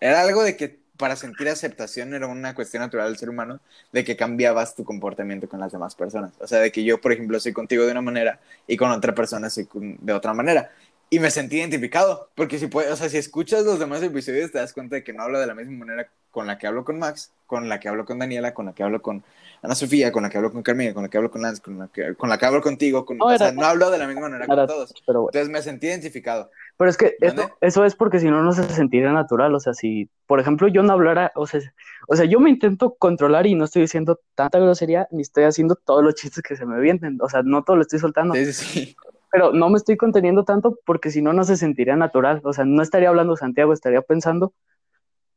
era 0.00 0.20
algo 0.20 0.42
de 0.42 0.56
que 0.56 0.84
para 0.96 1.16
sentir 1.16 1.48
aceptación 1.48 2.14
era 2.14 2.26
una 2.26 2.54
cuestión 2.54 2.82
natural 2.82 3.08
del 3.08 3.18
ser 3.18 3.28
humano, 3.28 3.60
de 3.92 4.04
que 4.04 4.16
cambiabas 4.16 4.74
tu 4.76 4.84
comportamiento 4.84 5.48
con 5.48 5.60
las 5.60 5.72
demás 5.72 5.94
personas. 5.94 6.32
O 6.38 6.46
sea, 6.46 6.60
de 6.60 6.70
que 6.70 6.84
yo, 6.84 7.00
por 7.00 7.12
ejemplo, 7.12 7.40
soy 7.40 7.52
contigo 7.52 7.84
de 7.84 7.92
una 7.92 8.02
manera 8.02 8.40
y 8.66 8.76
con 8.76 8.90
otra 8.90 9.14
persona 9.14 9.50
soy 9.50 9.68
de 9.72 10.12
otra 10.12 10.34
manera. 10.34 10.70
Y 11.14 11.20
me 11.20 11.30
sentí 11.30 11.58
identificado, 11.58 12.28
porque 12.34 12.58
si 12.58 12.66
puedes, 12.66 12.90
o 12.90 12.96
sea, 12.96 13.08
si 13.08 13.18
escuchas 13.18 13.64
los 13.64 13.78
demás 13.78 14.02
episodios 14.02 14.50
te 14.50 14.58
das 14.58 14.72
cuenta 14.72 14.96
de 14.96 15.04
que 15.04 15.12
no 15.12 15.22
hablo 15.22 15.38
de 15.38 15.46
la 15.46 15.54
misma 15.54 15.84
manera 15.84 16.08
con 16.32 16.48
la 16.48 16.58
que 16.58 16.66
hablo 16.66 16.84
con 16.84 16.98
Max, 16.98 17.30
con 17.46 17.68
la 17.68 17.78
que 17.78 17.88
hablo 17.88 18.04
con 18.04 18.18
Daniela, 18.18 18.52
con 18.52 18.66
la 18.66 18.72
que 18.72 18.82
hablo 18.82 19.00
con 19.00 19.22
Ana 19.62 19.76
Sofía, 19.76 20.10
con 20.10 20.24
la 20.24 20.28
que 20.28 20.38
hablo 20.38 20.50
con 20.50 20.64
Carmina, 20.64 20.92
con 20.92 21.04
la 21.04 21.08
que 21.08 21.16
hablo 21.16 21.30
con 21.30 21.42
Lance, 21.42 21.62
con 21.62 21.78
la 21.78 21.86
que, 21.86 22.16
con 22.16 22.28
la 22.28 22.36
que 22.36 22.46
hablo 22.46 22.60
contigo, 22.60 23.04
con, 23.04 23.18
No, 23.18 23.26
o 23.26 23.38
sea, 23.38 23.52
no 23.52 23.64
hablo 23.64 23.92
de 23.92 23.98
la 23.98 24.08
misma 24.08 24.22
manera 24.22 24.44
con 24.44 24.66
todos. 24.66 24.92
Pero, 25.06 25.22
bueno. 25.22 25.30
Entonces 25.32 25.52
me 25.52 25.62
sentí 25.62 25.86
identificado. 25.86 26.50
Pero 26.76 26.90
es 26.90 26.96
que 26.96 27.14
eso, 27.20 27.48
eso 27.60 27.84
es 27.84 27.94
porque 27.94 28.18
si 28.18 28.28
no, 28.28 28.42
no 28.42 28.52
se 28.52 28.64
sentiría 28.64 29.12
natural. 29.12 29.54
O 29.54 29.60
sea, 29.60 29.72
si, 29.72 30.10
por 30.26 30.40
ejemplo, 30.40 30.66
yo 30.66 30.82
no 30.82 30.94
hablara, 30.94 31.30
o 31.36 31.46
sea, 31.46 31.60
o 32.08 32.16
sea, 32.16 32.24
yo 32.24 32.40
me 32.40 32.50
intento 32.50 32.96
controlar 32.98 33.46
y 33.46 33.54
no 33.54 33.66
estoy 33.66 33.82
diciendo 33.82 34.18
tanta 34.34 34.58
grosería, 34.58 35.06
ni 35.12 35.22
estoy 35.22 35.44
haciendo 35.44 35.76
todos 35.76 36.02
los 36.02 36.16
chistes 36.16 36.42
que 36.42 36.56
se 36.56 36.66
me 36.66 36.80
vienen. 36.80 37.18
O 37.22 37.28
sea, 37.28 37.42
no 37.44 37.62
todo 37.62 37.76
lo 37.76 37.82
estoy 37.82 38.00
soltando. 38.00 38.34
Sí, 38.34 38.52
sí. 38.52 38.96
Pero 39.34 39.52
no 39.52 39.70
me 39.70 39.78
estoy 39.78 39.98
conteniendo 39.98 40.44
tanto 40.44 40.78
porque 40.86 41.10
si 41.10 41.22
no, 41.22 41.34
no 41.34 41.44
se 41.44 41.56
sentiría 41.58 41.96
natural. 41.96 42.40
O 42.44 42.54
sea, 42.54 42.64
no 42.66 42.82
estaría 42.82 43.10
hablando 43.10 43.36
Santiago, 43.36 43.74
estaría 43.74 44.02
pensando. 44.02 44.54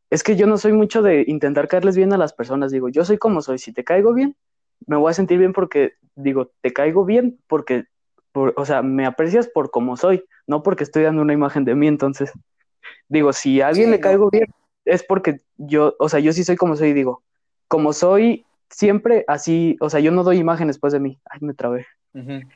Es 0.10 0.24
que 0.24 0.36
yo 0.36 0.48
no 0.48 0.58
soy 0.58 0.74
mucho 0.74 1.02
de 1.02 1.24
intentar 1.28 1.68
caerles 1.68 1.98
bien 1.98 2.14
a 2.14 2.18
las 2.18 2.34
personas. 2.34 2.72
Digo, 2.72 2.90
yo 2.90 3.06
soy 3.06 3.18
como 3.18 3.42
soy. 3.42 3.60
Si 3.60 3.74
te 3.74 3.84
caigo 3.86 4.14
bien, 4.14 4.36
me 4.88 4.98
voy 4.98 5.12
a 5.12 5.14
sentir 5.14 5.40
bien 5.40 5.54
porque, 5.54 5.94
digo, 6.16 6.52
te 6.62 6.74
caigo 6.74 7.06
bien 7.06 7.40
porque, 7.48 7.86
por- 8.34 8.54
o 8.58 8.66
sea, 8.66 8.84
me 8.84 9.06
aprecias 9.06 9.48
por 9.50 9.72
como 9.72 9.98
soy, 9.98 10.26
no 10.48 10.64
porque 10.64 10.84
estoy 10.86 11.04
dando 11.04 11.22
una 11.24 11.34
imagen 11.34 11.66
de 11.66 11.76
mí. 11.76 11.88
Entonces, 11.88 12.32
digo, 13.10 13.34
si 13.34 13.62
a 13.62 13.70
alguien 13.70 13.90
Sí, 13.90 13.92
le 13.92 14.00
caigo 14.02 14.30
bien, 14.32 14.48
es 14.86 15.04
porque 15.04 15.42
yo, 15.58 15.96
o 16.00 16.10
sea, 16.10 16.20
yo 16.22 16.34
sí 16.34 16.44
soy 16.44 16.58
como 16.58 16.76
soy. 16.76 16.94
Digo, 16.94 17.24
como 17.68 17.94
soy 17.94 18.47
siempre 18.70 19.24
así, 19.28 19.78
o 19.80 19.90
sea, 19.90 20.00
yo 20.00 20.12
no 20.12 20.24
doy 20.24 20.38
imagen 20.38 20.68
después 20.68 20.94
de 20.94 21.00
mí. 21.00 21.20
Ay, 21.30 21.40
me 21.42 21.54
trabé. 21.54 21.86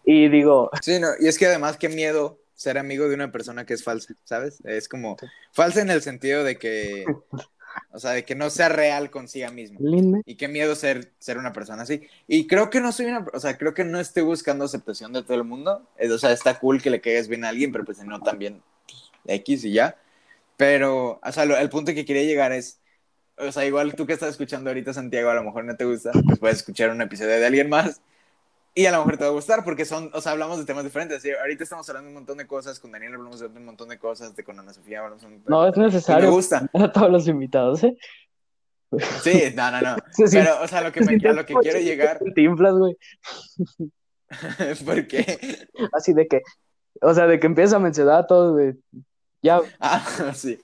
Y 0.05 0.28
digo, 0.30 0.72
Sí, 0.82 0.99
no, 0.99 1.09
y 1.20 1.28
es 1.28 1.38
que 1.38 1.45
además 1.45 1.78
qué 1.78 1.88
miedo 1.88 2.39
ser 2.55 2.78
amigo 2.80 3.07
de 3.07 3.14
una 3.16 3.32
persona 3.32 3.66
que 3.66 3.74
es 3.76 3.84
falsa, 3.84 4.14
¿sabes? 4.24 4.59
Es 4.66 4.88
como 4.88 5.18
falsa 5.51 5.82
en 5.82 5.89
el 5.91 6.01
sentido 6.01 6.43
de 6.43 6.57
que, 6.57 7.05
o 7.91 7.99
sea, 7.99 8.12
de 8.12 8.26
que 8.26 8.34
no 8.36 8.49
sea 8.49 8.70
real 8.70 9.12
consigo 9.12 9.51
mismo. 9.51 9.80
Linda. 9.82 10.20
Y 10.26 10.36
qué 10.36 10.47
miedo 10.47 10.74
ser, 10.76 11.12
ser 11.20 11.38
una 11.38 11.53
persona 11.53 11.84
así. 11.84 12.01
Y 12.28 12.47
creo 12.47 12.70
que 12.72 12.82
no 12.82 12.91
soy 12.91 13.05
una, 13.07 13.26
o 13.34 13.39
sea, 13.39 13.57
creo 13.57 13.74
que 13.76 13.84
no 13.84 13.99
estoy 13.99 14.24
buscando 14.24 14.66
aceptación 14.66 15.14
de 15.14 15.22
todo 15.24 15.36
el 15.38 15.43
mundo. 15.43 15.88
O 16.12 16.18
sea, 16.18 16.32
está 16.32 16.59
cool 16.59 16.82
que 16.82 16.89
le 16.89 17.01
caigas 17.01 17.28
bien 17.28 17.45
a 17.45 17.49
alguien, 17.49 17.72
pero 17.72 17.86
pues 17.86 17.99
si 17.99 18.05
no 18.07 18.20
también 18.20 18.62
pues, 18.88 19.12
X 19.28 19.64
y 19.66 19.74
ya. 19.74 19.95
Pero, 20.57 21.20
o 21.24 21.32
sea, 21.32 21.45
lo- 21.45 21.57
el 21.57 21.70
punto 21.70 21.93
que 21.93 22.05
quería 22.05 22.24
llegar 22.24 22.51
es, 22.51 22.80
o 23.41 23.51
sea, 23.51 23.65
igual 23.65 23.95
tú 23.95 24.05
que 24.05 24.13
estás 24.13 24.29
escuchando 24.29 24.69
ahorita 24.69 24.93
Santiago, 24.93 25.29
a 25.29 25.35
lo 25.35 25.43
mejor 25.43 25.65
no 25.65 25.75
te 25.75 25.85
gusta, 25.85 26.11
pues 26.25 26.39
puedes 26.39 26.57
escuchar 26.57 26.89
un 26.91 27.01
episodio 27.01 27.31
de 27.31 27.45
alguien 27.45 27.69
más 27.69 28.01
y 28.73 28.85
a 28.85 28.91
lo 28.91 28.99
mejor 28.99 29.17
te 29.17 29.23
va 29.25 29.29
a 29.29 29.33
gustar 29.33 29.63
porque 29.65 29.83
son, 29.83 30.09
o 30.13 30.21
sea, 30.21 30.31
hablamos 30.31 30.57
de 30.57 30.65
temas 30.65 30.83
diferentes. 30.85 31.21
¿sí? 31.21 31.29
Ahorita 31.31 31.63
estamos 31.63 31.87
hablando 31.89 32.05
de 32.07 32.11
un 32.11 32.15
montón 32.21 32.37
de 32.37 32.47
cosas, 32.47 32.79
con 32.79 32.91
Daniel 32.91 33.15
hablamos 33.15 33.39
de 33.39 33.47
un 33.47 33.65
montón 33.65 33.89
de 33.89 33.97
cosas, 33.99 34.33
de 34.35 34.43
con 34.43 34.57
Ana 34.59 34.73
Sofía 34.73 34.99
hablamos 34.99 35.21
de 35.21 35.27
un 35.27 35.33
montón 35.33 35.51
No 35.51 35.67
es 35.67 35.75
y 35.75 35.79
me 35.79 35.85
necesario 35.87 36.31
gusta. 36.31 36.69
a 36.73 36.91
todos 36.91 37.11
los 37.11 37.27
invitados, 37.27 37.83
¿eh? 37.83 37.97
Sí, 39.23 39.53
no, 39.55 39.71
no, 39.71 39.81
no. 39.81 39.95
Pero, 40.31 40.61
o 40.61 40.67
sea, 40.67 40.81
lo 40.81 40.91
que, 40.91 41.01
me- 41.01 41.29
a 41.29 41.33
lo 41.33 41.45
que 41.45 41.53
quiero 41.55 41.79
llegar, 41.83 42.19
te 42.33 42.41
inflas, 42.41 42.73
güey. 42.75 42.97
porque, 44.85 45.67
Así 45.93 46.13
de 46.13 46.27
que, 46.27 46.41
o 47.01 47.13
sea, 47.13 47.27
de 47.27 47.39
que 47.39 47.47
empieza 47.47 47.75
a 47.77 47.79
mencionar 47.79 48.19
a 48.19 48.27
todos, 48.27 48.53
güey. 48.53 48.73
Ya, 49.41 49.59
ah, 49.79 50.31
sí, 50.35 50.59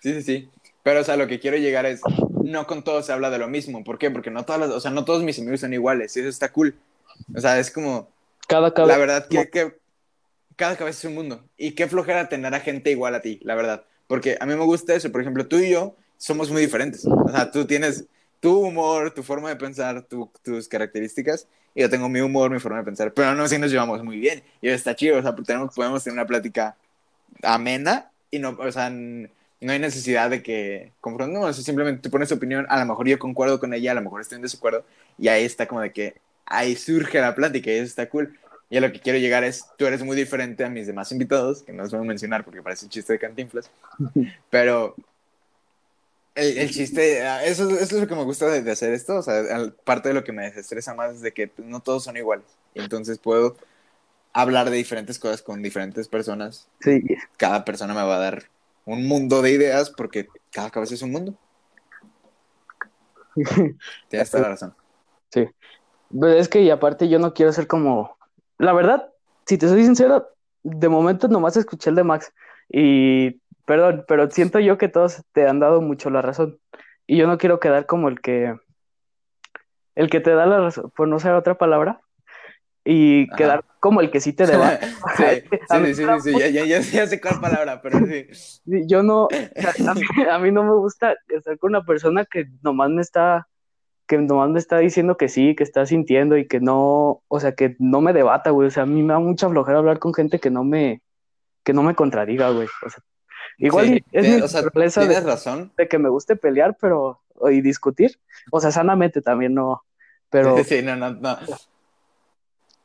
sí, 0.00 0.14
sí, 0.14 0.22
sí. 0.22 0.50
Pero, 0.82 1.00
o 1.00 1.04
sea, 1.04 1.16
lo 1.16 1.26
que 1.26 1.40
quiero 1.40 1.56
llegar 1.56 1.86
es, 1.86 2.00
no 2.42 2.66
con 2.66 2.82
todos 2.82 3.06
se 3.06 3.12
habla 3.12 3.30
de 3.30 3.38
lo 3.38 3.48
mismo. 3.48 3.84
¿Por 3.84 3.98
qué? 3.98 4.10
Porque 4.10 4.30
no 4.30 4.44
todas 4.44 4.60
las, 4.60 4.70
o 4.70 4.80
sea, 4.80 4.90
no 4.90 5.04
todos 5.04 5.22
mis 5.22 5.38
amigos 5.38 5.60
son 5.60 5.72
iguales 5.72 6.16
y 6.16 6.20
eso 6.20 6.28
está 6.28 6.50
cool. 6.50 6.74
O 7.34 7.40
sea, 7.40 7.58
es 7.58 7.70
como, 7.70 8.08
cada, 8.46 8.72
cada. 8.72 8.88
La 8.88 8.96
verdad 8.96 9.26
que, 9.28 9.50
que 9.50 9.76
cada 10.56 10.76
cabeza 10.76 10.98
es 11.00 11.04
un 11.04 11.14
mundo. 11.14 11.44
Y 11.56 11.72
qué 11.72 11.86
flojera 11.86 12.28
tener 12.28 12.54
a 12.54 12.60
gente 12.60 12.90
igual 12.90 13.14
a 13.14 13.20
ti, 13.20 13.38
la 13.42 13.54
verdad. 13.54 13.84
Porque 14.06 14.38
a 14.40 14.46
mí 14.46 14.54
me 14.54 14.64
gusta 14.64 14.94
eso. 14.94 15.12
Por 15.12 15.20
ejemplo, 15.20 15.46
tú 15.46 15.58
y 15.58 15.70
yo 15.70 15.94
somos 16.16 16.50
muy 16.50 16.62
diferentes. 16.62 17.04
O 17.04 17.28
sea, 17.30 17.50
tú 17.50 17.66
tienes 17.66 18.06
tu 18.40 18.58
humor, 18.58 19.12
tu 19.12 19.22
forma 19.22 19.50
de 19.50 19.56
pensar, 19.56 20.02
tu- 20.02 20.30
tus 20.42 20.68
características. 20.68 21.46
Y 21.74 21.82
yo 21.82 21.90
tengo 21.90 22.08
mi 22.08 22.20
humor, 22.20 22.50
mi 22.50 22.58
forma 22.60 22.78
de 22.78 22.84
pensar. 22.84 23.12
Pero 23.12 23.34
no, 23.34 23.46
sí 23.46 23.58
nos 23.58 23.70
llevamos 23.70 24.02
muy 24.02 24.18
bien. 24.18 24.42
Y 24.62 24.68
está 24.68 24.96
chido. 24.96 25.18
O 25.18 25.22
sea, 25.22 25.34
tenemos, 25.34 25.74
podemos 25.74 26.02
tener 26.02 26.14
una 26.14 26.26
plática 26.26 26.76
amena 27.42 28.10
y 28.30 28.38
no, 28.38 28.56
o 28.58 28.72
sea, 28.72 28.90
no 29.60 29.72
hay 29.72 29.78
necesidad 29.78 30.30
de 30.30 30.42
que 30.42 30.92
confrontemos. 31.00 31.56
Simplemente 31.56 32.02
tú 32.02 32.10
pones 32.10 32.28
tu 32.28 32.36
opinión. 32.36 32.66
A 32.68 32.78
lo 32.78 32.86
mejor 32.86 33.08
yo 33.08 33.18
concuerdo 33.18 33.58
con 33.58 33.74
ella, 33.74 33.92
a 33.92 33.94
lo 33.94 34.02
mejor 34.02 34.20
estoy 34.20 34.36
en 34.36 34.42
desacuerdo. 34.42 34.84
Y 35.18 35.28
ahí 35.28 35.44
está 35.44 35.66
como 35.66 35.80
de 35.80 35.92
que 35.92 36.20
ahí 36.46 36.76
surge 36.76 37.20
la 37.20 37.34
plática 37.34 37.70
y 37.70 37.74
eso 37.74 37.84
está 37.84 38.08
cool. 38.08 38.38
Y 38.70 38.76
a 38.76 38.80
lo 38.80 38.92
que 38.92 39.00
quiero 39.00 39.18
llegar 39.18 39.44
es, 39.44 39.64
tú 39.76 39.86
eres 39.86 40.02
muy 40.02 40.16
diferente 40.16 40.64
a 40.64 40.68
mis 40.68 40.86
demás 40.86 41.10
invitados, 41.10 41.62
que 41.62 41.72
no 41.72 41.82
los 41.82 41.92
voy 41.92 42.00
a 42.00 42.04
mencionar 42.04 42.44
porque 42.44 42.62
parece 42.62 42.84
un 42.84 42.90
chiste 42.90 43.14
de 43.14 43.18
cantinflas, 43.18 43.70
pero 44.50 44.94
el, 46.34 46.58
el 46.58 46.70
chiste, 46.70 47.26
ah, 47.26 47.42
eso, 47.44 47.68
eso 47.70 47.96
es 47.96 48.00
lo 48.02 48.06
que 48.06 48.14
me 48.14 48.24
gusta 48.24 48.46
de, 48.46 48.62
de 48.62 48.70
hacer 48.70 48.92
esto, 48.92 49.16
o 49.16 49.22
sea, 49.22 49.42
parte 49.84 50.08
de 50.08 50.14
lo 50.14 50.22
que 50.22 50.32
me 50.32 50.44
desestresa 50.44 50.94
más 50.94 51.14
es 51.14 51.22
de 51.22 51.32
que 51.32 51.50
no 51.56 51.80
todos 51.80 52.04
son 52.04 52.18
iguales, 52.18 52.44
entonces 52.74 53.18
puedo 53.18 53.56
hablar 54.34 54.68
de 54.68 54.76
diferentes 54.76 55.18
cosas 55.18 55.40
con 55.40 55.62
diferentes 55.62 56.06
personas, 56.06 56.68
Sí, 56.80 57.02
cada 57.38 57.64
persona 57.64 57.94
me 57.94 58.02
va 58.02 58.16
a 58.16 58.20
dar 58.20 58.44
un 58.88 59.06
mundo 59.06 59.42
de 59.42 59.52
ideas 59.52 59.90
porque 59.90 60.28
cada 60.50 60.70
cabeza 60.70 60.94
es 60.94 61.02
un 61.02 61.12
mundo. 61.12 61.34
Tienes 64.08 64.30
toda 64.30 64.42
la 64.44 64.48
razón. 64.50 64.74
Pero 65.30 66.32
es 66.32 66.48
que, 66.48 66.62
y 66.62 66.70
aparte, 66.70 67.08
yo 67.08 67.18
no 67.18 67.34
quiero 67.34 67.52
ser 67.52 67.66
como. 67.66 68.16
La 68.56 68.72
verdad, 68.72 69.10
si 69.46 69.58
te 69.58 69.68
soy 69.68 69.84
sincero, 69.84 70.28
de 70.62 70.88
momento 70.88 71.28
nomás 71.28 71.56
escuché 71.56 71.90
el 71.90 71.96
de 71.96 72.04
Max. 72.04 72.32
Y, 72.70 73.40
perdón, 73.66 74.04
pero 74.08 74.30
siento 74.30 74.58
yo 74.58 74.78
que 74.78 74.88
todos 74.88 75.22
te 75.32 75.46
han 75.46 75.60
dado 75.60 75.80
mucho 75.80 76.10
la 76.10 76.22
razón. 76.22 76.58
Y 77.06 77.18
yo 77.18 77.26
no 77.26 77.38
quiero 77.38 77.60
quedar 77.60 77.86
como 77.86 78.08
el 78.08 78.20
que. 78.20 78.56
El 79.94 80.08
que 80.08 80.20
te 80.20 80.30
da 80.30 80.46
la 80.46 80.60
razón, 80.60 80.90
por 80.96 81.08
no 81.08 81.16
usar 81.16 81.34
otra 81.34 81.58
palabra. 81.58 82.00
Y 82.84 83.24
Ajá. 83.24 83.36
quedar 83.36 83.64
como 83.80 84.00
el 84.00 84.10
que 84.10 84.20
sí 84.20 84.32
te 84.32 84.46
debate. 84.46 84.86
sí, 85.16 85.24
sí, 85.70 85.94
sí, 85.94 86.04
sí, 86.04 86.32
sí, 86.32 86.38
ya, 86.38 86.48
ya, 86.48 86.80
ya, 86.80 87.06
sé 87.06 87.20
cuál 87.20 87.40
palabra, 87.40 87.80
pero 87.82 87.98
sí. 88.06 88.26
Yo 88.86 89.02
no, 89.02 89.28
a 90.30 90.38
mí, 90.38 90.50
no 90.50 90.64
me 90.64 90.74
gusta 90.74 91.16
estar 91.28 91.58
con 91.58 91.70
una 91.70 91.84
persona 91.84 92.24
que 92.24 92.46
nomás 92.62 92.90
me 92.90 93.02
está, 93.02 93.48
que 94.06 94.18
nomás 94.18 94.50
me 94.50 94.58
está 94.58 94.78
diciendo 94.78 95.16
que 95.16 95.28
sí, 95.28 95.54
que 95.54 95.64
está 95.64 95.86
sintiendo 95.86 96.36
y 96.36 96.46
que 96.46 96.60
no, 96.60 97.22
o 97.28 97.40
sea, 97.40 97.52
que 97.52 97.76
no 97.78 98.00
me 98.00 98.12
debata, 98.12 98.50
güey. 98.50 98.68
O 98.68 98.70
sea, 98.70 98.84
a 98.84 98.86
mí 98.86 99.02
me 99.02 99.12
da 99.12 99.18
mucha 99.18 99.48
flojera 99.48 99.78
hablar 99.78 99.98
con 99.98 100.14
gente 100.14 100.38
que 100.38 100.50
no 100.50 100.64
me, 100.64 101.02
que 101.64 101.72
no 101.72 101.82
me 101.82 101.94
contradiga, 101.94 102.50
güey. 102.50 102.68
O 102.84 102.90
sea, 102.90 103.02
igual 103.58 104.02
es 104.12 104.36
mi 104.36 104.42
o 104.42 104.48
sea, 104.48 104.68
tienes 104.70 104.94
de, 104.94 105.20
razón. 105.20 105.72
de 105.76 105.88
que 105.88 105.98
me 105.98 106.08
guste 106.08 106.36
pelear, 106.36 106.76
pero, 106.80 107.20
y 107.50 107.60
discutir. 107.60 108.18
O 108.50 108.60
sea, 108.60 108.70
sanamente 108.70 109.22
también 109.22 109.54
no, 109.54 109.82
pero, 110.30 110.56
Sí, 110.64 110.82
no, 110.82 110.96
no, 110.96 111.10
no. 111.10 111.38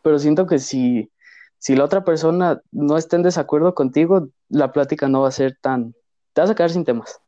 Pero 0.04 0.20
siento 0.20 0.46
que 0.46 0.60
si, 0.60 1.10
si 1.58 1.76
la 1.76 1.86
otra 1.86 2.04
persona 2.04 2.62
no 2.72 2.98
está 2.98 3.16
en 3.16 3.24
desacuerdo 3.24 3.74
contigo, 3.74 4.30
la 4.50 4.72
plática 4.72 5.08
no 5.08 5.22
va 5.22 5.30
a 5.30 5.32
ser 5.32 5.58
tan, 5.60 5.96
te 6.34 6.42
vas 6.42 6.52
a 6.52 6.56
quedar 6.56 6.70
sin 6.70 6.86
temas. 6.86 7.20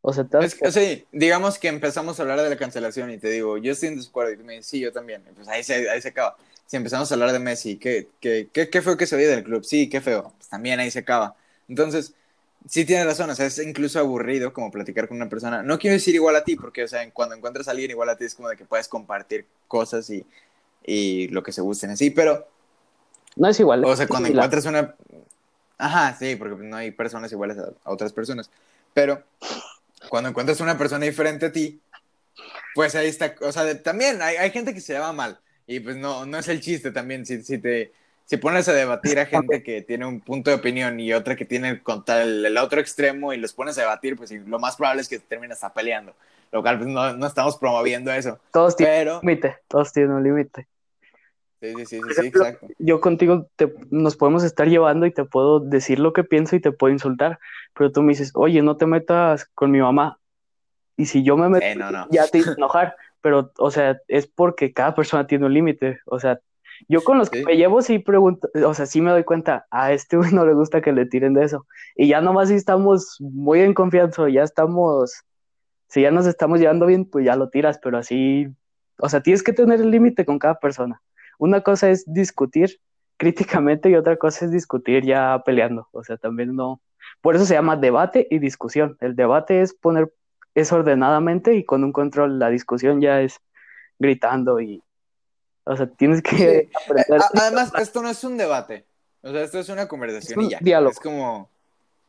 O 0.00 0.12
sea, 0.12 0.24
te 0.24 0.36
vas 0.36 0.56
a 0.60 0.72
sí, 0.72 1.04
digamos 1.12 1.58
que 1.58 1.68
empezamos 1.68 2.18
a 2.18 2.22
hablar 2.22 2.40
de 2.40 2.50
la 2.50 2.56
cancelación 2.56 3.10
y 3.12 3.18
te 3.18 3.30
digo, 3.30 3.58
yo 3.58 3.70
estoy 3.70 3.90
en 3.90 3.96
desacuerdo 3.96 4.32
y 4.32 4.36
tú 4.36 4.42
me 4.42 4.54
dices, 4.54 4.66
sí, 4.66 4.80
yo 4.80 4.92
también. 4.92 5.22
Pues 5.36 5.46
ahí 5.46 5.62
se, 5.62 5.88
ahí 5.88 6.00
se 6.02 6.08
acaba. 6.08 6.36
Si 6.66 6.76
empezamos 6.76 7.10
a 7.10 7.14
hablar 7.14 7.30
de 7.30 7.38
Messi, 7.38 7.76
¿qué, 7.76 8.08
qué, 8.18 8.48
qué, 8.52 8.68
qué 8.68 8.82
feo 8.82 8.96
que 8.96 9.06
se 9.06 9.14
oye 9.14 9.28
del 9.28 9.44
club? 9.44 9.62
Sí, 9.62 9.88
qué 9.88 10.00
feo. 10.00 10.32
Pues 10.36 10.48
también 10.48 10.80
ahí 10.80 10.90
se 10.90 11.00
acaba. 11.00 11.36
Entonces, 11.68 12.14
sí 12.68 12.84
tienes 12.84 13.06
razón, 13.06 13.30
o 13.30 13.34
sea, 13.34 13.46
es 13.46 13.58
incluso 13.58 13.98
aburrido 13.98 14.52
como 14.52 14.70
platicar 14.70 15.06
con 15.06 15.18
una 15.18 15.28
persona. 15.28 15.62
No 15.62 15.78
quiero 15.78 15.94
decir 15.94 16.14
igual 16.14 16.34
a 16.34 16.44
ti, 16.44 16.56
porque, 16.56 16.84
o 16.84 16.88
sea, 16.88 17.08
cuando 17.12 17.34
encuentras 17.34 17.68
a 17.68 17.72
alguien 17.72 17.90
igual 17.90 18.08
a 18.08 18.16
ti 18.16 18.24
es 18.24 18.34
como 18.34 18.48
de 18.48 18.56
que 18.56 18.64
puedes 18.64 18.88
compartir 18.88 19.46
cosas 19.68 20.08
y 20.10 20.24
y 20.84 21.28
lo 21.28 21.42
que 21.42 21.52
se 21.52 21.60
gusten 21.60 21.90
así, 21.90 22.10
pero... 22.10 22.48
No 23.36 23.48
es 23.48 23.58
igual. 23.60 23.84
O 23.84 23.96
sea, 23.96 24.06
cuando 24.06 24.28
encuentras 24.28 24.66
una... 24.66 24.94
Ajá, 25.78 26.16
sí, 26.18 26.36
porque 26.36 26.62
no 26.62 26.76
hay 26.76 26.90
personas 26.90 27.32
iguales 27.32 27.58
a, 27.58 27.72
otras 27.84 28.12
personas, 28.12 28.50
pero 28.94 29.22
cuando 30.08 30.28
encuentras 30.28 30.60
una 30.60 30.78
persona 30.78 31.04
diferente 31.04 31.46
a 31.46 31.52
ti, 31.52 31.80
pues 32.74 32.94
ahí 32.94 33.08
está, 33.08 33.34
o 33.40 33.50
sea, 33.50 33.82
también 33.82 34.22
hay, 34.22 34.36
hay 34.36 34.50
gente 34.50 34.74
que 34.74 34.80
se 34.80 34.92
llama 34.92 35.12
mal, 35.12 35.40
y 35.66 35.80
pues 35.80 35.96
no, 35.96 36.24
no 36.24 36.38
es 36.38 36.48
el 36.48 36.60
chiste 36.60 36.92
también, 36.92 37.26
si, 37.26 37.42
si 37.42 37.58
te 37.58 37.92
si 38.24 38.36
pones 38.36 38.68
a 38.68 38.72
debatir 38.72 39.18
a 39.18 39.26
gente 39.26 39.62
que 39.62 39.82
tiene 39.82 40.06
un 40.06 40.20
punto 40.20 40.50
de 40.50 40.56
opinión 40.56 40.98
y 41.00 41.12
otra 41.12 41.36
que 41.36 41.44
tiene 41.44 41.82
contra 41.82 42.22
el, 42.22 42.44
el, 42.44 42.56
otro 42.56 42.80
extremo 42.80 43.32
y 43.32 43.36
los 43.36 43.52
pones 43.52 43.76
a 43.78 43.82
debatir, 43.82 44.16
pues 44.16 44.30
lo 44.32 44.58
más 44.58 44.76
probable 44.76 45.02
es 45.02 45.08
que 45.08 45.18
termines 45.18 45.56
hasta 45.56 45.74
peleando. 45.74 46.14
Lo 46.52 46.60
cual 46.62 46.78
pues, 46.78 46.88
no, 46.88 47.16
no, 47.16 47.26
estamos 47.26 47.56
promoviendo 47.56 48.12
eso. 48.12 48.38
Todos 48.52 48.76
tienen 48.76 49.08
un 49.08 49.20
límite, 49.20 49.56
todos 49.68 49.92
tienen 49.92 50.12
un 50.12 50.22
límite. 50.22 50.68
Sí, 51.60 51.74
sí, 51.76 51.86
sí, 51.86 52.00
sí, 52.14 52.26
exacto. 52.26 52.66
Yo 52.78 53.00
contigo 53.00 53.48
te, 53.56 53.72
nos 53.90 54.16
podemos 54.16 54.44
estar 54.44 54.68
llevando 54.68 55.06
y 55.06 55.12
te 55.12 55.24
puedo 55.24 55.60
decir 55.60 55.98
lo 55.98 56.12
que 56.12 56.24
pienso 56.24 56.56
y 56.56 56.60
te 56.60 56.72
puedo 56.72 56.92
insultar, 56.92 57.38
pero 57.74 57.90
tú 57.90 58.02
me 58.02 58.10
dices, 58.10 58.32
oye, 58.34 58.60
no 58.62 58.76
te 58.76 58.84
metas 58.84 59.46
con 59.54 59.70
mi 59.70 59.80
mamá. 59.80 60.18
Y 60.96 61.06
si 61.06 61.22
yo 61.22 61.36
me 61.36 61.48
meto, 61.48 61.64
eh, 61.64 61.74
no, 61.74 61.90
no. 61.90 62.06
ya 62.10 62.26
te 62.26 62.40
enojar, 62.40 62.96
pero, 63.22 63.52
o 63.58 63.70
sea, 63.70 64.00
es 64.08 64.26
porque 64.26 64.72
cada 64.72 64.94
persona 64.94 65.26
tiene 65.26 65.46
un 65.46 65.54
límite, 65.54 66.00
o 66.04 66.20
sea, 66.20 66.40
yo 66.88 67.02
con 67.02 67.18
los 67.18 67.30
que 67.30 67.44
me 67.44 67.56
llevo 67.56 67.82
sí 67.82 67.98
pregunto, 67.98 68.48
o 68.66 68.74
sea, 68.74 68.86
sí 68.86 69.00
me 69.00 69.10
doy 69.10 69.24
cuenta, 69.24 69.66
a 69.70 69.92
este 69.92 70.16
no 70.32 70.46
le 70.46 70.54
gusta 70.54 70.80
que 70.80 70.92
le 70.92 71.06
tiren 71.06 71.34
de 71.34 71.44
eso. 71.44 71.66
Y 71.96 72.08
ya 72.08 72.20
nomás 72.20 72.48
si 72.48 72.54
estamos 72.54 73.16
muy 73.20 73.60
en 73.60 73.74
confianza, 73.74 74.28
ya 74.28 74.42
estamos, 74.42 75.24
si 75.88 76.02
ya 76.02 76.10
nos 76.10 76.26
estamos 76.26 76.60
llevando 76.60 76.86
bien, 76.86 77.04
pues 77.04 77.24
ya 77.24 77.36
lo 77.36 77.48
tiras, 77.50 77.78
pero 77.82 77.98
así, 77.98 78.48
o 78.98 79.08
sea, 79.08 79.22
tienes 79.22 79.42
que 79.42 79.52
tener 79.52 79.80
el 79.80 79.90
límite 79.90 80.24
con 80.24 80.38
cada 80.38 80.58
persona. 80.58 81.02
Una 81.38 81.60
cosa 81.62 81.90
es 81.90 82.04
discutir 82.06 82.80
críticamente 83.16 83.90
y 83.90 83.94
otra 83.94 84.16
cosa 84.16 84.44
es 84.44 84.50
discutir 84.50 85.04
ya 85.04 85.42
peleando, 85.44 85.88
o 85.92 86.02
sea, 86.04 86.16
también 86.16 86.54
no. 86.54 86.80
Por 87.20 87.36
eso 87.36 87.44
se 87.44 87.54
llama 87.54 87.76
debate 87.76 88.26
y 88.30 88.38
discusión. 88.38 88.96
El 89.00 89.16
debate 89.16 89.60
es 89.60 89.74
poner, 89.74 90.12
es 90.54 90.72
ordenadamente 90.72 91.54
y 91.54 91.64
con 91.64 91.84
un 91.84 91.92
control, 91.92 92.38
la 92.38 92.50
discusión 92.50 93.00
ya 93.00 93.20
es 93.20 93.40
gritando 93.98 94.60
y, 94.60 94.82
o 95.64 95.76
sea, 95.76 95.86
tienes 95.86 96.22
que 96.22 96.70
aprender. 96.84 97.20
Además, 97.34 97.72
esto 97.78 98.02
no 98.02 98.10
es 98.10 98.22
un 98.24 98.36
debate. 98.36 98.84
O 99.22 99.30
sea, 99.30 99.42
esto 99.42 99.60
es 99.60 99.68
una 99.68 99.86
conversación 99.86 100.32
es 100.40 100.44
un 100.44 100.44
y 100.44 100.50
ya. 100.50 100.58
Diálogo. 100.60 100.92
Es 100.92 101.00
como. 101.00 101.50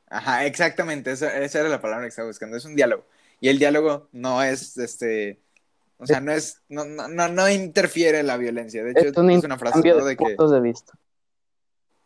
Ajá, 0.08 0.46
exactamente. 0.46 1.12
Esa, 1.12 1.38
esa, 1.40 1.60
era 1.60 1.70
la 1.70 1.82
palabra 1.82 2.06
que 2.06 2.10
estaba 2.10 2.28
buscando. 2.28 2.58
Es 2.58 2.66
un 2.66 2.76
diálogo. 2.76 3.06
Y 3.40 3.50
el 3.50 3.60
diálogo 3.60 4.10
no 4.12 4.42
es 4.44 4.78
este. 4.78 5.40
O 5.98 6.06
sea, 6.06 6.20
no 6.20 6.32
es. 6.32 6.62
No, 6.70 6.86
no, 6.86 7.08
no 7.08 7.50
interfiere 7.50 8.20
en 8.20 8.28
la 8.28 8.38
violencia. 8.38 8.84
De 8.84 8.92
hecho, 8.92 9.10
es, 9.10 9.18
un 9.18 9.30
es 9.30 9.44
una 9.44 9.58
frase 9.58 9.82
de, 9.82 9.90
¿no? 9.90 10.06
de 10.06 10.16
puntos 10.16 10.52
que. 10.52 10.56
de 10.56 10.62
vista. 10.62 10.94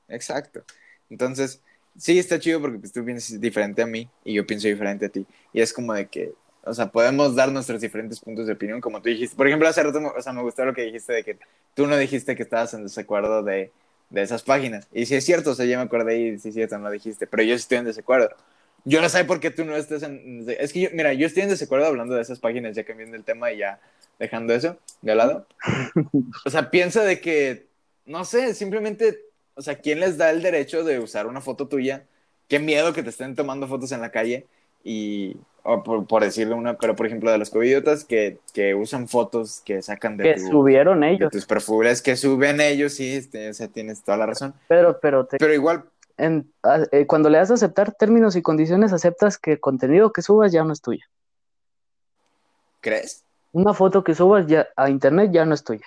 Exacto. 0.10 0.64
Entonces, 1.10 1.62
sí 1.98 2.20
está 2.20 2.40
chido 2.40 2.62
porque 2.62 2.80
pues, 2.80 2.92
tú 2.92 3.04
piensas 3.04 3.40
diferente 3.40 3.82
a 3.82 3.88
mí 3.88 4.10
y 4.24 4.34
yo 4.34 4.46
pienso 4.46 4.68
diferente 4.68 5.06
a 5.06 5.10
ti. 5.10 5.26
Y 5.54 5.62
es 5.62 5.74
como 5.74 5.94
de 5.94 6.08
que 6.08 6.34
o 6.68 6.74
sea, 6.74 6.88
podemos 6.88 7.36
dar 7.36 7.52
nuestros 7.52 7.82
diferentes 7.82 8.20
puntos 8.20 8.48
de 8.48 8.54
opinión, 8.54 8.82
como 8.82 9.02
tú 9.02 9.10
dijiste. 9.10 9.36
Por 9.36 9.48
ejemplo, 9.48 9.68
hace 9.68 9.84
rato, 9.84 10.00
o 10.16 10.22
sea, 10.22 10.34
me 10.34 10.42
gustó 10.42 10.66
lo 10.66 10.74
que 10.74 10.84
dijiste 10.84 11.14
de 11.14 11.24
que 11.24 11.38
tú 11.74 11.88
no 11.88 11.98
dijiste 11.98 12.36
que 12.36 12.44
estabas 12.44 12.74
en 12.74 12.84
desacuerdo 12.84 13.44
de, 13.44 13.72
de 14.10 14.22
esas 14.22 14.44
páginas. 14.44 14.88
Y 14.94 15.06
si 15.06 15.16
es 15.16 15.26
cierto, 15.26 15.52
o 15.52 15.56
sea, 15.56 15.66
ya 15.66 15.78
me 15.78 15.84
acordé 15.84 16.20
y 16.20 16.40
sí 16.40 16.50
es 16.50 16.56
cierto, 16.56 16.78
no 16.78 16.90
dijiste, 16.90 17.28
pero 17.28 17.44
yo 17.44 17.56
estoy 17.56 17.80
en 17.80 17.86
desacuerdo. 17.86 18.30
Yo 18.86 19.02
no 19.02 19.10
sé 19.10 19.26
por 19.26 19.40
qué 19.40 19.52
tú 19.52 19.66
no 19.66 19.76
estás 19.76 20.04
en... 20.04 20.46
Es 20.48 20.72
que, 20.72 20.82
yo, 20.82 20.90
mira, 20.94 21.14
yo 21.14 21.28
estoy 21.28 21.44
en 21.44 21.50
desacuerdo 21.50 21.88
hablando 21.88 22.16
de 22.16 22.22
esas 22.22 22.40
páginas, 22.40 22.76
ya 22.76 22.84
cambiando 22.84 23.18
el 23.18 23.24
tema 23.24 23.52
y 23.52 23.58
ya 23.58 23.80
dejando 24.20 24.54
eso 24.54 24.78
de 25.02 25.16
lado. 25.16 25.46
O 26.46 26.50
sea, 26.50 26.70
piensa 26.72 27.04
de 27.04 27.20
que, 27.20 27.68
no 28.06 28.24
sé, 28.26 28.54
simplemente, 28.54 29.20
o 29.56 29.62
sea, 29.62 29.76
¿quién 29.76 30.00
les 30.00 30.18
da 30.18 30.30
el 30.30 30.42
derecho 30.42 30.84
de 30.84 31.00
usar 31.00 31.28
una 31.28 31.42
foto 31.42 31.68
tuya? 31.68 32.06
Qué 32.48 32.60
miedo 32.60 32.94
que 32.94 33.04
te 33.04 33.10
estén 33.10 33.36
tomando 33.36 33.68
fotos 33.68 33.92
en 33.92 34.02
la 34.02 34.12
calle 34.12 34.46
y, 34.84 35.38
o 35.64 35.84
por, 35.84 36.08
por, 36.08 36.24
decirle 36.24 36.54
una, 36.54 36.78
pero 36.78 36.96
por 36.96 37.06
ejemplo 37.06 37.32
de 37.32 37.38
los 37.38 37.50
covidiotas 37.50 38.06
que, 38.06 38.40
que 38.54 38.74
usan 38.74 39.08
fotos 39.08 39.62
que 39.66 39.82
sacan 39.82 40.16
de, 40.18 40.24
que 40.24 40.34
tu, 40.36 40.48
subieron 40.48 41.04
ellos. 41.04 41.30
de 41.30 41.38
tus 41.38 41.46
perfumes, 41.46 42.02
que 42.02 42.16
suben 42.16 42.62
ellos, 42.62 42.94
sí, 42.94 43.16
este, 43.16 43.50
o 43.50 43.54
sea, 43.54 43.68
tienes 43.68 44.02
toda 44.02 44.18
la 44.18 44.28
razón. 44.28 44.54
Pero, 44.68 45.00
pero, 45.00 45.26
te, 45.26 45.38
pero 45.38 45.54
igual. 45.54 45.84
En, 46.18 46.52
eh, 46.92 47.06
cuando 47.06 47.30
le 47.30 47.38
das 47.38 47.52
a 47.52 47.56
aceptar 47.56 47.92
términos 47.92 48.36
y 48.36 48.42
condiciones, 48.42 48.94
aceptas 48.94 49.38
que 49.38 49.54
el 49.54 49.60
contenido 49.60 50.12
que 50.12 50.22
subas 50.22 50.52
ya 50.52 50.64
no 50.64 50.74
es 50.74 50.82
tuyo. 50.82 51.06
¿Crees? 52.82 53.24
Una 53.52 53.74
foto 53.74 54.04
que 54.04 54.16
subas 54.16 54.48
ya 54.48 54.68
a 54.76 54.90
internet 54.90 55.32
ya 55.32 55.46
no 55.46 55.54
es 55.54 55.64
tuya. 55.64 55.86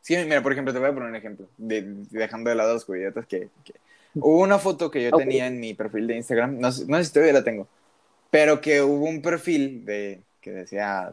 Sí, 0.00 0.16
mira, 0.16 0.42
por 0.42 0.52
ejemplo, 0.52 0.72
te 0.72 0.78
voy 0.78 0.88
a 0.88 0.94
poner 0.94 1.08
un 1.08 1.16
ejemplo, 1.16 1.48
de, 1.56 1.82
dejando 2.10 2.50
de 2.50 2.56
lado 2.56 2.74
los 2.74 2.84
covidiotas 2.84 3.26
que, 3.26 3.48
que... 3.64 3.74
Hubo 4.14 4.40
una 4.40 4.58
foto 4.58 4.90
que 4.90 5.02
yo 5.02 5.10
okay. 5.12 5.26
tenía 5.26 5.46
en 5.46 5.58
mi 5.60 5.74
perfil 5.74 6.06
de 6.06 6.16
Instagram, 6.16 6.58
no, 6.58 6.68
no 6.68 6.70
sé 6.70 7.04
si 7.04 7.12
todavía 7.12 7.32
la 7.32 7.44
tengo, 7.44 7.66
pero 8.30 8.60
que 8.60 8.80
hubo 8.80 9.06
un 9.06 9.22
perfil 9.22 9.84
de 9.84 10.22
que 10.40 10.52
decía 10.52 11.12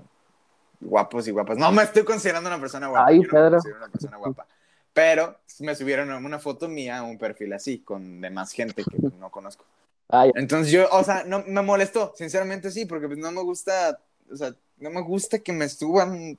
guapos 0.80 1.28
y 1.28 1.32
guapas. 1.32 1.58
No 1.58 1.72
me 1.72 1.84
estoy 1.84 2.04
considerando 2.04 2.50
una 2.50 2.60
persona 2.60 2.88
guapa. 2.88 3.08
Ay, 3.08 3.22
Pedro. 3.22 3.58
no 3.58 3.64
me 3.64 3.78
una 3.78 3.88
persona 3.88 4.18
guapa. 4.18 4.48
Pero 4.94 5.38
me 5.60 5.76
subieron 5.76 6.12
una 6.12 6.40
foto 6.40 6.68
mía 6.68 6.98
a 6.98 7.04
un 7.04 7.18
perfil 7.18 7.54
así, 7.54 7.80
con 7.80 8.20
demás 8.20 8.52
gente 8.52 8.84
que 8.84 8.98
no 9.20 9.30
conozco. 9.30 9.66
Ay. 10.10 10.32
Entonces 10.36 10.72
yo, 10.72 10.90
o 10.92 11.04
sea, 11.04 11.24
no 11.24 11.44
me 11.48 11.62
molestó, 11.62 12.14
sinceramente 12.18 12.72
sí, 12.72 12.86
porque 12.86 13.08
pues 13.08 13.18
no 13.18 13.32
me 13.32 13.42
gusta, 13.42 14.00
o 14.30 14.36
sea, 14.36 14.54
no 14.80 14.90
me 14.90 15.02
gusta 15.02 15.40
que 15.40 15.54
me 15.54 15.70
suban 15.70 16.38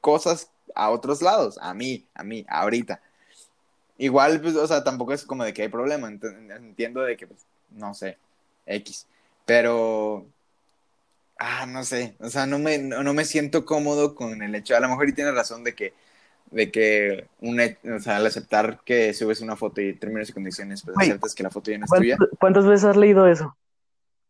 cosas 0.00 0.50
a 0.74 0.90
otros 0.90 1.22
lados, 1.22 1.58
a 1.60 1.74
mí, 1.74 2.06
a 2.14 2.22
mí, 2.22 2.46
ahorita. 2.48 3.00
Igual, 3.98 4.40
pues, 4.40 4.54
o 4.54 4.66
sea, 4.66 4.84
tampoco 4.84 5.12
es 5.12 5.24
como 5.24 5.44
de 5.44 5.52
que 5.52 5.62
hay 5.62 5.68
problema, 5.68 6.08
entiendo 6.08 7.02
de 7.02 7.16
que, 7.16 7.26
pues, 7.26 7.40
no 7.70 7.94
sé, 7.94 8.16
X. 8.64 9.06
Pero, 9.44 10.24
ah, 11.36 11.66
no 11.66 11.82
sé, 11.82 12.14
o 12.20 12.30
sea, 12.30 12.46
no 12.46 12.60
me, 12.60 12.78
no, 12.78 13.02
no, 13.02 13.12
me 13.12 13.24
siento 13.24 13.64
cómodo 13.64 14.14
con 14.14 14.40
el 14.40 14.54
hecho, 14.54 14.76
a 14.76 14.80
lo 14.80 14.88
mejor 14.88 15.08
y 15.08 15.14
tienes 15.14 15.34
razón 15.34 15.64
de 15.64 15.74
que, 15.74 15.94
de 16.52 16.70
que, 16.70 17.26
un, 17.40 17.60
o 17.60 18.00
sea, 18.00 18.18
al 18.18 18.26
aceptar 18.26 18.80
que 18.84 19.12
subes 19.12 19.40
una 19.40 19.56
foto 19.56 19.80
y 19.80 19.94
términos 19.94 20.30
y 20.30 20.32
condiciones, 20.32 20.82
pues 20.82 20.96
Ay, 20.98 21.08
aceptas 21.10 21.34
que 21.34 21.42
la 21.42 21.50
foto 21.50 21.70
ya 21.70 21.78
no 21.78 21.84
es 21.84 21.90
¿Cuántas, 21.90 22.18
tuya. 22.18 22.30
¿Cuántas 22.38 22.66
veces 22.66 22.84
has 22.84 22.96
leído 22.96 23.26
eso? 23.26 23.56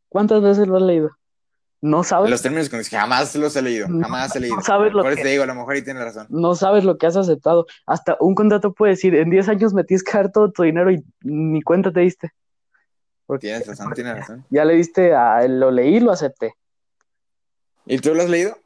¿Cuántas 0.09 0.43
veces 0.43 0.67
lo 0.67 0.77
has 0.77 0.83
leído? 0.83 1.11
No 1.81 2.03
sabes. 2.03 2.29
Los 2.31 2.43
términos 2.43 2.69
condiciones, 2.69 3.01
jamás 3.03 3.35
los 3.37 3.55
he 3.55 3.63
leído, 3.63 3.87
jamás 3.87 4.35
he 4.35 4.41
leído. 4.41 4.57
no 4.57 4.63
sabes 4.63 4.93
lo 4.93 5.03
Por 5.03 5.13
eso 5.13 5.17
que- 5.19 5.23
te 5.23 5.29
digo, 5.29 5.45
a 5.45 5.47
lo 5.47 5.55
mejor 5.55 5.77
y 5.77 5.83
tienes 5.83 6.03
razón. 6.03 6.27
No 6.29 6.55
sabes 6.57 6.83
lo 6.85 6.99
que 6.99 7.07
has 7.07 7.17
aceptado. 7.17 7.67
Hasta 7.87 8.17
un 8.19 8.35
contrato 8.35 8.73
puede 8.73 8.93
decir, 8.95 9.15
en 9.15 9.31
10 9.31 9.49
años 9.49 9.73
me 9.75 9.85
tienes 9.85 10.03
que 10.03 10.11
dar 10.13 10.33
todo 10.33 10.51
tu 10.51 10.65
dinero 10.65 10.91
y 10.91 11.05
ni 11.23 11.63
cuenta 11.63 11.93
te 11.93 12.01
diste. 12.01 12.33
Porque 13.27 13.47
Tienes 13.49 13.67
razón, 13.67 13.93
tienes 13.93 14.17
razón. 14.19 14.45
ya 14.51 14.65
le 14.65 14.75
diste 14.75 15.15
a 15.15 15.47
lo 15.47 15.71
leí, 15.71 16.01
lo 16.01 16.11
acepté. 16.11 16.55
¿Y 17.87 17.99
tú 17.99 18.15
lo 18.15 18.23
has 18.23 18.29
leído? 18.31 18.57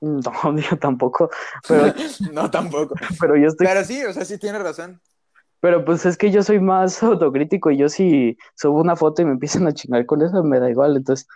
No, 0.00 0.22
yo 0.70 0.76
tampoco. 0.78 1.30
Pero, 1.68 1.92
no, 2.32 2.50
tampoco. 2.50 2.94
pero 3.20 3.36
yo 3.36 3.48
estoy. 3.48 3.66
Pero 3.66 3.84
sí, 3.84 4.04
o 4.04 4.12
sea, 4.12 4.24
sí 4.24 4.38
tienes 4.38 4.62
razón. 4.62 5.00
Pero 5.60 5.84
pues 5.84 6.06
es 6.06 6.16
que 6.16 6.30
yo 6.30 6.42
soy 6.42 6.58
más 6.58 7.02
autocrítico 7.02 7.70
y 7.70 7.76
yo 7.78 7.88
si 7.88 8.36
subo 8.54 8.80
una 8.80 8.96
foto 8.96 9.22
y 9.22 9.24
me 9.26 9.32
empiezan 9.32 9.66
a 9.66 9.72
chingar 9.72 10.06
con 10.06 10.22
eso, 10.22 10.42
me 10.42 10.58
da 10.58 10.70
igual. 10.70 10.96
Entonces, 10.96 11.28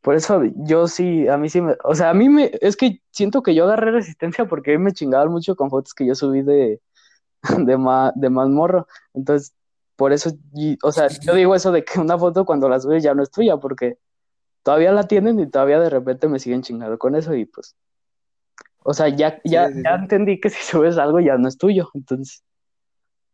por 0.00 0.14
eso 0.14 0.42
yo 0.56 0.86
sí, 0.88 1.26
a 1.28 1.36
mí 1.36 1.48
sí 1.48 1.60
me. 1.60 1.76
O 1.84 1.94
sea, 1.94 2.10
a 2.10 2.14
mí 2.14 2.28
me. 2.28 2.50
Es 2.60 2.76
que 2.76 3.02
siento 3.10 3.42
que 3.42 3.54
yo 3.54 3.64
agarré 3.64 3.90
resistencia 3.92 4.46
porque 4.46 4.74
a 4.74 4.78
mí 4.78 4.84
me 4.84 4.92
chingaban 4.92 5.30
mucho 5.30 5.56
con 5.56 5.70
fotos 5.70 5.94
que 5.94 6.06
yo 6.06 6.14
subí 6.14 6.42
de, 6.42 6.80
de, 7.58 7.76
más, 7.76 8.12
de 8.14 8.30
más 8.30 8.48
morro. 8.48 8.86
Entonces, 9.14 9.54
por 9.96 10.12
eso, 10.12 10.30
y- 10.54 10.78
o 10.82 10.92
sea, 10.92 11.08
yo 11.08 11.34
digo 11.34 11.54
eso 11.54 11.72
de 11.72 11.84
que 11.84 11.98
una 12.00 12.16
foto 12.18 12.44
cuando 12.44 12.68
la 12.68 12.80
subes 12.80 13.02
ya 13.02 13.14
no 13.14 13.22
es 13.22 13.30
tuya, 13.30 13.56
porque 13.56 13.98
todavía 14.62 14.92
la 14.92 15.08
tienen 15.08 15.40
y 15.40 15.48
todavía 15.50 15.80
de 15.80 15.90
repente 15.90 16.28
me 16.28 16.38
siguen 16.38 16.62
chingando 16.62 16.98
con 16.98 17.16
eso 17.16 17.34
y 17.34 17.46
pues, 17.46 17.74
o 18.84 18.94
sea, 18.94 19.08
ya, 19.08 19.40
ya, 19.44 19.66
Sí, 19.68 19.74
sí, 19.74 19.82
ya 19.84 19.94
entendí 19.96 20.40
que 20.40 20.50
si 20.50 20.62
subes 20.62 20.98
algo 20.98 21.20
ya 21.20 21.36
no 21.36 21.48
es 21.48 21.58
tuyo, 21.58 21.90
entonces, 21.94 22.44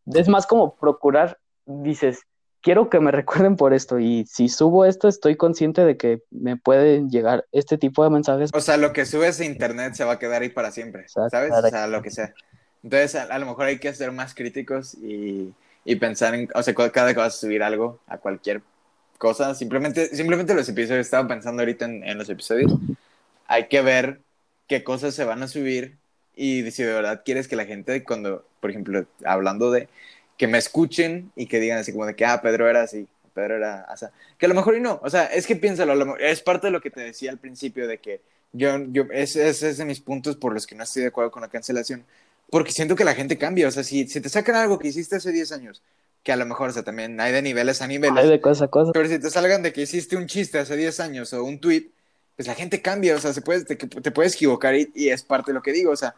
es 0.06 0.28
más 0.28 0.46
como 0.46 0.76
procurar, 0.76 1.38
dices, 1.66 2.22
quiero 2.64 2.88
que 2.88 2.98
me 2.98 3.12
recuerden 3.12 3.54
por 3.54 3.72
esto 3.72 4.00
y 4.00 4.26
si 4.26 4.48
subo 4.48 4.84
esto 4.84 5.06
estoy 5.06 5.36
consciente 5.36 5.84
de 5.84 5.96
que 5.96 6.22
me 6.30 6.56
pueden 6.56 7.10
llegar 7.10 7.46
este 7.52 7.78
tipo 7.78 8.02
de 8.02 8.10
mensajes. 8.10 8.50
O 8.52 8.60
sea, 8.60 8.76
lo 8.76 8.92
que 8.92 9.06
subes 9.06 9.38
a 9.38 9.44
internet 9.44 9.94
se 9.94 10.02
va 10.02 10.14
a 10.14 10.18
quedar 10.18 10.42
ahí 10.42 10.48
para 10.48 10.72
siempre, 10.72 11.06
¿sabes? 11.08 11.52
O 11.52 11.68
sea, 11.68 11.86
lo 11.86 12.02
que 12.02 12.10
sea. 12.10 12.34
Entonces, 12.82 13.14
a, 13.14 13.22
a 13.24 13.38
lo 13.38 13.46
mejor 13.46 13.66
hay 13.66 13.78
que 13.78 13.94
ser 13.94 14.10
más 14.10 14.34
críticos 14.34 14.94
y, 14.94 15.52
y 15.84 15.96
pensar 15.96 16.34
en, 16.34 16.48
o 16.54 16.62
sea, 16.62 16.74
cada 16.74 17.12
que 17.14 17.20
vas 17.20 17.34
a 17.34 17.38
subir 17.38 17.62
algo 17.62 18.00
a 18.06 18.18
cualquier 18.18 18.62
cosa, 19.18 19.54
simplemente, 19.54 20.14
simplemente 20.14 20.54
los 20.54 20.68
episodios, 20.68 21.06
estaba 21.06 21.28
pensando 21.28 21.62
ahorita 21.62 21.84
en, 21.84 22.02
en 22.02 22.18
los 22.18 22.28
episodios, 22.28 22.72
hay 23.46 23.68
que 23.68 23.80
ver 23.80 24.20
qué 24.66 24.82
cosas 24.82 25.14
se 25.14 25.24
van 25.24 25.42
a 25.42 25.48
subir 25.48 25.96
y 26.36 26.70
si 26.70 26.82
de 26.82 26.92
verdad 26.92 27.22
quieres 27.24 27.48
que 27.48 27.56
la 27.56 27.64
gente, 27.64 28.02
cuando, 28.04 28.44
por 28.60 28.70
ejemplo, 28.70 29.06
hablando 29.24 29.70
de 29.70 29.88
que 30.36 30.46
me 30.46 30.58
escuchen 30.58 31.30
y 31.36 31.46
que 31.46 31.60
digan 31.60 31.78
así 31.78 31.92
como 31.92 32.06
de 32.06 32.14
que, 32.14 32.24
ah, 32.24 32.40
Pedro 32.42 32.68
era 32.68 32.82
así, 32.82 33.06
Pedro 33.34 33.56
era 33.56 33.82
así, 33.82 34.06
que 34.38 34.46
a 34.46 34.48
lo 34.48 34.54
mejor 34.54 34.76
y 34.76 34.80
no, 34.80 35.00
o 35.02 35.10
sea, 35.10 35.26
es 35.26 35.46
que 35.46 35.56
piénsalo, 35.56 35.94
lo 35.94 36.16
es 36.18 36.42
parte 36.42 36.66
de 36.66 36.70
lo 36.72 36.80
que 36.80 36.90
te 36.90 37.00
decía 37.00 37.30
al 37.30 37.38
principio 37.38 37.86
de 37.86 37.98
que 37.98 38.20
yo, 38.52 38.78
yo 38.90 39.04
ese, 39.10 39.48
ese 39.48 39.70
es 39.70 39.78
de 39.78 39.84
mis 39.84 40.00
puntos 40.00 40.36
por 40.36 40.54
los 40.54 40.66
que 40.66 40.74
no 40.74 40.84
estoy 40.84 41.02
de 41.02 41.08
acuerdo 41.08 41.30
con 41.30 41.42
la 41.42 41.48
cancelación, 41.48 42.04
porque 42.50 42.72
siento 42.72 42.94
que 42.94 43.04
la 43.04 43.14
gente 43.14 43.36
cambia. 43.36 43.66
O 43.66 43.70
sea, 43.70 43.82
si, 43.82 44.06
si 44.06 44.20
te 44.20 44.28
sacan 44.28 44.54
algo 44.54 44.78
que 44.78 44.88
hiciste 44.88 45.16
hace 45.16 45.32
10 45.32 45.52
años, 45.52 45.82
que 46.22 46.32
a 46.32 46.36
lo 46.36 46.46
mejor, 46.46 46.70
o 46.70 46.72
sea, 46.72 46.84
también 46.84 47.20
hay 47.20 47.32
de 47.32 47.42
niveles 47.42 47.82
a 47.82 47.88
niveles. 47.88 48.24
Hay 48.24 48.30
de 48.30 48.40
cosa 48.40 48.66
a 48.66 48.68
cosa. 48.68 48.92
Pero 48.92 49.08
si 49.08 49.18
te 49.18 49.28
salgan 49.28 49.62
de 49.62 49.72
que 49.72 49.82
hiciste 49.82 50.16
un 50.16 50.26
chiste 50.26 50.58
hace 50.58 50.76
10 50.76 51.00
años 51.00 51.32
o 51.32 51.42
un 51.42 51.58
tweet, 51.58 51.90
pues 52.36 52.46
la 52.46 52.54
gente 52.54 52.80
cambia, 52.80 53.16
o 53.16 53.18
sea, 53.18 53.32
se 53.32 53.42
puede, 53.42 53.64
te, 53.64 53.74
te 53.76 54.10
puedes 54.10 54.34
equivocar 54.34 54.74
y, 54.74 54.90
y, 54.94 55.08
es 55.08 55.22
parte 55.22 55.50
de 55.50 55.54
lo 55.54 55.62
que 55.62 55.72
digo, 55.72 55.90
o 55.90 55.96
sea, 55.96 56.14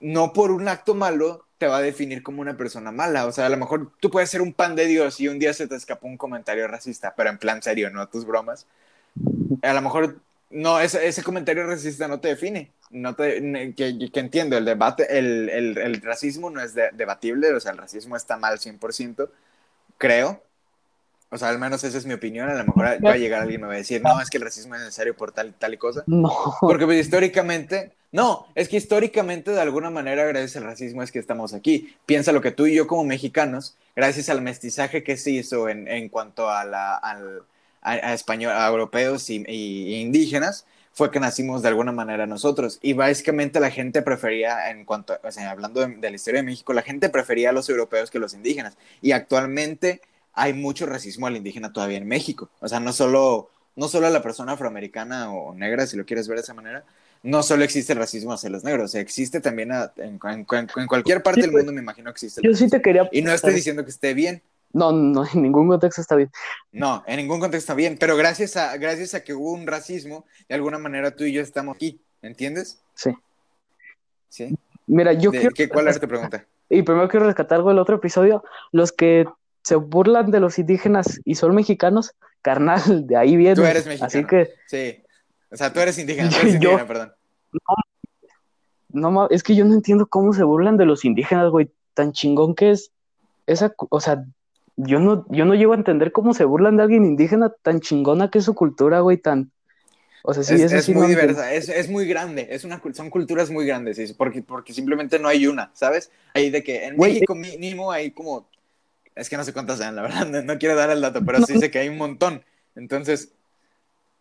no 0.00 0.32
por 0.32 0.50
un 0.50 0.68
acto 0.68 0.94
malo 0.94 1.46
te 1.58 1.66
va 1.66 1.78
a 1.78 1.82
definir 1.82 2.22
como 2.22 2.40
una 2.40 2.56
persona 2.56 2.92
mala, 2.92 3.26
o 3.26 3.32
sea, 3.32 3.46
a 3.46 3.48
lo 3.48 3.56
mejor 3.56 3.92
tú 4.00 4.10
puedes 4.10 4.30
ser 4.30 4.42
un 4.42 4.52
pan 4.52 4.76
de 4.76 4.86
Dios 4.86 5.20
y 5.20 5.28
un 5.28 5.38
día 5.38 5.54
se 5.54 5.66
te 5.68 5.76
escapó 5.76 6.06
un 6.06 6.16
comentario 6.16 6.66
racista, 6.68 7.14
pero 7.16 7.30
en 7.30 7.38
plan 7.38 7.62
serio, 7.62 7.90
no 7.90 8.08
tus 8.08 8.26
bromas. 8.26 8.66
A 9.62 9.72
lo 9.72 9.80
mejor 9.82 10.16
no, 10.50 10.80
ese, 10.80 11.06
ese 11.06 11.22
comentario 11.22 11.66
racista 11.66 12.08
no 12.08 12.20
te 12.20 12.28
define, 12.28 12.70
no 12.90 13.14
te, 13.14 13.74
que, 13.76 14.10
que 14.12 14.20
entiendo, 14.20 14.56
el 14.56 14.64
debate, 14.64 15.18
el, 15.18 15.48
el, 15.48 15.78
el 15.78 16.02
racismo 16.02 16.50
no 16.50 16.60
es 16.60 16.74
de, 16.74 16.90
debatible, 16.92 17.52
o 17.52 17.60
sea, 17.60 17.72
el 17.72 17.78
racismo 17.78 18.16
está 18.16 18.36
mal 18.36 18.58
100%, 18.58 19.28
creo, 19.98 20.42
o 21.30 21.38
sea, 21.38 21.48
al 21.48 21.58
menos 21.58 21.82
esa 21.82 21.98
es 21.98 22.06
mi 22.06 22.14
opinión. 22.14 22.48
A 22.48 22.54
lo 22.54 22.64
mejor 22.64 23.04
va 23.04 23.12
a 23.12 23.16
llegar 23.16 23.42
alguien 23.42 23.60
y 23.60 23.62
me 23.62 23.68
va 23.68 23.74
a 23.74 23.78
decir, 23.78 24.00
no, 24.02 24.20
es 24.20 24.30
que 24.30 24.36
el 24.36 24.44
racismo 24.44 24.74
es 24.76 24.82
necesario 24.82 25.16
por 25.16 25.32
tal 25.32 25.48
y 25.48 25.52
tal 25.52 25.74
y 25.74 25.76
cosa. 25.78 26.04
No. 26.06 26.32
Porque 26.60 26.84
pues, 26.84 27.00
históricamente, 27.00 27.92
no, 28.12 28.46
es 28.54 28.68
que 28.68 28.76
históricamente 28.76 29.50
de 29.50 29.60
alguna 29.60 29.90
manera 29.90 30.24
gracias 30.24 30.56
al 30.56 30.64
racismo 30.64 31.02
es 31.02 31.10
que 31.10 31.18
estamos 31.18 31.52
aquí. 31.52 31.96
Piensa 32.06 32.30
lo 32.30 32.40
que 32.40 32.52
tú 32.52 32.66
y 32.66 32.74
yo 32.76 32.86
como 32.86 33.02
mexicanos, 33.02 33.76
gracias 33.96 34.28
al 34.28 34.42
mestizaje 34.42 35.02
que 35.02 35.16
se 35.16 35.32
hizo 35.32 35.68
en, 35.68 35.88
en 35.88 36.08
cuanto 36.08 36.48
a, 36.48 36.64
la, 36.64 36.94
al, 36.94 37.42
a, 37.82 37.92
a, 37.92 38.14
español, 38.14 38.52
a 38.52 38.68
europeos 38.68 39.28
y, 39.28 39.42
y, 39.48 39.96
indígenas, 39.96 40.66
fue 40.92 41.10
que 41.10 41.18
nacimos 41.18 41.62
de 41.62 41.68
alguna 41.68 41.90
manera 41.90 42.26
nosotros. 42.26 42.78
Y 42.80 42.92
básicamente 42.92 43.58
la 43.58 43.72
gente 43.72 44.02
prefería, 44.02 44.70
en 44.70 44.84
cuanto, 44.84 45.18
o 45.20 45.32
sea, 45.32 45.50
hablando 45.50 45.80
de, 45.80 45.96
de 45.96 46.10
la 46.10 46.14
historia 46.14 46.42
de 46.42 46.46
México, 46.46 46.72
la 46.72 46.82
gente 46.82 47.08
prefería 47.08 47.50
a 47.50 47.52
los 47.52 47.68
europeos 47.68 48.12
que 48.12 48.20
los 48.20 48.34
indígenas. 48.34 48.76
Y 49.02 49.10
actualmente 49.10 50.00
hay 50.34 50.52
mucho 50.52 50.86
racismo 50.86 51.26
al 51.26 51.36
indígena 51.36 51.72
todavía 51.72 51.98
en 51.98 52.08
México. 52.08 52.50
O 52.60 52.68
sea, 52.68 52.80
no 52.80 52.92
solo, 52.92 53.50
no 53.76 53.88
solo 53.88 54.06
a 54.06 54.10
la 54.10 54.22
persona 54.22 54.52
afroamericana 54.52 55.32
o 55.32 55.54
negra, 55.54 55.86
si 55.86 55.96
lo 55.96 56.04
quieres 56.04 56.28
ver 56.28 56.38
de 56.38 56.42
esa 56.42 56.54
manera, 56.54 56.84
no 57.22 57.42
solo 57.42 57.64
existe 57.64 57.94
el 57.94 57.98
racismo 57.98 58.32
hacia 58.32 58.50
los 58.50 58.64
negros, 58.64 58.84
o 58.84 58.88
sea, 58.92 59.00
existe 59.00 59.40
también 59.40 59.72
a, 59.72 59.92
en, 59.96 60.20
en, 60.22 60.46
en, 60.76 60.86
cualquier 60.86 61.22
parte 61.22 61.40
sí, 61.40 61.46
del 61.46 61.56
mundo, 61.56 61.72
me 61.72 61.80
imagino 61.80 62.10
que 62.10 62.12
existe. 62.12 62.42
Yo 62.44 62.52
sí 62.54 62.68
te 62.68 62.82
quería... 62.82 63.08
Y 63.12 63.22
no 63.22 63.32
estoy 63.32 63.54
diciendo 63.54 63.82
que 63.82 63.90
esté 63.90 64.12
bien. 64.12 64.42
No, 64.74 64.92
no, 64.92 65.24
en 65.24 65.40
ningún 65.40 65.68
contexto 65.68 66.02
está 66.02 66.16
bien. 66.16 66.30
No, 66.72 67.02
en 67.06 67.16
ningún 67.16 67.40
contexto 67.40 67.72
está 67.72 67.74
bien, 67.74 67.96
pero 67.98 68.16
gracias 68.16 68.56
a, 68.56 68.76
gracias 68.76 69.14
a 69.14 69.24
que 69.24 69.32
hubo 69.32 69.52
un 69.52 69.66
racismo, 69.66 70.26
de 70.48 70.54
alguna 70.54 70.78
manera 70.78 71.12
tú 71.12 71.24
y 71.24 71.32
yo 71.32 71.40
estamos 71.40 71.76
aquí, 71.76 71.98
¿entiendes? 72.20 72.80
Sí. 72.94 73.10
¿Sí? 74.28 74.58
Mira, 74.86 75.12
yo 75.14 75.30
de, 75.30 75.38
quiero... 75.38 75.54
¿qué, 75.54 75.68
¿Cuál 75.68 75.88
era 75.88 75.98
tu 75.98 76.08
pregunta? 76.08 76.44
Y 76.68 76.82
primero 76.82 77.08
quiero 77.08 77.26
rescatar 77.26 77.56
algo 77.56 77.70
del 77.70 77.78
otro 77.78 77.96
episodio, 77.96 78.44
los 78.72 78.92
que 78.92 79.26
se 79.64 79.76
burlan 79.76 80.30
de 80.30 80.40
los 80.40 80.58
indígenas 80.58 81.20
y 81.24 81.34
son 81.34 81.54
mexicanos, 81.54 82.14
carnal, 82.42 83.06
de 83.06 83.16
ahí 83.16 83.36
viene. 83.36 83.56
Tú 83.56 83.64
eres 83.64 83.86
mexicano. 83.86 84.06
Así 84.06 84.24
que. 84.24 84.50
Sí. 84.66 85.02
O 85.50 85.56
sea, 85.56 85.72
tú 85.72 85.80
eres 85.80 85.98
indígena, 85.98 86.28
tú 86.28 86.36
eres 86.40 86.54
indígena, 86.54 86.80
yo, 86.80 86.86
perdón. 86.86 87.12
No, 88.90 89.10
no, 89.10 89.28
es 89.30 89.42
que 89.42 89.56
yo 89.56 89.64
no 89.64 89.74
entiendo 89.74 90.06
cómo 90.06 90.32
se 90.32 90.44
burlan 90.44 90.76
de 90.76 90.86
los 90.86 91.04
indígenas, 91.04 91.50
güey. 91.50 91.70
Tan 91.94 92.12
chingón 92.12 92.54
que 92.54 92.70
es 92.70 92.90
esa, 93.46 93.74
o 93.78 94.00
sea, 94.00 94.24
yo 94.76 94.98
no, 94.98 95.26
yo 95.30 95.44
no 95.44 95.54
llego 95.54 95.72
a 95.72 95.76
entender 95.76 96.12
cómo 96.12 96.34
se 96.34 96.44
burlan 96.44 96.76
de 96.76 96.82
alguien 96.82 97.04
indígena 97.04 97.52
tan 97.62 97.80
chingona 97.80 98.30
que 98.30 98.38
es 98.38 98.44
su 98.44 98.54
cultura, 98.54 99.00
güey, 99.00 99.16
tan. 99.16 99.50
O 100.24 100.34
sea, 100.34 100.42
sí, 100.42 100.54
es, 100.54 100.62
eso 100.62 100.76
es 100.76 100.84
sí 100.86 100.94
muy 100.94 101.02
no 101.02 101.08
diversa, 101.08 101.52
es, 101.52 101.68
es, 101.68 101.90
muy 101.90 102.06
grande, 102.06 102.48
es 102.50 102.64
una, 102.64 102.80
son 102.94 103.10
culturas 103.10 103.50
muy 103.50 103.66
grandes, 103.66 104.12
porque, 104.14 104.42
porque 104.42 104.72
simplemente 104.72 105.18
no 105.18 105.28
hay 105.28 105.46
una, 105.46 105.70
¿sabes? 105.74 106.10
Hay 106.32 106.48
de 106.48 106.64
que 106.64 106.86
en 106.86 106.96
Güey, 106.96 107.12
México 107.12 107.34
mínimo 107.34 107.92
hay 107.92 108.10
como 108.10 108.48
es 109.14 109.28
que 109.28 109.36
no 109.36 109.44
sé 109.44 109.52
cuántas 109.52 109.78
sean, 109.78 109.96
la 109.96 110.02
verdad, 110.02 110.26
no, 110.26 110.42
no 110.42 110.58
quiero 110.58 110.76
dar 110.76 110.90
el 110.90 111.00
dato, 111.00 111.24
pero 111.24 111.42
sí 111.42 111.58
sé 111.58 111.70
que 111.70 111.78
hay 111.78 111.88
un 111.88 111.98
montón. 111.98 112.44
Entonces. 112.74 113.32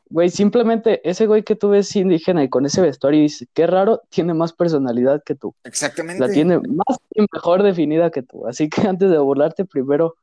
Güey, 0.09 0.29
simplemente 0.29 1.01
ese 1.09 1.25
güey 1.25 1.43
que 1.43 1.55
tú 1.55 1.69
ves 1.69 1.95
indígena 1.95 2.43
y 2.43 2.49
con 2.49 2.65
ese 2.65 2.81
vestuario 2.81 3.19
y 3.19 3.23
dices, 3.23 3.47
qué 3.53 3.65
raro, 3.65 4.03
tiene 4.09 4.33
más 4.33 4.53
personalidad 4.53 5.23
que 5.23 5.33
tú. 5.33 5.55
Exactamente. 5.63 6.19
La 6.25 6.31
tiene 6.31 6.59
más 6.59 6.99
y 7.15 7.25
mejor 7.31 7.63
definida 7.63 8.11
que 8.11 8.21
tú. 8.21 8.45
Así 8.47 8.69
que 8.69 8.81
antes 8.87 9.09
de 9.09 9.17
burlarte, 9.17 9.65
primero, 9.65 10.15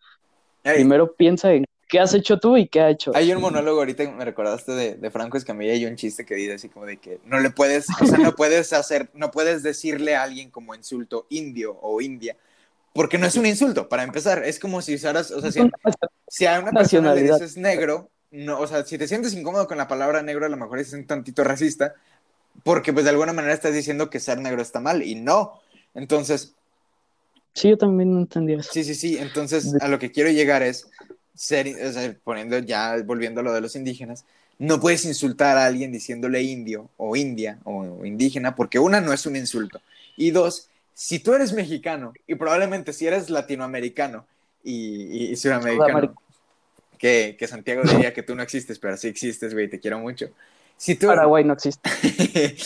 Ey, 0.62 0.76
primero 0.76 1.14
piensa 1.14 1.52
en 1.52 1.64
qué 1.88 1.98
has 1.98 2.14
hecho 2.14 2.38
tú 2.38 2.56
y 2.56 2.68
qué 2.68 2.80
ha 2.80 2.90
hecho. 2.90 3.10
hay 3.16 3.32
un 3.32 3.40
monólogo 3.40 3.80
ahorita 3.80 4.04
que 4.04 4.12
me 4.12 4.24
recordaste 4.24 4.72
de, 4.72 4.94
de 4.94 5.10
Franco 5.10 5.36
Escamilla 5.36 5.74
y 5.74 5.86
un 5.86 5.96
chiste 5.96 6.24
que 6.24 6.36
dice 6.36 6.52
así 6.52 6.68
como 6.68 6.86
de 6.86 6.98
que 6.98 7.18
no 7.24 7.40
le 7.40 7.50
puedes, 7.50 7.88
o 8.00 8.06
sea, 8.06 8.18
no 8.18 8.36
puedes 8.36 8.72
hacer, 8.72 9.10
no 9.14 9.32
puedes 9.32 9.64
decirle 9.64 10.14
a 10.14 10.22
alguien 10.22 10.50
como 10.50 10.76
insulto 10.76 11.26
indio 11.30 11.76
o 11.82 12.00
india, 12.00 12.36
porque 12.92 13.18
no 13.18 13.26
es 13.26 13.36
un 13.36 13.46
insulto, 13.46 13.88
para 13.88 14.02
empezar. 14.02 14.44
Es 14.44 14.58
como 14.58 14.82
si 14.82 14.94
usaras, 14.94 15.30
o 15.30 15.40
sea, 15.40 15.52
si, 15.52 15.60
si 16.28 16.46
a 16.46 16.60
una 16.60 16.72
persona 16.72 17.14
le 17.14 17.22
dices 17.22 17.56
negro, 17.56 18.10
no, 18.30 18.60
o 18.60 18.66
sea, 18.66 18.84
si 18.84 18.98
te 18.98 19.08
sientes 19.08 19.34
incómodo 19.34 19.66
con 19.66 19.78
la 19.78 19.88
palabra 19.88 20.22
negro, 20.22 20.46
a 20.46 20.48
lo 20.48 20.56
mejor 20.56 20.78
es 20.78 20.92
un 20.92 21.06
tantito 21.06 21.44
racista, 21.44 21.94
porque 22.62 22.92
pues 22.92 23.04
de 23.04 23.10
alguna 23.10 23.32
manera 23.32 23.54
estás 23.54 23.74
diciendo 23.74 24.10
que 24.10 24.20
ser 24.20 24.38
negro 24.38 24.62
está 24.62 24.80
mal, 24.80 25.02
y 25.02 25.14
no. 25.14 25.60
Entonces, 25.94 26.54
Sí, 27.52 27.68
yo 27.68 27.76
también 27.76 28.14
no 28.14 28.20
entendía 28.20 28.58
eso. 28.58 28.70
sí, 28.72 28.84
sí, 28.84 28.94
sí. 28.94 29.18
Entonces, 29.18 29.74
a 29.80 29.88
lo 29.88 29.98
que 29.98 30.10
quiero 30.12 30.30
llegar 30.30 30.62
es 30.62 30.88
ser, 31.34 31.68
o 31.84 31.92
sea, 31.92 32.16
poniendo 32.24 32.58
ya, 32.58 32.96
volviendo 33.04 33.40
a 33.40 33.44
lo 33.44 33.52
de 33.52 33.60
los 33.60 33.76
indígenas, 33.76 34.24
no 34.58 34.80
puedes 34.80 35.04
insultar 35.04 35.56
a 35.56 35.66
alguien 35.66 35.90
diciéndole 35.90 36.42
indio 36.42 36.90
o 36.96 37.16
india 37.16 37.58
o 37.64 38.04
indígena, 38.04 38.54
porque 38.54 38.78
una 38.78 39.00
no 39.00 39.12
es 39.12 39.26
un 39.26 39.36
insulto. 39.36 39.80
Y 40.16 40.30
dos, 40.30 40.69
si 41.00 41.18
tú 41.18 41.32
eres 41.32 41.54
mexicano 41.54 42.12
y 42.26 42.34
probablemente 42.34 42.92
si 42.92 43.06
eres 43.06 43.30
latinoamericano 43.30 44.26
y, 44.62 45.30
y 45.30 45.36
sudamericano, 45.36 45.86
Sudamericano. 45.86 46.22
que, 46.98 47.36
que, 47.38 47.46
Santiago 47.46 47.84
diría 47.84 48.12
que 48.12 48.22
tú 48.22 48.34
no 48.34 48.42
existes, 48.42 48.78
pero 48.78 48.98
sí 48.98 49.08
existes, 49.08 49.54
güey, 49.54 49.66
te 49.66 49.80
quiero 49.80 49.98
mucho. 49.98 50.28
Si 50.76 50.96
tú, 50.96 51.06
Paraguay 51.06 51.42
no 51.42 51.54
existe. 51.54 51.88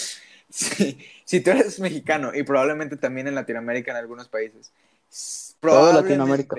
si, 0.51 0.99
si, 1.25 1.41
tú 1.43 1.51
eres 1.53 1.79
mexicano 1.79 2.33
y 2.35 2.43
probablemente 2.43 2.97
también 2.97 3.29
en 3.29 3.37
Latinoamérica 3.37 3.93
en 3.93 3.99
algunos 3.99 4.27
países, 4.27 4.73
Todo 5.61 5.93
Latinoamérica. 5.93 6.57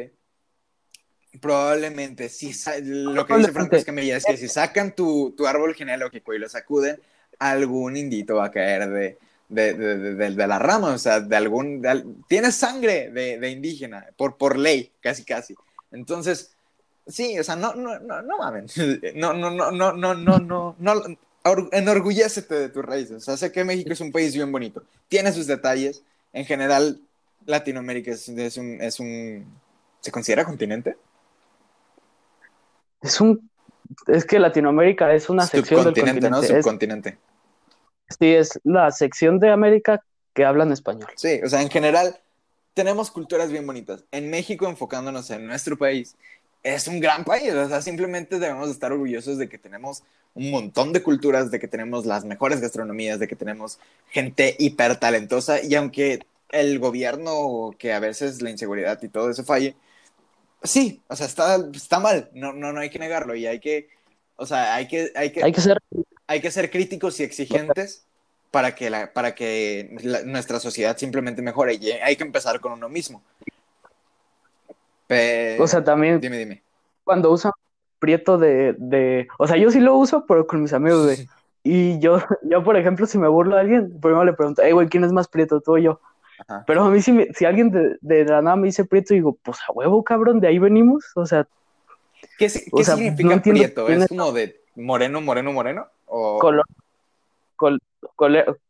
Probablemente, 1.42 2.30
si 2.30 2.54
lo 2.84 3.28
que 3.28 3.36
dice 3.36 3.52
Franco 3.52 3.76
Escamilla 3.76 4.16
es 4.16 4.24
que 4.24 4.38
si 4.38 4.48
sacan 4.48 4.96
tu, 4.96 5.34
tu 5.36 5.46
árbol 5.46 5.76
genealógico 5.76 6.34
y 6.34 6.40
lo 6.40 6.48
sacuden, 6.48 7.02
algún 7.38 7.98
indito 7.98 8.36
va 8.36 8.46
a 8.46 8.52
caer 8.52 8.90
de, 8.90 9.18
de, 9.50 9.74
de, 9.74 9.98
de, 10.16 10.32
de, 10.32 10.48
la 10.48 10.60
rama, 10.60 10.94
o 10.94 10.98
sea, 10.98 11.20
de 11.20 11.36
algún... 11.36 11.84
Tienes 12.28 12.56
sangre 12.56 13.10
de, 13.12 13.50
indígena, 13.50 14.08
por, 14.18 14.38
por 14.38 14.58
ley, 14.58 14.92
casi, 15.02 15.24
casi. 15.24 15.56
Entonces, 15.92 16.56
sí, 17.08 17.38
o 17.40 17.44
sea, 17.44 17.56
no, 17.56 17.74
no, 17.76 18.00
no, 18.00 18.22
no 18.22 18.38
mames. 18.38 18.76
No, 19.16 19.34
no, 19.34 19.52
no, 19.52 19.72
no, 19.72 19.94
no, 19.94 20.14
no, 20.16 20.40
no, 20.40 20.76
no, 20.78 21.18
enorgullécete 21.72 22.56
de 22.56 22.70
tus 22.70 22.84
raíces. 22.84 23.18
O 23.18 23.20
sea, 23.20 23.38
sé 23.38 23.52
que 23.52 23.64
México 23.64 23.94
es 23.94 24.02
un 24.02 24.12
país 24.12 24.34
bien 24.34 24.52
bonito. 24.52 24.84
Tiene 25.08 25.32
sus 25.32 25.48
detalles. 25.48 26.04
En 26.34 26.46
general, 26.46 27.00
Latinoamérica 27.46 28.12
es, 28.12 28.28
es 28.30 28.58
un, 28.58 28.82
es 28.82 29.00
un... 29.00 29.46
¿Se 30.02 30.12
considera 30.12 30.44
continente? 30.44 30.98
Es 33.02 33.22
un... 33.22 33.50
Es 34.08 34.26
que 34.26 34.40
Latinoamérica 34.40 35.14
es 35.14 35.30
una 35.30 35.46
sección 35.46 35.84
del 35.84 35.94
continente. 35.94 36.30
¿no? 36.30 36.42
Subcontinente. 36.42 37.10
Es... 37.10 37.35
Sí, 38.10 38.28
es 38.28 38.60
la 38.64 38.92
sección 38.92 39.40
de 39.40 39.52
América 39.52 40.04
que 40.34 40.46
hablan 40.46 40.72
español. 40.72 41.10
Sí, 41.16 41.40
o 41.44 41.50
sea, 41.50 41.62
en 41.62 41.70
general 41.70 42.20
tenemos 42.74 43.10
culturas 43.10 43.52
bien 43.52 43.66
bonitas. 43.66 44.04
En 44.12 44.30
México, 44.30 44.68
enfocándonos 44.68 45.30
en 45.32 45.48
nuestro 45.48 45.78
país, 45.78 46.16
es 46.62 46.88
un 46.88 47.00
gran 47.00 47.24
país. 47.24 47.54
O 47.54 47.68
sea, 47.68 47.82
simplemente 47.82 48.38
debemos 48.38 48.70
estar 48.70 48.92
orgullosos 48.92 49.38
de 49.38 49.48
que 49.48 49.58
tenemos 49.58 50.04
un 50.34 50.52
montón 50.52 50.92
de 50.92 51.02
culturas, 51.02 51.50
de 51.50 51.60
que 51.60 51.68
tenemos 51.68 52.06
las 52.06 52.26
mejores 52.26 52.60
gastronomías, 52.60 53.20
de 53.20 53.28
que 53.28 53.36
tenemos 53.36 53.80
gente 54.10 54.56
hiper 54.60 54.98
talentosa. 54.98 55.64
Y 55.64 55.74
aunque 55.76 56.20
el 56.50 56.80
gobierno, 56.80 57.72
que 57.78 57.94
a 57.94 58.00
veces 58.00 58.42
la 58.42 58.50
inseguridad 58.50 59.02
y 59.02 59.08
todo 59.08 59.30
eso 59.30 59.44
falle, 59.44 59.76
sí, 60.64 61.02
o 61.08 61.16
sea, 61.16 61.28
está, 61.28 61.58
está 61.74 62.00
mal. 62.00 62.30
No, 62.34 62.52
no, 62.52 62.74
no 62.74 62.82
hay 62.82 62.90
que 62.90 63.00
negarlo. 63.00 63.36
Y 63.36 63.48
hay 63.48 63.60
que, 63.60 63.88
o 64.36 64.46
sea, 64.46 64.76
hay 64.76 64.88
que, 64.88 65.12
hay 65.16 65.32
que, 65.32 65.44
hay 65.44 65.52
que 65.54 65.62
ser 65.62 65.78
hay 66.28 66.42
que 66.42 66.52
ser 66.52 66.72
críticos 66.72 67.20
y 67.20 67.24
exigentes 67.24 68.06
para 68.52 68.74
que, 68.74 68.90
la, 68.90 69.12
para 69.12 69.36
que 69.36 69.96
la, 70.02 70.24
nuestra 70.24 70.60
sociedad 70.60 70.98
simplemente 70.98 71.42
mejore 71.42 71.76
y 71.76 71.92
hay 71.92 72.16
que 72.16 72.24
empezar 72.24 72.60
con 72.60 72.72
uno 72.72 72.90
mismo. 72.90 73.22
O 75.60 75.68
sea, 75.68 75.84
también 75.84 76.20
dime, 76.20 76.38
dime. 76.38 76.64
cuando 77.04 77.32
usan 77.32 77.52
prieto 78.00 78.38
de, 78.38 78.76
de, 78.78 79.28
o 79.38 79.48
sea, 79.48 79.58
yo 79.58 79.70
sí 79.72 79.80
lo 79.80 79.96
uso, 79.96 80.26
pero 80.28 80.48
con 80.48 80.62
mis 80.62 80.74
amigos, 80.74 81.06
güey. 81.06 81.28
Y 81.68 81.98
yo, 81.98 82.22
yo, 82.44 82.64
por 82.64 82.78
ejemplo, 82.78 83.08
si 83.08 83.18
me 83.18 83.28
burlo 83.28 83.58
a 83.58 83.62
alguien, 83.62 84.00
primero 84.00 84.24
le 84.24 84.34
pregunto, 84.34 84.62
hey, 84.64 84.72
güey, 84.72 84.88
¿quién 84.88 85.04
es 85.04 85.12
más 85.12 85.28
prieto, 85.28 85.62
tú 85.62 85.74
o 85.74 85.78
yo? 85.80 86.00
Ajá. 86.48 86.64
Pero 86.68 86.84
a 86.84 86.92
mí, 86.92 87.02
si, 87.02 87.12
me, 87.12 87.34
si 87.34 87.46
alguien 87.46 87.72
de, 87.72 87.98
de, 88.02 88.24
la 88.24 88.44
nada 88.44 88.56
me 88.56 88.68
dice 88.68 88.86
prieto, 88.86 89.16
digo, 89.16 89.36
pues 89.42 89.58
a 89.68 89.72
huevo, 89.72 90.04
cabrón, 90.04 90.40
de 90.40 90.48
ahí 90.48 90.60
venimos. 90.60 91.06
O 91.16 91.26
sea, 91.26 91.48
¿qué, 92.38 92.50
qué 92.50 92.70
o 92.72 92.84
sea, 92.84 92.96
significa 92.96 93.36
no 93.36 93.42
prieto? 93.42 93.90
¿Es 93.90 94.08
como 94.08 94.32
de 94.32 94.62
moreno, 94.76 95.22
moreno, 95.22 95.54
moreno? 95.54 95.88
O... 96.06 96.40
Color, 96.40 96.66
col, 97.56 97.80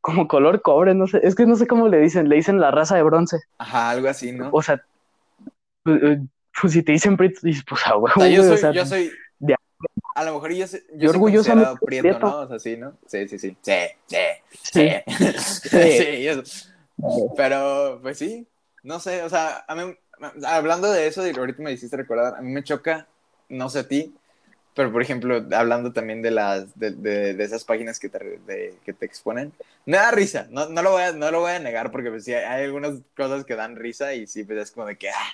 como 0.01 0.27
color 0.27 0.61
cobre, 0.61 0.93
no 0.93 1.07
sé, 1.07 1.19
es 1.23 1.35
que 1.35 1.45
no 1.45 1.55
sé 1.55 1.67
cómo 1.67 1.87
le 1.87 1.99
dicen, 1.99 2.29
le 2.29 2.35
dicen 2.35 2.59
la 2.59 2.71
raza 2.71 2.95
de 2.95 3.03
bronce. 3.03 3.37
Ajá, 3.57 3.89
algo 3.91 4.07
así, 4.07 4.31
¿no? 4.31 4.49
O 4.51 4.61
sea, 4.61 4.83
pues, 5.83 6.03
eh, 6.03 6.19
pues 6.59 6.73
si 6.73 6.83
te 6.83 6.93
dicen 6.93 7.17
prieto, 7.17 7.41
pues 7.41 7.81
ah, 7.85 7.97
o 7.97 8.07
sea, 8.07 8.27
yo 8.27 8.43
soy, 8.43 8.73
yo 8.73 8.85
soy, 8.85 9.11
a 10.15 10.23
lo 10.23 10.35
mejor 10.35 10.53
yo, 10.53 10.65
soy, 10.65 10.81
yo, 10.95 11.11
soy 11.11 11.19
considerado 11.19 11.77
prieto, 11.77 12.19
¿no? 12.19 12.39
O 12.39 12.47
sea, 12.47 12.59
sí, 12.59 12.77
¿no? 12.77 12.97
Sí, 13.05 13.27
sí, 13.27 13.37
sí, 13.37 13.57
sí, 13.61 13.73
sí, 14.07 14.89
sí, 15.11 15.69
sí, 15.69 16.27
eso. 16.27 16.71
Pero, 17.35 17.99
pues 18.01 18.17
sí, 18.17 18.47
no 18.83 18.99
sé, 18.99 19.23
o 19.23 19.29
sea, 19.29 19.65
a 19.67 19.75
mí, 19.75 19.93
hablando 20.47 20.89
de 20.91 21.07
eso, 21.07 21.21
ahorita 21.21 21.61
me 21.61 21.73
hiciste 21.73 21.97
recordar, 21.97 22.35
a 22.37 22.41
mí 22.41 22.51
me 22.51 22.63
choca, 22.63 23.07
no 23.49 23.69
sé 23.69 23.79
a 23.79 23.87
ti, 23.87 24.15
pero 24.75 24.91
por 24.91 25.01
ejemplo, 25.01 25.45
hablando 25.51 25.93
también 25.93 26.21
de 26.21 26.31
las 26.31 26.77
de, 26.77 26.91
de, 26.91 27.43
esas 27.43 27.63
páginas 27.63 27.97
que 27.97 28.09
te, 28.09 28.73
que 28.83 28.93
te 28.93 29.05
exponen, 29.05 29.53
me 29.85 29.97
da 29.97 30.11
risa, 30.11 30.47
no, 30.51 30.67
no, 30.67 30.81
lo 30.81 30.91
voy 30.91 31.03
a, 31.03 31.11
no 31.13 31.31
lo 31.31 31.39
voy 31.39 31.51
a 31.51 31.59
negar 31.59 31.91
porque 31.91 32.09
pues, 32.09 32.25
sí, 32.25 32.33
hay 32.33 32.65
algunas 32.65 32.99
cosas 33.15 33.45
que 33.45 33.55
dan 33.55 33.77
risa 33.77 34.13
y 34.13 34.27
sí, 34.27 34.43
pues 34.43 34.59
es 34.59 34.71
como 34.71 34.85
de 34.85 34.97
que, 34.97 35.09
ah. 35.09 35.33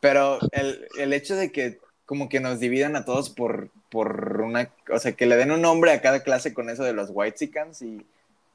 pero 0.00 0.38
el, 0.52 0.86
el 0.98 1.12
hecho 1.14 1.34
de 1.34 1.50
que 1.50 1.78
como 2.04 2.28
que 2.28 2.40
nos 2.40 2.60
dividan 2.60 2.94
a 2.94 3.06
todos 3.06 3.30
por, 3.30 3.70
por 3.90 4.42
una, 4.42 4.70
o 4.90 4.98
sea, 4.98 5.12
que 5.12 5.24
le 5.24 5.36
den 5.36 5.50
un 5.50 5.62
nombre 5.62 5.90
a 5.90 6.02
cada 6.02 6.22
clase 6.22 6.52
con 6.52 6.68
eso 6.68 6.84
de 6.84 6.92
los 6.92 7.08
white 7.10 7.50
y 7.80 8.04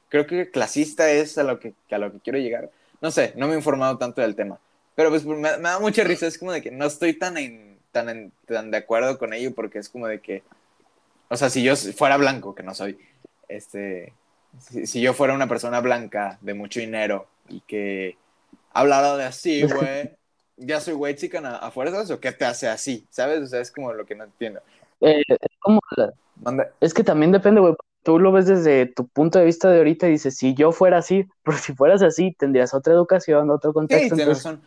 creo 0.08 0.26
que 0.26 0.50
clasista 0.50 1.10
es 1.10 1.38
a 1.38 1.42
lo 1.42 1.58
que, 1.58 1.74
a 1.90 1.98
lo 1.98 2.12
que 2.12 2.20
quiero 2.20 2.38
llegar. 2.38 2.70
No 3.00 3.10
sé, 3.10 3.32
no 3.36 3.48
me 3.48 3.54
he 3.54 3.56
informado 3.56 3.98
tanto 3.98 4.20
del 4.20 4.36
tema, 4.36 4.60
pero 4.94 5.10
pues 5.10 5.24
me, 5.24 5.34
me 5.34 5.68
da 5.68 5.80
mucha 5.80 6.04
risa, 6.04 6.28
es 6.28 6.38
como 6.38 6.52
de 6.52 6.62
que 6.62 6.70
no 6.70 6.86
estoy 6.86 7.14
tan 7.14 7.36
en 7.36 7.69
tan, 7.92 8.32
tan 8.46 8.70
de 8.70 8.78
acuerdo 8.78 9.18
con 9.18 9.32
ello 9.32 9.54
porque 9.54 9.78
es 9.78 9.88
como 9.88 10.06
de 10.06 10.20
que, 10.20 10.42
o 11.28 11.36
sea, 11.36 11.50
si 11.50 11.62
yo 11.62 11.76
fuera 11.76 12.16
blanco, 12.16 12.54
que 12.54 12.62
no 12.62 12.74
soy, 12.74 12.98
este, 13.48 14.12
si, 14.58 15.00
yo 15.00 15.14
fuera 15.14 15.34
una 15.34 15.48
persona 15.48 15.80
blanca 15.80 16.38
de 16.40 16.54
mucho 16.54 16.80
dinero 16.80 17.26
y 17.48 17.60
que 17.60 18.16
hablara 18.72 19.16
de 19.16 19.24
así, 19.24 19.62
güey, 19.62 20.10
¿ya 20.56 20.80
soy 20.80 20.94
white 20.94 21.20
chican 21.20 21.46
a, 21.46 21.56
a, 21.56 21.70
fuerzas 21.70 22.10
o 22.10 22.20
qué 22.20 22.32
te 22.32 22.44
hace 22.44 22.68
así? 22.68 23.06
¿Sabes? 23.10 23.40
O 23.42 23.46
sea, 23.46 23.60
es 23.60 23.70
como 23.70 23.92
lo 23.92 24.04
que 24.04 24.14
no 24.14 24.24
entiendo. 24.24 24.60
Eh, 25.00 25.22
es 25.28 25.58
como 25.60 25.80
Es 26.80 26.94
que 26.94 27.04
también 27.04 27.32
depende, 27.32 27.60
güey. 27.60 27.74
Tú 28.02 28.18
lo 28.18 28.32
ves 28.32 28.46
desde 28.46 28.86
tu 28.86 29.06
punto 29.08 29.38
de 29.38 29.44
vista 29.44 29.70
de 29.70 29.78
ahorita 29.78 30.08
y 30.08 30.12
dices, 30.12 30.36
si 30.36 30.54
yo 30.54 30.72
fuera 30.72 30.98
así, 30.98 31.26
pero 31.42 31.58
si 31.58 31.74
fueras 31.74 32.02
así, 32.02 32.34
tendrías 32.38 32.74
otra 32.74 32.94
educación, 32.94 33.50
otro 33.50 33.72
contexto. 33.72 34.16
Sí, 34.16 34.24
razón. 34.24 34.62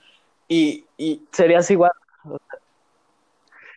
Y, 0.47 0.86
y... 0.97 1.24
Serías 1.32 1.69
igual. 1.71 1.91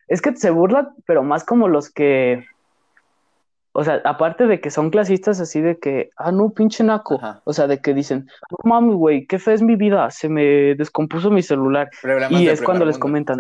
Es 0.09 0.23
que 0.23 0.35
se 0.37 0.51
burla, 0.51 0.95
pero 1.07 1.23
más 1.23 1.45
como 1.45 1.69
los 1.69 1.91
que. 1.91 2.45
O 3.73 3.85
sea, 3.85 4.01
aparte 4.05 4.47
de 4.47 4.61
que 4.61 4.71
son 4.71 4.89
clasistas 4.89 5.39
así 5.39 5.61
de 5.61 5.79
que, 5.79 6.09
ah, 6.17 6.33
no, 6.33 6.51
pinche 6.51 6.83
naco. 6.83 7.21
O 7.45 7.53
sea, 7.53 7.67
de 7.67 7.81
que 7.81 7.93
dicen, 7.93 8.27
no 8.51 8.57
mami, 8.65 8.95
güey, 8.95 9.27
qué 9.27 9.39
fe 9.39 9.53
es 9.53 9.61
mi 9.61 9.77
vida, 9.77 10.11
se 10.11 10.31
me 10.31 10.75
descompuso 10.77 11.31
mi 11.31 11.43
celular. 11.43 11.91
y 12.31 12.49
es 12.49 12.63
cuando 12.63 12.87
les 12.87 12.97
comentan, 12.97 13.39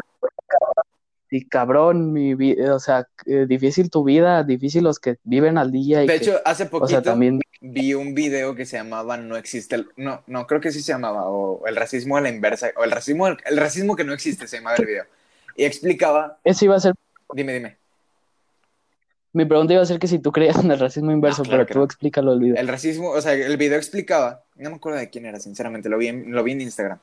y 1.31 1.47
cabrón, 1.47 2.13
mi 2.13 2.35
vida, 2.35 2.75
o 2.75 2.79
sea, 2.79 3.09
eh, 3.27 3.47
difícil 3.49 3.91
tu 3.91 4.05
vida, 4.05 4.45
difícil 4.45 4.85
los 4.85 4.99
que 4.99 5.17
viven 5.25 5.59
al 5.59 5.73
día. 5.73 6.01
de 6.01 6.15
hecho, 6.15 6.41
hace 6.45 6.67
poquito 6.67 7.03
también... 7.03 7.41
vi 7.61 7.95
un 7.95 8.15
video 8.15 8.55
que 8.55 8.65
se 8.65 8.77
llamaba 8.77 9.17
No 9.17 9.37
existe 9.37 9.77
el, 9.77 9.89
no, 9.97 10.23
no, 10.27 10.47
creo 10.47 10.61
que 10.61 10.71
sí 10.71 10.81
se 10.81 10.93
llamaba, 10.93 11.29
o 11.29 11.67
el 11.67 11.75
racismo 11.75 12.17
a 12.17 12.21
la 12.21 12.29
inversa, 12.29 12.71
o 12.77 12.85
el 12.85 12.91
racismo, 12.91 13.27
el 13.27 13.57
racismo 13.57 13.97
que 13.97 14.05
no 14.05 14.13
existe 14.13 14.47
se 14.47 14.59
llamaba 14.59 14.77
el 14.77 14.87
video. 14.87 15.05
Y 15.57 15.65
explicaba. 15.65 16.39
Eso 16.45 16.65
iba 16.65 16.77
a 16.77 16.81
ser. 16.81 16.95
Dime, 17.33 17.55
dime. 17.55 17.79
Mi 19.33 19.45
pregunta 19.45 19.75
iba 19.75 19.83
a 19.83 19.87
ser 19.87 19.99
que 19.99 20.07
si 20.07 20.19
tú 20.19 20.33
creías 20.33 20.63
en 20.65 20.71
el 20.71 20.79
racismo 20.79 21.13
inverso, 21.13 21.43
ah, 21.45 21.49
pero 21.51 21.67
tú 21.67 21.83
explícalo 21.83 22.33
el 22.33 22.41
video. 22.41 22.57
El 22.57 22.69
racismo, 22.69 23.11
o 23.11 23.21
sea, 23.21 23.35
el 23.35 23.57
video 23.59 23.77
explicaba, 23.77 24.45
no 24.55 24.71
me 24.71 24.77
acuerdo 24.77 24.99
de 24.99 25.11
quién 25.11 25.27
era, 25.27 25.39
sinceramente, 25.41 25.91
lo 25.91 25.99
vi 25.99 26.09
en, 26.09 26.33
lo 26.33 26.43
vi 26.43 26.53
en 26.53 26.63
Instagram. 26.63 26.99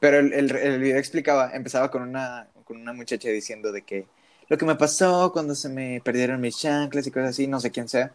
Pero 0.00 0.18
el, 0.18 0.32
el, 0.32 0.56
el 0.56 0.80
video 0.80 0.98
explicaba, 0.98 1.52
empezaba 1.54 1.88
con 1.88 2.02
una, 2.02 2.48
con 2.64 2.78
una 2.78 2.92
muchacha 2.92 3.28
diciendo 3.28 3.70
de 3.70 3.82
que 3.82 4.06
lo 4.48 4.58
que 4.58 4.64
me 4.64 4.74
pasó 4.74 5.30
cuando 5.32 5.54
se 5.54 5.68
me 5.68 6.00
perdieron 6.00 6.40
mis 6.40 6.58
chanclas 6.58 7.06
y 7.06 7.10
cosas 7.12 7.30
así, 7.30 7.46
no 7.46 7.60
sé 7.60 7.70
quién 7.70 7.88
sea. 7.88 8.12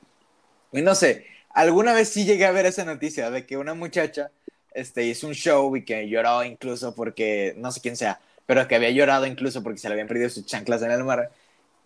Y 0.73 0.81
no 0.81 0.93
sé, 0.93 1.25
alguna 1.51 1.93
vez 1.93 2.09
sí 2.09 2.25
llegué 2.25 2.45
a 2.45 2.51
ver 2.51 2.65
esa 2.65 2.83
noticia 2.83 3.31
de 3.31 3.45
que 3.45 3.55
una 3.55 3.75
muchacha 3.75 4.31
este, 4.73 5.05
hizo 5.05 5.25
un 5.27 5.35
show 5.35 5.73
y 5.77 5.85
que 5.85 6.09
lloró 6.09 6.43
incluso 6.43 6.93
porque 6.95 7.53
no 7.57 7.71
sé 7.71 7.79
quién 7.79 7.95
sea 7.95 8.19
pero 8.45 8.67
que 8.67 8.75
había 8.75 8.91
llorado 8.91 9.25
incluso 9.25 9.63
porque 9.63 9.79
se 9.79 9.87
le 9.87 9.93
habían 9.93 10.07
perdido 10.07 10.29
sus 10.29 10.45
chanclas 10.45 10.81
en 10.81 10.91
el 10.91 11.03
mar. 11.03 11.31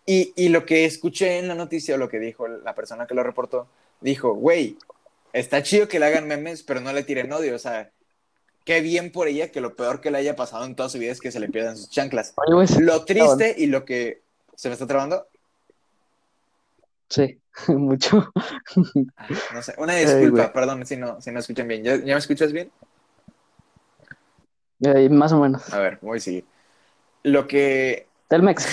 Y, 0.06 0.34
y 0.36 0.50
lo 0.50 0.66
que 0.66 0.86
escuché 0.86 1.40
en 1.40 1.48
la 1.48 1.56
noticia, 1.56 1.96
o 1.96 1.98
lo 1.98 2.10
que 2.10 2.20
dijo 2.20 2.48
la 2.48 2.74
persona 2.76 3.08
que 3.08 3.14
lo 3.14 3.24
reportó, 3.24 3.68
dijo, 4.02 4.34
güey, 4.34 4.78
está 5.34 5.62
chido 5.64 5.88
que 5.88 6.00
le 6.00 6.06
hagan 6.06 6.28
memes, 6.28 6.64
pero 6.64 6.80
no 6.80 6.94
le 6.94 7.04
tiren 7.04 7.32
odio, 7.32 7.56
o 7.56 7.60
sea, 7.60 7.92
qué 8.64 8.82
bien 8.82 9.12
por 9.12 9.28
ella 9.28 9.52
que 9.52 9.62
lo 9.62 9.76
peor 9.76 10.02
que 10.02 10.12
le 10.12 10.18
haya 10.18 10.36
pasado 10.36 10.66
en 10.66 10.76
toda 10.76 10.90
su 10.90 11.00
vida 11.00 11.12
es 11.12 11.22
que 11.22 11.32
se 11.32 11.40
le 11.40 11.50
pierdan 11.50 11.78
sus 11.78 11.90
chanclas. 11.90 12.34
Lo 12.80 13.06
triste 13.06 13.56
y 13.58 13.68
lo 13.68 13.86
que... 13.86 14.22
¿Se 14.56 14.70
me 14.70 14.74
está 14.74 14.88
trabando? 14.88 15.28
Sí, 17.10 17.40
mucho. 17.68 18.32
Ah, 19.16 19.28
no 19.54 19.62
sé, 19.62 19.74
una 19.78 19.96
disculpa, 19.96 20.52
perdón 20.52 20.86
si 20.86 20.98
no, 20.98 21.22
si 21.22 21.32
no 21.32 21.40
escuchan 21.40 21.68
bien. 21.68 21.84
¿Ya, 21.84 21.96
¿Ya 21.98 22.14
me 22.14 22.20
escuchas 22.20 22.52
bien? 22.52 22.72
Más 24.80 25.32
o 25.32 25.40
menos. 25.40 25.74
A 25.74 25.80
ver, 25.80 26.00
voy 26.02 26.18
a 26.18 26.22
seguir. 26.22 26.46
Lo 27.24 27.48
que. 27.48 28.08
Telmex. 28.28 28.68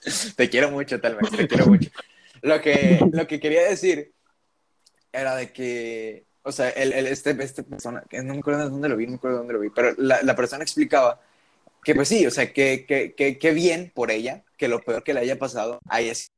te 0.36 0.50
quiero 0.50 0.70
mucho, 0.70 1.00
Telmex, 1.00 1.30
te 1.30 1.48
quiero 1.48 1.66
mucho. 1.66 1.90
Lo 2.42 2.60
que, 2.60 3.00
lo 3.12 3.26
que 3.26 3.38
quería 3.38 3.68
decir 3.68 4.12
era 5.12 5.36
de 5.36 5.52
que, 5.52 6.24
o 6.42 6.52
sea, 6.52 6.70
el, 6.70 6.92
el, 6.92 7.06
este, 7.06 7.30
este 7.42 7.62
persona, 7.62 8.02
que 8.08 8.22
no 8.22 8.34
me 8.34 8.40
acuerdo 8.40 8.64
de 8.64 8.70
dónde 8.70 8.88
lo 8.88 8.96
vi, 8.96 9.04
no 9.04 9.12
me 9.12 9.16
acuerdo 9.16 9.36
de 9.36 9.40
dónde 9.40 9.54
lo 9.54 9.60
vi, 9.60 9.70
pero 9.70 9.92
la, 9.98 10.22
la 10.22 10.36
persona 10.36 10.62
explicaba 10.62 11.20
que, 11.82 11.94
pues 11.94 12.08
sí, 12.08 12.26
o 12.26 12.30
sea, 12.30 12.52
que, 12.52 12.86
que, 12.86 13.14
que, 13.14 13.38
que, 13.38 13.50
bien 13.52 13.90
por 13.94 14.10
ella, 14.10 14.44
que 14.56 14.68
lo 14.68 14.80
peor 14.80 15.02
que 15.02 15.14
le 15.14 15.20
haya 15.20 15.38
pasado 15.38 15.80
a 15.88 16.00
ella 16.00 16.12
es 16.12 16.30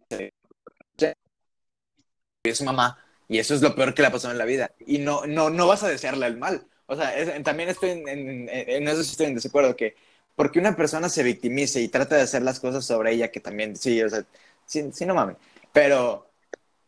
su 2.54 2.64
mamá, 2.64 2.98
y 3.28 3.38
eso 3.38 3.54
es 3.54 3.62
lo 3.62 3.74
peor 3.74 3.94
que 3.94 4.02
le 4.02 4.08
ha 4.08 4.12
pasado 4.12 4.32
en 4.32 4.38
la 4.38 4.44
vida. 4.44 4.72
Y 4.86 4.98
no, 4.98 5.26
no, 5.26 5.50
no 5.50 5.66
vas 5.66 5.82
a 5.82 5.88
desearle 5.88 6.26
el 6.26 6.36
mal, 6.36 6.66
o 6.92 6.96
sea, 6.96 7.42
también 7.42 7.70
estoy 7.70 7.90
en, 7.90 8.48
en, 8.48 8.88
eso 8.88 9.00
estoy 9.00 9.26
en 9.26 9.34
desacuerdo, 9.34 9.74
que 9.74 9.94
porque 10.36 10.58
una 10.58 10.76
persona 10.76 11.08
se 11.08 11.22
victimice 11.22 11.80
y 11.80 11.88
trata 11.88 12.16
de 12.16 12.22
hacer 12.22 12.42
las 12.42 12.60
cosas 12.60 12.84
sobre 12.84 13.12
ella, 13.12 13.30
que 13.30 13.40
también, 13.40 13.76
sí, 13.76 14.02
o 14.02 14.08
sea, 14.08 14.24
sí, 14.66 15.06
no 15.06 15.14
mames, 15.14 15.36
pero, 15.72 16.28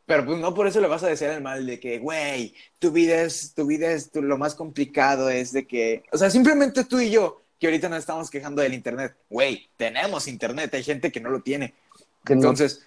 pero 0.05 0.27
pues 0.27 0.39
no 0.39 0.53
por 0.53 0.67
eso 0.67 0.81
le 0.81 0.89
vas 0.89 1.03
a 1.03 1.09
decir 1.09 1.29
el 1.29 1.43
mal 1.43 1.65
de 1.67 1.81
que, 1.81 1.99
güey, 1.99 2.55
tu 2.79 2.91
vida 2.91 3.23
es, 3.23 3.55
tu 3.55 3.67
vida 3.67 3.91
es, 3.93 4.11
lo 4.15 4.37
más 4.37 4.55
complicado 4.55 5.31
es 5.31 5.53
de 5.53 5.67
que, 5.67 6.03
o 6.13 6.19
sea, 6.19 6.29
simplemente 6.29 6.85
tú 6.85 7.01
y 7.01 7.11
yo, 7.11 7.43
que 7.59 7.69
ahorita 7.69 7.89
nos 7.89 8.01
estamos 8.01 8.31
quejando 8.31 8.61
del 8.61 8.75
internet, 8.75 9.15
güey, 9.31 9.69
tenemos 9.79 10.29
internet, 10.29 10.75
hay 10.75 10.83
gente 10.83 11.11
que 11.11 11.21
no 11.21 11.31
lo 11.31 11.41
tiene. 11.41 11.73
Entonces, 12.27 12.87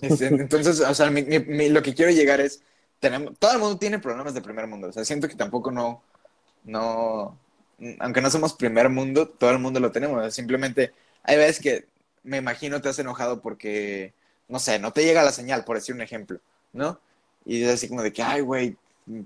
este, 0.00 0.26
entonces, 0.26 0.80
o 0.80 0.94
sea, 0.94 1.10
lo 1.10 1.82
que 1.82 1.94
quiero 1.94 2.12
llegar 2.12 2.40
es, 2.40 2.62
todo 3.38 3.52
el 3.52 3.58
mundo 3.58 3.78
tiene 3.78 3.98
problemas 3.98 4.34
de 4.34 4.42
primer 4.42 4.66
mundo. 4.66 4.88
O 4.88 4.92
sea, 4.92 5.04
siento 5.04 5.28
que 5.28 5.36
tampoco 5.36 5.70
no, 5.70 6.02
no, 6.64 7.38
aunque 8.00 8.20
no 8.20 8.30
somos 8.30 8.54
primer 8.54 8.88
mundo, 8.88 9.28
todo 9.28 9.50
el 9.50 9.58
mundo 9.58 9.80
lo 9.80 9.92
tenemos. 9.92 10.34
simplemente 10.34 10.92
hay 11.22 11.36
veces 11.36 11.60
que 11.60 11.86
me 12.22 12.38
imagino 12.38 12.80
te 12.80 12.88
has 12.88 12.98
enojado 12.98 13.40
porque, 13.40 14.14
no 14.48 14.58
sé, 14.58 14.78
no 14.78 14.92
te 14.92 15.04
llega 15.04 15.22
la 15.22 15.32
señal, 15.32 15.64
por 15.64 15.76
decir 15.76 15.94
un 15.94 16.00
ejemplo, 16.00 16.40
¿no? 16.72 16.98
Y 17.44 17.62
es 17.62 17.74
así 17.74 17.88
como 17.88 18.02
de 18.02 18.12
que, 18.12 18.22
ay, 18.22 18.40
güey, 18.40 18.76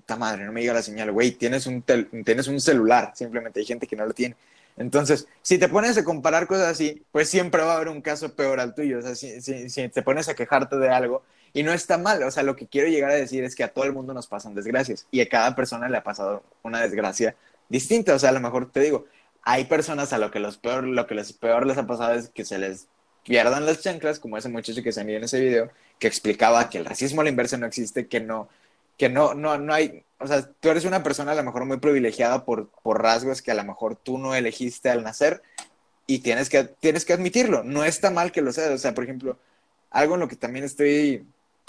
ta 0.06 0.16
madre, 0.16 0.44
no 0.44 0.52
me 0.52 0.60
llega 0.60 0.74
la 0.74 0.82
señal, 0.82 1.12
güey, 1.12 1.32
tienes 1.32 1.66
un, 1.66 1.82
tienes 1.82 2.48
un 2.48 2.60
celular, 2.60 3.12
simplemente 3.14 3.60
hay 3.60 3.66
gente 3.66 3.86
que 3.86 3.96
no 3.96 4.06
lo 4.06 4.12
tiene. 4.12 4.36
Entonces, 4.76 5.26
si 5.42 5.58
te 5.58 5.68
pones 5.68 5.96
a 5.98 6.04
comparar 6.04 6.46
cosas 6.46 6.68
así, 6.68 7.02
pues 7.10 7.28
siempre 7.28 7.62
va 7.62 7.72
a 7.72 7.76
haber 7.76 7.88
un 7.88 8.00
caso 8.00 8.34
peor 8.34 8.60
al 8.60 8.74
tuyo. 8.74 9.00
O 9.00 9.02
sea, 9.02 9.14
si, 9.16 9.40
si 9.40 9.88
te 9.88 10.02
pones 10.02 10.28
a 10.28 10.34
quejarte 10.34 10.76
de 10.76 10.88
algo, 10.88 11.24
y 11.52 11.62
no 11.62 11.72
está 11.72 11.98
mal, 11.98 12.22
o 12.22 12.30
sea, 12.30 12.42
lo 12.42 12.56
que 12.56 12.66
quiero 12.66 12.88
llegar 12.88 13.10
a 13.10 13.14
decir 13.14 13.44
es 13.44 13.54
que 13.54 13.64
a 13.64 13.72
todo 13.72 13.84
el 13.84 13.92
mundo 13.92 14.14
nos 14.14 14.26
pasan 14.26 14.54
desgracias 14.54 15.06
y 15.10 15.20
a 15.20 15.28
cada 15.28 15.54
persona 15.56 15.88
le 15.88 15.96
ha 15.96 16.02
pasado 16.02 16.42
una 16.62 16.80
desgracia 16.80 17.36
distinta. 17.68 18.14
O 18.14 18.18
sea, 18.18 18.30
a 18.30 18.32
lo 18.32 18.40
mejor 18.40 18.70
te 18.70 18.80
digo, 18.80 19.06
hay 19.42 19.64
personas 19.64 20.12
a 20.12 20.18
lo 20.18 20.30
que, 20.30 20.40
los 20.40 20.58
peor, 20.58 20.84
lo 20.84 21.06
que 21.06 21.14
les 21.14 21.32
peor 21.32 21.66
les 21.66 21.78
ha 21.78 21.86
pasado 21.86 22.14
es 22.14 22.28
que 22.28 22.44
se 22.44 22.58
les 22.58 22.86
pierdan 23.24 23.66
las 23.66 23.82
chanclas, 23.82 24.18
como 24.18 24.36
ese 24.38 24.48
muchacho 24.48 24.82
que 24.82 24.92
se 24.92 25.00
envió 25.00 25.16
en 25.16 25.24
ese 25.24 25.40
video, 25.40 25.70
que 25.98 26.06
explicaba 26.06 26.68
que 26.70 26.78
el 26.78 26.84
racismo 26.84 27.20
a 27.20 27.24
la 27.24 27.30
inversa 27.30 27.56
no 27.56 27.66
existe, 27.66 28.06
que 28.08 28.20
no, 28.20 28.48
que 28.96 29.08
no, 29.08 29.34
no, 29.34 29.58
no 29.58 29.74
hay, 29.74 30.02
o 30.18 30.26
sea, 30.26 30.48
tú 30.60 30.70
eres 30.70 30.84
una 30.84 31.02
persona 31.02 31.32
a 31.32 31.34
lo 31.34 31.44
mejor 31.44 31.64
muy 31.64 31.78
privilegiada 31.78 32.44
por, 32.44 32.68
por 32.82 33.02
rasgos 33.02 33.42
que 33.42 33.50
a 33.50 33.54
lo 33.54 33.64
mejor 33.64 33.96
tú 33.96 34.18
no 34.18 34.34
elegiste 34.34 34.90
al 34.90 35.02
nacer 35.02 35.42
y 36.06 36.20
tienes 36.20 36.48
que, 36.48 36.64
tienes 36.64 37.04
que 37.04 37.12
admitirlo. 37.12 37.62
No 37.62 37.84
está 37.84 38.10
mal 38.10 38.32
que 38.32 38.40
lo 38.40 38.50
seas. 38.52 38.70
O 38.70 38.78
sea, 38.78 38.94
por 38.94 39.04
ejemplo, 39.04 39.38
algo 39.90 40.14
en 40.14 40.20
lo 40.20 40.28
que 40.28 40.36
también 40.36 40.64
estoy 40.64 41.24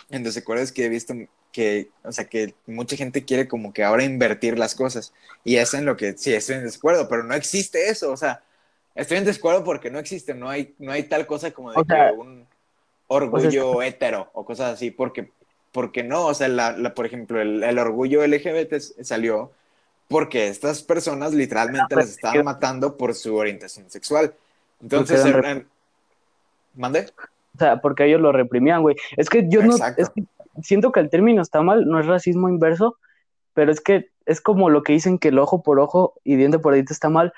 en 0.10 0.24
desacuerdo 0.24 0.64
es 0.64 0.72
que 0.72 0.86
he 0.86 0.90
visto 0.90 1.14
que, 1.52 1.90
o 2.04 2.12
sea, 2.12 2.26
que 2.26 2.54
mucha 2.68 2.96
gente 2.96 3.26
quiere 3.26 3.48
como 3.48 3.74
que 3.74 3.84
ahora 3.84 4.04
invertir 4.04 4.58
las 4.58 4.76
cosas. 4.76 5.14
Y 5.44 5.58
es 5.58 5.74
en 5.74 5.86
lo 5.86 5.98
que 5.98 6.18
sí 6.18 6.34
estoy 6.34 6.58
en 6.58 6.64
desacuerdo, 6.64 7.08
pero 7.10 7.24
no 7.24 7.34
existe 7.34 7.90
eso. 7.90 8.12
O 8.12 8.18
sea, 8.18 8.44
estoy 8.96 9.18
en 9.18 9.26
desacuerdo 9.26 9.64
porque 9.64 9.90
no 9.90 10.00
existe, 10.00 10.34
no 10.34 10.50
hay, 10.50 10.74
no 10.80 10.92
hay 10.92 11.04
tal 11.04 11.26
cosa 11.26 11.52
como 11.52 11.72
de 11.72 11.84
que 11.84 12.18
un 12.18 12.48
orgullo 13.08 13.82
hetero 13.82 14.30
o 14.34 14.46
cosas 14.46 14.74
así, 14.74 14.92
porque 14.92 15.32
porque 15.72 16.04
no, 16.04 16.26
o 16.26 16.34
sea, 16.34 16.48
la, 16.48 16.72
la 16.76 16.96
por 16.96 17.06
ejemplo, 17.06 17.40
el, 17.40 17.64
el, 17.64 17.78
orgullo 17.78 18.26
LGBT 18.26 18.80
salió 19.04 19.52
porque 20.08 20.48
estas 20.48 20.82
personas 20.82 21.34
literalmente 21.34 21.96
las 21.96 22.10
estaban 22.10 22.44
matando 22.44 22.98
por 22.98 23.14
su 23.14 23.36
orientación 23.36 23.90
sexual. 23.90 24.34
Entonces, 24.82 25.24
en, 25.24 25.68
¿mande? 26.74 27.12
O 27.60 27.62
sea, 27.62 27.82
porque 27.82 28.06
ellos 28.06 28.22
lo 28.22 28.32
reprimían, 28.32 28.82
güey. 28.82 28.96
Es 29.18 29.30
que 29.30 29.50
yo 29.50 29.62
no, 29.62 29.76
es 29.98 30.10
que 30.12 30.24
siento 30.64 30.94
que 30.94 31.02
el 31.02 31.10
término 31.10 31.42
está 31.42 31.62
mal, 31.62 31.86
no 31.86 32.00
es 32.00 32.06
racismo 32.06 32.48
inverso, 32.48 32.96
pero 33.54 33.70
es 33.70 33.82
que 33.82 34.12
es 34.26 34.40
como 34.40 34.70
lo 34.70 34.82
que 34.82 34.94
dicen 34.94 35.20
que 35.20 35.28
el 35.28 35.40
ojo 35.40 35.62
por 35.62 35.82
ojo 35.82 36.14
y 36.24 36.38
diente 36.38 36.58
por 36.58 36.74
diente 36.74 36.94
está 36.94 37.10
mal, 37.10 37.34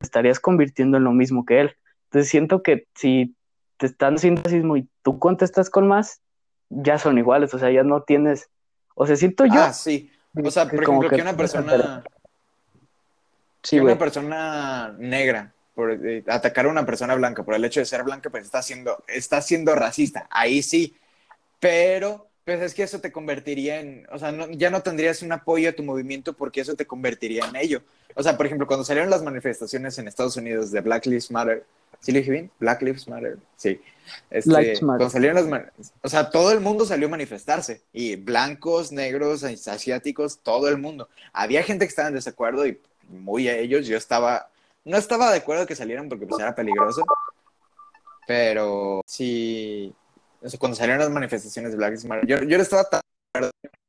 estarías 0.00 0.40
convirtiendo 0.40 0.96
en 0.96 1.04
lo 1.04 1.12
mismo 1.12 1.44
que 1.44 1.60
él. 1.60 1.76
Entonces 2.04 2.30
siento 2.30 2.62
que 2.62 2.86
si 2.94 3.36
te 3.76 3.84
están 3.84 4.14
haciendo 4.14 4.40
racismo 4.42 4.78
y 4.78 4.88
tú 5.02 5.18
contestas 5.18 5.68
con 5.68 5.86
más, 5.86 6.22
ya 6.70 6.96
son 6.98 7.18
iguales, 7.18 7.52
o 7.52 7.58
sea, 7.58 7.70
ya 7.70 7.82
no 7.82 8.04
tienes, 8.04 8.48
o 8.94 9.06
sea, 9.06 9.16
siento 9.16 9.44
yo. 9.44 9.60
Ah, 9.60 9.74
sí. 9.74 10.10
O 10.42 10.50
sea, 10.50 10.64
por 10.66 10.82
ejemplo, 10.82 11.10
que, 11.10 11.20
una 11.20 11.36
persona, 11.36 12.02
sí, 13.62 13.76
que 13.76 13.82
una 13.82 13.98
persona 13.98 14.94
negra 14.98 15.52
por 15.74 15.90
eh, 15.90 16.22
atacar 16.28 16.66
a 16.66 16.70
una 16.70 16.86
persona 16.86 17.14
blanca 17.14 17.42
por 17.42 17.54
el 17.54 17.64
hecho 17.64 17.80
de 17.80 17.86
ser 17.86 18.02
blanca, 18.02 18.30
pues 18.30 18.44
está 18.44 18.62
siendo, 18.62 19.02
está 19.08 19.40
siendo 19.42 19.74
racista. 19.74 20.26
Ahí 20.30 20.62
sí. 20.62 20.94
Pero 21.60 22.26
pues 22.44 22.60
es 22.60 22.74
que 22.74 22.82
eso 22.82 23.00
te 23.00 23.12
convertiría 23.12 23.80
en, 23.80 24.06
o 24.10 24.18
sea, 24.18 24.34
ya 24.50 24.70
no 24.70 24.82
tendrías 24.82 25.22
un 25.22 25.32
apoyo 25.32 25.70
a 25.70 25.72
tu 25.72 25.84
movimiento 25.84 26.32
porque 26.32 26.60
eso 26.60 26.74
te 26.74 26.86
convertiría 26.86 27.44
en 27.46 27.56
ello. 27.56 27.82
O 28.14 28.22
sea, 28.22 28.36
por 28.36 28.46
ejemplo, 28.46 28.66
cuando 28.66 28.84
salieron 28.84 29.10
las 29.10 29.22
manifestaciones 29.22 29.96
en 29.98 30.08
Estados 30.08 30.36
Unidos 30.36 30.70
de 30.72 30.80
Black 30.80 31.06
Lives 31.06 31.30
Matter, 31.30 31.64
¿sí 32.00 32.10
lo 32.10 32.18
dije 32.18 32.30
bien? 32.30 32.50
Black 32.58 32.82
Lives 32.82 33.06
Matter, 33.08 33.38
sí. 33.56 33.80
Este, 34.28 34.78
cuando 34.80 35.08
salieron 35.08 35.50
las, 35.50 35.64
o 36.02 36.08
sea, 36.08 36.30
todo 36.30 36.50
el 36.50 36.60
mundo 36.60 36.84
salió 36.84 37.06
a 37.06 37.10
manifestarse, 37.10 37.82
y 37.92 38.16
blancos, 38.16 38.90
negros, 38.90 39.44
asiáticos, 39.44 40.40
todo 40.42 40.68
el 40.68 40.78
mundo. 40.78 41.08
Había 41.32 41.62
gente 41.62 41.86
que 41.86 41.90
estaba 41.90 42.08
en 42.08 42.14
desacuerdo 42.14 42.66
y 42.66 42.78
muy 43.08 43.48
a 43.48 43.56
ellos, 43.56 43.86
yo 43.86 43.96
estaba, 43.96 44.50
no 44.84 44.96
estaba 44.96 45.30
de 45.30 45.38
acuerdo 45.38 45.66
que 45.66 45.76
salieran 45.76 46.08
porque 46.08 46.26
pues 46.26 46.40
era 46.40 46.54
peligroso, 46.54 47.04
pero 48.26 49.02
sí, 49.06 49.94
cuando 50.58 50.76
salieron 50.76 51.00
las 51.00 51.10
manifestaciones 51.10 51.72
de 51.72 51.76
Black 51.76 51.90
Lives 51.90 52.04
Matter, 52.04 52.26
yo, 52.26 52.42
yo 52.44 52.56
estaba 52.58 52.84
tan 52.84 53.00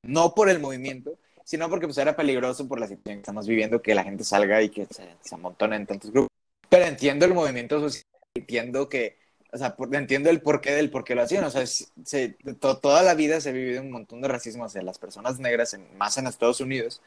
no 0.04 0.34
por 0.34 0.50
el 0.50 0.60
movimiento, 0.60 1.18
sino 1.44 1.70
porque 1.70 1.88
pues 1.88 1.98
era 1.98 2.16
peligroso 2.16 2.68
por 2.68 2.80
la 2.80 2.88
situación 2.88 3.16
que 3.16 3.22
estamos 3.22 3.48
viviendo, 3.48 3.82
que 3.82 3.96
la 3.96 4.04
gente 4.04 4.24
salga 4.24 4.62
y 4.62 4.70
que 4.70 4.86
se, 4.86 5.16
se 5.22 5.36
en 5.36 5.86
tantos 5.86 6.12
grupos. 6.12 6.30
Pero 6.70 6.86
entiendo 6.86 7.26
el 7.26 7.34
movimiento 7.34 7.80
social, 7.80 8.06
entiendo 8.34 8.90
que, 8.90 9.18
o 9.52 9.58
sea, 9.58 9.76
entiendo 9.92 10.30
el 10.30 10.42
porqué 10.42 10.72
del 10.72 10.90
por 10.90 11.04
qué 11.04 11.16
lo 11.16 11.24
hacían, 11.24 11.44
o 11.44 11.52
sea, 11.52 11.66
se, 11.66 12.38
toda 12.60 13.04
la 13.04 13.14
vida 13.14 13.42
se 13.42 13.50
ha 13.50 13.54
vivido 13.54 13.82
un 13.82 13.92
montón 13.92 14.22
de 14.22 14.28
racismo 14.28 14.66
hacia 14.66 14.82
las 14.82 14.98
personas 14.98 15.40
negras, 15.40 15.74
en, 15.74 15.98
más 15.98 16.18
en 16.18 16.28
Estados 16.28 16.62
Unidos, 16.62 17.02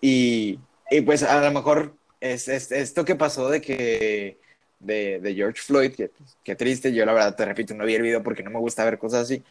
y, 0.00 0.58
y 0.90 1.00
pues 1.02 1.22
a 1.22 1.40
lo 1.40 1.50
mejor 1.52 1.94
es, 2.20 2.48
es, 2.48 2.72
esto 2.72 3.04
que 3.04 3.14
pasó 3.16 3.48
de 3.50 3.60
que 3.60 4.38
de, 4.80 5.20
de 5.20 5.34
George 5.34 5.60
Floyd, 5.62 5.94
que, 5.94 6.10
que, 6.44 6.56
triste, 6.56 6.92
yo 6.92 7.04
la 7.04 7.12
verdad 7.12 7.36
te 7.36 7.44
repito, 7.44 7.74
no 7.74 7.84
vi 7.84 7.94
el 7.94 8.02
video 8.02 8.22
porque 8.22 8.42
no 8.42 8.50
me 8.50 8.58
gusta 8.58 8.84
ver 8.84 8.98
cosas 8.98 9.22
así, 9.22 9.42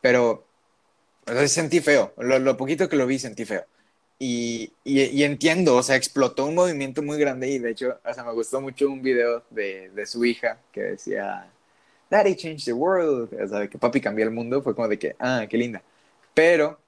pero 0.00 0.44
sentí 1.46 1.80
feo, 1.80 2.12
lo, 2.18 2.38
lo, 2.38 2.56
poquito 2.56 2.88
que 2.88 2.96
lo 2.96 3.06
vi 3.06 3.18
sentí 3.18 3.44
feo. 3.44 3.64
Y, 4.18 4.72
y, 4.84 5.24
entiendo, 5.24 5.76
o 5.76 5.82
sea, 5.82 5.96
explotó 5.96 6.46
un 6.46 6.54
movimiento 6.54 7.02
muy 7.02 7.18
grande 7.18 7.48
y 7.48 7.58
de 7.58 7.70
hecho, 7.72 7.98
o 8.04 8.14
sea, 8.14 8.22
me 8.22 8.32
gustó 8.32 8.60
mucho 8.60 8.88
un 8.88 9.02
video 9.02 9.42
de, 9.50 9.90
de 9.90 10.06
su 10.06 10.24
hija 10.24 10.60
que 10.72 10.82
decía, 10.82 11.50
Daddy 12.08 12.36
changed 12.36 12.66
the 12.66 12.72
world, 12.72 13.34
o 13.34 13.48
sea, 13.48 13.66
que 13.68 13.78
papi 13.78 14.00
cambió 14.00 14.24
el 14.24 14.30
mundo, 14.30 14.62
fue 14.62 14.74
como 14.76 14.86
de 14.86 14.98
que, 14.98 15.16
ah, 15.18 15.46
qué 15.48 15.56
linda. 15.56 15.82
Pero 16.34 16.78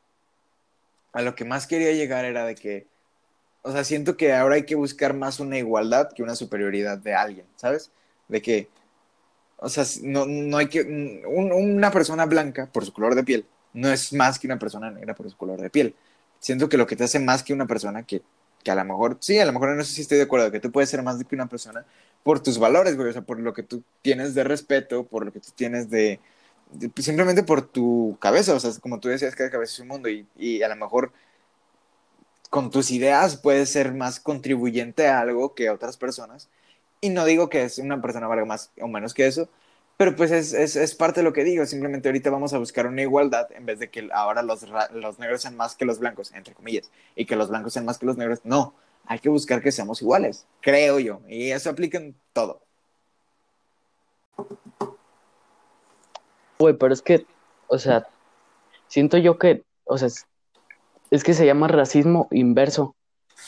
a 1.12 1.22
lo 1.22 1.35
que 1.35 1.45
más 1.45 1.66
quería 1.66 1.93
llegar 1.93 2.24
era 2.24 2.45
de 2.47 2.55
que 2.55 2.87
o 3.65 3.73
sea, 3.73 3.85
siento 3.85 4.17
que 4.17 4.33
ahora 4.33 4.57
hay 4.57 4.65
que 4.65 4.77
buscar 4.77 5.15
más 5.15 5.41
una 5.41 5.59
igualdad 5.59 6.12
que 6.12 6.23
una 6.23 6.37
superioridad 6.37 6.99
de 6.99 7.15
alguien, 7.15 7.47
¿sabes? 7.57 7.91
De 8.29 8.41
que, 8.43 8.69
o 9.59 9.69
sea, 9.69 9.85
no, 10.03 10.27
no 10.27 10.59
hay 10.59 10.69
que, 10.69 10.83
una 11.27 11.91
persona 11.91 12.27
blanca 12.27 12.69
por 12.73 12.85
su 12.85 12.93
color 12.93 13.15
de 13.15 13.25
piel 13.25 13.47
no 13.75 13.91
es 13.91 14.12
más 14.12 14.39
que 14.39 14.47
una 14.47 14.59
persona 14.59 14.91
negra 14.91 15.15
por 15.15 15.29
su 15.29 15.37
color 15.37 15.61
de 15.61 15.69
piel. 15.69 15.95
Siento 16.39 16.69
que 16.69 16.77
lo 16.79 16.87
que 16.87 16.97
te 16.97 17.05
hace 17.05 17.19
más 17.19 17.43
que 17.43 17.53
una 17.53 17.67
persona 17.67 18.05
que, 18.05 18.23
que 18.62 18.71
a 18.71 18.75
lo 18.75 18.85
mejor, 18.85 19.19
sí, 19.21 19.39
a 19.39 19.45
lo 19.45 19.53
mejor 19.53 19.77
no 19.77 19.85
sé 19.85 19.93
si 19.93 20.03
estoy 20.03 20.19
de 20.19 20.25
acuerdo, 20.25 20.51
que 20.51 20.61
tú 20.61 20.73
puedes 20.73 20.89
ser 20.91 21.03
más 21.03 21.23
que 21.25 21.35
una 21.35 21.49
persona 21.49 21.85
por 22.23 22.41
tus 22.41 22.59
valores, 22.59 22.97
güey, 22.97 23.11
o 23.11 23.12
sea, 23.12 23.23
por 23.23 23.39
lo 23.41 23.53
que 23.53 23.62
tú 23.62 23.83
tienes 24.01 24.35
de 24.35 24.45
respeto, 24.45 25.05
por 25.05 25.27
lo 25.27 25.33
que 25.33 25.41
tú 25.41 25.51
tienes 25.55 25.91
de, 25.91 26.21
simplemente 26.97 27.43
por 27.43 27.62
tu 27.62 28.17
cabeza, 28.21 28.55
o 28.55 28.61
sea, 28.61 28.71
como 28.81 29.01
tú 29.01 29.09
decías, 29.09 29.35
cada 29.35 29.51
cabeza 29.51 29.75
es 29.75 29.81
un 29.81 29.89
mundo 29.89 30.09
y, 30.09 30.27
y 30.39 30.62
a 30.62 30.69
lo 30.69 30.77
mejor 30.77 31.12
con 32.55 32.71
tus 32.71 32.93
ideas 32.93 33.37
puedes 33.37 33.69
ser 33.71 33.93
más 33.95 34.21
contribuyente 34.21 35.09
a 35.09 35.19
algo 35.19 35.57
que 35.57 35.71
otras 35.71 35.97
personas. 35.97 36.49
Y 37.01 37.09
no 37.09 37.25
digo 37.25 37.49
que 37.49 37.65
es 37.65 37.79
una 37.79 38.01
persona 38.01 38.29
valga 38.29 38.45
más 38.45 38.71
o 38.81 38.87
menos 38.87 39.13
que 39.13 39.27
eso, 39.27 39.49
pero 39.97 40.15
pues 40.15 40.31
es, 40.31 40.53
es, 40.53 40.77
es, 40.77 40.95
parte 40.95 41.19
de 41.19 41.25
lo 41.25 41.33
que 41.33 41.43
digo. 41.43 41.67
Simplemente 41.67 42.09
ahorita 42.09 42.31
vamos 42.31 42.53
a 42.53 42.59
buscar 42.59 42.87
una 42.87 43.03
igualdad 43.03 43.51
en 43.51 43.67
vez 43.67 43.81
de 43.81 43.91
que 43.91 44.09
ahora 44.13 44.45
los, 44.45 44.65
los 44.93 45.19
negros 45.19 45.43
sean 45.43 45.57
más 45.57 45.75
que 45.75 45.85
los 45.85 45.99
blancos, 45.99 46.31
entre 46.33 46.55
comillas, 46.55 46.93
y 47.17 47.27
que 47.27 47.35
los 47.35 47.49
blancos 47.49 47.73
sean 47.73 47.87
más 47.87 47.99
que 47.99 48.07
los 48.07 48.17
negros. 48.17 48.39
No, 48.45 48.73
hay 49.05 49.19
que 49.19 49.31
buscar 49.31 49.61
que 49.61 49.73
seamos 49.73 50.01
iguales, 50.01 50.47
creo 50.61 51.01
yo. 51.01 51.23
Y 51.29 51.51
eso 51.51 51.71
aplica 51.71 51.99
en 51.99 52.15
todo. 52.33 52.63
Güey, 56.61 56.75
pero 56.79 56.95
es 56.95 57.03
que, 57.03 57.27
o 57.67 57.81
sea, 57.81 58.07
siento 58.87 59.19
yo 59.19 59.41
que, 59.41 59.65
o 59.87 59.99
sea, 59.99 60.09
es 61.17 61.25
que 61.25 61.35
se 61.35 61.47
llama 61.47 61.69
racismo 61.69 62.29
inverso, 62.31 62.97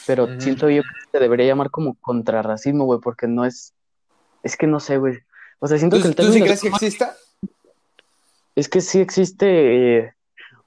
pero 0.07 0.41
siento 0.41 0.71
yo 0.71 0.83
que 0.83 1.11
se 1.11 1.19
debería 1.19 1.47
llamar 1.47 1.71
como 1.71 1.97
contrarracismo, 2.01 2.85
güey, 2.85 3.01
porque 3.01 3.27
no 3.27 3.45
es, 3.45 3.75
es 4.43 4.57
que 4.57 4.67
no 4.67 4.81
sé, 4.81 4.99
güey. 4.99 5.19
O 5.59 5.67
sea, 5.67 5.79
siento 5.79 6.01
que 6.01 6.09
el. 6.09 6.15
¿Tú 6.15 6.33
sí 6.33 6.41
crees 6.41 6.61
que 6.61 6.69
exista? 6.69 7.17
Es 8.55 8.69
que 8.69 8.81
sí 8.81 9.01
existe, 9.01 9.99
eh, 9.99 10.15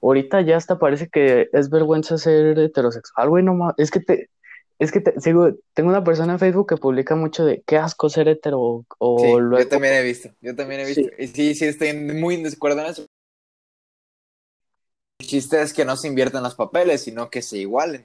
ahorita 0.02 0.42
ya 0.42 0.56
hasta 0.56 0.78
parece 0.78 1.08
que 1.08 1.48
es 1.52 1.70
vergüenza 1.70 2.18
ser 2.18 2.58
heterosexual, 2.58 3.28
güey, 3.28 3.42
no 3.42 3.54
más, 3.54 3.74
es 3.78 3.90
que 3.90 4.00
te, 4.00 4.30
es 4.78 4.92
que 4.92 5.00
te, 5.00 5.20
sigo, 5.20 5.50
tengo 5.74 5.90
una 5.90 6.04
persona 6.04 6.34
en 6.34 6.38
Facebook 6.38 6.68
que 6.68 6.76
publica 6.76 7.16
mucho 7.16 7.44
de 7.44 7.62
qué 7.66 7.78
asco 7.78 8.08
ser 8.08 8.28
hetero 8.28 8.84
o 8.98 9.18
sí, 9.18 9.30
Yo 9.30 9.68
también 9.68 9.94
he 9.94 10.02
visto, 10.02 10.30
yo 10.40 10.54
también 10.54 10.82
he 10.82 10.86
visto. 10.86 11.10
Y 11.18 11.26
sí, 11.28 11.54
sí, 11.54 11.64
estoy 11.64 11.94
muy 11.94 12.36
en 12.36 12.44
desacuerdo 12.44 12.80
en 12.82 12.86
eso. 12.86 13.06
Chiste 15.30 15.62
es 15.62 15.72
que 15.72 15.84
no 15.84 15.96
se 15.96 16.08
inviertan 16.08 16.42
los 16.42 16.56
papeles, 16.56 17.02
sino 17.02 17.30
que 17.30 17.40
se 17.40 17.58
igualen. 17.58 18.04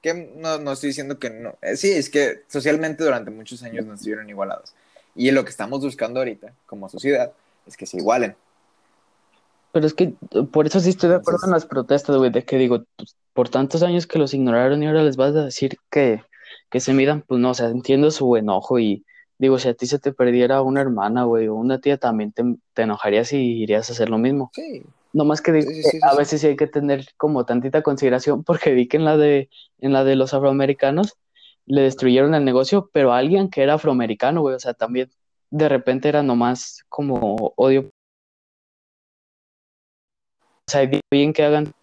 Que 0.00 0.14
no, 0.36 0.58
no 0.58 0.72
estoy 0.72 0.90
diciendo 0.90 1.18
que 1.18 1.28
no. 1.28 1.56
Eh, 1.60 1.76
sí, 1.76 1.90
es 1.90 2.08
que 2.08 2.44
socialmente 2.46 3.02
durante 3.02 3.32
muchos 3.32 3.64
años 3.64 3.84
no 3.84 3.94
estuvieron 3.94 4.30
igualados. 4.30 4.72
Y 5.16 5.32
lo 5.32 5.42
que 5.42 5.50
estamos 5.50 5.80
buscando 5.80 6.20
ahorita, 6.20 6.52
como 6.66 6.88
sociedad, 6.88 7.32
es 7.66 7.76
que 7.76 7.84
se 7.84 7.96
igualen. 7.96 8.36
Pero 9.72 9.86
es 9.88 9.92
que 9.92 10.14
por 10.52 10.68
eso 10.68 10.78
sí 10.78 10.90
estoy 10.90 11.10
de 11.10 11.16
acuerdo 11.16 11.46
en 11.46 11.50
las 11.50 11.66
protestas, 11.66 12.16
güey, 12.16 12.30
de 12.30 12.44
que 12.44 12.58
digo, 12.58 12.84
pues, 12.94 13.16
por 13.32 13.48
tantos 13.48 13.82
años 13.82 14.06
que 14.06 14.20
los 14.20 14.32
ignoraron 14.32 14.84
y 14.84 14.86
ahora 14.86 15.02
les 15.02 15.16
vas 15.16 15.34
a 15.34 15.46
decir 15.46 15.78
que, 15.90 16.22
que 16.70 16.78
se 16.78 16.94
midan, 16.94 17.22
pues 17.22 17.40
no, 17.40 17.50
o 17.50 17.54
sea, 17.54 17.70
entiendo 17.70 18.12
su 18.12 18.36
enojo 18.36 18.78
y 18.78 19.04
digo, 19.38 19.58
si 19.58 19.68
a 19.68 19.74
ti 19.74 19.86
se 19.86 19.98
te 19.98 20.12
perdiera 20.12 20.62
una 20.62 20.80
hermana, 20.80 21.24
güey, 21.24 21.48
o 21.48 21.56
una 21.56 21.80
tía, 21.80 21.98
también 21.98 22.30
te, 22.30 22.44
te 22.74 22.82
enojarías 22.82 23.32
y 23.32 23.62
irías 23.62 23.90
a 23.90 23.94
hacer 23.94 24.10
lo 24.10 24.18
mismo. 24.18 24.52
Sí. 24.54 24.84
No 25.12 25.24
más 25.24 25.42
que, 25.42 25.50
a 26.02 26.16
veces 26.16 26.40
sí 26.40 26.46
hay 26.46 26.56
que 26.56 26.66
tener 26.66 27.06
como 27.16 27.44
tantita 27.44 27.82
consideración 27.82 28.44
porque 28.44 28.72
vi 28.72 28.88
que 28.88 28.96
en 28.96 29.04
la 29.04 29.16
de, 29.16 29.50
en 29.78 29.92
la 29.92 30.04
de 30.04 30.16
los 30.16 30.34
afroamericanos 30.34 31.18
le 31.66 31.82
destruyeron 31.82 32.34
el 32.34 32.44
negocio, 32.44 32.90
pero 32.92 33.12
a 33.12 33.18
alguien 33.18 33.48
que 33.50 33.62
era 33.62 33.74
afroamericano, 33.74 34.40
güey, 34.40 34.54
o 34.54 34.58
sea, 34.58 34.74
también 34.74 35.10
de 35.50 35.68
repente 35.68 36.08
era 36.08 36.22
nomás 36.22 36.84
como 36.88 37.52
odio. 37.56 37.90
O 40.66 40.70
sea, 40.70 40.90
bien 41.10 41.32
que 41.32 41.44
hagan. 41.44 41.74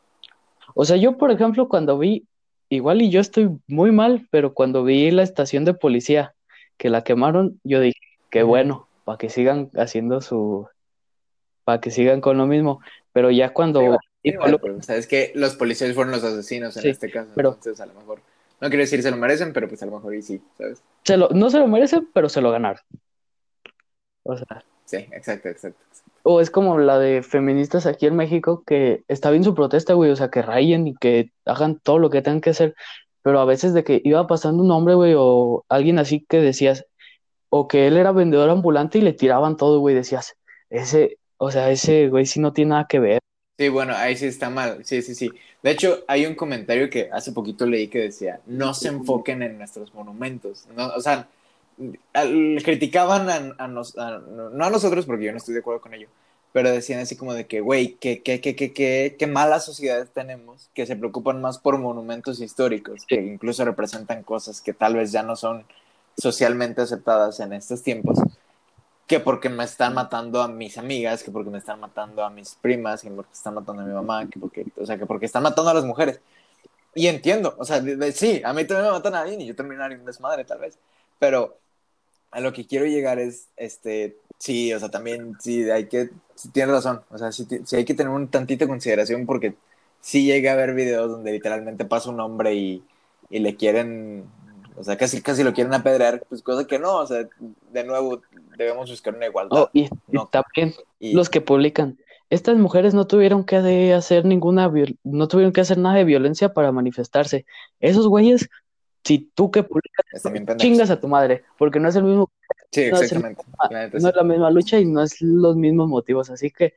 O 0.73 0.85
sea, 0.85 0.97
yo, 0.97 1.17
por 1.17 1.31
ejemplo, 1.31 1.69
cuando 1.69 1.97
vi, 1.97 2.25
igual 2.69 3.01
y 3.01 3.09
yo 3.11 3.21
estoy 3.21 3.49
muy 3.67 3.91
mal, 3.91 4.27
pero 4.31 4.53
cuando 4.53 4.83
vi 4.83 5.11
la 5.11 5.23
estación 5.23 5.65
de 5.65 5.73
policía 5.73 6.33
que 6.77 6.89
la 6.89 7.03
quemaron, 7.03 7.59
yo 7.63 7.79
dije, 7.79 7.99
qué 8.31 8.43
bueno, 8.43 8.87
para 9.03 9.17
que 9.17 9.29
sigan 9.29 9.69
haciendo 9.75 10.21
su, 10.21 10.67
para 11.63 11.81
que 11.81 11.91
sigan 11.91 12.21
con 12.21 12.37
lo 12.37 12.47
mismo. 12.47 12.79
Pero 13.19 13.31
ya 13.31 13.51
cuando... 13.51 13.97
sabes 14.79 15.05
que 15.05 15.33
los 15.35 15.57
policías 15.57 15.93
fueron 15.93 16.13
los 16.13 16.23
asesinos 16.23 16.77
en 16.77 16.89
este 16.89 17.11
caso, 17.11 17.33
entonces 17.35 17.81
a 17.81 17.85
lo 17.85 17.93
mejor... 17.95 18.21
No 18.61 18.69
quiero 18.69 18.81
decir 18.81 19.03
se 19.03 19.11
lo 19.11 19.17
merecen, 19.17 19.51
pero 19.51 19.67
pues 19.67 19.83
a 19.83 19.87
lo 19.87 19.91
mejor 19.91 20.15
y 20.15 20.21
sí, 20.21 20.41
¿sabes? 20.57 20.81
Se 21.03 21.17
lo, 21.17 21.27
no 21.27 21.49
se 21.49 21.59
lo 21.59 21.67
merecen, 21.67 22.07
pero 22.13 22.29
se 22.29 22.39
lo 22.39 22.49
ganaron. 22.49 22.81
O 24.23 24.37
sea... 24.37 24.63
Sí, 24.85 24.95
exacto, 25.11 25.49
exacto, 25.49 25.83
O 26.23 26.39
es 26.39 26.49
como 26.49 26.77
la 26.77 26.97
de 26.97 27.21
feministas 27.23 27.85
aquí 27.85 28.05
en 28.05 28.15
México, 28.15 28.63
que 28.65 29.03
está 29.09 29.31
bien 29.31 29.43
su 29.43 29.53
protesta, 29.53 29.95
güey, 29.95 30.11
o 30.11 30.15
sea, 30.15 30.29
que 30.29 30.41
rayen 30.41 30.87
y 30.87 30.95
que 30.95 31.33
hagan 31.43 31.77
todo 31.77 31.99
lo 31.99 32.09
que 32.09 32.21
tengan 32.21 32.39
que 32.39 32.51
hacer, 32.51 32.73
pero 33.21 33.41
a 33.41 33.45
veces 33.45 33.73
de 33.73 33.83
que 33.83 34.01
iba 34.05 34.27
pasando 34.27 34.63
un 34.63 34.71
hombre, 34.71 34.93
güey, 34.93 35.13
o 35.17 35.65
alguien 35.67 35.99
así 35.99 36.25
que 36.29 36.39
decías, 36.39 36.85
o 37.49 37.67
que 37.67 37.85
él 37.87 37.97
era 37.97 38.13
vendedor 38.13 38.49
ambulante 38.49 38.99
y 38.99 39.01
le 39.01 39.11
tiraban 39.11 39.57
todo, 39.57 39.81
güey, 39.81 39.93
decías, 39.93 40.37
ese, 40.69 41.18
o 41.39 41.51
sea, 41.51 41.71
ese 41.71 42.09
güey 42.09 42.25
sí 42.27 42.39
no 42.39 42.53
tiene 42.53 42.69
nada 42.71 42.87
que 42.87 42.99
ver. 42.99 43.19
Sí, 43.57 43.67
bueno, 43.69 43.93
ahí 43.95 44.15
sí 44.15 44.25
está 44.25 44.49
mal. 44.49 44.85
Sí, 44.85 45.01
sí, 45.01 45.15
sí. 45.15 45.35
De 45.61 45.71
hecho, 45.71 45.99
hay 46.07 46.25
un 46.25 46.35
comentario 46.35 46.89
que 46.89 47.09
hace 47.11 47.33
poquito 47.33 47.65
leí 47.65 47.89
que 47.89 47.99
decía, 47.99 48.41
no 48.45 48.73
se 48.73 48.87
enfoquen 48.87 49.43
en 49.43 49.57
nuestros 49.57 49.93
monumentos. 49.93 50.65
No, 50.75 50.87
o 50.95 51.01
sea, 51.01 51.27
al- 52.13 52.61
criticaban 52.63 53.29
a, 53.29 53.55
a 53.63 53.67
nos- 53.67 53.97
a- 53.97 54.19
no 54.19 54.65
a 54.65 54.69
nosotros, 54.69 55.05
porque 55.05 55.25
yo 55.25 55.31
no 55.31 55.37
estoy 55.37 55.53
de 55.55 55.61
acuerdo 55.61 55.81
con 55.81 55.93
ello, 55.93 56.07
pero 56.53 56.71
decían 56.71 57.01
así 57.01 57.17
como 57.17 57.33
de 57.33 57.47
que, 57.47 57.61
güey, 57.61 57.95
qué 57.99 58.21
qué 58.23 58.39
qué 58.41 58.55
qué 58.55 59.15
qué 59.19 59.27
malas 59.27 59.65
sociedades 59.65 60.11
tenemos 60.11 60.69
que 60.73 60.85
se 60.85 60.95
preocupan 60.95 61.41
más 61.41 61.59
por 61.59 61.77
monumentos 61.79 62.41
históricos, 62.41 63.05
que 63.07 63.15
incluso 63.15 63.65
representan 63.65 64.23
cosas 64.23 64.61
que 64.61 64.73
tal 64.73 64.95
vez 64.95 65.11
ya 65.11 65.23
no 65.23 65.35
son 65.35 65.65
socialmente 66.17 66.81
aceptadas 66.81 67.39
en 67.41 67.53
estos 67.53 67.83
tiempos, 67.83 68.19
que 69.09 69.19
porque 69.21 69.49
me 69.49 69.65
están 69.65 69.95
matando 69.95 70.43
a 70.43 70.49
mis 70.49 70.77
amigas, 70.79 71.23
que 71.23 71.31
porque 71.31 71.51
me 71.51 71.59
están 71.59 71.81
matando 71.81 72.23
a 72.25 72.31
mis 72.31 72.55
primas, 72.55 73.01
que 73.03 73.11
porque 73.11 73.33
están 73.33 73.55
matando 73.55 73.83
a 73.83 73.85
mi 73.85 73.93
mamá, 73.93 74.29
que 74.29 74.39
porque, 74.39 74.67
o 74.77 74.85
sea, 74.87 74.99
que 74.99 75.07
porque 75.07 75.27
están 75.27 75.43
matando 75.43 75.71
a 75.71 75.75
las 75.75 75.85
mujeres. 75.85 76.21
Y 76.95 77.07
entiendo, 77.07 77.55
o 77.59 77.65
sea, 77.65 77.81
de- 77.81 77.95
de- 77.97 78.11
sí, 78.13 78.41
a 78.45 78.53
mí 78.53 78.65
también 78.65 78.87
me 78.87 78.91
matan 78.93 79.15
a 79.15 79.21
alguien 79.21 79.41
y 79.41 79.47
yo 79.47 79.55
haría 79.81 79.97
un 79.99 80.05
desmadre 80.05 80.45
tal 80.45 80.59
vez, 80.59 80.77
pero 81.19 81.59
a 82.31 82.39
lo 82.41 82.53
que 82.53 82.67
quiero 82.67 82.85
llegar 82.85 83.19
es, 83.19 83.49
este, 83.57 84.17
sí, 84.37 84.73
o 84.73 84.79
sea, 84.79 84.89
también, 84.89 85.35
sí, 85.39 85.69
hay 85.69 85.87
que, 85.87 86.09
sí, 86.35 86.49
tienes 86.51 86.73
razón, 86.75 87.01
o 87.09 87.17
sea, 87.17 87.31
sí, 87.31 87.47
sí 87.65 87.75
hay 87.75 87.85
que 87.85 87.93
tener 87.95 88.11
un 88.13 88.29
tantito 88.29 88.65
de 88.65 88.69
consideración 88.69 89.25
porque 89.25 89.55
sí 90.01 90.25
llega 90.25 90.51
a 90.51 90.53
haber 90.55 90.73
videos 90.75 91.09
donde 91.11 91.31
literalmente 91.31 91.85
pasa 91.85 92.09
un 92.09 92.19
hombre 92.19 92.53
y, 92.55 92.83
y 93.29 93.39
le 93.39 93.55
quieren, 93.55 94.25
o 94.79 94.83
sea, 94.83 94.95
casi, 94.95 95.21
casi 95.21 95.43
lo 95.43 95.53
quieren 95.53 95.73
apedrear, 95.73 96.23
pues 96.29 96.41
cosa 96.41 96.65
que 96.65 96.79
no, 96.79 96.99
o 96.99 97.05
sea, 97.05 97.27
de 97.73 97.83
nuevo, 97.83 98.21
debemos 98.57 98.89
buscar 98.89 99.13
una 99.13 99.25
igualdad. 99.25 99.63
Oh, 99.63 99.69
y, 99.73 99.83
y 99.83 99.89
No. 100.07 100.29
también 100.31 100.73
y, 100.99 101.11
los 101.13 101.29
que 101.29 101.41
publican. 101.41 101.97
Estas 102.29 102.55
mujeres 102.55 102.93
no 102.93 103.05
tuvieron 103.05 103.43
que 103.43 103.91
hacer 103.93 104.23
ninguna, 104.23 104.71
no 105.03 105.27
tuvieron 105.27 105.51
que 105.51 105.59
hacer 105.59 105.77
nada 105.77 105.97
de 105.97 106.05
violencia 106.05 106.53
para 106.53 106.71
manifestarse. 106.71 107.45
Esos 107.81 108.07
güeyes, 108.07 108.47
si 109.03 109.29
tú 109.35 109.51
que 109.51 109.63
publicas, 109.63 110.05
chingas 110.55 110.89
a 110.91 111.01
tu 111.01 111.09
madre, 111.09 111.43
porque 111.57 111.81
no 111.81 111.89
es 111.89 111.97
el 111.97 112.05
mismo, 112.05 112.31
Sí, 112.71 112.89
no 112.89 112.97
es 112.97 113.01
exactamente. 113.03 113.43
La 113.69 113.79
neta, 113.85 113.97
no 113.99 114.09
es 114.09 114.15
la 114.15 114.23
misma 114.23 114.49
lucha 114.49 114.79
y 114.79 114.85
no 114.85 115.03
es 115.03 115.19
los 115.21 115.57
mismos 115.57 115.89
motivos. 115.89 116.29
Así 116.29 116.51
que, 116.51 116.73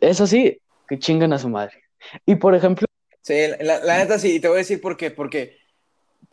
eso 0.00 0.26
sí, 0.26 0.60
que 0.88 0.98
chingan 0.98 1.32
a 1.32 1.38
su 1.38 1.48
madre. 1.48 1.84
Y 2.24 2.34
por 2.34 2.56
ejemplo, 2.56 2.88
Sí, 3.22 3.34
la, 3.60 3.78
la 3.80 3.98
neta 3.98 4.18
sí, 4.18 4.36
y 4.36 4.40
te 4.40 4.48
voy 4.48 4.56
a 4.56 4.58
decir 4.58 4.80
por 4.80 4.96
qué, 4.96 5.10
porque 5.12 5.58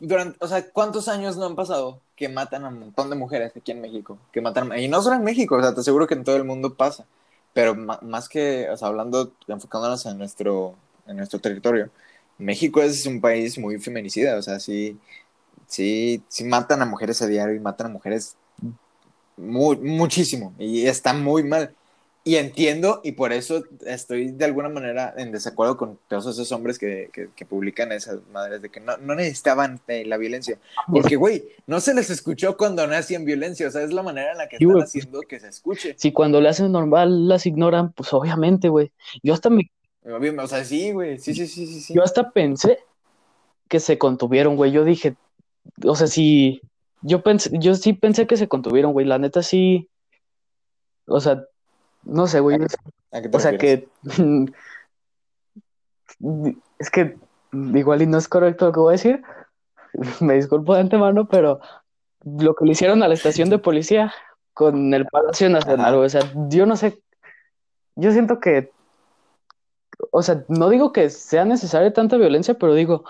durante, 0.06 0.36
o 0.40 0.48
sea, 0.48 0.70
¿cuántos 0.70 1.08
años 1.08 1.36
no 1.36 1.46
han 1.46 1.56
pasado 1.56 2.00
que 2.16 2.28
matan 2.28 2.64
a 2.64 2.68
un 2.68 2.78
montón 2.78 3.10
de 3.10 3.16
mujeres 3.16 3.52
aquí 3.56 3.72
en 3.72 3.80
México? 3.80 4.18
Que 4.32 4.40
matan, 4.40 4.76
y 4.78 4.88
no 4.88 5.02
solo 5.02 5.16
en 5.16 5.24
México, 5.24 5.56
o 5.56 5.60
sea, 5.60 5.74
te 5.74 5.80
aseguro 5.80 6.06
que 6.06 6.14
en 6.14 6.24
todo 6.24 6.36
el 6.36 6.44
mundo 6.44 6.74
pasa, 6.74 7.06
pero 7.52 7.74
más 7.74 8.28
que, 8.28 8.68
o 8.70 8.76
sea, 8.76 8.88
hablando, 8.88 9.32
enfocándonos 9.48 10.06
en 10.06 10.18
nuestro, 10.18 10.74
en 11.06 11.16
nuestro 11.16 11.38
territorio, 11.40 11.90
México 12.38 12.82
es 12.82 13.06
un 13.06 13.20
país 13.20 13.58
muy 13.58 13.78
feminicida, 13.78 14.36
o 14.36 14.42
sea, 14.42 14.60
sí, 14.60 14.98
sí, 15.66 16.22
sí 16.28 16.44
matan 16.44 16.82
a 16.82 16.86
mujeres 16.86 17.22
a 17.22 17.26
diario 17.26 17.54
y 17.54 17.60
matan 17.60 17.88
a 17.88 17.90
mujeres 17.90 18.36
muy, 19.36 19.76
muchísimo, 19.76 20.54
y 20.58 20.86
está 20.86 21.12
muy 21.12 21.44
mal. 21.44 21.74
Y 22.26 22.36
entiendo, 22.36 23.02
y 23.04 23.12
por 23.12 23.34
eso 23.34 23.64
estoy 23.84 24.30
de 24.30 24.46
alguna 24.46 24.70
manera 24.70 25.12
en 25.18 25.30
desacuerdo 25.30 25.76
con 25.76 25.98
todos 26.08 26.26
esos 26.26 26.50
hombres 26.52 26.78
que, 26.78 27.10
que, 27.12 27.28
que 27.36 27.44
publican 27.44 27.92
esas 27.92 28.20
madres 28.32 28.62
de 28.62 28.70
que 28.70 28.80
no, 28.80 28.96
no 28.96 29.14
necesitaban 29.14 29.78
eh, 29.88 30.06
la 30.06 30.16
violencia. 30.16 30.58
Porque, 30.90 31.16
güey, 31.16 31.44
no 31.66 31.80
se 31.80 31.92
les 31.92 32.08
escuchó 32.08 32.56
cuando 32.56 32.86
no 32.86 32.94
hacían 32.94 33.26
violencia. 33.26 33.68
O 33.68 33.70
sea, 33.70 33.82
es 33.82 33.92
la 33.92 34.02
manera 34.02 34.32
en 34.32 34.38
la 34.38 34.48
que 34.48 34.56
Sí, 34.56 34.64
están 34.64 34.80
haciendo 34.82 35.20
que 35.20 35.38
se 35.38 35.48
escuche. 35.48 35.94
si 35.98 36.12
cuando 36.12 36.40
le 36.40 36.48
hacen 36.48 36.72
normal 36.72 37.28
las 37.28 37.44
ignoran, 37.44 37.92
pues 37.92 38.10
obviamente, 38.14 38.70
güey. 38.70 38.90
Yo 39.22 39.34
hasta 39.34 39.50
me 39.50 39.70
O 40.06 40.46
sea, 40.46 40.64
sí, 40.64 40.92
güey. 40.92 41.18
Sí, 41.18 41.34
sí, 41.34 41.46
sí, 41.46 41.66
sí. 41.66 41.80
sí. 41.82 41.94
Yo 41.94 42.02
hasta 42.02 42.30
pensé 42.30 42.78
que 43.68 43.80
se 43.80 43.98
contuvieron, 43.98 44.56
güey. 44.56 44.72
Yo 44.72 44.84
dije, 44.84 45.14
o 45.84 45.94
sea, 45.94 46.06
sí, 46.06 46.62
yo 47.02 47.22
pensé, 47.22 47.50
yo 47.52 47.74
sí 47.74 47.92
pensé 47.92 48.26
que 48.26 48.38
se 48.38 48.48
contuvieron, 48.48 48.92
güey. 48.92 49.04
La 49.04 49.18
neta 49.18 49.42
sí, 49.42 49.90
o 51.06 51.20
sea, 51.20 51.44
no 52.04 52.26
sé, 52.26 52.40
güey. 52.40 52.58
¿A 53.12 53.22
qué 53.22 53.28
te 53.28 53.36
O 53.36 53.40
sea 53.40 53.56
que 53.56 53.88
es 56.78 56.90
que 56.90 57.16
igual 57.52 58.02
y 58.02 58.06
no 58.06 58.18
es 58.18 58.28
correcto 58.28 58.66
lo 58.66 58.72
que 58.72 58.80
voy 58.80 58.90
a 58.90 58.98
decir. 58.98 59.22
Me 60.20 60.34
disculpo 60.34 60.74
de 60.74 60.80
antemano, 60.80 61.28
pero 61.28 61.60
lo 62.24 62.54
que 62.54 62.64
le 62.64 62.72
hicieron 62.72 63.02
a 63.02 63.08
la 63.08 63.14
estación 63.14 63.50
de 63.50 63.58
policía 63.58 64.12
con 64.52 64.94
el 64.94 65.06
Palacio 65.06 65.50
Nacional, 65.50 65.96
güey, 65.96 66.06
o 66.06 66.10
sea, 66.10 66.22
yo 66.48 66.64
no 66.64 66.76
sé, 66.76 67.02
yo 67.96 68.12
siento 68.12 68.40
que, 68.40 68.70
o 70.10 70.22
sea, 70.22 70.44
no 70.48 70.68
digo 70.68 70.92
que 70.92 71.10
sea 71.10 71.44
necesaria 71.44 71.92
tanta 71.92 72.16
violencia, 72.16 72.54
pero 72.54 72.74
digo, 72.74 73.04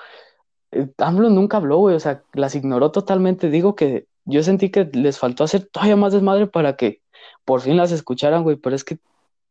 eh, 0.72 0.88
AMLO 0.98 1.30
nunca 1.30 1.58
habló, 1.58 1.78
güey, 1.78 1.96
o 1.96 2.00
sea, 2.00 2.22
las 2.32 2.54
ignoró 2.54 2.90
totalmente. 2.90 3.50
Digo 3.50 3.76
que 3.76 4.06
yo 4.24 4.42
sentí 4.42 4.70
que 4.70 4.84
les 4.92 5.18
faltó 5.18 5.44
hacer 5.44 5.66
todavía 5.66 5.96
más 5.96 6.12
desmadre 6.12 6.46
para 6.46 6.76
que 6.76 7.02
por 7.44 7.60
fin 7.60 7.76
las 7.76 7.92
escucharan, 7.92 8.42
güey, 8.42 8.56
pero 8.56 8.74
es 8.76 8.84
que, 8.84 8.98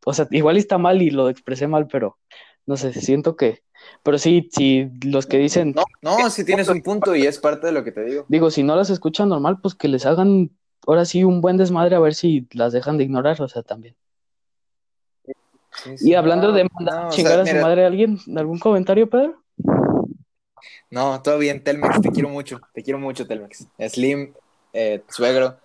o 0.04 0.12
sea, 0.12 0.26
igual 0.30 0.56
está 0.56 0.78
mal 0.78 1.02
y 1.02 1.10
lo 1.10 1.28
expresé 1.28 1.66
mal, 1.68 1.86
pero 1.86 2.18
no 2.66 2.76
sé, 2.76 2.92
siento 2.92 3.36
que, 3.36 3.62
pero 4.02 4.18
sí, 4.18 4.48
sí, 4.52 4.90
los 5.04 5.26
que 5.26 5.38
dicen, 5.38 5.74
No, 5.74 5.84
no, 6.02 6.30
sí 6.30 6.44
tienes 6.44 6.68
un 6.68 6.82
punto 6.82 7.14
y 7.14 7.26
es 7.26 7.38
parte 7.38 7.66
de 7.66 7.72
lo 7.72 7.84
que 7.84 7.92
te 7.92 8.04
digo. 8.04 8.24
digo, 8.28 8.50
si 8.50 8.62
no 8.62 8.76
las 8.76 8.90
escuchan 8.90 9.28
normal, 9.28 9.58
pues 9.60 9.74
que 9.74 9.88
les 9.88 10.06
hagan 10.06 10.50
ahora 10.86 11.04
sí 11.04 11.24
un 11.24 11.40
buen 11.40 11.56
desmadre 11.56 11.96
a 11.96 12.00
ver 12.00 12.14
si 12.14 12.46
las 12.52 12.72
dejan 12.72 12.98
de 12.98 13.04
ignorar, 13.04 13.40
o 13.40 13.48
sea, 13.48 13.62
también. 13.62 13.94
Sí, 15.24 15.98
sí. 15.98 16.10
Y 16.10 16.14
hablando 16.14 16.52
de 16.52 16.68
mandar 16.72 16.94
no, 16.94 17.00
a 17.02 17.08
o 17.08 17.10
chingar 17.10 17.44
sea, 17.44 17.54
a 17.54 17.56
su 17.56 17.62
madre 17.62 17.84
a 17.84 17.88
alguien, 17.88 18.18
¿algún 18.36 18.58
comentario, 18.58 19.08
Pedro? 19.08 19.42
No, 20.90 21.20
todo 21.22 21.38
bien, 21.38 21.62
Telmex, 21.62 22.00
te 22.00 22.10
quiero 22.10 22.28
mucho, 22.28 22.60
te 22.72 22.82
quiero 22.82 22.98
mucho, 23.00 23.26
Telmex. 23.26 23.66
Slim, 23.88 24.32
eh, 24.72 25.02
suegro, 25.08 25.56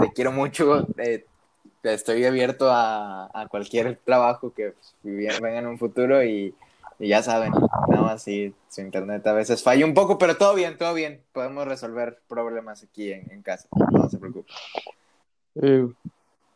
te 0.00 0.10
quiero 0.12 0.32
mucho, 0.32 0.86
eh, 0.98 1.24
estoy 1.94 2.24
abierto 2.24 2.70
a, 2.70 3.30
a 3.34 3.48
cualquier 3.48 3.96
trabajo 4.04 4.52
que 4.54 4.72
pues, 5.02 5.40
venga 5.40 5.58
en 5.58 5.66
un 5.66 5.78
futuro 5.78 6.22
y, 6.24 6.54
y 6.98 7.08
ya 7.08 7.22
saben, 7.22 7.52
nada 7.88 8.02
más 8.02 8.22
sí, 8.22 8.54
su 8.68 8.80
internet 8.82 9.26
a 9.26 9.32
veces 9.32 9.62
falla 9.62 9.84
un 9.86 9.94
poco, 9.94 10.18
pero 10.18 10.36
todo 10.36 10.54
bien, 10.54 10.78
todo 10.78 10.94
bien, 10.94 11.22
podemos 11.32 11.66
resolver 11.66 12.20
problemas 12.28 12.82
aquí 12.82 13.12
en, 13.12 13.30
en 13.32 13.42
casa, 13.42 13.68
no 13.90 14.08
se 14.08 14.18
preocupe. 14.18 14.52
Eh, 15.56 15.86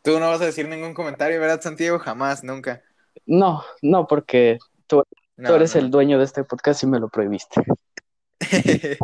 Tú 0.03 0.19
no 0.19 0.29
vas 0.29 0.41
a 0.41 0.45
decir 0.45 0.67
ningún 0.67 0.93
comentario, 0.95 1.39
¿verdad, 1.39 1.61
Santiago? 1.61 1.99
Jamás, 1.99 2.43
nunca. 2.43 2.81
no, 3.25 3.63
no, 3.81 4.07
porque 4.07 4.57
tú, 4.87 5.03
No, 5.37 5.49
tú 5.49 5.55
eres 5.55 5.75
no. 5.75 5.81
el 5.81 5.91
dueño 5.91 6.17
de 6.17 6.25
este 6.25 6.43
podcast 6.43 6.83
y 6.83 6.87
me 6.87 6.99
lo 6.99 7.09
prohibiste. 7.09 7.63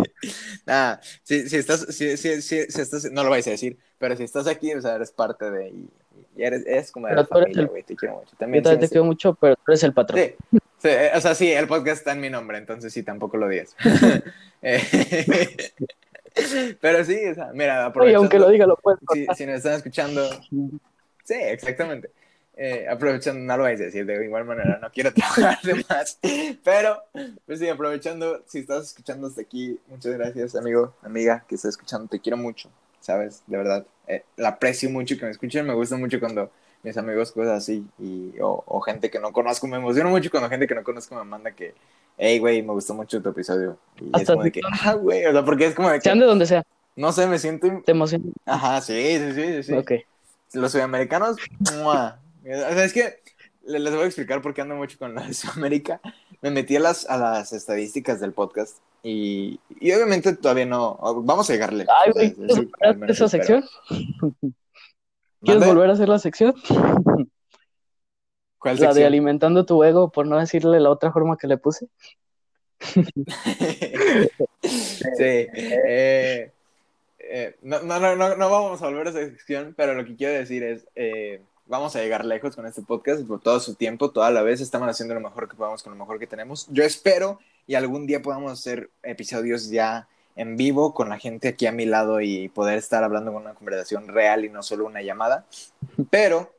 Nada, 0.66 1.00
si, 1.24 1.48
si 1.50 1.58
estás, 1.58 1.82
si, 1.96 2.18
si, 2.18 2.42
si, 2.42 2.66
si 2.72 2.82
estás, 2.82 3.12
no 3.12 3.24
lo 3.24 3.30
vais 3.30 3.48
a 3.48 3.52
decir, 3.52 3.78
pero 3.98 4.16
si 4.16 4.24
estás 4.24 4.48
aquí, 4.48 4.74
o 4.74 4.82
sea, 4.82 4.96
eres 4.96 5.12
parte 5.12 5.50
de, 5.52 5.74
y, 6.38 6.44
eres, 6.44 6.66
eres 6.66 6.92
como 6.92 7.08
de 7.08 7.12
Pero 7.14 7.22
la 7.24 7.28
familia, 7.28 7.62
el- 7.64 7.68
güey, 7.68 7.84
te 7.84 7.96
quiero 7.96 8.16
mucho. 8.16 8.32
Yo 8.32 8.38
También, 8.38 8.64
también 8.64 8.82
sí, 8.82 8.88
te 8.88 8.92
quiero 8.92 9.06
mucho, 9.06 9.34
pero 9.36 9.56
tú 9.56 9.64
eres 9.72 9.84
el 9.84 9.94
patrón. 9.94 10.20
sí, 10.22 10.36
sí, 10.78 10.88
eh, 10.90 11.12
o 11.16 11.22
sea, 11.22 11.36
sí, 11.36 11.52
el 11.52 11.68
podcast 11.68 11.98
está 12.00 12.12
en 12.14 12.20
mi 12.22 12.30
nombre, 12.30 12.58
entonces 12.58 12.94
sí, 12.94 13.04
tampoco 13.04 13.38
lo 13.38 13.48
digas. 13.48 13.76
Eh, 14.64 14.82
pero 16.82 17.04
sí, 17.04 17.16
o 17.28 17.36
sea, 17.36 17.52
mira, 17.54 17.76
Oye, 17.80 17.86
aprovechando, 17.90 18.20
aunque 18.22 18.40
lo 18.40 18.50
diga, 18.50 18.66
lo 18.66 18.76
puedes 18.78 19.00
si, 19.14 19.26
si 19.36 19.46
nos 19.46 19.56
están 19.58 19.74
escuchando, 19.74 20.28
sí, 21.24 21.34
exactamente. 21.36 22.10
Eh, 22.60 22.88
aprovechando, 22.89 23.39
no 23.39 23.55
lo 23.55 23.64
vais 23.64 23.80
a 23.80 23.84
decir 23.84 24.03
de 24.03 24.26
igual 24.26 24.43
manera, 24.43 24.80
no 24.80 24.89
quiero 24.89 25.14
trabajar 25.14 25.62
de 25.62 25.76
más, 25.88 26.18
pero, 26.64 27.03
pues 27.45 27.60
sí, 27.60 27.70
aprovechando, 27.70 28.41
si 28.47 28.60
estás 28.60 28.88
escuchando 28.88 29.28
hasta 29.28 29.41
aquí, 29.41 29.80
muchas 29.88 30.14
gracias, 30.14 30.55
amigo, 30.55 30.91
amiga, 31.03 31.45
que 31.47 31.53
estás 31.53 31.70
escuchando, 31.70 32.08
te 32.08 32.20
quiero 32.20 32.36
mucho, 32.36 32.72
¿sabes? 32.99 33.43
De 33.45 33.58
verdad, 33.58 33.86
eh, 34.08 34.24
la 34.38 34.49
aprecio 34.49 34.89
mucho 34.89 35.16
que 35.20 35.26
me 35.26 35.32
escuchen, 35.32 35.68
me 35.68 35.76
gusta 35.76 35.97
mucho 35.97 36.20
cuando 36.20 36.49
mis 36.82 36.97
amigos 36.97 37.32
cosas 37.32 37.60
así, 37.60 37.86
y, 37.99 38.34
o, 38.41 38.64
o 38.66 38.82
gente 38.82 39.12
que 39.12 39.20
no 39.20 39.32
conozco, 39.32 39.68
me 39.68 39.78
emociona 39.78 40.10
mucho 40.10 40.32
cuando 40.32 40.49
gente 40.49 40.66
que 40.66 40.74
no 40.74 40.84
conozco 40.84 41.14
me 41.14 41.24
manda 41.24 41.51
que, 41.51 41.76
hey, 42.18 42.39
güey, 42.39 42.64
me 42.64 42.74
gustó 42.74 42.95
mucho 42.95 43.22
tu 43.22 43.30
episodio, 43.30 43.78
y 44.01 44.20
es 44.20 44.28
como 44.28 44.41
de 44.41 44.51
que, 44.51 44.62
ah, 44.84 44.93
güey, 44.93 45.28
o 45.28 45.32
sea, 45.32 45.45
porque 45.45 45.68
es 45.68 45.76
como 45.76 45.91
de 45.91 45.97
que, 45.99 46.03
Sean 46.05 46.18
de 46.18 46.26
donde 46.26 46.47
sea, 46.47 46.64
no 46.95 47.12
sé, 47.12 47.28
me 47.28 47.38
siento, 47.38 47.68
te 47.86 47.91
emociona. 47.91 48.26
ajá, 48.47 48.82
sí, 48.82 48.93
sí, 48.95 49.34
sí, 49.34 49.53
sí, 49.62 49.64
sí 49.64 49.74
Ok. 49.76 49.91
los 50.53 50.72
sudamericanos, 50.72 51.38
¡mua! 51.60 52.20
O 52.52 52.74
sea, 52.74 52.84
es 52.84 52.93
que 52.93 53.20
le- 53.66 53.80
les 53.80 53.93
voy 53.93 54.04
a 54.04 54.06
explicar 54.08 54.41
por 54.41 54.54
qué 54.54 54.62
ando 54.62 54.76
mucho 54.76 54.98
con 54.98 55.14
la 55.16 55.26
de 55.28 55.34
Sudamérica. 55.36 56.00
Me 56.41 56.52
metí 56.52 56.76
a 56.76 56.80
las, 56.80 57.10
a 57.10 57.18
las 57.18 57.52
estadísticas 57.54 58.20
del 58.20 58.34
podcast 58.34 58.78
y, 59.04 59.60
y 59.80 59.91
obviamente 59.91 60.36
todavía 60.36 60.66
no, 60.66 60.98
vamos 61.24 61.50
a 61.50 61.54
llegarle. 61.54 61.86
Ay, 62.06 62.12
O 62.12 62.14
sea, 62.14 62.14
güey, 62.14 62.28
es- 62.28 62.36
¿quieres 62.36 62.52
es- 62.52 62.58
volver 62.58 62.74
a 62.82 62.86
al 62.86 62.89
hacer 62.89 62.98
menos 63.00 63.16
esa 63.18 63.28
sección? 63.30 63.66
¿Quieres 65.41 65.60
¿Mande? 65.62 65.68
volver 65.68 65.89
a 65.89 65.93
hacer 65.93 66.10
la 66.10 66.20
sección? 66.20 66.56
¿Cuál 68.60 68.76
La 68.76 68.82
de 68.82 68.88
sección? 68.88 69.06
alimentando 69.08 69.66
tu 69.66 69.84
ego, 69.84 70.10
por 70.12 70.26
no 70.26 70.38
decirle 70.39 70.80
la 70.80 70.89
otra 70.89 71.12
forma 71.12 71.38
que 71.38 71.48
le 71.48 71.58
puse. 71.58 71.88
sí. 74.62 75.14
eh, 75.20 76.52
eh, 77.20 77.56
no, 77.62 77.82
no, 77.82 78.00
no, 78.00 78.16
no, 78.16 78.36
no 78.36 78.50
vamos 78.50 78.82
a 78.82 78.86
volver 78.88 79.08
a 79.08 79.10
esa 79.12 79.20
sección, 79.20 79.74
pero 79.78 79.93
lo 79.93 80.06
que 80.06 80.16
quiero 80.16 80.34
decir 80.34 80.64
es, 80.64 80.88
eh, 80.95 81.41
vamos 81.68 81.95
a 81.95 81.99
llegar 81.99 82.26
lejos 82.26 82.55
con 82.55 82.65
este 82.65 82.82
podcast 82.82 83.24
por 83.26 83.39
todo 83.41 83.59
su 83.59 83.76
tiempo, 83.76 84.11
toda 84.11 84.32
la 84.32 84.41
vez 84.41 84.61
estamos 84.61 84.88
haciendo 84.88 85.13
lo 85.13 85.22
mejor 85.22 85.49
que 85.49 85.55
podamos 85.55 85.84
con 85.84 85.93
lo 85.93 85.99
mejor 85.99 86.20
que 86.20 86.28
tenemos. 86.28 86.68
Yo 86.70 86.84
espero 86.84 87.39
y 87.65 87.76
algún 87.76 88.07
día 88.07 88.22
podamos 88.22 88.51
hacer 88.51 88.89
episodios 89.03 89.70
ya 89.70 90.07
en 90.36 90.55
vivo 90.55 90.93
con 90.93 91.09
la 91.09 91.18
gente 91.18 91.49
aquí 91.49 91.65
a 91.65 91.72
mi 91.72 91.86
lado 91.86 92.22
y 92.22 92.49
poder 92.49 92.78
estar 92.78 93.03
hablando 93.03 93.34
con 93.34 93.41
una 93.41 93.55
conversación 93.55 94.07
real 94.07 94.45
y 94.45 94.49
no 94.49 94.63
solo 94.63 94.86
una 94.86 95.01
llamada. 95.01 95.45
Pero 96.09 96.57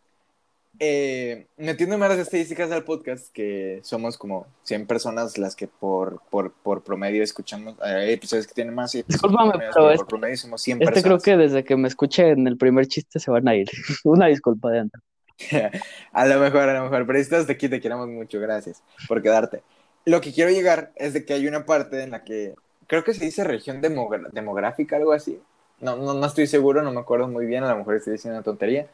eh, 0.80 1.46
metiéndome 1.56 2.06
a 2.06 2.10
las 2.10 2.18
estadísticas 2.18 2.70
del 2.70 2.84
podcast, 2.84 3.32
que 3.32 3.80
somos 3.82 4.16
como 4.16 4.46
100 4.62 4.86
personas 4.86 5.36
las 5.38 5.56
que 5.56 5.66
por, 5.66 6.20
por, 6.30 6.52
por 6.52 6.82
promedio 6.82 7.22
escuchamos, 7.22 7.74
hay 7.80 8.12
episodios 8.12 8.46
que 8.46 8.54
tienen 8.54 8.74
más 8.74 8.94
y 8.94 9.02
Disculpame, 9.02 9.52
pero 9.58 9.72
por 9.72 9.92
este, 9.92 10.04
promedio 10.06 10.36
somos 10.36 10.62
100 10.62 10.82
este 10.82 11.02
creo 11.02 11.16
personas. 11.18 11.22
que 11.24 11.36
desde 11.36 11.64
que 11.64 11.76
me 11.76 11.88
escuche 11.88 12.28
en 12.30 12.46
el 12.46 12.56
primer 12.56 12.86
chiste 12.86 13.18
se 13.18 13.30
van 13.30 13.48
a 13.48 13.54
ir. 13.56 13.68
Una 14.04 14.26
disculpa 14.26 14.70
de 14.70 14.78
antes. 14.80 15.00
a 16.12 16.26
lo 16.26 16.40
mejor, 16.40 16.68
a 16.68 16.74
lo 16.74 16.84
mejor, 16.84 17.06
pero 17.06 17.18
si 17.18 17.22
estás 17.22 17.46
de 17.46 17.52
aquí 17.52 17.68
te 17.68 17.80
queremos 17.80 18.08
mucho, 18.08 18.40
gracias 18.40 18.82
por 19.06 19.22
quedarte. 19.22 19.62
Lo 20.04 20.20
que 20.20 20.32
quiero 20.32 20.50
llegar 20.50 20.92
es 20.96 21.12
de 21.12 21.24
que 21.24 21.34
hay 21.34 21.46
una 21.46 21.64
parte 21.66 22.02
en 22.02 22.10
la 22.12 22.24
que 22.24 22.54
creo 22.86 23.04
que 23.04 23.14
se 23.14 23.24
dice 23.24 23.44
región 23.44 23.80
demogra- 23.82 24.30
demográfica, 24.32 24.96
algo 24.96 25.12
así. 25.12 25.40
No, 25.80 25.96
no, 25.96 26.14
no 26.14 26.26
estoy 26.26 26.46
seguro, 26.48 26.82
no 26.82 26.90
me 26.92 27.00
acuerdo 27.00 27.28
muy 27.28 27.46
bien, 27.46 27.62
a 27.62 27.70
lo 27.70 27.76
mejor 27.78 27.94
estoy 27.96 28.14
diciendo 28.14 28.36
una 28.38 28.44
tontería. 28.44 28.88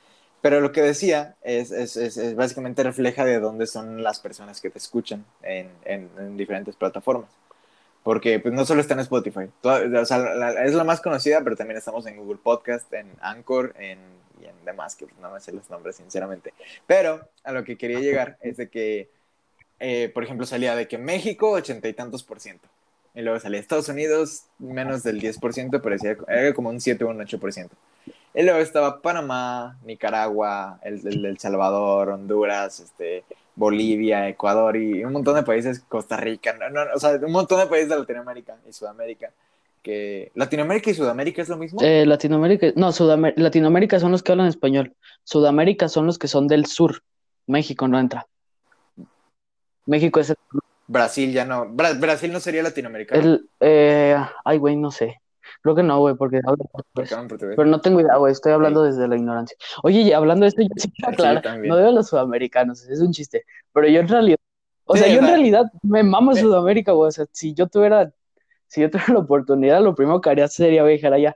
Pero 0.45 0.61
lo 0.61 0.73
que 0.73 0.83
decía 0.83 1.37
es, 1.43 1.71
es, 1.71 1.97
es, 1.97 2.19
es 2.19 2.35
básicamente 2.37 2.83
refleja 2.83 3.25
de 3.25 3.41
dónde 3.41 3.67
son 3.67 4.03
las 4.03 4.21
personas 4.21 4.61
que 4.61 4.69
te 4.69 4.77
escuchan 4.77 5.25
en, 5.43 5.71
en, 5.87 6.11
en 6.19 6.37
diferentes 6.37 6.77
plataformas. 6.77 7.31
Porque 8.03 8.39
pues, 8.41 8.53
no 8.53 8.67
solo 8.67 8.83
está 8.83 8.93
en 8.93 9.01
Spotify, 9.01 9.49
Toda- 9.63 10.03
o 10.03 10.05
sea, 10.05 10.19
la- 10.19 10.65
es 10.67 10.75
la 10.75 10.85
más 10.85 11.01
conocida, 11.01 11.41
pero 11.43 11.57
también 11.57 11.79
estamos 11.79 12.05
en 12.07 12.19
Google 12.19 12.39
Podcast, 12.43 12.93
en 12.93 13.07
Anchor 13.23 13.75
en, 13.79 13.99
y 14.39 14.45
en 14.45 14.55
demás, 14.67 14.97
que 14.97 15.07
no 15.23 15.31
me 15.31 15.41
sé 15.41 15.51
los 15.53 15.71
nombres 15.71 15.97
sinceramente. 15.97 16.53
Pero 16.87 17.27
a 17.43 17.53
lo 17.53 17.65
que 17.65 17.79
quería 17.79 18.01
llegar 18.01 18.37
es 18.43 18.59
de 18.59 18.69
que, 18.69 19.09
eh, 19.81 20.11
por 20.13 20.25
ejemplo, 20.25 20.45
salía 20.45 20.77
de 20.77 20.87
que 20.87 20.99
México, 20.99 21.53
ochenta 21.53 21.89
y 21.89 21.95
tantos 21.95 22.23
por 22.23 22.39
ciento. 22.39 22.69
Y 23.15 23.23
luego 23.23 23.41
salía 23.41 23.61
Estados 23.61 23.89
Unidos, 23.89 24.43
menos 24.59 25.03
del 25.05 25.23
10%, 25.23 25.81
pero 25.81 25.95
decía, 25.95 26.19
era 26.29 26.53
como 26.53 26.69
un 26.69 26.83
7 26.83 27.03
o 27.05 27.09
un 27.09 27.21
8%. 27.23 27.71
Y 28.35 28.43
luego 28.43 28.59
estaba 28.59 29.01
Panamá, 29.01 29.79
Nicaragua, 29.85 30.79
el, 30.83 31.07
el, 31.07 31.25
el 31.25 31.39
Salvador, 31.39 32.09
Honduras, 32.11 32.81
este, 32.81 33.25
Bolivia, 33.55 34.29
Ecuador 34.29 34.77
y 34.77 35.05
un 35.05 35.13
montón 35.13 35.37
de 35.37 35.45
países, 35.45 35.81
Costa 35.89 36.17
Rica, 36.17 36.53
no, 36.55 36.69
no, 36.69 36.81
o 36.95 36.99
sea, 36.99 37.13
un 37.13 37.31
montón 37.31 37.61
de 37.61 37.67
países 37.67 37.89
de 37.89 37.99
Latinoamérica 37.99 38.57
y 38.69 38.73
Sudamérica. 38.73 39.31
Que 39.83 40.33
Latinoamérica 40.35 40.91
y 40.91 40.95
Sudamérica 40.95 41.43
es 41.43 41.49
lo 41.51 41.59
mismo. 41.59 41.79
Eh, 41.83 42.07
Latinoamérica, 42.07 42.69
no, 42.75 42.91
Sudamérica, 42.91 43.41
Latinoamérica 43.43 44.01
son 44.01 44.13
los 44.13 44.23
que 44.23 44.33
hablan 44.33 44.49
español. 44.49 44.95
Sudamérica 45.25 45.89
son 45.89 46.07
los 46.07 46.19
que 46.19 46.27
son 46.27 46.49
del 46.49 46.65
sur. 46.67 47.03
México 47.47 47.87
no 47.87 48.01
entra. 48.01 48.27
México 49.87 50.21
es 50.21 50.31
el, 50.31 50.37
Brasil 50.87 51.33
ya 51.33 51.45
no. 51.45 51.67
Bra- 51.67 51.99
Brasil 52.01 52.33
no 52.33 52.41
sería 52.41 52.63
latinoamericano. 52.63 53.21
el, 53.23 53.49
eh, 53.61 54.17
ay, 54.45 54.59
güey, 54.59 54.77
no 54.77 54.91
sé. 54.91 55.21
Creo 55.63 55.75
que 55.75 55.83
no, 55.83 55.99
güey, 56.01 56.15
porque. 56.15 56.41
Pero 57.39 57.65
no 57.67 57.81
tengo 57.81 58.01
idea, 58.01 58.17
güey, 58.17 58.33
estoy 58.33 58.53
hablando 58.53 58.83
desde 58.83 59.09
la 59.09 59.17
ignorancia. 59.17 59.57
Oye, 59.83 60.01
y 60.03 60.13
hablando 60.13 60.45
de 60.45 60.49
esto, 60.49 60.63
yo 60.63 60.69
sí 60.77 60.91
también. 61.43 61.69
no 61.69 61.77
veo 61.77 61.89
a 61.89 61.93
los 61.93 62.09
sudamericanos, 62.09 62.87
es 62.89 63.01
un 63.01 63.13
chiste. 63.13 63.45
Pero 63.73 63.89
yo 63.89 64.01
en 64.01 64.09
realidad, 64.09 64.39
o 64.85 64.95
Sí, 64.97 65.03
sea, 65.03 65.13
yo 65.13 65.21
en 65.21 65.27
realidad 65.27 65.65
me 65.83 66.03
mamo. 66.03 66.35
Sudamérica, 66.35 66.93
güey. 66.93 67.09
O 67.09 67.13
sea, 67.13 67.27
si 67.33 67.55
yo 67.55 67.67
tuviera, 67.69 68.13
si 68.67 68.81
yo 68.83 68.91
tuviera 68.91 69.15
la 69.15 69.21
oportunidad, 69.21 69.83
lo 69.83 69.95
primero 69.95 70.21
que 70.21 70.31
haría 70.31 70.49
sería 70.49 70.85
viajar 70.85 71.13
allá. 71.15 71.35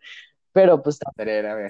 Pero 0.53 0.83
pues, 0.83 0.99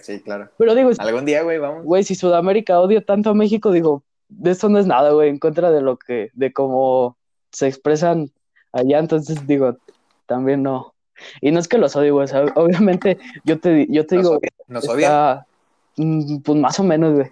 Sí, 0.02 0.20
claro. 0.22 0.50
pero 0.56 0.74
digo, 0.74 0.90
Algún 0.98 1.24
día, 1.24 1.42
güey, 1.42 1.58
vamos. 1.58 1.84
Güey, 1.84 2.04
si 2.04 2.14
Sudamérica 2.14 2.80
odia 2.80 3.04
tanto 3.04 3.30
a 3.30 3.34
México, 3.34 3.70
digo, 3.70 4.02
de 4.28 4.50
esto 4.52 4.68
no 4.68 4.78
es 4.78 4.86
nada, 4.86 5.10
güey, 5.10 5.28
en 5.28 5.38
contra 5.38 5.70
de 5.70 5.82
lo 5.82 5.98
que, 5.98 6.30
de 6.34 6.52
cómo 6.52 7.16
se 7.52 7.66
expresan 7.66 8.30
allá, 8.72 8.98
entonces 8.98 9.46
digo, 9.46 9.76
también 10.26 10.62
no. 10.62 10.94
Y 11.40 11.50
no 11.50 11.60
es 11.60 11.68
que 11.68 11.78
los 11.78 11.96
odie, 11.96 12.10
güey, 12.10 12.24
o 12.24 12.28
sea, 12.28 12.44
obviamente 12.54 13.18
yo 13.44 13.58
te, 13.58 13.86
yo 13.90 14.06
te 14.06 14.16
Nos 14.16 14.24
digo. 14.24 14.40
Nos 14.68 14.84
está, 14.84 15.46
mm, 15.96 16.38
pues 16.40 16.58
más 16.58 16.78
o 16.80 16.84
menos, 16.84 17.14
güey. 17.14 17.28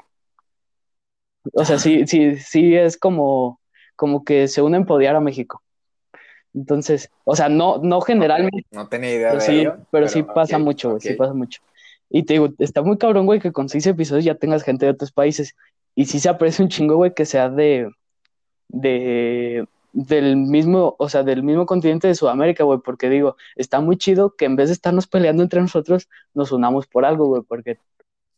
O 1.52 1.64
sea, 1.64 1.78
sí, 1.78 2.06
sí, 2.06 2.36
sí 2.36 2.74
es 2.74 2.96
como, 2.96 3.60
como 3.94 4.24
que 4.24 4.48
se 4.48 4.62
unen 4.62 4.84
por 4.84 4.96
odiar 4.98 5.16
a 5.16 5.20
México. 5.20 5.62
Entonces, 6.54 7.10
o 7.24 7.36
sea, 7.36 7.48
no, 7.48 7.78
no 7.78 8.00
generalmente, 8.00 8.64
No 8.70 8.88
tenía 8.88 9.14
idea 9.14 9.28
pero 9.30 9.40
de 9.40 9.46
sí, 9.46 9.60
ello. 9.60 9.76
pero 9.90 10.08
sí 10.08 10.22
pasa 10.22 10.58
mucho, 10.58 10.90
güey, 10.90 11.00
sí 11.02 11.14
pasa 11.14 11.34
mucho. 11.34 11.60
Y 12.08 12.22
te 12.22 12.34
digo, 12.34 12.48
está 12.58 12.82
muy 12.82 12.96
cabrón, 12.96 13.26
güey, 13.26 13.40
que 13.40 13.52
con 13.52 13.68
seis 13.68 13.86
episodios 13.86 14.24
ya 14.24 14.36
tengas 14.36 14.62
gente 14.62 14.86
de 14.86 14.92
otros 14.92 15.12
países. 15.12 15.54
Y 15.94 16.06
sí 16.06 16.18
se 16.18 16.28
aprecia 16.28 16.64
un 16.64 16.70
chingo, 16.70 16.96
güey, 16.96 17.12
que 17.12 17.26
sea 17.26 17.48
de, 17.50 17.90
de, 18.68 19.66
del 19.96 20.36
mismo, 20.36 20.96
o 20.98 21.08
sea, 21.08 21.22
del 21.24 21.42
mismo 21.42 21.66
continente 21.66 22.08
de 22.08 22.14
Sudamérica, 22.14 22.64
güey, 22.64 22.80
porque 22.84 23.08
digo, 23.10 23.36
está 23.56 23.80
muy 23.80 23.96
chido 23.98 24.36
que 24.36 24.44
en 24.46 24.56
vez 24.56 24.68
de 24.68 24.74
estarnos 24.74 25.06
peleando 25.08 25.42
entre 25.42 25.60
nosotros, 25.60 26.08
nos 26.34 26.52
unamos 26.52 26.86
por 26.86 27.04
algo, 27.04 27.26
güey, 27.28 27.42
porque 27.42 27.78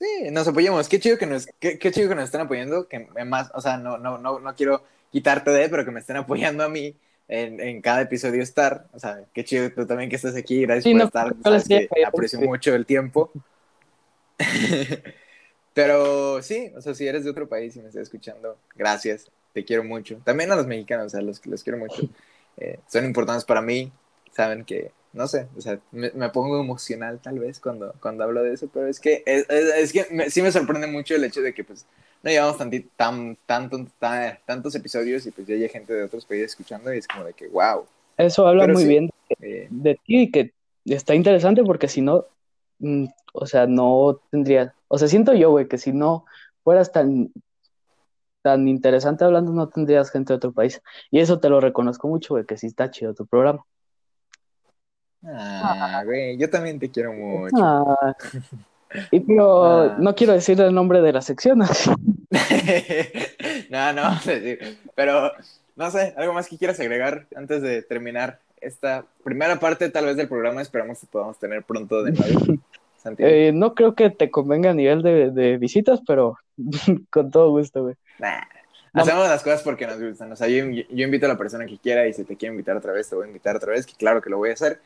Sí, 0.01 0.31
nos 0.31 0.47
apoyamos. 0.47 0.89
Qué 0.89 1.01
chido 1.01 1.19
que 1.19 1.27
nos, 1.27 1.47
qué, 1.59 1.79
qué 1.79 1.91
chido 1.91 2.09
que 2.09 2.15
nos 2.15 2.25
estén 2.25 2.43
apoyando. 2.43 2.89
Que 2.89 3.09
más, 3.27 3.51
o 3.55 3.61
sea, 3.61 3.79
no, 3.79 3.99
no, 3.99 4.17
no, 4.19 4.39
no 4.39 4.55
quiero 4.55 4.85
quitarte 5.11 5.51
de, 5.51 5.69
pero 5.69 5.85
que 5.85 5.91
me 5.91 6.01
estén 6.01 6.17
apoyando 6.17 6.63
a 6.65 6.69
mí 6.69 6.97
en, 7.27 7.61
en 7.61 7.83
cada 7.83 8.03
episodio 8.03 8.43
estar. 8.43 8.89
O 8.93 9.01
sea, 9.01 9.25
qué 9.35 9.45
chido 9.45 9.71
tú 9.73 9.87
también 9.87 10.09
que 10.09 10.17
estés 10.17 10.37
aquí. 10.37 10.63
Gracias 10.63 10.85
Sí, 10.85 10.93
por 10.93 10.99
no, 11.01 11.05
estar. 11.07 11.35
Sabes 11.43 11.67
que 11.67 11.89
aprecio 12.07 12.39
sí. 12.39 12.47
mucho 12.47 12.75
el 12.75 12.87
tiempo. 12.87 13.33
pero 15.75 16.43
sí, 16.43 16.73
o 16.77 16.81
sea, 16.81 16.95
si 16.95 17.07
eres 17.07 17.25
de 17.25 17.31
otro 17.31 17.49
país 17.49 17.77
y 17.77 17.81
me 17.81 17.89
estás 17.89 18.03
escuchando, 18.03 18.57
gracias. 18.77 19.31
Te 19.53 19.65
quiero 19.65 19.85
mucho. 19.85 20.19
También 20.25 20.51
a 20.53 20.57
los 20.57 20.67
mexicanos, 20.67 21.07
o 21.07 21.11
sea, 21.11 21.21
los, 21.23 21.45
los 21.47 21.63
quiero 21.63 21.79
mucho. 21.79 22.03
Eh, 22.61 22.81
son 22.89 23.05
importantes 23.05 23.45
para 23.45 23.63
mí. 23.63 23.93
Saben 24.33 24.65
que, 24.65 24.91
no 25.13 25.29
sé, 25.29 25.47
o 25.57 25.61
sea, 25.61 25.79
me, 25.93 26.11
me 26.11 26.29
pongo 26.31 26.61
emocional 26.61 27.21
tal 27.21 27.39
vez 27.39 27.61
cuando, 27.61 27.95
cuando 28.01 28.25
hablo 28.25 28.43
de 28.43 28.53
eso, 28.53 28.69
pero 28.73 28.89
es 28.89 28.99
que, 28.99 29.23
es, 29.27 29.47
es- 29.49 29.75
es 29.77 29.93
que 29.93 30.07
me- 30.13 30.29
sí 30.29 30.43
me 30.43 30.51
sorprende 30.51 30.89
mucho 30.89 31.15
el 31.15 31.23
hecho 31.23 31.41
de 31.41 31.55
que, 31.55 31.63
pues, 31.63 31.87
no 32.23 32.31
llevamos 32.31 32.59
tan, 32.97 33.37
tanto, 33.47 33.87
tan- 34.01 34.39
tantos 34.45 34.75
episodios 34.75 35.25
y 35.27 35.31
pues 35.31 35.47
ya 35.47 35.55
hay 35.55 35.69
gente 35.69 35.93
de 35.93 36.03
otros 36.03 36.27
países 36.27 36.51
escuchando 36.51 36.93
y 36.93 36.99
es 36.99 37.07
como 37.07 37.25
de 37.25 37.33
que, 37.33 37.47
wow. 37.49 37.87
eso 38.17 38.47
habla 38.47 38.67
Pero 38.67 38.75
muy 38.75 38.85
sí. 38.85 38.89
bien 38.89 39.11
Eh, 39.41 39.71
de 39.71 39.95
ti 39.97 40.23
y 40.23 40.31
que 40.31 40.53
está 40.85 41.15
interesante 41.15 41.63
porque 41.65 41.89
si 41.89 42.01
no, 42.03 42.27
mm, 42.79 43.07
o 43.35 43.47
sea, 43.47 43.67
no 43.67 44.21
tendrías, 44.31 44.73
o 44.89 44.99
sea, 44.99 45.09
siento 45.09 45.35
yo, 45.35 45.51
güey, 45.51 45.69
que 45.69 45.79
si 45.79 45.93
no 45.93 46.25
fueras 46.65 46.93
tan, 46.93 47.33
tan 48.49 48.67
interesante 48.67 49.25
hablando, 49.25 49.53
no 49.53 49.69
tendrías 49.69 50.11
gente 50.11 50.33
de 50.33 50.39
otro 50.39 50.53
país. 50.53 50.81
Y 51.11 51.21
eso 51.21 51.39
te 51.39 51.51
lo 51.51 51.61
reconozco 51.61 52.09
mucho, 52.09 52.33
güey, 52.35 52.47
que 52.47 52.57
sí 52.57 52.67
está 52.67 52.91
chido 52.91 53.13
tu 53.13 53.27
programa. 53.27 53.63
ah, 55.27 56.03
güey, 56.07 56.39
yo 56.39 56.49
también 56.49 56.79
te 56.79 56.91
quiero 56.91 57.13
mucho. 57.13 57.55
Ah, 57.63 58.15
y 59.11 59.21
pero 59.21 59.65
Ah. 59.65 59.97
no 59.99 60.15
quiero 60.15 60.33
decir 60.33 60.59
el 60.63 60.75
nombre 60.75 61.03
de 61.03 61.13
la 61.13 61.21
sección. 61.21 61.59
no, 63.71 63.93
no, 63.93 64.03
vamos 64.03 64.27
a 64.27 64.31
decir. 64.31 64.79
Pero, 64.95 65.31
no 65.77 65.91
sé, 65.91 66.15
algo 66.17 66.33
más 66.33 66.49
que 66.49 66.57
quieras 66.57 66.81
agregar 66.81 67.27
antes 67.37 67.61
de 67.61 67.83
terminar 67.83 68.39
esta 68.63 69.05
primera 69.23 69.61
parte, 69.61 69.91
tal 69.91 70.07
vez 70.07 70.17
del 70.17 70.29
programa. 70.29 70.63
Esperamos 70.63 71.01
que 71.01 71.07
podamos 71.07 71.39
tener 71.39 71.63
pronto 71.65 72.03
de 72.03 72.13
nuevo. 72.13 72.41
Eh, 73.19 73.53
no 73.55 73.75
creo 73.75 73.95
que 73.95 74.11
te 74.11 74.29
convenga 74.29 74.71
a 74.71 74.75
nivel 74.75 75.03
de, 75.03 75.31
de 75.31 75.57
visitas, 75.57 76.01
pero 76.07 76.37
con 77.11 77.31
todo 77.31 77.51
gusto, 77.51 77.85
güey. 77.85 77.95
Nah, 78.19 78.43
No. 78.95 79.03
Hacemos 79.03 79.29
las 79.29 79.43
cosas 79.43 79.63
porque 79.63 79.87
nos 79.87 80.01
gustan. 80.01 80.33
O 80.33 80.37
sea, 80.37 80.49
yo, 80.49 80.65
yo 80.65 81.05
invito 81.05 81.27
a 81.27 81.29
la 81.29 81.37
persona 81.37 81.67
que 81.67 81.79
quiera 81.79 82.07
y 82.07 82.13
si 82.15 82.25
te 82.25 82.37
quiero 82.37 82.55
invitar 82.55 82.77
otra 82.77 82.93
vez, 82.93 83.09
te 83.09 83.15
voy 83.15 83.25
a 83.25 83.29
invitar 83.29 83.55
otra 83.55 83.73
vez, 83.73 83.87
que 83.87 83.95
claro 83.95 84.23
que 84.23 84.31
lo 84.31 84.39
voy 84.39 84.51
a 84.51 84.55
hacer. 84.55 84.81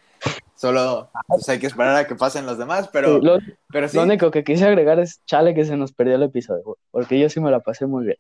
Solo 0.56 1.10
pues, 1.28 1.48
hay 1.48 1.58
que 1.58 1.68
esperar 1.68 1.96
a 1.96 2.06
que 2.06 2.14
pasen 2.14 2.44
los 2.46 2.58
demás, 2.58 2.88
pero, 2.92 3.18
Lo, 3.20 3.38
pero 3.70 3.88
sí. 3.88 3.96
lo 3.96 4.02
único 4.02 4.30
que 4.30 4.44
quise 4.44 4.66
agregar 4.66 4.98
es, 4.98 5.24
chale, 5.24 5.54
que 5.54 5.64
se 5.64 5.76
nos 5.76 5.92
perdió 5.92 6.16
el 6.16 6.22
episodio, 6.24 6.78
porque 6.90 7.18
yo 7.18 7.28
sí 7.28 7.40
me 7.40 7.50
la 7.50 7.60
pasé 7.60 7.86
muy 7.86 8.04
bien. 8.04 8.18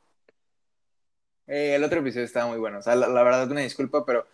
Eh, 1.46 1.74
el 1.74 1.84
otro 1.84 2.00
episodio 2.00 2.24
estaba 2.24 2.46
muy 2.46 2.58
bueno. 2.58 2.78
O 2.78 2.82
sea, 2.82 2.94
la, 2.94 3.08
la 3.08 3.22
verdad, 3.22 3.50
una 3.50 3.60
disculpa, 3.60 4.06
pero 4.06 4.26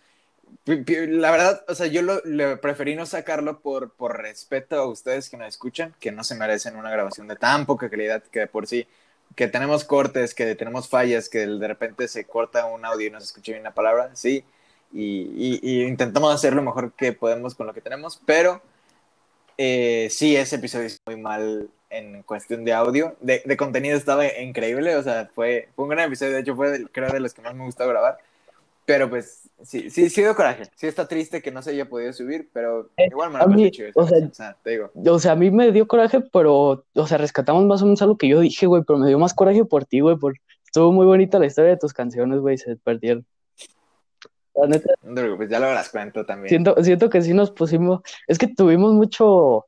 la 0.65 1.31
verdad, 1.31 1.63
o 1.67 1.75
sea, 1.75 1.87
yo 1.87 2.01
lo, 2.01 2.21
le 2.25 2.57
preferí 2.57 2.95
no 2.95 3.05
sacarlo 3.05 3.59
por, 3.61 3.93
por 3.93 4.17
respeto 4.17 4.75
a 4.77 4.87
ustedes 4.87 5.29
que 5.29 5.37
nos 5.37 5.47
escuchan, 5.47 5.93
que 5.99 6.11
no 6.11 6.23
se 6.23 6.35
merecen 6.35 6.75
una 6.75 6.89
grabación 6.91 7.27
de 7.27 7.35
tan 7.35 7.65
poca 7.65 7.89
calidad 7.89 8.23
que 8.23 8.39
de 8.41 8.47
por 8.47 8.67
sí, 8.67 8.87
que 9.35 9.47
tenemos 9.47 9.85
cortes, 9.85 10.33
que 10.33 10.55
tenemos 10.55 10.89
fallas, 10.89 11.29
que 11.29 11.47
de 11.47 11.67
repente 11.67 12.07
se 12.07 12.25
corta 12.25 12.65
un 12.65 12.85
audio 12.85 13.07
y 13.07 13.11
no 13.11 13.19
se 13.19 13.27
escucha 13.27 13.51
bien 13.51 13.61
una 13.61 13.73
palabra, 13.73 14.11
sí. 14.15 14.43
Y, 14.91 15.83
intentamos 15.83 16.33
hacer 16.33 16.53
lo 16.53 16.63
mejor 16.63 16.93
que 16.93 17.13
podemos 17.13 17.55
con 17.55 17.67
lo 17.67 17.73
que 17.73 17.81
tenemos, 17.81 18.21
pero 18.25 18.61
eh, 19.57 20.07
sí, 20.11 20.35
ese 20.35 20.55
episodio 20.57 20.87
es 20.87 21.01
muy 21.05 21.17
mal 21.17 21.69
en 21.89 22.23
cuestión 22.23 22.65
de 22.65 22.73
audio. 22.73 23.15
De, 23.21 23.57
contenido 23.57 23.97
estaba 23.97 24.25
increíble, 24.39 24.95
o 24.95 25.03
sea, 25.03 25.29
fue, 25.33 25.69
fue 25.75 25.85
un 25.85 25.89
gran 25.91 26.07
episodio, 26.07 26.33
de 26.33 26.41
hecho 26.41 26.55
fue, 26.55 26.85
creo, 26.91 27.11
de 27.11 27.19
los 27.19 27.33
que 27.33 27.41
más 27.41 27.55
me 27.55 27.65
gustó 27.65 27.87
grabar. 27.87 28.17
Pero 28.89 29.07
pues, 29.07 29.47
sí, 29.61 29.91
sí, 29.91 30.09
sí 30.09 30.21
dio 30.21 30.35
coraje. 30.35 30.63
Sí 30.75 30.87
está 30.87 31.07
triste 31.07 31.43
que 31.43 31.51
no 31.51 31.61
se 31.61 31.69
haya 31.69 31.87
podido 31.87 32.11
subir, 32.11 32.49
pero 32.51 32.89
igual 32.97 33.29
me 33.29 33.37
Eh, 33.37 33.41
lo 33.43 33.47
mí, 33.49 33.69
chido. 33.69 33.89
o 33.93 34.07
sea- 34.07 34.17
O 34.27 34.33
sea, 34.33 34.57
te 34.63 34.71
digo. 34.71 34.89
O 35.05 35.19
sea, 35.19 35.33
a 35.33 35.35
mí 35.35 35.51
me 35.51 35.71
dio 35.71 35.87
coraje, 35.87 36.21
pero, 36.33 36.83
o 36.95 37.07
sea, 37.07 37.19
rescatamos 37.19 37.63
más 37.65 37.83
o 37.83 37.85
menos 37.85 38.01
algo 38.01 38.17
que 38.17 38.27
yo 38.27 38.39
dije, 38.39 38.65
güey, 38.65 38.81
pero 38.81 38.97
me 38.97 39.07
dio 39.07 39.19
más 39.19 39.35
coraje 39.35 39.63
por 39.63 39.85
ti, 39.85 39.99
güey, 39.99 40.15
por... 40.17 40.33
Estuvo 40.65 40.91
muy 40.91 41.05
bonita 41.05 41.37
la 41.37 41.45
historia 41.45 41.69
de 41.69 41.77
tus 41.77 41.93
canciones, 41.93 42.39
güey, 42.39 42.57
se 42.57 42.77
perdieron. 42.77 43.27
La 44.55 44.65
neta, 44.67 44.91
No 45.03 45.13
te 45.13 45.21
preocupes, 45.21 45.49
ya 45.51 45.59
luego 45.59 45.75
las 45.75 45.89
cuento 45.89 46.25
también. 46.25 46.49
siento, 46.49 46.83
siento 46.83 47.11
que 47.11 47.21
sí 47.21 47.31
nos 47.35 47.51
pusimos, 47.51 48.01
es 48.27 48.39
que 48.39 48.47
tuvimos 48.47 48.93
mucho, 48.93 49.67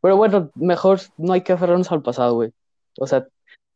pero 0.00 0.16
bueno, 0.16 0.50
mejor 0.54 1.00
no 1.18 1.34
hay 1.34 1.42
que 1.42 1.52
aferrarnos 1.52 1.92
al 1.92 2.00
pasado, 2.02 2.32
güey. 2.34 2.50
O 2.98 3.06
sea, 3.06 3.26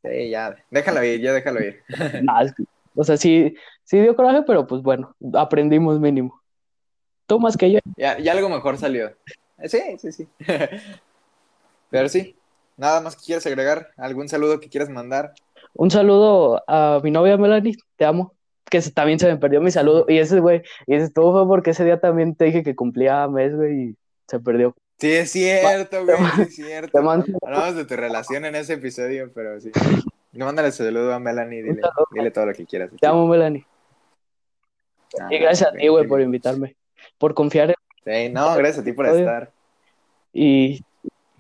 Sí, 0.03 0.31
ya, 0.31 0.57
déjalo 0.71 1.05
ir, 1.05 1.21
ya 1.21 1.35
déjalo 1.35 1.61
ir. 1.63 1.83
nada, 2.23 2.43
es 2.45 2.55
que- 2.55 2.65
o 2.97 3.05
sea, 3.05 3.17
sí, 3.17 3.55
sí 3.85 4.01
dio 4.01 4.17
coraje, 4.17 4.43
pero 4.47 4.67
pues 4.67 4.83
bueno, 4.83 5.15
aprendimos 5.35 6.01
mínimo. 6.01 6.41
Tú 7.27 7.39
más 7.39 7.57
que 7.57 7.71
yo. 7.73 7.79
Ya, 7.97 8.19
ya 8.19 8.33
algo 8.33 8.49
mejor 8.49 8.79
salió. 8.79 9.09
Eh, 9.59 9.69
Sí, 9.69 9.81
sí, 9.99 10.13
sí. 10.13 10.29
Pero 11.91 12.09
sí, 12.09 12.37
nada 12.77 13.01
más 13.01 13.17
que 13.17 13.25
quieras 13.25 13.47
agregar, 13.47 13.89
algún 13.97 14.29
saludo 14.29 14.61
que 14.61 14.69
quieras 14.69 14.91
mandar. 14.91 15.33
Un 15.75 15.91
saludo 15.91 16.63
a 16.67 17.01
mi 17.03 17.11
novia 17.11 17.37
Melanie, 17.37 17.77
te 17.97 18.05
amo. 18.05 18.33
Que 18.69 18.83
se- 18.83 18.91
también 18.91 19.19
se 19.21 19.29
me 19.29 19.37
perdió 19.37 19.61
mi 19.61 19.71
saludo. 19.71 20.05
Y 20.09 20.19
ese, 20.19 20.41
güey, 20.41 20.63
y 20.87 20.95
ese 20.97 21.05
estuvo 21.07 21.33
fue 21.33 21.47
porque 21.47 21.71
ese 21.71 21.85
día 21.85 22.01
también 22.01 22.35
te 22.35 22.47
dije 22.47 22.65
que 22.65 22.75
cumplía 22.75 23.29
mes, 23.29 23.55
güey, 23.55 23.81
y 23.91 23.97
se 24.27 24.41
perdió. 24.41 24.75
Sí, 24.99 25.13
es 25.13 25.31
cierto, 25.31 26.05
güey, 26.05 26.17
sí 26.37 26.43
es 26.43 26.55
cierto. 26.57 26.91
Te 26.99 27.01
mando- 27.05 27.27
Hablamos 27.43 27.77
de 27.77 27.85
tu 27.85 27.95
relación 27.95 28.45
en 28.45 28.57
ese 28.57 28.73
episodio, 28.75 29.31
pero 29.33 29.61
sí. 29.61 29.71
No, 30.37 30.47
mándale 30.47 30.71
saludo 30.73 31.13
a 31.15 31.19
Melanie, 31.19 31.63
dile, 31.63 31.81
saludo. 31.81 32.07
dile 32.13 32.31
todo 32.31 32.47
lo 32.47 32.53
que 32.55 32.67
quieras. 32.67 32.91
Te 33.01 33.07
amo, 33.07 33.27
Melanie. 33.27 33.67
Ah, 35.21 35.29
Y 35.31 35.39
gracias 35.39 35.71
a 35.71 35.73
ti, 35.73 35.89
güey, 35.89 36.07
por 36.07 36.21
invitarme, 36.21 36.77
por 37.19 37.35
confiar 37.35 37.71
en 37.71 37.77
Sí, 38.05 38.33
no, 38.33 38.55
gracias 38.57 38.81
a 38.81 38.85
ti 38.85 38.93
por 38.93 39.07
Oye. 39.07 39.21
estar. 39.21 39.51
y 40.33 40.81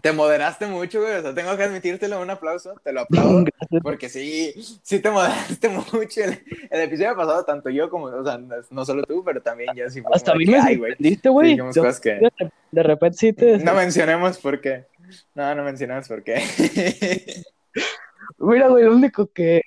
Te 0.00 0.12
moderaste 0.12 0.66
mucho, 0.66 1.00
güey, 1.00 1.14
o 1.14 1.22
sea, 1.22 1.34
tengo 1.34 1.56
que 1.56 1.62
admitírtelo, 1.64 2.20
un 2.20 2.30
aplauso, 2.30 2.74
te 2.84 2.92
lo 2.92 3.00
aplaudo. 3.02 3.44
Porque 3.82 4.08
sí, 4.08 4.52
sí 4.82 5.00
te 5.00 5.10
moderaste 5.10 5.68
mucho. 5.92 6.22
El, 6.22 6.42
el 6.70 6.80
episodio 6.82 7.16
pasado, 7.16 7.44
tanto 7.44 7.70
yo 7.70 7.90
como, 7.90 8.06
o 8.06 8.24
sea, 8.24 8.38
no 8.70 8.84
solo 8.84 9.02
tú, 9.04 9.22
pero 9.24 9.40
también 9.42 9.70
yo 9.76 9.88
sí 9.90 10.02
Hasta 10.12 10.32
a 10.32 10.34
mí 10.36 10.46
me 10.46 10.52
güey, 10.58 10.74
sorprendiste, 10.74 11.28
sí 11.28 11.32
güey. 11.32 11.48
dijimos 11.50 11.74
Yo- 11.74 11.82
cosas 11.82 12.00
que 12.00 12.10
de, 12.14 12.30
de 12.72 12.82
repente 12.82 13.16
sí 13.18 13.32
te... 13.32 13.58
no 13.58 13.74
mencionemos 13.74 14.38
por 14.38 14.60
qué. 14.60 14.86
No, 15.34 15.54
no 15.54 15.62
mencionemos 15.64 16.08
por 16.08 16.22
qué. 16.24 16.36
Mira, 18.38 18.68
güey, 18.68 18.84
lo 18.84 18.94
único 18.94 19.26
que, 19.32 19.62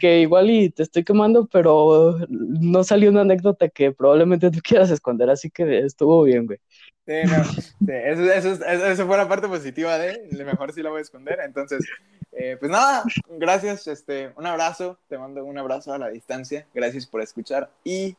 que 0.00 0.20
igual 0.20 0.50
y 0.50 0.70
te 0.70 0.82
estoy 0.82 1.04
quemando, 1.04 1.46
pero 1.46 2.16
no 2.28 2.82
salió 2.82 3.10
una 3.10 3.20
anécdota 3.20 3.68
que 3.68 3.92
probablemente 3.92 4.50
tú 4.50 4.60
quieras 4.62 4.90
esconder, 4.90 5.28
así 5.28 5.50
que 5.50 5.80
estuvo 5.80 6.22
bien, 6.22 6.46
güey. 6.46 6.58
Sí, 7.06 7.12
no, 7.26 7.44
sí, 7.44 7.74
eso, 7.86 8.22
eso, 8.32 8.64
eso, 8.64 8.86
eso 8.86 9.06
fue 9.06 9.16
la 9.18 9.28
parte 9.28 9.46
positiva 9.46 9.98
de, 9.98 10.26
lo 10.30 10.44
mejor 10.46 10.72
sí 10.72 10.82
la 10.82 10.88
voy 10.88 11.00
a 11.00 11.02
esconder. 11.02 11.38
Entonces, 11.44 11.84
eh, 12.32 12.56
pues 12.58 12.72
nada, 12.72 13.04
gracias, 13.28 13.86
este, 13.86 14.32
un 14.36 14.46
abrazo, 14.46 14.98
te 15.08 15.18
mando 15.18 15.44
un 15.44 15.58
abrazo 15.58 15.92
a 15.92 15.98
la 15.98 16.08
distancia, 16.08 16.66
gracias 16.72 17.06
por 17.06 17.20
escuchar 17.20 17.70
y, 17.84 18.16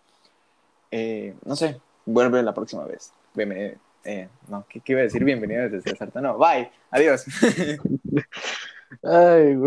eh, 0.92 1.34
no 1.44 1.56
sé, 1.56 1.82
vuelve 2.06 2.44
la 2.44 2.54
próxima 2.54 2.86
vez. 2.86 3.12
Bienvenido, 3.34 3.76
eh, 4.04 4.30
no, 4.50 4.66
¿qué, 4.70 4.82
¿qué 4.82 4.92
iba 4.92 5.02
a 5.02 5.06
decir? 5.06 5.24
Bienvenido 5.24 5.68
desde 5.68 5.90
César. 5.90 6.12
No, 6.22 6.38
bye, 6.38 6.72
adiós. 6.92 7.26
Ay, 9.04 9.56
güey. 9.56 9.64